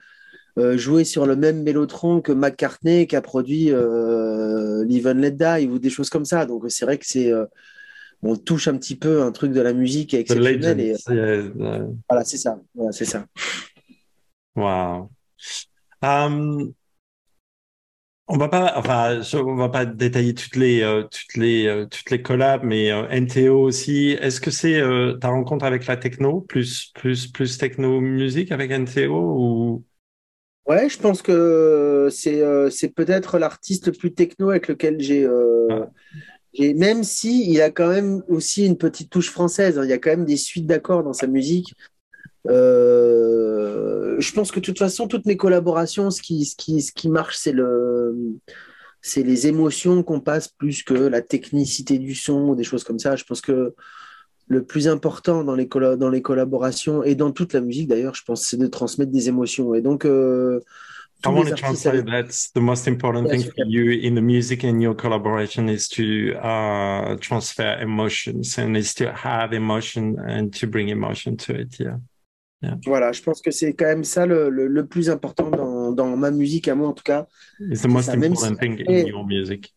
euh, 0.57 0.77
jouer 0.77 1.03
sur 1.03 1.25
le 1.25 1.35
même 1.35 1.63
mélotron 1.63 2.21
que 2.21 2.31
McCartney 2.31 3.07
qui 3.07 3.15
a 3.15 3.21
produit 3.21 3.71
euh, 3.71 4.83
Live 4.83 5.07
and 5.07 5.13
Let 5.13 5.31
Die 5.31 5.67
ou 5.67 5.79
des 5.79 5.89
choses 5.89 6.09
comme 6.09 6.25
ça. 6.25 6.45
Donc 6.45 6.63
c'est 6.69 6.85
vrai 6.85 6.97
que 6.97 7.05
c'est 7.05 7.31
on 8.23 8.35
touche 8.35 8.67
un 8.67 8.77
petit 8.77 8.95
peu 8.95 9.23
un 9.23 9.31
truc 9.31 9.51
de 9.51 9.61
la 9.61 9.73
musique 9.73 10.13
exceptionnel. 10.13 10.79
Et, 10.79 10.95
voilà, 12.07 12.23
c'est 12.23 12.37
ça. 12.37 12.59
Voilà, 12.75 12.91
c'est 12.91 13.05
ça. 13.05 13.25
Wow. 14.55 15.09
Um, 16.03 16.73
on 18.31 18.37
va 18.37 18.47
pas, 18.47 18.73
enfin, 18.77 19.21
on 19.33 19.55
va 19.55 19.67
pas 19.67 19.85
détailler 19.85 20.33
toutes 20.33 20.55
les, 20.55 20.81
euh, 20.81 21.03
toutes 21.03 21.35
les, 21.35 21.67
euh, 21.67 21.85
toutes 21.85 22.09
les 22.11 22.21
collabs, 22.21 22.63
mais 22.63 22.89
euh, 22.89 23.05
NTO 23.09 23.61
aussi. 23.61 24.17
Est-ce 24.21 24.39
que 24.39 24.51
c'est 24.51 24.81
ta 25.19 25.27
rencontre 25.27 25.65
avec 25.65 25.85
la 25.85 25.97
techno, 25.97 26.39
plus, 26.39 26.91
plus, 26.95 27.27
plus 27.27 27.57
techno 27.57 27.99
musique 27.99 28.53
avec 28.53 28.71
NTO 28.71 29.13
ou? 29.13 29.83
Ouais, 30.65 30.87
je 30.87 30.97
pense 30.97 31.21
que 31.21 32.07
c'est, 32.09 32.41
c'est 32.69 32.95
peut-être 32.95 33.37
l'artiste 33.37 33.87
le 33.87 33.93
plus 33.93 34.13
techno 34.13 34.51
avec 34.51 34.69
lequel 34.69 35.01
j'ai, 35.01 35.25
ah. 35.69 35.89
j'ai, 36.53 36.73
même 36.73 37.03
si 37.03 37.51
il 37.51 37.61
a 37.61 37.69
quand 37.69 37.89
même 37.89 38.23
aussi 38.29 38.65
une 38.65 38.77
petite 38.77 39.09
touche 39.09 39.29
française. 39.29 39.77
Hein. 39.77 39.83
il 39.83 39.89
y 39.89 39.93
a 39.93 39.97
quand 39.97 40.11
même 40.11 40.25
des 40.25 40.37
suites 40.37 40.67
d'accords 40.67 41.03
dans 41.03 41.13
sa 41.13 41.27
musique. 41.27 41.73
Euh, 42.49 44.15
je 44.19 44.31
pense 44.33 44.51
que 44.51 44.59
de 44.59 44.65
toute 44.65 44.79
façon, 44.79 45.07
toutes 45.07 45.25
mes 45.25 45.37
collaborations, 45.37 46.11
ce 46.11 46.21
qui, 46.21 46.45
ce 46.45 46.55
qui, 46.55 46.81
ce 46.81 46.91
qui 46.91 47.09
marche, 47.09 47.37
c'est 47.37 47.51
le, 47.51 48.15
c'est 49.01 49.23
les 49.23 49.47
émotions 49.47 50.03
qu'on 50.03 50.19
passe 50.19 50.47
plus 50.47 50.83
que 50.83 50.93
la 50.93 51.21
technicité 51.21 51.97
du 51.97 52.15
son 52.15 52.49
ou 52.49 52.55
des 52.55 52.63
choses 52.63 52.83
comme 52.83 52.99
ça. 52.99 53.15
Je 53.15 53.23
pense 53.23 53.41
que 53.41 53.73
le 54.47 54.63
plus 54.63 54.87
important 54.87 55.43
dans 55.43 55.55
les, 55.55 55.65
dans 55.65 56.09
les 56.09 56.21
collaborations 56.21 57.03
et 57.03 57.15
dans 57.15 57.31
toute 57.31 57.53
la 57.53 57.61
musique 57.61 57.87
d'ailleurs, 57.87 58.15
je 58.15 58.23
pense, 58.23 58.45
c'est 58.45 58.57
de 58.57 58.67
transmettre 58.67 59.11
des 59.11 59.29
émotions. 59.29 59.73
Et 59.73 59.81
donc, 59.81 60.05
euh, 60.05 60.59
I 61.23 61.29
want 61.29 61.45
to 61.49 61.55
translate 61.55 62.05
that's 62.07 62.51
the 62.51 62.59
most 62.59 62.87
important 62.87 63.29
thing 63.29 63.43
for 63.43 63.65
you 63.67 63.91
in 63.91 64.15
the 64.15 64.21
music 64.21 64.63
and 64.63 64.81
your 64.81 64.95
collaboration 64.95 65.69
is 65.69 65.87
to 65.89 66.35
uh, 66.41 67.15
transfer 67.17 67.77
emotions 67.79 68.57
and 68.57 68.75
is 68.75 68.95
to 68.95 69.13
have 69.13 69.53
emotion 69.53 70.17
and 70.27 70.51
to 70.53 70.65
bring 70.65 70.89
emotion 70.89 71.37
to 71.37 71.53
it. 71.53 71.79
Yeah. 71.79 71.97
Voilà, 72.85 73.11
je 73.11 73.21
pense 73.21 73.41
que 73.41 73.51
c'est 73.51 73.73
quand 73.73 73.85
même 73.85 74.03
ça 74.03 74.25
le, 74.25 74.49
le, 74.49 74.85
plus 74.85 75.09
important 75.09 75.49
dans, 75.49 75.91
dans, 75.91 76.15
ma 76.15 76.31
musique, 76.31 76.67
à 76.67 76.75
moi 76.75 76.89
en 76.89 76.93
tout 76.93 77.03
cas. 77.03 77.27
It's 77.59 77.81
the 77.81 77.87
most 77.87 78.09
important 78.09 78.55
thing 78.57 78.83
in 78.87 79.07
your 79.07 79.25
music. 79.25 79.73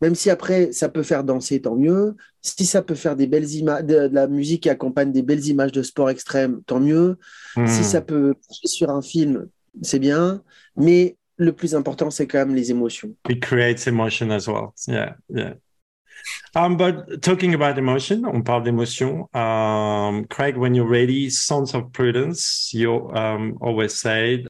Même 0.00 0.16
si 0.16 0.30
après 0.30 0.72
ça 0.72 0.88
peut 0.88 1.04
faire 1.04 1.22
danser, 1.22 1.60
tant 1.60 1.76
mieux. 1.76 2.16
Si 2.40 2.66
ça 2.66 2.82
peut 2.82 2.96
faire 2.96 3.14
des 3.14 3.28
belles 3.28 3.48
images, 3.52 3.84
de, 3.84 4.08
la 4.12 4.26
musique 4.26 4.64
qui 4.64 4.70
accompagne 4.70 5.12
des 5.12 5.22
belles 5.22 5.46
images 5.46 5.70
de 5.70 5.82
sport 5.82 6.10
extrême, 6.10 6.62
tant 6.66 6.80
mieux. 6.80 7.18
Si 7.54 7.60
hmm. 7.60 7.84
ça 7.84 8.00
peut 8.00 8.34
sur 8.64 8.90
un 8.90 9.00
film, 9.00 9.46
c'est 9.82 10.00
bien. 10.00 10.42
Mais 10.76 11.16
le 11.36 11.52
plus 11.52 11.74
important, 11.76 12.10
c'est 12.10 12.26
quand 12.26 12.38
même 12.38 12.54
les 12.54 12.70
émotions. 12.70 13.14
It 13.28 13.40
creates 13.40 13.86
emotion 13.86 14.30
as 14.30 14.48
well. 14.48 14.72
Yeah, 14.88 15.16
yeah. 15.28 15.54
Um, 16.54 16.76
but 16.76 17.22
talking 17.22 17.54
about 17.54 17.78
emotion, 17.78 18.24
on 18.24 18.42
parle 18.42 18.62
d'émotion. 18.62 19.34
Um, 19.34 20.24
Craig, 20.26 20.56
when 20.56 20.74
you're 20.74 20.88
ready, 20.88 21.30
Sons 21.30 21.74
of 21.74 21.92
Prudence, 21.92 22.72
you 22.74 23.10
um, 23.12 23.58
always 23.60 23.94
said. 23.94 24.46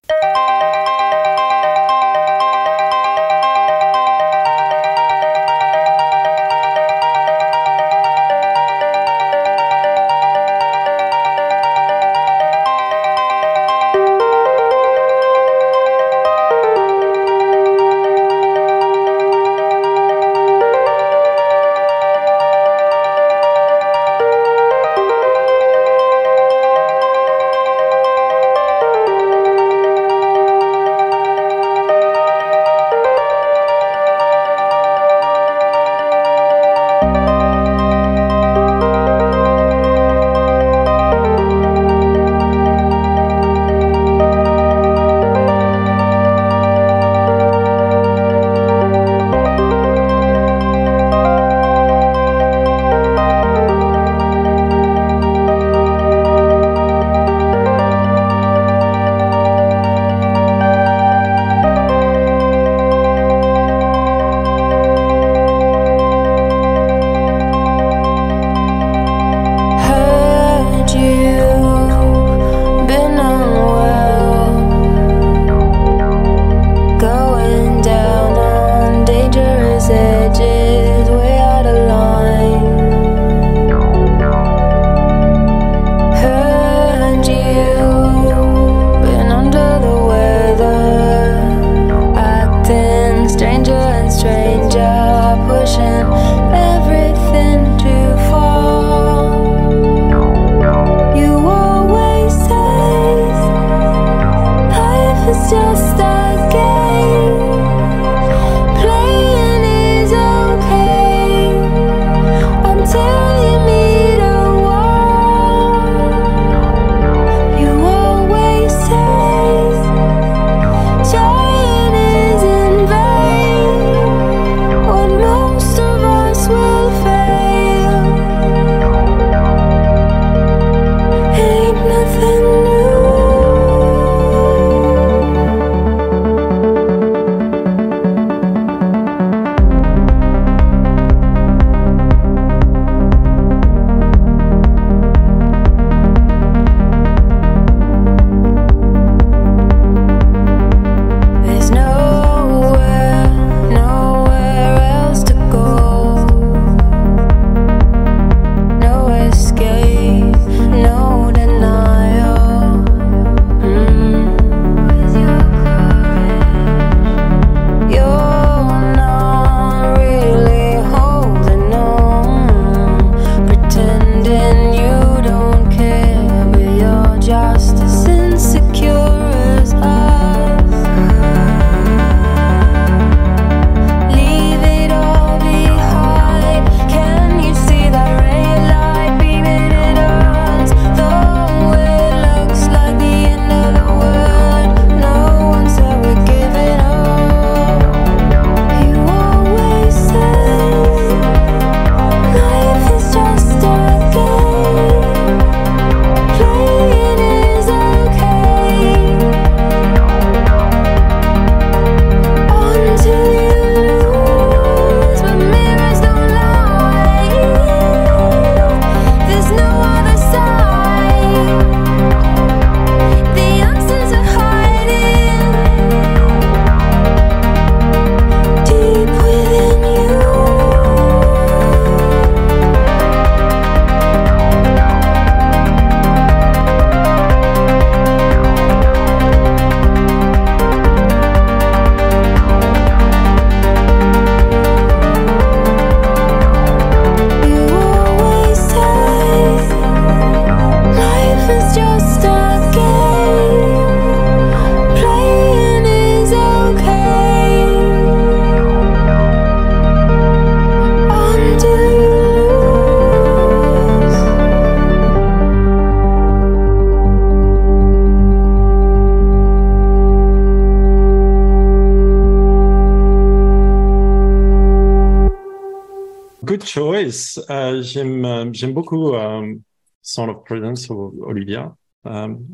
Choice. 276.66 277.38
Uh, 277.48 277.82
j'aime, 277.82 278.24
euh, 278.24 278.50
j'aime 278.52 278.72
beaucoup 278.72 279.14
um, 279.14 279.62
Son 280.00 280.28
of 280.28 280.44
Prudence 280.44 280.90
of 280.90 281.12
Olivia. 281.22 281.74
Um, 282.04 282.48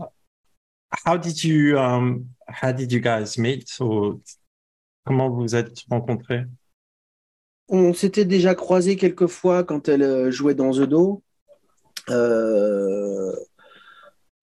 how 1.07 1.17
did 1.17 1.43
you, 1.43 1.79
um, 1.79 2.27
how 2.49 2.73
did 2.73 2.93
you 2.93 3.01
guys 3.01 3.39
meet? 3.39 3.77
Or, 3.81 4.19
comment 5.07 5.31
vous 5.31 5.55
êtes 5.55 5.85
rencontrés? 5.91 6.45
On 7.69 7.93
s'était 7.93 8.25
déjà 8.25 8.55
croisés 8.55 8.97
quelques 8.97 9.27
fois 9.27 9.63
quand 9.63 9.89
elle 9.89 10.03
euh, 10.03 10.31
jouait 10.31 10.55
dans 10.55 10.73
The 10.73 10.83
Do. 10.83 11.23
Euh, 12.11 13.33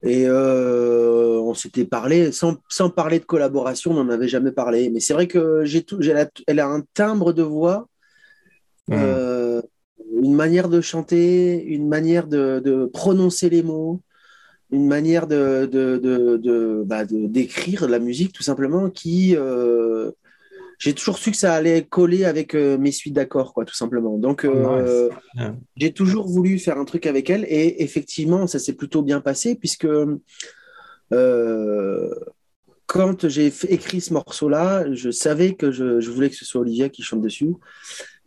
et 0.04 0.26
euh, 0.28 1.40
on 1.40 1.56
s'était 1.56 1.86
parlé, 1.86 2.32
sans, 2.32 2.58
sans, 2.70 2.92
parler 2.92 3.20
de 3.20 3.26
collaboration, 3.26 3.92
on 3.92 4.04
n'en 4.04 4.10
avait 4.10 4.28
jamais 4.28 4.52
parlé. 4.52 4.90
Mais 4.92 5.00
c'est 5.00 5.14
vrai 5.14 5.28
que 5.28 5.66
j'ai 5.66 5.84
tout, 5.84 6.00
la, 6.00 6.28
elle 6.46 6.60
a 6.60 6.68
un 6.68 6.82
timbre 6.94 7.34
de 7.34 7.42
voix, 7.42 7.88
mmh. 8.88 8.94
euh, 8.94 9.35
une 10.26 10.34
manière 10.34 10.70
de 10.70 10.82
chanter, 10.82 11.64
une 11.64 11.88
manière 11.88 12.28
de, 12.28 12.60
de 12.60 12.86
prononcer 12.92 13.48
les 13.48 13.62
mots, 13.62 14.02
une 14.72 14.88
manière 14.88 15.28
de, 15.28 15.70
de, 15.72 15.98
de, 15.98 16.84
bah 16.84 17.06
d'écrire 17.06 17.88
la 17.88 18.00
musique 18.00 18.34
tout 18.34 18.42
simplement 18.42 18.90
qui 18.90 19.36
euh, 19.38 20.10
j'ai 20.80 20.94
toujours 20.94 21.20
su 21.20 21.30
que 21.30 21.38
ça 21.38 21.54
allait 21.54 21.84
coller 21.84 22.26
avec 22.26 22.56
euh, 22.56 22.78
mes 22.78 22.92
suites 22.92 23.14
d'accords, 23.14 23.54
quoi, 23.54 23.64
tout 23.66 23.76
simplement. 23.76 24.18
Donc, 24.18 24.44
euh, 24.44 25.10
nice. 25.36 25.46
j'ai 25.78 25.94
toujours 25.94 26.28
voulu 26.28 26.58
faire 26.60 26.78
un 26.80 26.86
truc 26.86 27.06
avec 27.06 27.30
elle 27.30 27.46
et 27.48 27.84
effectivement, 27.84 28.48
ça 28.48 28.58
s'est 28.58 28.74
plutôt 28.74 29.04
bien 29.04 29.22
passé 29.22 29.56
puisque 29.56 29.88
quand 32.88 33.28
j'ai 33.28 33.54
écrit 33.70 34.02
ce 34.02 34.12
morceau-là, 34.14 34.92
je 34.92 35.12
savais 35.12 35.54
que 35.54 35.72
je, 35.72 36.00
je, 36.02 36.10
voulais 36.10 36.30
que 36.30 36.36
ce 36.36 36.46
soit 36.46 36.62
Olivia 36.62 36.90
qui 36.90 37.04
chante 37.04 37.22
dessus. 37.22 37.54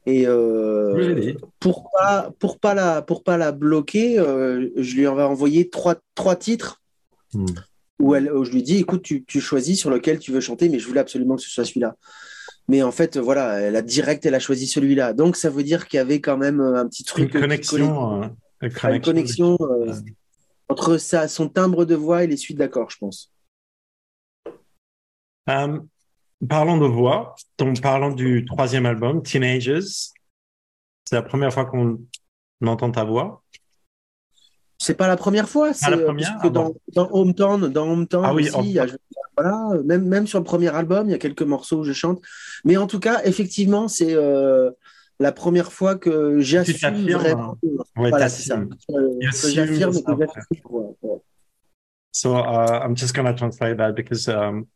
Et 0.07 0.27
really? 0.27 1.37
pour 1.61 1.91
pas 1.91 2.31
pour 2.39 2.59
pas 2.59 2.75
la 2.75 3.03
pour 3.03 3.23
pas 3.23 3.37
la 3.37 3.53
bloquer, 3.53 4.17
je 4.17 4.95
lui 4.95 5.03
ai 5.03 5.09
envoyé 5.09 5.69
trois 5.69 5.97
trois 6.15 6.37
titres. 6.37 6.81
Hmm. 7.35 7.47
Où, 8.01 8.15
elle, 8.15 8.33
où 8.33 8.45
je 8.45 8.53
lui 8.53 8.63
dis, 8.63 8.77
écoute, 8.77 9.03
tu, 9.03 9.25
tu 9.25 9.41
choisis 9.41 9.77
sur 9.77 9.91
lequel 9.91 10.21
tu 10.21 10.31
veux 10.31 10.41
chanter, 10.41 10.69
mais 10.69 10.79
je 10.79 10.87
voulais 10.87 11.01
absolument 11.01 11.35
que 11.35 11.43
ce 11.43 11.51
soit 11.51 11.65
celui-là. 11.65 11.97
Mais 12.69 12.83
en 12.83 12.93
fait, 12.93 13.19
voilà, 13.19 13.61
elle 13.61 13.75
a 13.75 13.83
direct, 13.83 14.25
elle 14.25 14.37
a 14.37 14.39
choisi 14.39 14.69
celui-là. 14.69 15.15
Donc, 15.15 15.35
ça 15.37 15.51
veut 15.51 15.65
dire 15.65 15.89
qu'il 15.89 15.97
y 15.97 16.01
avait 16.01 16.21
quand 16.21 16.37
même 16.37 16.61
un 16.61 16.87
petit 16.87 17.03
truc. 17.03 17.35
Une 17.35 17.41
connexion. 17.41 18.23
Euh, 18.23 18.27
une 18.63 18.71
connexion, 18.71 18.93
une 18.93 19.01
connexion 19.01 19.59
euh, 19.63 19.93
entre 20.69 20.97
sa, 20.99 21.27
son 21.27 21.49
timbre 21.49 21.85
de 21.85 21.97
voix 21.97 22.23
et 22.23 22.27
les 22.29 22.37
suites 22.37 22.59
d'accords, 22.59 22.91
je 22.91 22.99
pense. 22.99 23.33
Um, 25.49 25.89
parlons 26.47 26.79
de 26.79 26.87
voix. 26.87 27.35
Donc, 27.59 27.81
parlons 27.81 28.11
du 28.11 28.45
troisième 28.45 28.87
album, 28.87 29.23
Teenagers. 29.23 29.81
C'est 31.05 31.15
la 31.15 31.23
première 31.23 31.53
fois 31.53 31.65
qu'on 31.65 31.99
entend 32.65 32.91
ta 32.91 33.05
voix. 33.05 33.43
C'est 34.79 34.95
pas 34.95 35.09
la 35.09 35.17
première 35.17 35.49
fois. 35.49 35.73
C'est 35.73 35.91
la 35.91 35.99
première, 35.99 36.39
que 36.41 36.49
dans, 36.49 36.73
dans, 36.95 37.09
Hometown, 37.11 37.69
dans 37.69 37.91
Hometown 37.91 38.25
ah 38.25 38.33
aussi, 38.33 38.79
voilà, 39.37 39.71
même, 39.85 40.07
même 40.07 40.27
sur 40.27 40.39
le 40.39 40.45
premier 40.45 40.69
album, 40.69 41.09
il 41.09 41.13
y 41.13 41.15
a 41.15 41.19
quelques 41.19 41.43
morceaux 41.43 41.79
où 41.79 41.85
je 41.85 41.93
chante. 41.93 42.21
Mais 42.65 42.77
en 42.77 42.87
tout 42.87 43.01
cas, 43.01 43.23
effectivement, 43.25 43.89
c'est 43.89 44.15
euh, 44.15 44.71
la 45.19 45.33
première 45.33 45.73
fois 45.73 45.97
que 45.97 46.41
j'assume 46.41 47.11
vraiment. 47.11 47.57
Ouais, 47.97 48.11
voilà, 48.11 48.29
c'est 48.29 48.43
ça. 48.43 48.59
Euh, 48.59 49.19
que 49.21 49.49
j'affirme 49.51 49.93
que 49.93 50.13
ouais. 50.13 51.23
So 52.13 52.37
uh, 52.37 52.81
I'm 52.83 52.97
just 52.97 53.15
going 53.15 53.27
to 53.27 53.35
translate 53.35 53.77
that 53.77 53.93
because 53.93 54.29
um, 54.29 54.67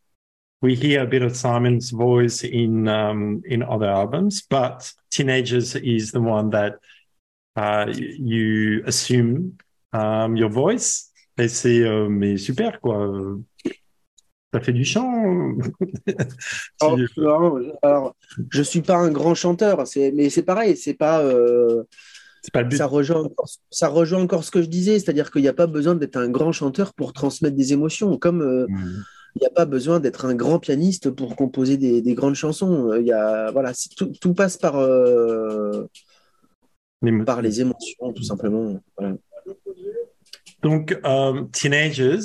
we 0.63 0.75
hear 0.75 1.03
a 1.03 1.05
bit 1.05 1.21
of 1.21 1.35
Simon's 1.35 1.91
voice 1.91 2.43
in 2.43 2.87
um, 2.87 3.43
in 3.45 3.61
other 3.61 3.89
albums, 3.89 4.41
but 4.41 4.91
Teenagers 5.11 5.75
is 5.75 6.11
the 6.11 6.21
one 6.21 6.49
that 6.51 6.79
uh, 7.55 7.93
you 7.93 8.81
assume 8.87 9.57
um, 9.91 10.35
your 10.35 10.49
voice. 10.49 11.11
Et 11.37 11.49
c'est 11.49 11.81
euh, 11.81 12.07
mais 12.09 12.37
super 12.37 12.79
quoi. 12.79 13.11
Ça 14.53 14.61
fait 14.61 14.73
du 14.73 14.85
chant. 14.85 15.57
oh, 16.81 16.97
non, 17.17 17.73
alors, 17.81 18.15
je 18.51 18.61
suis 18.61 18.81
pas 18.81 18.97
un 18.97 19.09
grand 19.11 19.33
chanteur, 19.33 19.83
mais 20.13 20.29
c'est 20.29 20.43
pareil, 20.43 20.77
c'est 20.77 20.93
pas. 20.93 21.21
Euh, 21.21 21.83
pas 22.53 22.61
le 22.61 22.67
but. 22.67 22.77
Ça 22.77 22.85
rejoint, 22.85 23.23
encore, 23.23 23.49
ça 23.71 23.87
rejoint 23.87 24.21
encore 24.21 24.43
ce 24.43 24.51
que 24.51 24.61
je 24.61 24.67
disais, 24.67 24.99
c'est-à-dire 24.99 25.31
qu'il 25.31 25.41
n'y 25.41 25.47
a 25.47 25.53
pas 25.53 25.65
besoin 25.65 25.95
d'être 25.95 26.17
un 26.17 26.29
grand 26.29 26.51
chanteur 26.51 26.93
pour 26.93 27.13
transmettre 27.13 27.55
des 27.55 27.73
émotions, 27.73 28.17
comme 28.17 28.41
euh, 28.41 28.67
mmh. 28.69 29.03
Il 29.35 29.39
n'y 29.39 29.47
a 29.47 29.51
pas 29.51 29.65
besoin 29.65 29.99
d'être 29.99 30.25
un 30.25 30.35
grand 30.35 30.59
pianiste 30.59 31.09
pour 31.09 31.35
composer 31.35 31.77
des, 31.77 32.01
des 32.01 32.13
grandes 32.13 32.35
chansons. 32.35 32.93
Il 32.95 33.05
y 33.05 33.11
a, 33.11 33.51
voilà, 33.51 33.71
tout, 33.97 34.11
tout, 34.21 34.33
passe 34.33 34.57
par, 34.57 34.77
euh, 34.77 35.87
les 37.01 37.23
par 37.23 37.41
les 37.41 37.61
émotions, 37.61 38.13
tout 38.13 38.23
simplement. 38.23 38.79
Voilà. 38.97 39.15
Donc, 40.61 40.97
euh, 41.03 41.43
Teenagers, 41.51 42.19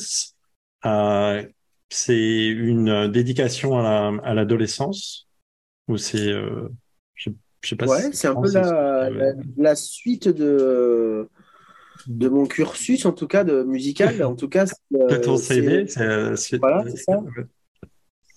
euh, 0.86 1.42
c'est 1.88 2.46
une 2.46 3.08
dédication 3.08 3.78
à 3.78 4.34
l'adolescence 4.34 5.26
la, 5.88 5.94
ou 5.94 5.96
c'est, 5.96 6.28
euh, 6.28 6.68
je, 7.14 7.30
je, 7.62 7.68
sais 7.68 7.76
pas. 7.76 7.86
Ouais, 7.86 8.02
si 8.12 8.16
c'est 8.16 8.28
un 8.28 8.40
peu 8.40 8.52
la, 8.52 9.10
la, 9.10 9.32
la, 9.56 9.74
suite 9.74 10.28
de 10.28 11.28
de 12.06 12.28
mon 12.28 12.46
cursus, 12.46 13.04
en 13.06 13.12
tout 13.12 13.26
cas 13.26 13.44
de 13.44 13.62
musical. 13.62 14.22
En 14.22 14.34
tout 14.34 14.48
cas, 14.48 14.64
de 14.90 15.16
ton 15.16 15.36
CV, 15.36 15.86
c'est 15.88 16.58
voilà, 16.58 16.84
c'est 16.88 16.96
ça. 16.96 17.20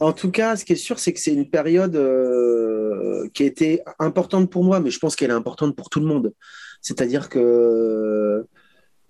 En 0.02 0.14
tout 0.14 0.32
cas, 0.32 0.56
ce 0.56 0.66
qui 0.66 0.74
est 0.74 0.78
sûr, 0.78 0.98
c'est 0.98 1.14
que 1.14 1.20
c'est 1.20 1.34
une 1.34 1.48
période 1.48 1.96
euh, 1.96 3.30
qui 3.36 3.44
a 3.44 3.46
été 3.46 3.84
importante 4.00 4.50
pour 4.50 4.64
moi, 4.64 4.80
mais 4.80 4.90
je 4.90 4.98
pense 4.98 5.16
qu'elle 5.16 5.30
est 5.30 5.34
importante 5.34 5.76
pour 5.76 5.90
tout 5.92 6.00
le 6.00 6.08
monde. 6.08 6.34
C'est-à-dire 6.82 7.30
que 7.30 8.48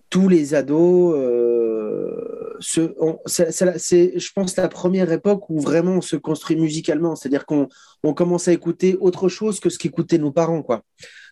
tous 0.10 0.28
les 0.28 0.54
ados, 0.54 1.16
euh, 1.16 2.58
c'est, 2.60 4.20
je 4.20 4.34
pense, 4.34 4.58
la 4.58 4.68
première 4.68 5.10
époque 5.14 5.50
où 5.50 5.62
vraiment 5.62 5.94
on 5.94 6.02
se 6.02 6.18
construit 6.18 6.58
musicalement. 6.58 7.16
C'est-à-dire 7.16 7.46
qu'on 7.46 7.70
on 8.04 8.14
commence 8.14 8.50
à 8.50 8.52
écouter 8.52 8.98
autre 9.00 9.30
chose 9.30 9.62
que 9.62 9.70
ce 9.70 9.80
qu'écoutaient 9.80 10.18
nos 10.18 10.32
parents. 10.32 10.62
Quoi. 10.62 10.84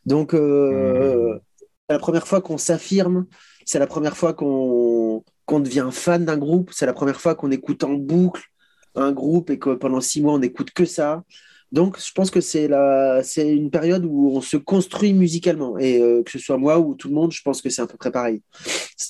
Donc, 0.05 0.33
euh, 0.33 1.33
mmh. 1.33 1.39
C'est 1.89 1.93
la 1.93 1.99
première 1.99 2.27
fois 2.27 2.39
qu'on 2.39 2.59
s'affirme, 2.59 3.25
c'est 3.65 3.79
la 3.79 3.87
première 3.87 4.15
fois 4.15 4.33
qu'on, 4.33 5.23
devient 5.49 5.89
fan 5.91 6.23
d'un 6.23 6.37
groupe, 6.37 6.69
c'est 6.71 6.85
la 6.85 6.93
première 6.93 7.19
fois 7.19 7.33
qu'on 7.33 7.49
écoute 7.49 7.83
en 7.83 7.93
boucle 7.93 8.43
un 8.93 9.11
groupe 9.11 9.49
et 9.49 9.57
que 9.57 9.73
pendant 9.73 9.99
six 9.99 10.21
mois 10.21 10.33
on 10.33 10.39
n'écoute 10.39 10.69
que 10.71 10.85
ça. 10.85 11.23
Donc, 11.71 11.99
je 11.99 12.11
pense 12.13 12.31
que 12.31 12.41
c'est 12.41 12.67
la, 12.67 13.21
c'est 13.23 13.47
une 13.51 13.71
période 13.71 14.05
où 14.05 14.31
on 14.35 14.41
se 14.41 14.57
construit 14.57 15.13
musicalement. 15.13 15.77
Et 15.77 16.01
euh, 16.01 16.23
que 16.23 16.31
ce 16.31 16.39
soit 16.39 16.57
moi 16.57 16.79
ou 16.79 16.95
tout 16.95 17.09
le 17.09 17.13
monde, 17.13 17.31
je 17.31 17.41
pense 17.43 17.61
que 17.61 17.69
c'est 17.69 17.83
à 17.83 17.87
peu 17.87 17.97
près 17.97 18.11
pareil. 18.11 18.41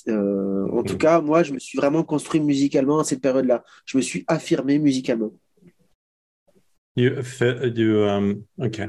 Euh, 0.08 0.68
en 0.70 0.82
tout 0.82 0.98
cas, 0.98 1.22
moi, 1.22 1.42
je 1.42 1.54
me 1.54 1.58
suis 1.58 1.78
vraiment 1.78 2.02
construit 2.02 2.40
musicalement 2.40 2.98
à 2.98 3.04
cette 3.04 3.22
période-là. 3.22 3.64
Je 3.86 3.96
me 3.96 4.02
suis 4.02 4.24
affirmé 4.28 4.78
musicalement. 4.78 5.32
You, 6.96 7.22
you 7.74 8.04
um, 8.04 8.44
okay. 8.58 8.88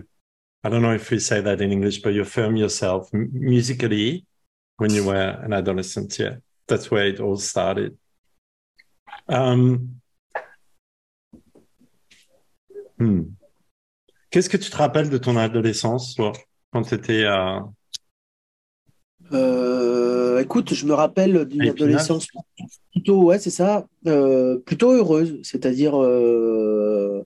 I 0.63 0.69
don't 0.69 0.81
know 0.81 0.93
if 0.93 1.09
we 1.09 1.19
say 1.19 1.41
that 1.41 1.59
in 1.59 1.71
English, 1.71 2.01
but 2.01 2.13
you 2.13 2.21
affirm 2.21 2.55
yourself 2.55 3.11
musically 3.13 4.25
when 4.77 4.91
you 4.91 5.05
were 5.05 5.39
an 5.43 5.53
adolescent. 5.53 6.19
Yeah, 6.19 6.35
that's 6.67 6.91
where 6.91 7.07
it 7.07 7.19
all 7.19 7.37
started. 7.37 7.97
Um, 9.27 10.01
hmm. 12.97 13.23
Qu'est-ce 14.29 14.49
que 14.49 14.57
tu 14.57 14.69
te 14.69 14.77
rappelles 14.77 15.09
de 15.09 15.17
ton 15.17 15.35
adolescence, 15.35 16.15
toi, 16.15 16.31
quand 16.71 16.83
tu 16.83 16.95
étais 16.95 17.25
à. 17.25 17.67
Euh, 19.33 20.39
écoute, 20.39 20.73
je 20.73 20.85
me 20.85 20.93
rappelle 20.93 21.45
d'une 21.45 21.69
adolescence 21.69 22.27
plutôt, 22.91 23.23
ouais, 23.23 23.39
c'est 23.39 23.49
ça, 23.49 23.87
euh, 24.07 24.59
plutôt 24.59 24.91
heureuse. 24.91 25.39
C'est-à-dire 25.43 26.01
euh, 26.01 27.25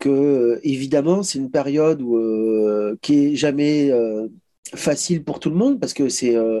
que, 0.00 0.58
évidemment, 0.64 1.22
c'est 1.22 1.38
une 1.38 1.50
période 1.50 2.02
où, 2.02 2.16
euh, 2.16 2.96
qui 3.02 3.26
est 3.26 3.36
jamais 3.36 3.90
euh, 3.92 4.26
facile 4.74 5.22
pour 5.22 5.38
tout 5.38 5.50
le 5.50 5.56
monde 5.56 5.78
parce 5.78 5.94
que 5.94 6.08
c'est 6.08 6.34
euh, 6.36 6.60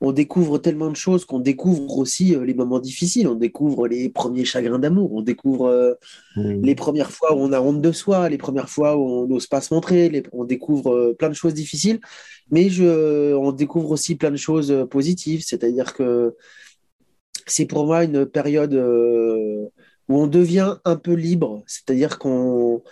on 0.00 0.12
découvre 0.12 0.58
tellement 0.58 0.90
de 0.90 0.96
choses 0.96 1.24
qu'on 1.24 1.38
découvre 1.38 1.98
aussi 1.98 2.36
les 2.44 2.52
moments 2.52 2.80
difficiles. 2.80 3.26
On 3.26 3.36
découvre 3.36 3.88
les 3.88 4.10
premiers 4.10 4.44
chagrins 4.44 4.78
d'amour, 4.78 5.14
on 5.14 5.22
découvre 5.22 5.96
mmh. 6.36 6.62
les 6.62 6.74
premières 6.74 7.10
fois 7.10 7.34
où 7.34 7.38
on 7.38 7.52
a 7.52 7.60
honte 7.60 7.80
de 7.80 7.92
soi, 7.92 8.28
les 8.28 8.36
premières 8.36 8.68
fois 8.68 8.96
où 8.96 9.08
on 9.08 9.26
n'ose 9.26 9.46
pas 9.46 9.62
se 9.62 9.72
montrer, 9.72 10.10
les, 10.10 10.22
on 10.32 10.44
découvre 10.44 11.14
plein 11.18 11.30
de 11.30 11.34
choses 11.34 11.54
difficiles, 11.54 12.00
mais 12.50 12.68
je, 12.68 13.34
on 13.34 13.52
découvre 13.52 13.92
aussi 13.92 14.16
plein 14.16 14.32
de 14.32 14.36
choses 14.36 14.86
positives. 14.90 15.42
C'est-à-dire 15.42 15.94
que 15.94 16.34
c'est 17.46 17.66
pour 17.66 17.86
moi 17.86 18.04
une 18.04 18.26
période 18.26 18.74
où 20.08 20.20
on 20.20 20.26
devient 20.26 20.76
un 20.84 20.96
peu 20.96 21.14
libre, 21.14 21.62
c'est-à-dire 21.66 22.18
qu'on 22.18 22.82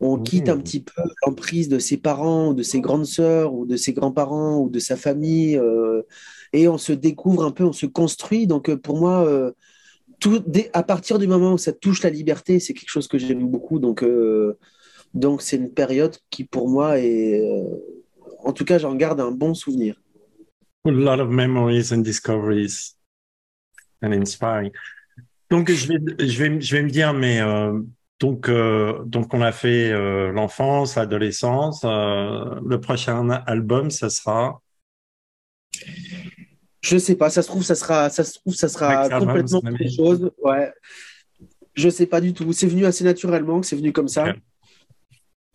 on 0.00 0.18
quitte 0.18 0.48
un 0.48 0.58
petit 0.58 0.80
peu 0.80 1.02
l'emprise 1.24 1.68
de 1.68 1.78
ses 1.78 1.96
parents, 1.96 2.50
ou 2.50 2.54
de 2.54 2.62
ses 2.62 2.80
grandes 2.80 3.06
sœurs, 3.06 3.52
ou 3.52 3.66
de 3.66 3.76
ses 3.76 3.92
grands-parents, 3.92 4.58
ou 4.58 4.70
de 4.70 4.78
sa 4.78 4.96
famille. 4.96 5.56
Euh, 5.56 6.02
et 6.52 6.68
on 6.68 6.78
se 6.78 6.92
découvre 6.92 7.44
un 7.44 7.50
peu, 7.50 7.64
on 7.64 7.72
se 7.72 7.86
construit. 7.86 8.46
Donc 8.46 8.68
euh, 8.68 8.76
pour 8.76 8.98
moi, 8.98 9.26
euh, 9.26 9.52
tout, 10.20 10.38
dès, 10.46 10.70
à 10.72 10.82
partir 10.82 11.18
du 11.18 11.26
moment 11.26 11.54
où 11.54 11.58
ça 11.58 11.72
touche 11.72 12.02
la 12.02 12.10
liberté, 12.10 12.60
c'est 12.60 12.74
quelque 12.74 12.90
chose 12.90 13.08
que 13.08 13.18
j'aime 13.18 13.48
beaucoup. 13.48 13.80
Donc 13.80 14.02
euh, 14.02 14.56
donc 15.14 15.42
c'est 15.42 15.56
une 15.56 15.72
période 15.72 16.16
qui 16.30 16.44
pour 16.44 16.68
moi 16.68 16.98
est 16.98 17.42
en 18.44 18.52
tout 18.52 18.64
cas, 18.64 18.78
j'en 18.78 18.94
garde 18.94 19.20
un 19.20 19.30
bon 19.30 19.54
souvenir. 19.54 20.00
A 20.84 20.90
lot 20.90 21.20
of 21.20 21.28
memories 21.28 21.92
and 21.92 21.98
discoveries 21.98 22.94
and 24.02 24.12
inspiring. 24.12 24.70
Donc, 25.50 25.70
je 25.70 25.88
vais, 25.88 25.98
je 26.26 26.42
vais, 26.42 26.60
je 26.60 26.76
vais 26.76 26.82
me 26.82 26.90
dire, 26.90 27.14
mais 27.14 27.40
euh, 27.40 27.80
donc, 28.20 28.48
euh, 28.48 29.02
donc, 29.04 29.32
on 29.32 29.40
a 29.40 29.52
fait 29.52 29.90
euh, 29.90 30.30
l'enfance, 30.32 30.96
l'adolescence. 30.96 31.82
Euh, 31.84 32.60
le 32.66 32.80
prochain 32.80 33.28
album, 33.46 33.90
ça 33.90 34.10
sera? 34.10 34.60
Je 36.80 36.96
sais 36.98 37.16
pas, 37.16 37.30
ça 37.30 37.42
se 37.42 37.48
trouve, 37.48 37.62
ça 37.62 37.74
sera, 37.74 38.08
ça 38.10 38.24
se 38.24 38.34
trouve, 38.38 38.54
ça 38.54 38.68
sera 38.68 39.08
complètement 39.08 39.58
autre 39.58 39.90
chose. 39.96 40.30
Ouais. 40.42 40.72
Je 41.74 41.88
sais 41.88 42.06
pas 42.06 42.20
du 42.20 42.32
tout. 42.32 42.52
C'est 42.52 42.66
venu 42.66 42.86
assez 42.86 43.04
naturellement 43.04 43.60
que 43.60 43.66
c'est 43.66 43.76
venu 43.76 43.92
comme 43.92 44.08
ça. 44.08 44.34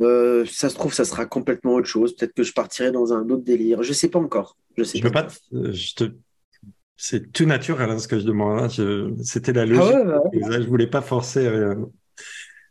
Euh, 0.01 0.45
ça 0.45 0.69
se 0.69 0.75
trouve, 0.75 0.93
ça 0.93 1.05
sera 1.05 1.25
complètement 1.25 1.75
autre 1.75 1.87
chose. 1.87 2.15
Peut-être 2.15 2.33
que 2.33 2.43
je 2.43 2.51
partirai 2.53 2.91
dans 2.91 3.13
un 3.13 3.29
autre 3.29 3.43
délire. 3.43 3.83
Je 3.83 3.93
sais 3.93 4.09
pas 4.09 4.19
encore. 4.19 4.57
Je 4.77 4.83
sais 4.83 4.97
Je 4.97 5.03
peux 5.03 5.11
pas. 5.11 5.23
te- 5.23 5.71
je 5.71 5.93
te. 5.95 6.03
C'est 6.95 7.31
tout 7.33 7.45
naturel 7.45 7.89
hein, 7.89 7.99
ce 7.99 8.07
que 8.07 8.19
je 8.19 8.25
demande. 8.25 8.59
hein. 8.61 8.67
Je- 8.69 9.13
C'était 9.23 9.53
la 9.53 9.61
Ah 9.63 9.65
logique. 9.65 9.95
ouais, 9.95 10.45
ouais. 10.45 10.61
Je 10.61 10.67
voulais 10.67 10.87
pas 10.87 11.01
forcer. 11.01 11.45
euh, 11.45 11.75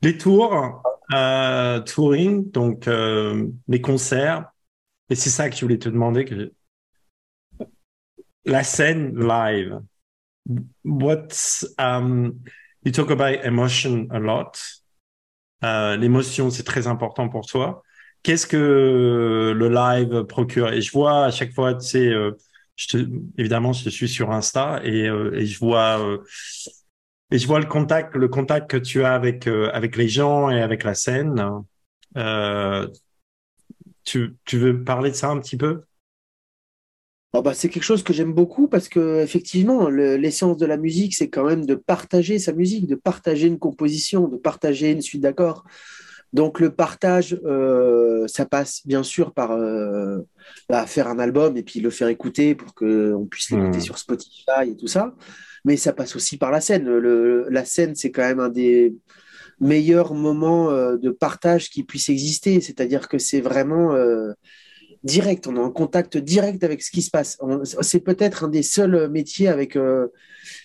Les 0.03 0.16
tours, 0.19 0.82
euh, 1.15 1.81
touring, 1.81 2.51
donc 2.51 2.89
euh, 2.89 3.47
les 3.69 3.81
concerts. 3.81 4.51
Et 5.11 5.15
c'est 5.15 5.31
ça 5.31 5.49
que 5.51 5.57
je 5.57 5.61
voulais 5.61 5.78
te 5.78 5.89
demander. 5.89 6.24
Que... 6.24 6.53
La 8.44 8.65
scène 8.65 9.19
live. 9.19 9.81
What's 10.85 11.65
um, 11.78 12.40
you 12.85 12.90
talk 12.93 13.11
about 13.11 13.44
emotion 13.44 14.09
a 14.11 14.19
lot. 14.19 14.59
L'émotion, 15.62 16.51
c'est 16.51 16.65
très 16.65 16.89
important 16.89 17.28
pour 17.28 17.47
toi. 17.47 17.82
Qu'est-ce 18.24 18.47
que 18.49 19.53
le 19.57 19.69
live 19.69 20.24
procure? 20.24 20.73
Et 20.73 20.81
je 20.81 20.90
vois 20.93 21.27
à 21.27 21.31
chaque 21.31 21.53
fois, 21.53 21.74
tu 21.74 21.86
sais, 21.86 22.12
je 22.77 22.86
te, 22.89 22.97
évidemment, 23.39 23.73
je 23.73 23.89
suis 23.90 24.09
sur 24.09 24.31
Insta 24.32 24.81
et, 24.85 25.09
euh, 25.09 25.44
je 25.44 25.59
vois 25.59 26.01
euh, 26.01 26.19
et 27.31 27.39
je 27.39 27.47
vois 27.47 27.59
le 27.61 27.66
contact, 27.66 28.15
le 28.15 28.28
contact 28.28 28.70
que 28.70 28.77
tu 28.77 29.03
as 29.05 29.15
avec 29.15 29.47
euh, 29.49 29.70
avec 29.73 29.97
les 29.97 30.09
gens 30.09 30.51
et 30.51 30.61
avec 30.62 30.85
la 30.85 30.94
scène. 30.94 31.44
Tu 34.05 34.36
tu 34.44 34.59
veux 34.59 34.85
parler 34.85 35.11
de 35.11 35.16
ça 35.16 35.31
un 35.31 35.39
petit 35.40 35.57
peu? 35.57 35.82
Ah 37.35 37.40
bah, 37.40 37.55
c'est 37.55 37.70
quelque 37.70 37.82
chose 37.82 38.03
que 38.03 38.12
j'aime 38.12 38.35
beaucoup 38.35 38.69
parce 38.69 38.89
que 38.90 39.23
effectivement, 39.23 39.89
le- 39.89 40.16
l'essence 40.16 40.59
de 40.59 40.66
la 40.66 40.77
musique, 40.77 41.15
c'est 41.15 41.31
quand 41.31 41.44
même 41.44 41.65
de 41.65 41.74
partager 41.74 42.39
sa 42.39 42.53
musique, 42.53 42.86
de 42.86 42.94
partager 42.94 43.47
une 43.47 43.59
composition, 43.59 44.28
de 44.28 44.36
partager 44.36 44.90
une 44.90 45.01
suite 45.01 45.23
d'accords. 45.23 45.65
Donc 46.32 46.60
le 46.60 46.70
partage, 46.70 47.38
euh, 47.44 48.26
ça 48.26 48.46
passe 48.46 48.80
bien 48.86 49.02
sûr 49.02 49.32
par 49.34 49.52
euh, 49.52 50.18
bah, 50.68 50.86
faire 50.86 51.09
un 51.09 51.18
album 51.18 51.56
et 51.59 51.62
puis 51.62 51.80
le 51.80 51.90
faire 51.90 52.09
écouter 52.09 52.54
pour 52.54 52.74
qu'on 52.74 53.26
puisse 53.30 53.50
l'écouter 53.50 53.78
Mhm. 53.78 53.82
sur 53.84 53.98
Spotify 53.98 54.70
et 54.70 54.76
tout 54.76 54.86
ça. 54.86 55.14
Mais 55.64 55.76
ça 55.76 55.92
passe 55.92 56.16
aussi 56.16 56.38
par 56.38 56.50
la 56.50 56.60
scène. 56.60 56.84
Le- 56.88 57.46
la 57.50 57.64
scène, 57.64 57.94
c'est 57.94 58.10
quand 58.10 58.22
même 58.22 58.40
un 58.40 58.48
des 58.48 58.94
meilleurs 59.60 60.14
moments 60.14 60.70
euh, 60.70 60.96
de 60.96 61.10
partage 61.10 61.68
qui 61.70 61.84
puisse 61.84 62.09
exister. 62.09 62.60
C'est-à-dire 62.60 63.09
que 63.09 63.18
c'est 63.18 63.40
vraiment 63.42 63.94
direct. 65.04 65.46
On 65.46 65.56
est 65.56 65.59
en 65.59 65.70
contact 65.70 66.16
direct 66.16 66.64
avec 66.64 66.82
ce 66.82 66.90
qui 66.90 67.02
se 67.02 67.10
passe. 67.10 67.38
C'est 67.82 68.00
peut-être 68.00 68.44
un 68.44 68.48
des 68.48 68.62
seuls 68.62 69.10
métiers 69.10 69.48
avec. 69.48 69.76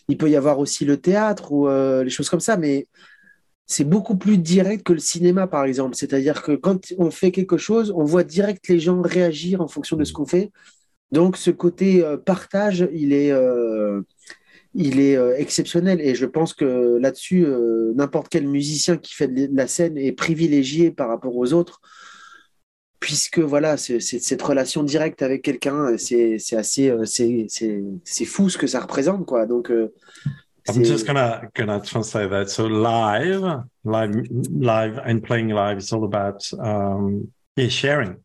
il 0.10 0.18
peut 0.18 0.30
y 0.30 0.36
avoir 0.36 0.60
aussi 0.60 0.86
le 0.86 0.98
théâtre 0.98 1.52
ou 1.52 1.68
les 1.68 2.10
choses 2.10 2.30
comme 2.30 2.40
ça, 2.40 2.56
mais 2.58 2.88
c'est 3.68 3.84
beaucoup 3.84 4.16
plus 4.18 4.38
direct 4.38 4.84
que 4.86 4.94
le 4.94 5.00
cinéma, 5.00 5.46
par 5.48 5.66
exemple. 5.66 5.96
C'est-à-dire 5.96 6.42
que 6.42 6.54
quand 6.54 6.94
on 6.98 7.12
fait 7.12 7.32
quelque 7.32 7.58
chose, 7.58 7.92
on 7.96 8.06
voit 8.06 8.24
direct 8.24 8.68
les 8.70 8.80
gens 8.80 9.02
réagir 9.02 9.62
en 9.62 9.68
fonction 9.68 9.98
de 9.98 10.06
ce 10.06 10.14
qu'on 10.14 10.26
fait. 10.26 10.52
Donc, 11.12 11.38
ce 11.38 11.52
côté 11.52 12.04
euh, 12.04 12.18
partage, 12.18 12.88
il 12.94 13.14
est, 13.14 13.32
euh, 13.32 14.02
il 14.74 15.00
est 15.00 15.18
euh, 15.18 15.36
exceptionnel. 15.38 16.00
Et 16.02 16.16
je 16.16 16.26
pense 16.26 16.54
que 16.54 16.98
là-dessus, 17.00 17.46
n'importe 17.96 18.30
quel 18.30 18.48
musicien 18.48 18.98
qui 18.98 19.14
fait 19.14 19.28
de 19.28 19.50
la 19.56 19.68
scène 19.68 19.98
est 19.98 20.14
privilégié 20.14 20.92
par 20.92 21.10
rapport 21.10 21.36
aux 21.36 21.54
autres, 21.54 21.82
puisque 23.00 23.40
voilà, 23.40 23.78
c'est 23.78 24.00
c'est- 24.00 24.20
cette 24.20 24.42
relation 24.42 24.84
directe 24.84 25.22
avec 25.22 25.42
quelqu'un, 25.44 25.98
c'est 25.98 26.40
c'est 26.40 26.56
assez, 26.58 26.92
c'est 27.06 28.26
fou 28.26 28.50
ce 28.50 28.58
que 28.58 28.68
ça 28.68 28.80
représente, 28.82 29.26
quoi. 29.26 29.46
Donc, 29.46 29.72
I'm 30.70 30.84
just 30.84 31.06
gonna 31.06 31.50
gonna 31.54 31.82
translate 31.82 32.30
that. 32.32 32.50
So 32.50 32.66
live, 32.66 33.64
live, 33.84 34.16
live, 34.30 34.98
and 34.98 35.24
playing 35.24 35.50
live 35.50 35.78
is 35.78 35.94
all 35.94 36.04
about 36.04 36.50
um, 36.60 37.32
yeah, 37.56 37.70
sharing, 37.70 38.18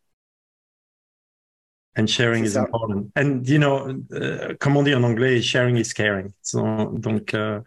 and 1.95 2.09
sharing 2.09 2.45
is 2.45 2.55
ça. 2.55 2.65
important. 2.65 3.13
And 3.15 3.49
you 3.49 3.59
know, 3.59 4.01
uh, 4.15 4.55
comme 4.59 4.77
on 4.77 4.85
dit 4.85 4.95
en 4.95 5.05
anglais, 5.05 5.41
sharing 5.41 5.77
is 5.77 5.93
caring. 5.93 6.33
So, 6.43 6.63
donc, 6.99 7.33
euh, 7.35 7.61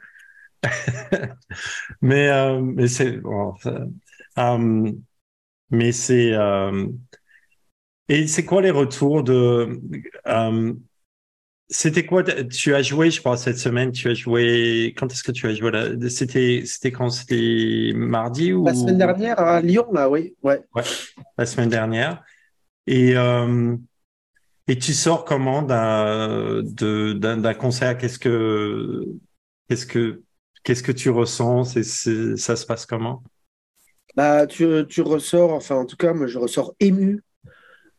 mais 2.02 2.30
euh, 2.30 2.60
mais 2.62 2.88
c'est 2.88 3.18
bon, 3.22 3.56
um, 4.36 5.04
mais 5.70 5.92
c'est 5.92 6.34
euh, 6.34 6.88
et 8.10 8.28
c'est 8.28 8.46
quoi 8.46 8.62
les 8.62 8.72
retours 8.72 9.24
de 9.24 9.80
um, 10.26 10.80
c'était 11.68 12.06
quoi? 12.06 12.24
Tu 12.24 12.76
as 12.76 12.82
joué, 12.82 13.10
je 13.12 13.20
crois, 13.20 13.38
cette 13.38 13.58
semaine? 13.58 13.92
Tu 13.92 14.10
as 14.10 14.14
joué. 14.14 14.94
Quand 14.98 15.12
est-ce 15.12 15.24
que 15.24 15.32
tu 15.32 15.48
as 15.48 15.54
joué 15.56 15.72
là? 15.72 15.88
C'était, 16.10 16.64
c'était 16.66 16.92
quand? 16.92 17.10
C'était 17.10 17.92
mardi 17.96 18.54
ou? 18.54 18.66
La 18.66 18.74
semaine 18.74 18.98
dernière 18.98 19.40
à 19.40 19.62
Lyon, 19.62 19.88
là, 19.92 20.10
oui, 20.10 20.36
ouais. 20.44 20.62
la 21.38 21.46
semaine 21.46 21.70
dernière. 21.70 22.24
Et 22.88 23.18
euh, 23.18 23.76
et 24.68 24.78
tu 24.78 24.94
sors 24.94 25.26
comment 25.26 25.62
d'un 25.64 26.62
d'un 26.64 27.54
concert? 27.54 27.98
Qu'est-ce 27.98 28.20
que 28.20 29.06
qu'est-ce 29.68 29.86
que 29.86 30.22
qu'est-ce 30.64 30.84
que 30.84 30.92
tu 30.92 31.10
ressens? 31.10 31.64
C'est- 31.66 32.38
ça 32.38 32.56
se 32.56 32.66
passe 32.66 32.86
comment? 32.86 33.24
Bah, 34.16 34.48
tu, 34.48 34.66
tu 34.88 35.02
ressors, 35.02 35.52
enfin, 35.52 35.76
en 35.76 35.86
tout 35.86 35.98
cas, 35.98 36.14
moi, 36.14 36.28
je 36.28 36.38
ressors 36.40 36.74
ému. 36.80 37.22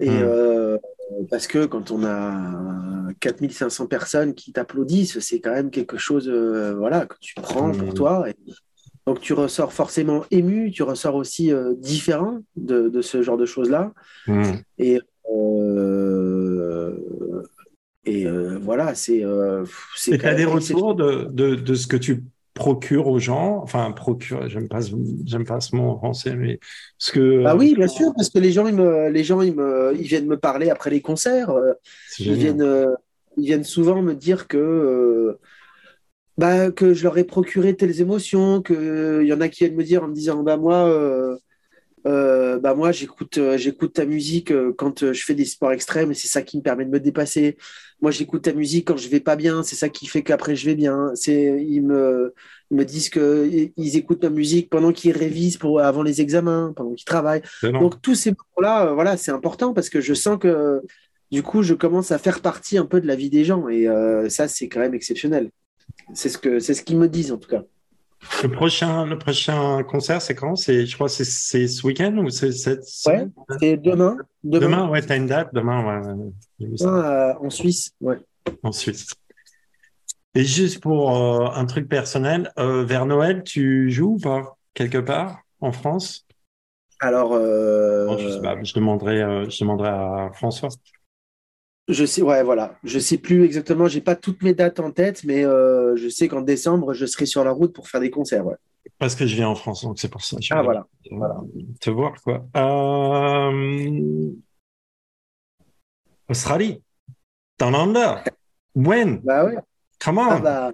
Et 0.00 0.10
Mm. 0.10 0.22
euh, 0.24 0.78
parce 1.30 1.46
que 1.46 1.66
quand 1.66 1.90
on 1.90 2.04
a 2.04 3.12
4500 3.20 3.86
personnes 3.86 4.34
qui 4.34 4.52
t'applaudissent, 4.52 5.18
c'est 5.20 5.40
quand 5.40 5.52
même 5.52 5.70
quelque 5.70 5.96
chose, 5.96 6.28
euh, 6.28 6.74
voilà, 6.74 7.06
que 7.06 7.14
tu 7.20 7.34
prends 7.36 7.72
pour 7.72 7.88
Mm. 7.88 7.94
toi. 7.94 8.28
Et 8.28 8.34
donc, 9.06 9.20
tu 9.20 9.32
ressors 9.32 9.72
forcément 9.72 10.24
ému, 10.30 10.70
tu 10.72 10.82
ressors 10.82 11.14
aussi 11.14 11.52
euh, 11.52 11.74
différent 11.76 12.40
de, 12.56 12.88
de 12.88 13.00
ce 13.02 13.22
genre 13.22 13.36
de 13.36 13.46
choses-là. 13.46 13.92
Hmm. 14.26 14.42
Et, 14.78 15.00
euh, 15.30 16.92
et 18.04 18.26
euh, 18.26 18.58
voilà, 18.60 18.94
c'est. 18.94 19.24
Euh, 19.24 19.64
c'est 19.96 20.18
tu 20.18 20.26
as 20.26 20.34
des 20.34 20.44
retours 20.44 20.94
de, 20.94 21.24
de, 21.30 21.54
de 21.54 21.74
ce 21.74 21.86
que 21.86 21.96
tu 21.96 22.24
procures 22.56 23.08
aux 23.08 23.20
gens? 23.20 23.62
Enfin, 23.62 23.92
procure, 23.92 24.48
j'aime 24.48 24.68
pas, 24.68 24.82
ce- 24.82 24.96
j'aime 25.26 25.44
pas 25.46 25.60
ce 25.60 25.76
mot 25.76 25.90
en 25.92 25.98
français, 25.98 26.36
mais 26.36 26.60
ce 26.98 27.12
que. 27.12 27.20
Bah 27.44 27.54
oui, 27.54 27.74
bien 27.76 27.86
sûr, 27.88 28.12
parce 28.16 28.30
que 28.30 28.38
les 28.38 28.50
gens, 28.52 28.66
ils 28.66 28.74
me, 28.74 29.08
les 29.10 29.22
gens, 29.22 29.40
ils 29.42 29.54
me, 29.54 29.94
ils 29.96 30.02
viennent 30.06 30.26
me 30.26 30.38
parler 30.38 30.70
après 30.70 30.90
les 30.90 31.00
concerts. 31.00 31.50
euh, 31.50 31.74
Ils 32.24 32.36
viennent, 32.36 32.62
euh, 32.62 32.92
ils 33.36 33.44
viennent 33.46 33.64
souvent 33.64 34.02
me 34.02 34.14
dire 34.14 34.48
que, 34.48 34.56
euh, 34.58 35.38
bah, 36.38 36.70
que 36.70 36.94
je 36.94 37.02
leur 37.04 37.18
ai 37.18 37.24
procuré 37.24 37.76
telles 37.76 38.00
émotions, 38.00 38.62
que 38.62 39.20
il 39.22 39.28
y 39.28 39.32
en 39.32 39.40
a 39.40 39.48
qui 39.48 39.64
viennent 39.64 39.76
me 39.76 39.84
dire 39.84 40.04
en 40.04 40.08
me 40.08 40.14
disant, 40.14 40.42
bah 40.42 40.56
moi, 40.56 40.86
euh, 40.88 41.36
euh, 42.06 42.58
bah 42.60 42.74
moi 42.74 42.92
j'écoute, 42.92 43.38
euh, 43.38 43.58
j'écoute 43.58 43.94
ta 43.94 44.06
musique 44.06 44.52
euh, 44.52 44.72
quand 44.76 45.02
euh, 45.02 45.12
je 45.12 45.24
fais 45.24 45.34
des 45.34 45.44
sports 45.44 45.72
extrêmes 45.72 46.12
et 46.12 46.14
c'est 46.14 46.28
ça 46.28 46.42
qui 46.42 46.56
me 46.56 46.62
permet 46.62 46.84
de 46.84 46.90
me 46.90 47.00
dépasser. 47.00 47.56
Moi 48.00 48.12
j'écoute 48.12 48.42
ta 48.42 48.52
musique 48.52 48.86
quand 48.86 48.96
je 48.96 49.08
vais 49.08 49.20
pas 49.20 49.34
bien, 49.34 49.62
c'est 49.62 49.74
ça 49.74 49.88
qui 49.88 50.06
fait 50.06 50.22
qu'après 50.22 50.54
je 50.54 50.66
vais 50.66 50.76
bien. 50.76 51.10
C'est, 51.14 51.64
ils 51.66 51.82
me, 51.82 52.32
ils 52.70 52.76
me 52.76 52.84
disent 52.84 53.08
que 53.08 53.50
ils 53.76 53.96
écoutent 53.96 54.22
ma 54.22 54.30
musique 54.30 54.70
pendant 54.70 54.92
qu'ils 54.92 55.16
révisent 55.16 55.56
pour 55.56 55.80
avant 55.80 56.02
les 56.02 56.20
examens, 56.20 56.72
pendant 56.76 56.94
qu'ils 56.94 57.06
travaillent. 57.06 57.42
Donc 57.62 58.00
tous 58.02 58.14
ces 58.14 58.30
moments-là, 58.30 58.88
euh, 58.88 58.94
voilà, 58.94 59.16
c'est 59.16 59.32
important 59.32 59.72
parce 59.72 59.88
que 59.88 60.00
je 60.00 60.14
sens 60.14 60.38
que 60.38 60.80
du 61.32 61.42
coup, 61.42 61.62
je 61.64 61.74
commence 61.74 62.12
à 62.12 62.18
faire 62.18 62.40
partie 62.40 62.78
un 62.78 62.86
peu 62.86 63.00
de 63.00 63.06
la 63.08 63.16
vie 63.16 63.30
des 63.30 63.44
gens 63.44 63.68
et 63.68 63.88
ça, 64.28 64.46
c'est 64.46 64.68
quand 64.68 64.78
même 64.80 64.94
exceptionnel. 64.94 65.50
C'est 66.14 66.28
ce 66.28 66.38
que 66.38 66.60
c'est 66.60 66.74
ce 66.74 66.82
qu'ils 66.82 66.98
me 66.98 67.08
disent 67.08 67.32
en 67.32 67.38
tout 67.38 67.48
cas. 67.48 67.64
Le 68.42 68.48
prochain, 68.50 69.06
le 69.06 69.18
prochain 69.18 69.82
concert, 69.82 70.20
c'est 70.20 70.34
quand? 70.34 70.56
C'est, 70.56 70.86
je 70.86 70.94
crois, 70.94 71.06
que 71.06 71.12
c'est, 71.12 71.24
c'est 71.24 71.68
ce 71.68 71.86
week-end 71.86 72.16
ou 72.18 72.30
c'est 72.30 72.52
cette 72.52 72.84
Ouais, 73.06 73.26
c'est 73.60 73.76
demain, 73.76 74.16
demain, 74.44 74.66
Demain, 74.66 74.88
ouais, 74.88 75.02
t'as 75.02 75.16
une 75.16 75.26
date, 75.26 75.50
demain, 75.52 75.84
ouais, 75.84 76.14
demain, 76.58 77.04
euh, 77.04 77.34
en 77.40 77.50
Suisse. 77.50 77.92
Ouais. 78.00 78.18
en 78.62 78.72
Suisse. 78.72 79.08
Et 80.34 80.44
juste 80.44 80.82
pour 80.82 81.16
euh, 81.16 81.48
un 81.54 81.64
truc 81.64 81.88
personnel, 81.88 82.52
euh, 82.58 82.84
vers 82.84 83.06
Noël, 83.06 83.42
tu 83.42 83.90
joues 83.90 84.14
ou 84.14 84.18
pas? 84.18 84.56
Quelque 84.74 84.98
part, 84.98 85.40
en 85.60 85.72
France? 85.72 86.26
Alors, 87.00 87.32
euh, 87.32 88.06
Non, 88.06 88.18
je 88.18 88.28
sais 88.28 88.42
pas, 88.42 88.62
je 88.62 88.74
demanderai, 88.74 89.50
je 89.50 89.60
demanderai 89.60 89.88
à 89.88 90.30
François. 90.34 90.68
Je 91.88 92.04
sais, 92.04 92.22
ouais, 92.22 92.42
voilà, 92.42 92.76
je 92.84 92.98
sais 92.98 93.18
plus 93.18 93.44
exactement. 93.44 93.86
J'ai 93.86 94.00
pas 94.00 94.16
toutes 94.16 94.42
mes 94.42 94.54
dates 94.54 94.80
en 94.80 94.90
tête, 94.90 95.22
mais 95.24 95.44
euh, 95.44 95.94
je 95.96 96.08
sais 96.08 96.28
qu'en 96.28 96.40
décembre, 96.42 96.94
je 96.94 97.06
serai 97.06 97.26
sur 97.26 97.44
la 97.44 97.52
route 97.52 97.72
pour 97.72 97.88
faire 97.88 98.00
des 98.00 98.10
concerts. 98.10 98.44
Ouais. 98.46 98.56
Parce 98.98 99.14
que 99.14 99.26
je 99.26 99.34
viens 99.36 99.48
en 99.48 99.54
France, 99.54 99.82
donc 99.82 99.98
c'est 99.98 100.08
pour 100.08 100.22
ça. 100.24 100.36
Je 100.40 100.48
Ah 100.54 100.62
voilà. 100.62 100.86
voilà. 101.10 101.36
Te 101.80 101.90
voir, 101.90 102.14
quoi. 102.22 102.46
Euh, 102.56 104.30
Australie. 106.28 106.82
Down 107.58 107.74
under. 107.74 108.22
When? 108.74 109.20
Bah 109.22 109.44
ouais. 109.44 109.56
Come 110.04 110.18
on. 110.18 110.26
Ah 110.30 110.38
bah, 110.40 110.72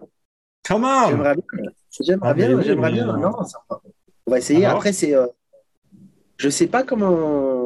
Come 0.66 0.84
on. 0.84 1.08
j'aimerais 1.10 1.34
bien. 1.34 1.70
J'aimerais 2.00 2.28
Ah, 2.30 2.34
bien, 2.34 2.54
oui, 2.56 2.62
j'aimerais 2.64 2.92
bien. 2.92 3.06
Non, 3.18 3.32
on 4.26 4.30
va 4.30 4.38
essayer. 4.38 4.64
Alors 4.64 4.76
Après, 4.78 4.92
c'est. 4.92 5.14
euh, 5.14 5.26
je 6.38 6.48
sais 6.48 6.66
pas 6.66 6.82
comment. 6.82 7.61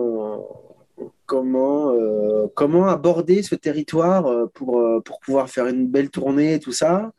Comment, 1.27 1.93
euh, 1.93 2.47
comment 2.55 2.87
aborder 2.87 3.43
ce 3.43 3.57
territoire 3.57 4.27
euh, 4.27 4.47
pour, 4.55 4.81
euh, 4.81 5.01
pour 5.01 5.19
pouvoir 5.19 5.51
faire 5.51 5.67
une 5.67 5.89
belle 5.89 6.09
tournée 6.09 6.55
et 6.55 6.61
tout 6.61 6.73
ça. 6.73 7.13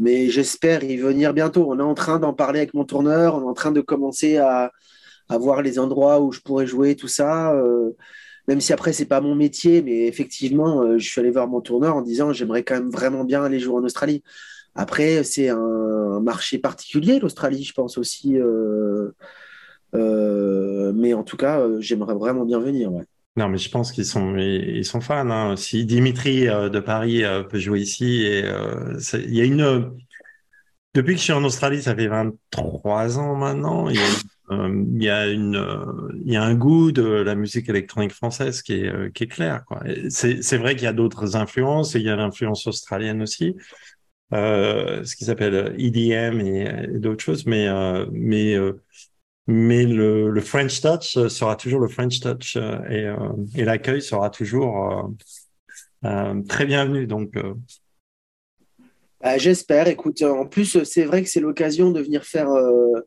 Mais 0.00 0.28
j'espère 0.30 0.82
y 0.82 0.96
venir 0.96 1.32
bientôt. 1.34 1.66
On 1.70 1.78
est 1.78 1.82
en 1.82 1.94
train 1.94 2.18
d'en 2.18 2.32
parler 2.32 2.60
avec 2.60 2.74
mon 2.74 2.84
tourneur, 2.84 3.36
on 3.36 3.42
est 3.42 3.44
en 3.44 3.54
train 3.54 3.70
de 3.70 3.80
commencer 3.80 4.38
à, 4.38 4.72
voir 5.28 5.62
les 5.62 5.78
endroits 5.78 6.20
où 6.20 6.32
je 6.32 6.40
pourrais 6.40 6.66
jouer, 6.66 6.96
tout 6.96 7.06
ça. 7.06 7.54
Même 8.48 8.60
si 8.60 8.72
après, 8.72 8.92
c'est 8.92 9.04
pas 9.04 9.20
mon 9.20 9.36
métier, 9.36 9.82
mais 9.82 10.06
effectivement, 10.06 10.98
je 10.98 11.08
suis 11.08 11.20
allé 11.20 11.30
voir 11.30 11.46
mon 11.48 11.60
tourneur 11.60 11.94
en 11.96 12.02
disant 12.02 12.32
j'aimerais 12.32 12.64
quand 12.64 12.74
même 12.74 12.90
vraiment 12.90 13.24
bien 13.24 13.44
aller 13.44 13.60
jouer 13.60 13.76
en 13.76 13.84
Australie. 13.84 14.22
Après, 14.74 15.22
c'est 15.22 15.50
un 15.50 16.20
marché 16.20 16.58
particulier, 16.58 17.20
l'Australie, 17.20 17.62
je 17.62 17.74
pense 17.74 17.98
aussi. 17.98 18.38
Mais 19.92 21.14
en 21.14 21.22
tout 21.24 21.36
cas, 21.36 21.60
euh, 21.60 21.80
j'aimerais 21.80 22.14
vraiment 22.14 22.44
bien 22.44 22.60
venir. 22.60 22.90
Non, 23.36 23.48
mais 23.48 23.58
je 23.58 23.70
pense 23.70 23.92
qu'ils 23.92 24.04
sont, 24.04 24.36
ils 24.36 24.84
sont 24.84 25.00
fans. 25.00 25.30
Hein. 25.30 25.56
Si 25.56 25.84
Dimitri 25.86 26.48
euh, 26.48 26.68
de 26.68 26.80
Paris 26.80 27.24
euh, 27.24 27.42
peut 27.42 27.58
jouer 27.58 27.80
ici, 27.80 28.22
et 28.24 28.44
euh, 28.44 28.98
y 29.14 29.40
a 29.40 29.44
une. 29.44 29.92
Depuis 30.94 31.14
que 31.14 31.18
je 31.18 31.24
suis 31.24 31.32
en 31.32 31.44
Australie, 31.44 31.82
ça 31.82 31.94
fait 31.94 32.08
23 32.08 33.18
ans 33.18 33.36
maintenant. 33.36 33.88
Il 33.88 33.96
y 33.96 34.00
a, 34.00 34.06
euh, 34.50 34.84
y 34.96 35.08
a 35.08 35.26
euh, 35.26 36.40
un 36.40 36.54
goût 36.54 36.90
de 36.90 37.04
la 37.04 37.36
musique 37.36 37.68
électronique 37.68 38.12
française 38.12 38.62
qui 38.62 38.74
est, 38.74 38.88
euh, 38.88 39.08
qui 39.10 39.24
est 39.24 39.28
clair, 39.28 39.64
C'est, 40.08 40.56
vrai 40.58 40.74
qu'il 40.74 40.84
y 40.84 40.88
a 40.88 40.92
d'autres 40.92 41.36
influences, 41.36 41.94
il 41.94 42.02
y 42.02 42.10
a 42.10 42.16
l'influence 42.16 42.66
australienne 42.66 43.22
aussi, 43.22 43.56
euh, 44.32 45.04
ce 45.04 45.14
qui 45.14 45.24
s'appelle 45.24 45.74
EDM 45.78 46.40
et, 46.40 46.88
et 46.94 46.98
d'autres 46.98 47.22
choses, 47.22 47.46
mais, 47.46 47.68
euh, 47.68 48.06
mais, 48.12 48.54
euh, 48.56 48.82
mais 49.50 49.84
le, 49.84 50.30
le 50.30 50.40
French 50.40 50.80
Touch 50.80 51.16
euh, 51.16 51.28
sera 51.28 51.56
toujours 51.56 51.80
le 51.80 51.88
French 51.88 52.20
Touch 52.20 52.56
euh, 52.56 52.78
et, 52.88 53.04
euh, 53.06 53.16
et 53.56 53.64
l'accueil 53.64 54.02
sera 54.02 54.30
toujours 54.30 55.10
très 56.48 56.66
bienvenu. 56.66 57.06
Donc, 57.06 57.34
Bah, 59.20 59.36
j'espère. 59.38 59.88
Écoute, 59.88 60.22
en 60.22 60.46
plus, 60.46 60.82
c'est 60.84 61.04
vrai 61.04 61.22
que 61.22 61.28
c'est 61.28 61.40
l'occasion 61.40 61.90
de 61.90 62.00
venir 62.00 62.24
faire. 62.24 62.50
euh, 62.50 63.00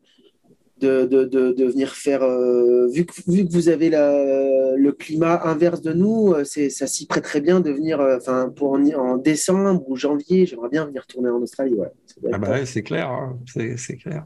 de, 0.80 1.06
de, 1.06 1.26
de, 1.26 1.54
de 1.54 1.66
venir 1.66 1.94
faire. 1.96 2.24
euh, 2.24 2.88
vu, 2.94 3.06
que, 3.06 3.14
vu 3.32 3.48
que 3.48 3.54
vous 3.54 3.70
avez 3.70 3.90
la- 3.90 4.76
le 4.76 4.92
climat 4.92 5.42
inverse 5.46 5.82
de 5.82 5.94
nous, 5.94 6.34
ça 6.46 6.88
s'y 6.88 7.08
prête 7.08 7.24
très 7.24 7.42
bien 7.42 7.62
de 7.62 7.72
venir. 7.72 8.02
euh, 8.02 8.18
Enfin, 8.18 8.50
pour 8.56 8.74
en, 8.74 8.84
en 8.94 9.18
décembre 9.18 9.84
ou 9.90 9.96
janvier, 9.96 10.46
j'aimerais 10.46 10.70
bien 10.70 10.86
venir 10.86 11.06
tourner 11.08 11.30
en 11.30 11.42
Australie. 11.42 11.76
Ouais. 11.76 11.90
Ah 12.32 12.38
bah 12.38 12.50
ouais, 12.52 12.66
c'est 12.66 12.84
clair, 12.84 13.10
hein, 13.10 13.40
c'est 13.78 13.98
clair. 13.98 14.26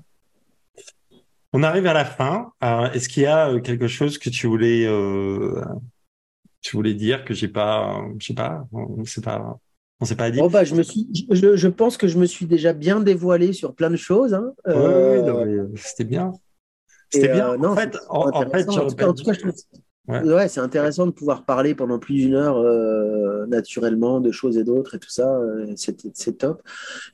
On 1.58 1.64
arrive 1.64 1.88
à 1.88 1.94
la 1.94 2.06
fin. 2.06 2.52
Est-ce 2.94 3.10
qu'il 3.10 3.24
y 3.24 3.26
a 3.26 3.50
euh, 3.50 3.60
quelque 3.60 3.88
chose 3.88 4.20
que 4.20 4.30
tu 4.30 4.46
voulais, 4.46 4.86
euh, 4.86 5.60
tu 6.62 6.76
voulais 6.76 6.94
dire 6.94 7.26
que 7.26 7.34
j'ai 7.34 7.48
pas, 7.48 8.00
je 8.20 8.28
sais 8.28 8.36
pas, 8.36 8.68
on 8.72 9.04
s'est 9.06 9.22
pas, 9.22 9.58
on 10.00 10.06
s'est 10.06 10.16
pas 10.16 10.30
dit? 10.30 10.38
Bon, 10.38 10.52
bah, 10.52 10.64
je, 10.64 10.76
me 10.76 10.84
suis, 10.84 11.08
je, 11.32 11.56
je 11.56 11.68
pense 11.68 11.98
que 11.98 12.08
je 12.08 12.20
me 12.20 12.28
suis 12.28 12.46
déjà 12.46 12.74
bien 12.74 13.00
dévoilé 13.00 13.54
sur 13.54 13.74
plein 13.74 13.90
de 13.90 13.96
choses. 13.96 14.36
hein. 14.36 14.54
Euh, 14.68 15.24
non, 15.24 15.44
mais, 15.46 15.52
euh, 15.54 15.72
c'était 15.78 16.04
bien. 16.04 16.32
C'était 17.10 17.30
bien. 17.30 17.54
euh, 17.54 17.58
non, 17.58 17.70
en 17.70 17.76
fait, 17.76 17.92
c'est 17.92 18.08
en, 18.08 18.28
en 18.30 18.52
fait, 18.52 18.70
en 18.70 19.14
tout 19.16 19.24
cas, 19.24 19.34
je 19.34 19.40
trouve- 19.40 19.54
Ouais. 20.08 20.48
C'est 20.48 20.60
intéressant 20.60 21.06
de 21.06 21.12
pouvoir 21.12 21.44
parler 21.44 21.76
pendant 21.76 22.00
plus 22.00 22.16
d'une 22.16 22.36
heure 22.36 22.58
euh, 22.58 23.46
naturellement 23.48 24.20
de 24.20 24.32
choses 24.32 24.58
et 24.58 24.64
d'autres 24.64 24.96
et 24.96 25.00
tout 25.00 25.10
ça. 25.10 25.36
euh, 25.38 25.74
C'est 25.76 26.38
top. 26.38 26.62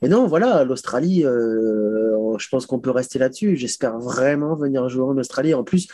Et 0.02 0.08
non, 0.08 0.26
voilà, 0.26 0.64
l'Australie, 0.64 1.24
euh, 1.24 2.38
je 2.38 2.48
pense 2.48 2.66
qu'on 2.66 2.78
peut 2.78 2.90
rester 2.90 3.18
là-dessus. 3.18 3.56
J'espère 3.56 3.98
vraiment 3.98 4.54
venir 4.54 4.88
jouer 4.88 5.04
en 5.04 5.18
Australie. 5.18 5.54
En 5.54 5.64
plus, 5.64 5.88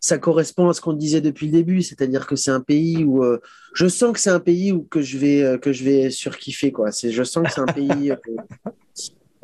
ça 0.00 0.18
correspond 0.18 0.68
à 0.68 0.74
ce 0.74 0.80
qu'on 0.80 0.92
disait 0.92 1.20
depuis 1.20 1.46
le 1.46 1.52
début, 1.52 1.82
c'est-à-dire 1.82 2.26
que 2.26 2.36
c'est 2.36 2.50
un 2.50 2.60
pays 2.60 3.04
où 3.04 3.24
je 3.72 3.86
sens 3.86 4.12
que 4.12 4.20
c'est 4.20 4.30
un 4.30 4.40
pays 4.40 4.70
où 4.70 4.82
que 4.82 5.00
je 5.00 5.16
vais 5.16 5.58
que 5.60 5.72
je 5.72 5.82
vais 5.82 6.10
surkiffer 6.10 6.72
quoi. 6.72 6.90
Je 6.90 7.22
sens 7.24 7.46
que 7.46 7.52
c'est 7.52 7.60
un 7.62 7.66
pays 7.66 8.12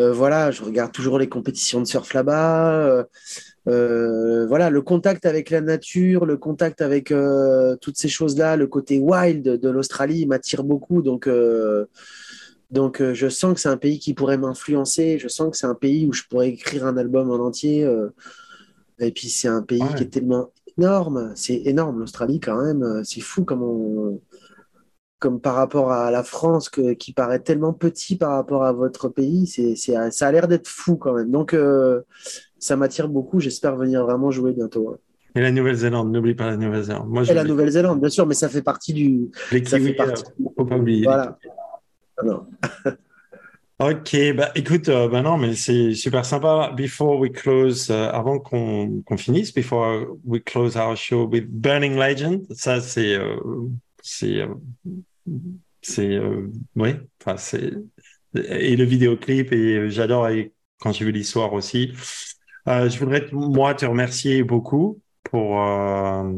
euh, 0.01 0.13
voilà, 0.13 0.51
je 0.51 0.63
regarde 0.63 0.93
toujours 0.93 1.19
les 1.19 1.29
compétitions 1.29 1.81
de 1.81 1.87
surf 1.87 2.15
là-bas. 2.15 3.05
Euh, 3.71 4.47
voilà, 4.47 4.71
le 4.71 4.83
contact 4.83 5.27
avec 5.27 5.51
la 5.51 5.61
nature, 5.61 6.27
le 6.27 6.37
contact 6.37 6.81
avec 6.83 7.11
euh, 7.13 7.77
toutes 7.77 7.97
ces 7.97 8.09
choses-là, 8.09 8.57
le 8.57 8.67
côté 8.67 8.99
wild 8.99 9.43
de 9.43 9.69
l'Australie 9.71 10.27
m'attire 10.27 10.65
beaucoup. 10.65 11.03
Donc, 11.03 11.27
euh, 11.27 11.87
donc 12.71 13.03
je 13.03 13.29
sens 13.29 13.55
que 13.55 13.61
c'est 13.61 13.69
un 13.69 13.77
pays 13.77 13.99
qui 13.99 14.15
pourrait 14.15 14.39
m'influencer. 14.39 15.19
Je 15.19 15.29
sens 15.29 15.51
que 15.51 15.57
c'est 15.57 15.67
un 15.67 15.75
pays 15.75 16.07
où 16.07 16.13
je 16.13 16.23
pourrais 16.29 16.49
écrire 16.51 16.87
un 16.87 16.97
album 16.97 17.31
en 17.31 17.37
entier. 17.47 17.89
et 18.99 19.13
puis, 19.13 19.29
c'est 19.31 19.49
un 19.49 19.63
pays 19.63 19.83
Ouais. 19.83 19.95
qui 19.97 20.03
est 20.05 20.09
tellement 20.13 20.53
énorme. 20.79 21.33
C'est 21.35 21.63
énorme, 21.65 22.01
l'Australie, 22.01 22.41
quand 22.41 22.63
même. 22.63 23.03
C'est 23.05 23.21
fou 23.23 23.45
comme 23.45 23.63
on- 23.63 24.21
Comme 25.19 25.39
par 25.39 25.55
rapport 25.55 25.93
à 25.93 26.11
la 26.11 26.23
France, 26.23 26.71
que- 26.71 26.95
qui 26.95 27.13
paraît 27.13 27.41
tellement 27.41 27.75
petit 27.75 28.17
par 28.17 28.31
rapport 28.33 28.65
à 28.65 28.73
votre 28.73 29.11
pays, 29.11 29.47
c'est, 29.47 29.77
c'est- 29.77 30.11
ça 30.13 30.29
a 30.29 30.33
l'air 30.33 30.49
d'être 30.49 30.67
fou 30.67 30.97
quand 30.97 31.13
même. 31.13 31.31
Donc, 31.31 31.53
euh, 31.53 32.01
ça 32.61 32.77
m'attire 32.77 33.09
beaucoup. 33.09 33.41
J'espère 33.41 33.75
venir 33.77 34.05
vraiment 34.05 34.31
jouer 34.31 34.53
bientôt. 34.53 34.91
hein. 34.91 34.99
Et 35.35 35.41
la 35.41 35.51
Nouvelle-Zélande, 35.53 36.13
n'oublie 36.13 36.35
pas 36.35 36.47
la 36.47 36.57
Nouvelle-Zélande. 36.57 37.09
Moi, 37.09 37.23
Et 37.25 37.35
la 37.35 37.45
Nouvelle-Zélande, 37.45 38.01
bien 38.01 38.09
sûr, 38.09 38.27
mais 38.27 38.35
ça 38.35 38.49
fait 38.49 38.63
partie 38.63 38.93
du. 38.93 39.31
les 39.53 39.65
Ça 39.65 39.79
fait 39.79 39.85
kiwis, 39.85 39.93
partie. 39.95 40.25
euh, 40.41 40.45
faut 40.57 40.65
pas 40.65 40.77
oublier. 40.77 41.05
Voilà. 41.05 41.39
Non. 42.25 42.47
Ok, 43.83 44.15
bah 44.37 44.51
écoute, 44.57 44.91
euh, 44.91 45.09
bah 45.09 45.23
non, 45.23 45.39
mais 45.39 45.55
c'est 45.55 45.95
super 45.95 46.27
sympa. 46.27 46.71
Before 46.77 47.19
we 47.19 47.33
close, 47.33 47.89
euh, 47.91 48.11
avant 48.11 48.39
qu'on 48.39 49.01
qu'on 49.07 49.17
finisse, 49.17 49.55
before 49.55 50.19
we 50.23 50.43
close 50.45 50.77
our 50.77 50.95
show 50.99 51.27
with 51.27 51.47
Burning 51.49 51.97
Legend, 51.97 52.45
ça 52.51 52.83
c'est 52.83 53.15
euh, 53.15 53.37
c'est 54.03 54.47
c'est 55.81 56.21
oui, 56.77 56.91
enfin 57.23 57.39
c'est 57.39 57.73
et 58.35 58.77
le 58.77 58.85
vidéoclip 58.85 59.51
et 59.53 59.89
j'adore 59.89 60.29
quand 60.79 60.93
j'ai 60.93 61.07
vu 61.07 61.13
l'histoire 61.13 61.55
aussi. 61.55 61.93
Euh, 62.69 62.89
je 62.89 62.99
voudrais 62.99 63.27
moi 63.33 63.75
te 63.75 63.87
remercier 63.87 64.43
beaucoup 64.43 65.01
pour 65.25 65.63
euh, 65.63 66.33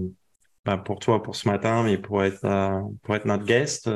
bah, 0.65 0.77
pour 0.77 0.99
toi 0.99 1.23
pour 1.23 1.37
ce 1.37 1.49
matin, 1.49 1.83
mais 1.83 1.99
pour 1.99 2.23
être 2.23 2.45
euh, 2.45 2.81
pour 3.03 3.17
être 3.17 3.25
notre 3.25 3.45
guest. 3.45 3.89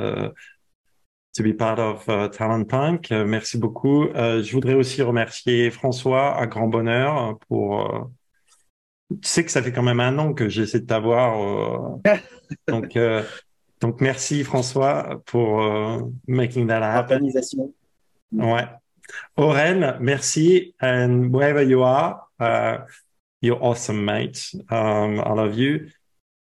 to 1.35 1.43
be 1.43 1.53
part 1.53 1.79
of 1.79 2.09
uh, 2.09 2.31
Talent 2.31 2.65
Punk. 2.65 3.11
Merci 3.11 3.59
beaucoup. 3.59 4.07
Je 4.15 4.53
voudrais 4.53 4.73
aussi 4.73 5.03
remercier 5.03 5.71
François 5.71 6.35
à 6.35 6.47
grand 6.47 6.67
bonheur 6.67 7.39
pour. 7.47 8.11
tu 9.11 9.29
sais 9.29 9.45
que 9.45 9.51
ça 9.51 9.63
fait 9.63 9.73
quand 9.73 9.83
même 9.83 10.01
un 10.01 10.19
an 10.19 10.33
que 10.33 10.49
j'essaie 10.49 10.81
de 10.81 10.87
t'avoir. 10.87 11.99
donc, 12.69 12.99
donc 13.83 14.01
merci 14.01 14.45
François 14.45 15.21
pour 15.27 15.61
making 16.27 16.67
that 16.69 16.83
happen. 16.83 17.17
Organisation. 17.17 17.75
Ouais. 18.33 18.65
Aurel, 19.37 20.01
merci. 20.01 20.75
And 20.81 21.33
wherever 21.33 21.63
you 21.63 21.83
are, 21.83 22.23
uh, 22.41 22.79
you're 23.41 23.63
awesome, 23.63 24.05
mate. 24.05 24.53
Um, 24.71 25.21
I 25.21 25.33
love 25.33 25.57
you. 25.57 25.91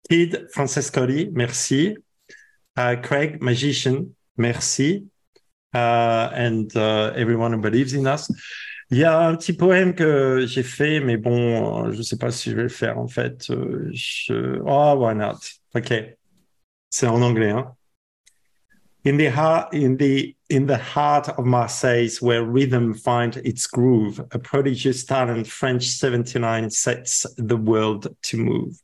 Kid 0.08 0.48
Francescoli, 0.54 1.32
merci. 1.32 1.96
Uh, 2.76 2.96
Craig, 3.02 3.42
magician, 3.42 4.14
merci. 4.36 5.04
Uh, 5.74 6.30
and 6.34 6.74
uh, 6.76 7.12
everyone 7.16 7.52
who 7.52 7.60
believes 7.60 7.94
in 7.94 8.06
us. 8.06 8.30
Il 8.90 8.98
y 8.98 9.04
a 9.04 9.26
un 9.26 9.36
petit 9.36 9.54
poème 9.54 9.94
que 9.94 10.44
j'ai 10.46 10.62
fait, 10.62 11.00
mais 11.00 11.16
bon, 11.16 11.90
je 11.92 12.02
sais 12.02 12.18
pas 12.18 12.30
si 12.30 12.50
je 12.50 12.56
vais 12.56 12.64
le 12.64 12.68
faire 12.68 12.98
en 12.98 13.08
fait. 13.08 13.48
Euh. 13.48 13.90
Oh, 14.66 14.94
why 14.98 15.14
not? 15.14 15.38
Ok. 15.74 15.94
C'est 16.90 17.06
en 17.06 17.22
anglais, 17.22 17.50
hein. 17.50 17.74
In 19.04 19.16
the 19.16 19.26
heart, 19.26 19.74
in 19.74 19.96
the 19.96 20.36
in 20.48 20.66
the 20.66 20.78
heart 20.78 21.28
of 21.28 21.44
Marseille, 21.44 22.08
where 22.20 22.44
rhythm 22.44 22.94
finds 22.94 23.36
its 23.38 23.66
groove, 23.66 24.20
a 24.30 24.38
prodigious 24.38 25.04
talent, 25.04 25.48
French 25.48 25.88
79 25.88 26.70
sets 26.70 27.26
the 27.36 27.56
world 27.56 28.14
to 28.22 28.36
move. 28.36 28.80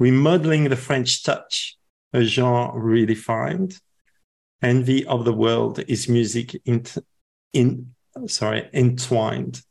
Remodeling 0.00 0.64
the 0.64 0.76
French 0.76 1.22
touch, 1.22 1.76
a 2.12 2.22
genre 2.22 2.72
redefined. 2.72 3.80
Envy 4.60 5.06
of 5.06 5.24
the 5.24 5.32
world 5.32 5.78
is 5.86 6.08
music 6.08 6.60
in, 6.64 6.84
in 7.52 7.94
sorry, 8.26 8.68
entwined. 8.72 9.62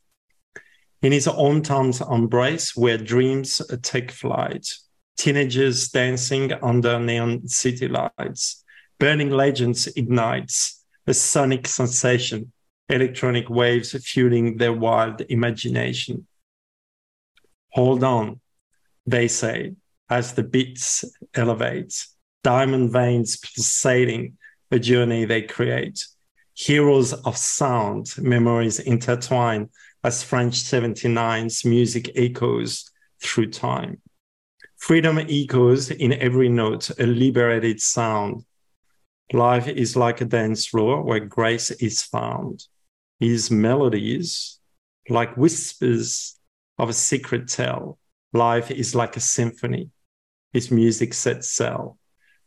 In 1.02 1.12
his 1.12 1.28
own 1.28 1.62
town's 1.62 2.00
embrace, 2.00 2.74
where 2.74 2.96
dreams 2.96 3.60
take 3.82 4.12
flight, 4.12 4.66
teenagers 5.18 5.90
dancing 5.90 6.52
under 6.62 6.98
neon 6.98 7.46
city 7.48 7.88
lights, 7.88 8.64
burning 8.98 9.30
legends 9.30 9.86
ignites 9.96 10.84
a 11.06 11.14
sonic 11.14 11.66
sensation, 11.66 12.52
electronic 12.88 13.48
waves 13.48 13.92
fueling 14.04 14.56
their 14.56 14.72
wild 14.72 15.20
imagination. 15.22 16.26
Hold 17.72 18.02
on, 18.02 18.40
they 19.06 19.28
say, 19.28 19.74
as 20.10 20.34
the 20.34 20.42
beats 20.42 21.04
elevate, 21.34 22.06
diamond 22.42 22.92
veins 22.92 23.36
pulsating, 23.36 24.36
a 24.70 24.78
journey 24.78 25.24
they 25.24 25.42
create. 25.42 26.04
Heroes 26.54 27.12
of 27.12 27.36
sound, 27.36 28.14
memories 28.18 28.80
intertwine 28.80 29.70
as 30.04 30.22
French 30.22 30.54
79's 30.54 31.64
music 31.64 32.10
echoes 32.16 32.90
through 33.22 33.50
time. 33.50 34.00
Freedom 34.76 35.18
echoes 35.18 35.90
in 35.90 36.12
every 36.12 36.48
note, 36.48 36.90
a 36.98 37.06
liberated 37.06 37.80
sound. 37.80 38.44
Life 39.32 39.68
is 39.68 39.94
like 39.94 40.22
a 40.22 40.24
dance 40.24 40.66
floor 40.66 41.02
where 41.02 41.20
grace 41.20 41.70
is 41.70 42.00
found. 42.00 42.64
His 43.20 43.50
melodies, 43.50 44.58
like 45.10 45.36
whispers 45.36 46.38
of 46.78 46.88
a 46.88 46.94
secret 46.94 47.48
tale. 47.48 47.98
Life 48.32 48.70
is 48.70 48.94
like 48.94 49.16
a 49.16 49.20
symphony. 49.20 49.90
His 50.54 50.70
music 50.70 51.12
sets 51.12 51.50
sail. 51.50 51.98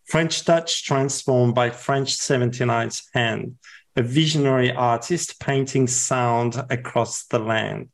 French 0.05 0.43
Dutch 0.43 0.83
transformed 0.83 1.53
by 1.53 1.69
French 1.69 2.17
79's 2.17 3.03
hand, 3.13 3.57
a 3.95 4.01
visionary 4.01 4.71
artist 4.71 5.39
painting 5.39 5.85
sound 5.85 6.55
across 6.71 7.25
the 7.25 7.39
land. 7.39 7.89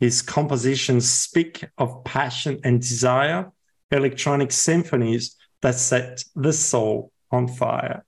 His 0.00 0.22
compositions 0.22 1.08
speak 1.08 1.64
of 1.78 2.02
passion 2.04 2.58
and 2.64 2.80
desire, 2.80 3.52
electronic 3.92 4.50
symphonies 4.50 5.36
that 5.62 5.76
set 5.76 6.24
the 6.34 6.52
soul 6.52 7.12
on 7.30 7.46
fire. 7.46 8.04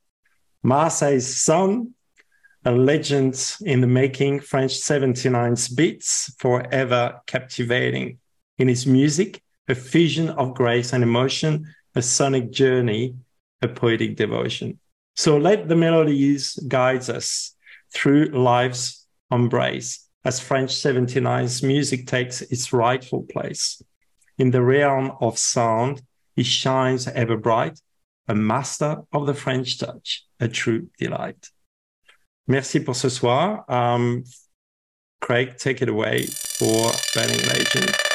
Marseille's 0.63 1.37
son, 1.37 1.95
a 2.65 2.73
legend 2.73 3.57
in 3.63 3.81
the 3.81 3.87
making, 3.87 4.41
French 4.41 4.73
79's 4.73 5.69
beats 5.69 6.35
forever 6.39 7.21
captivating. 7.27 8.19
In 8.59 8.69
his 8.69 8.87
music, 8.87 9.43
a 9.69 9.75
fusion 9.75 10.29
of 10.31 10.55
grace 10.55 10.93
and 10.93 11.03
emotion, 11.03 11.67
a 11.95 12.03
sonic 12.03 12.51
journey, 12.51 13.15
a 13.63 13.69
poetic 13.69 14.17
devotion. 14.17 14.79
So 15.17 15.39
let 15.39 15.69
the 15.69 15.77
melodies 15.77 16.55
guide 16.69 17.09
us 17.09 17.55
through 17.93 18.27
life's 18.27 19.07
embrace 19.31 20.07
as 20.25 20.41
French 20.41 20.71
79's 20.71 21.63
music 21.63 22.07
takes 22.07 22.43
its 22.43 22.73
rightful 22.73 23.23
place. 23.23 23.83
In 24.39 24.51
the 24.51 24.63
realm 24.63 25.13
of 25.21 25.39
sound, 25.39 26.03
he 26.37 26.43
shines 26.43 27.09
ever 27.09 27.37
bright, 27.37 27.81
a 28.31 28.35
master 28.35 29.03
of 29.13 29.27
the 29.27 29.35
French 29.35 29.79
touch, 29.79 30.25
a 30.39 30.47
true 30.47 30.89
delight. 30.99 31.51
Merci 32.47 32.79
pour 32.79 32.95
ce 32.95 33.09
soir. 33.09 33.65
Um, 33.69 34.23
Craig, 35.21 35.57
take 35.59 35.83
it 35.83 35.89
away 35.89 36.27
for 36.27 36.93
Burning 37.13 37.45
Legend. 37.49 38.10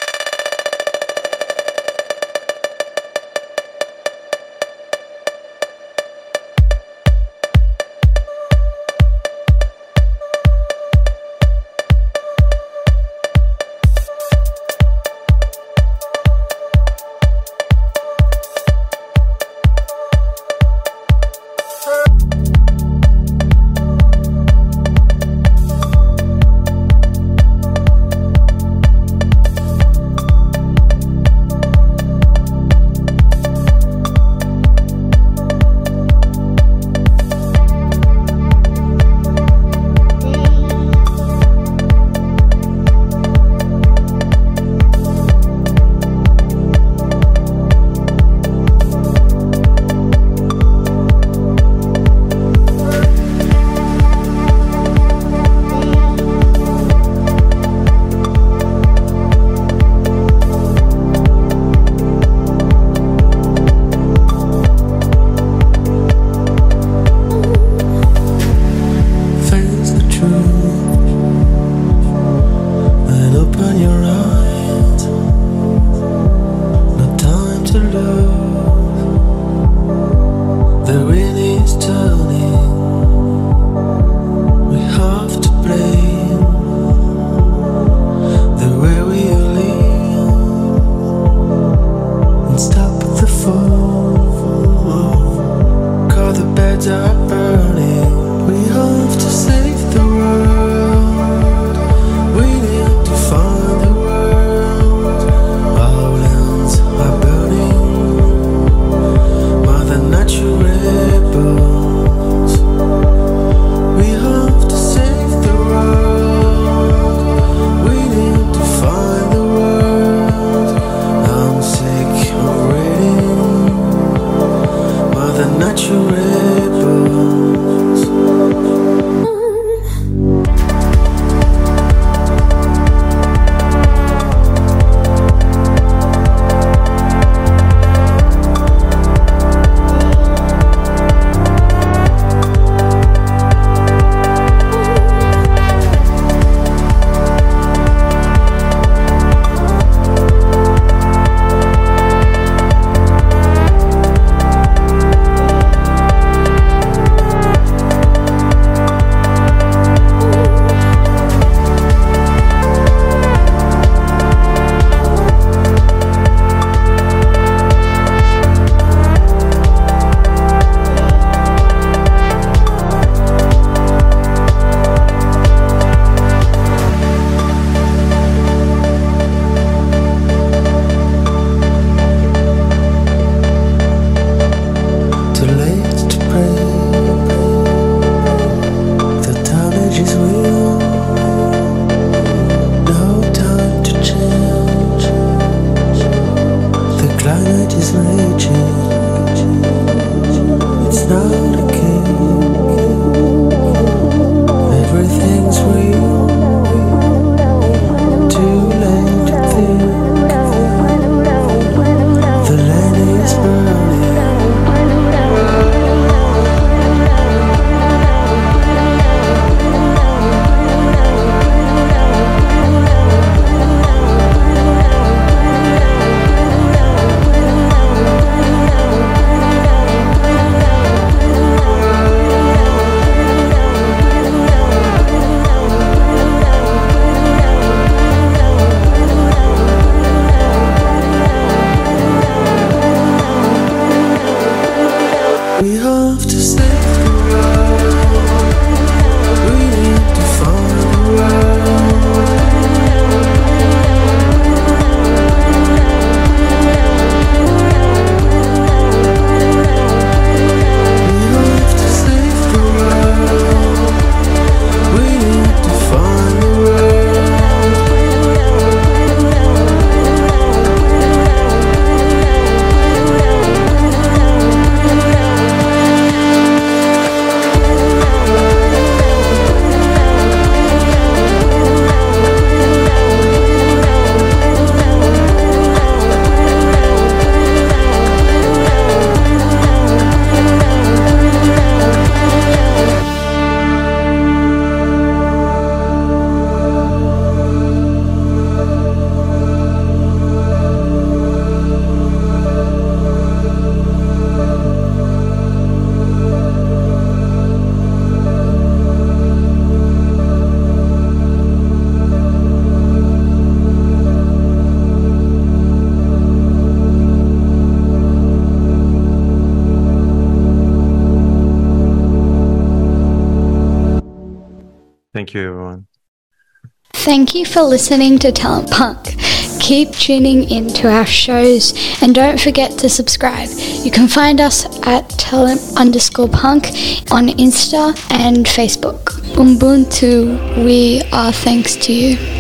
Thank 327.36 327.48
you 327.50 327.54
for 327.54 327.64
listening 327.64 328.18
to 328.20 328.32
Talent 328.32 328.72
Punk. 328.72 329.18
Keep 329.60 329.92
tuning 329.92 330.50
in 330.50 330.70
to 330.70 330.90
our 330.90 331.06
shows 331.06 331.74
and 332.02 332.16
don't 332.16 332.40
forget 332.40 332.78
to 332.78 332.88
subscribe. 332.88 333.50
You 333.84 333.92
can 333.92 334.08
find 334.08 334.40
us 334.40 334.66
at 334.88 335.10
talent 335.10 335.60
underscore 335.76 336.30
punk 336.30 336.68
on 337.12 337.28
Insta 337.28 337.94
and 338.10 338.46
Facebook. 338.46 339.04
Ubuntu, 339.36 340.64
we 340.64 341.02
are 341.12 341.34
thanks 341.34 341.76
to 341.76 341.92
you. 341.92 342.35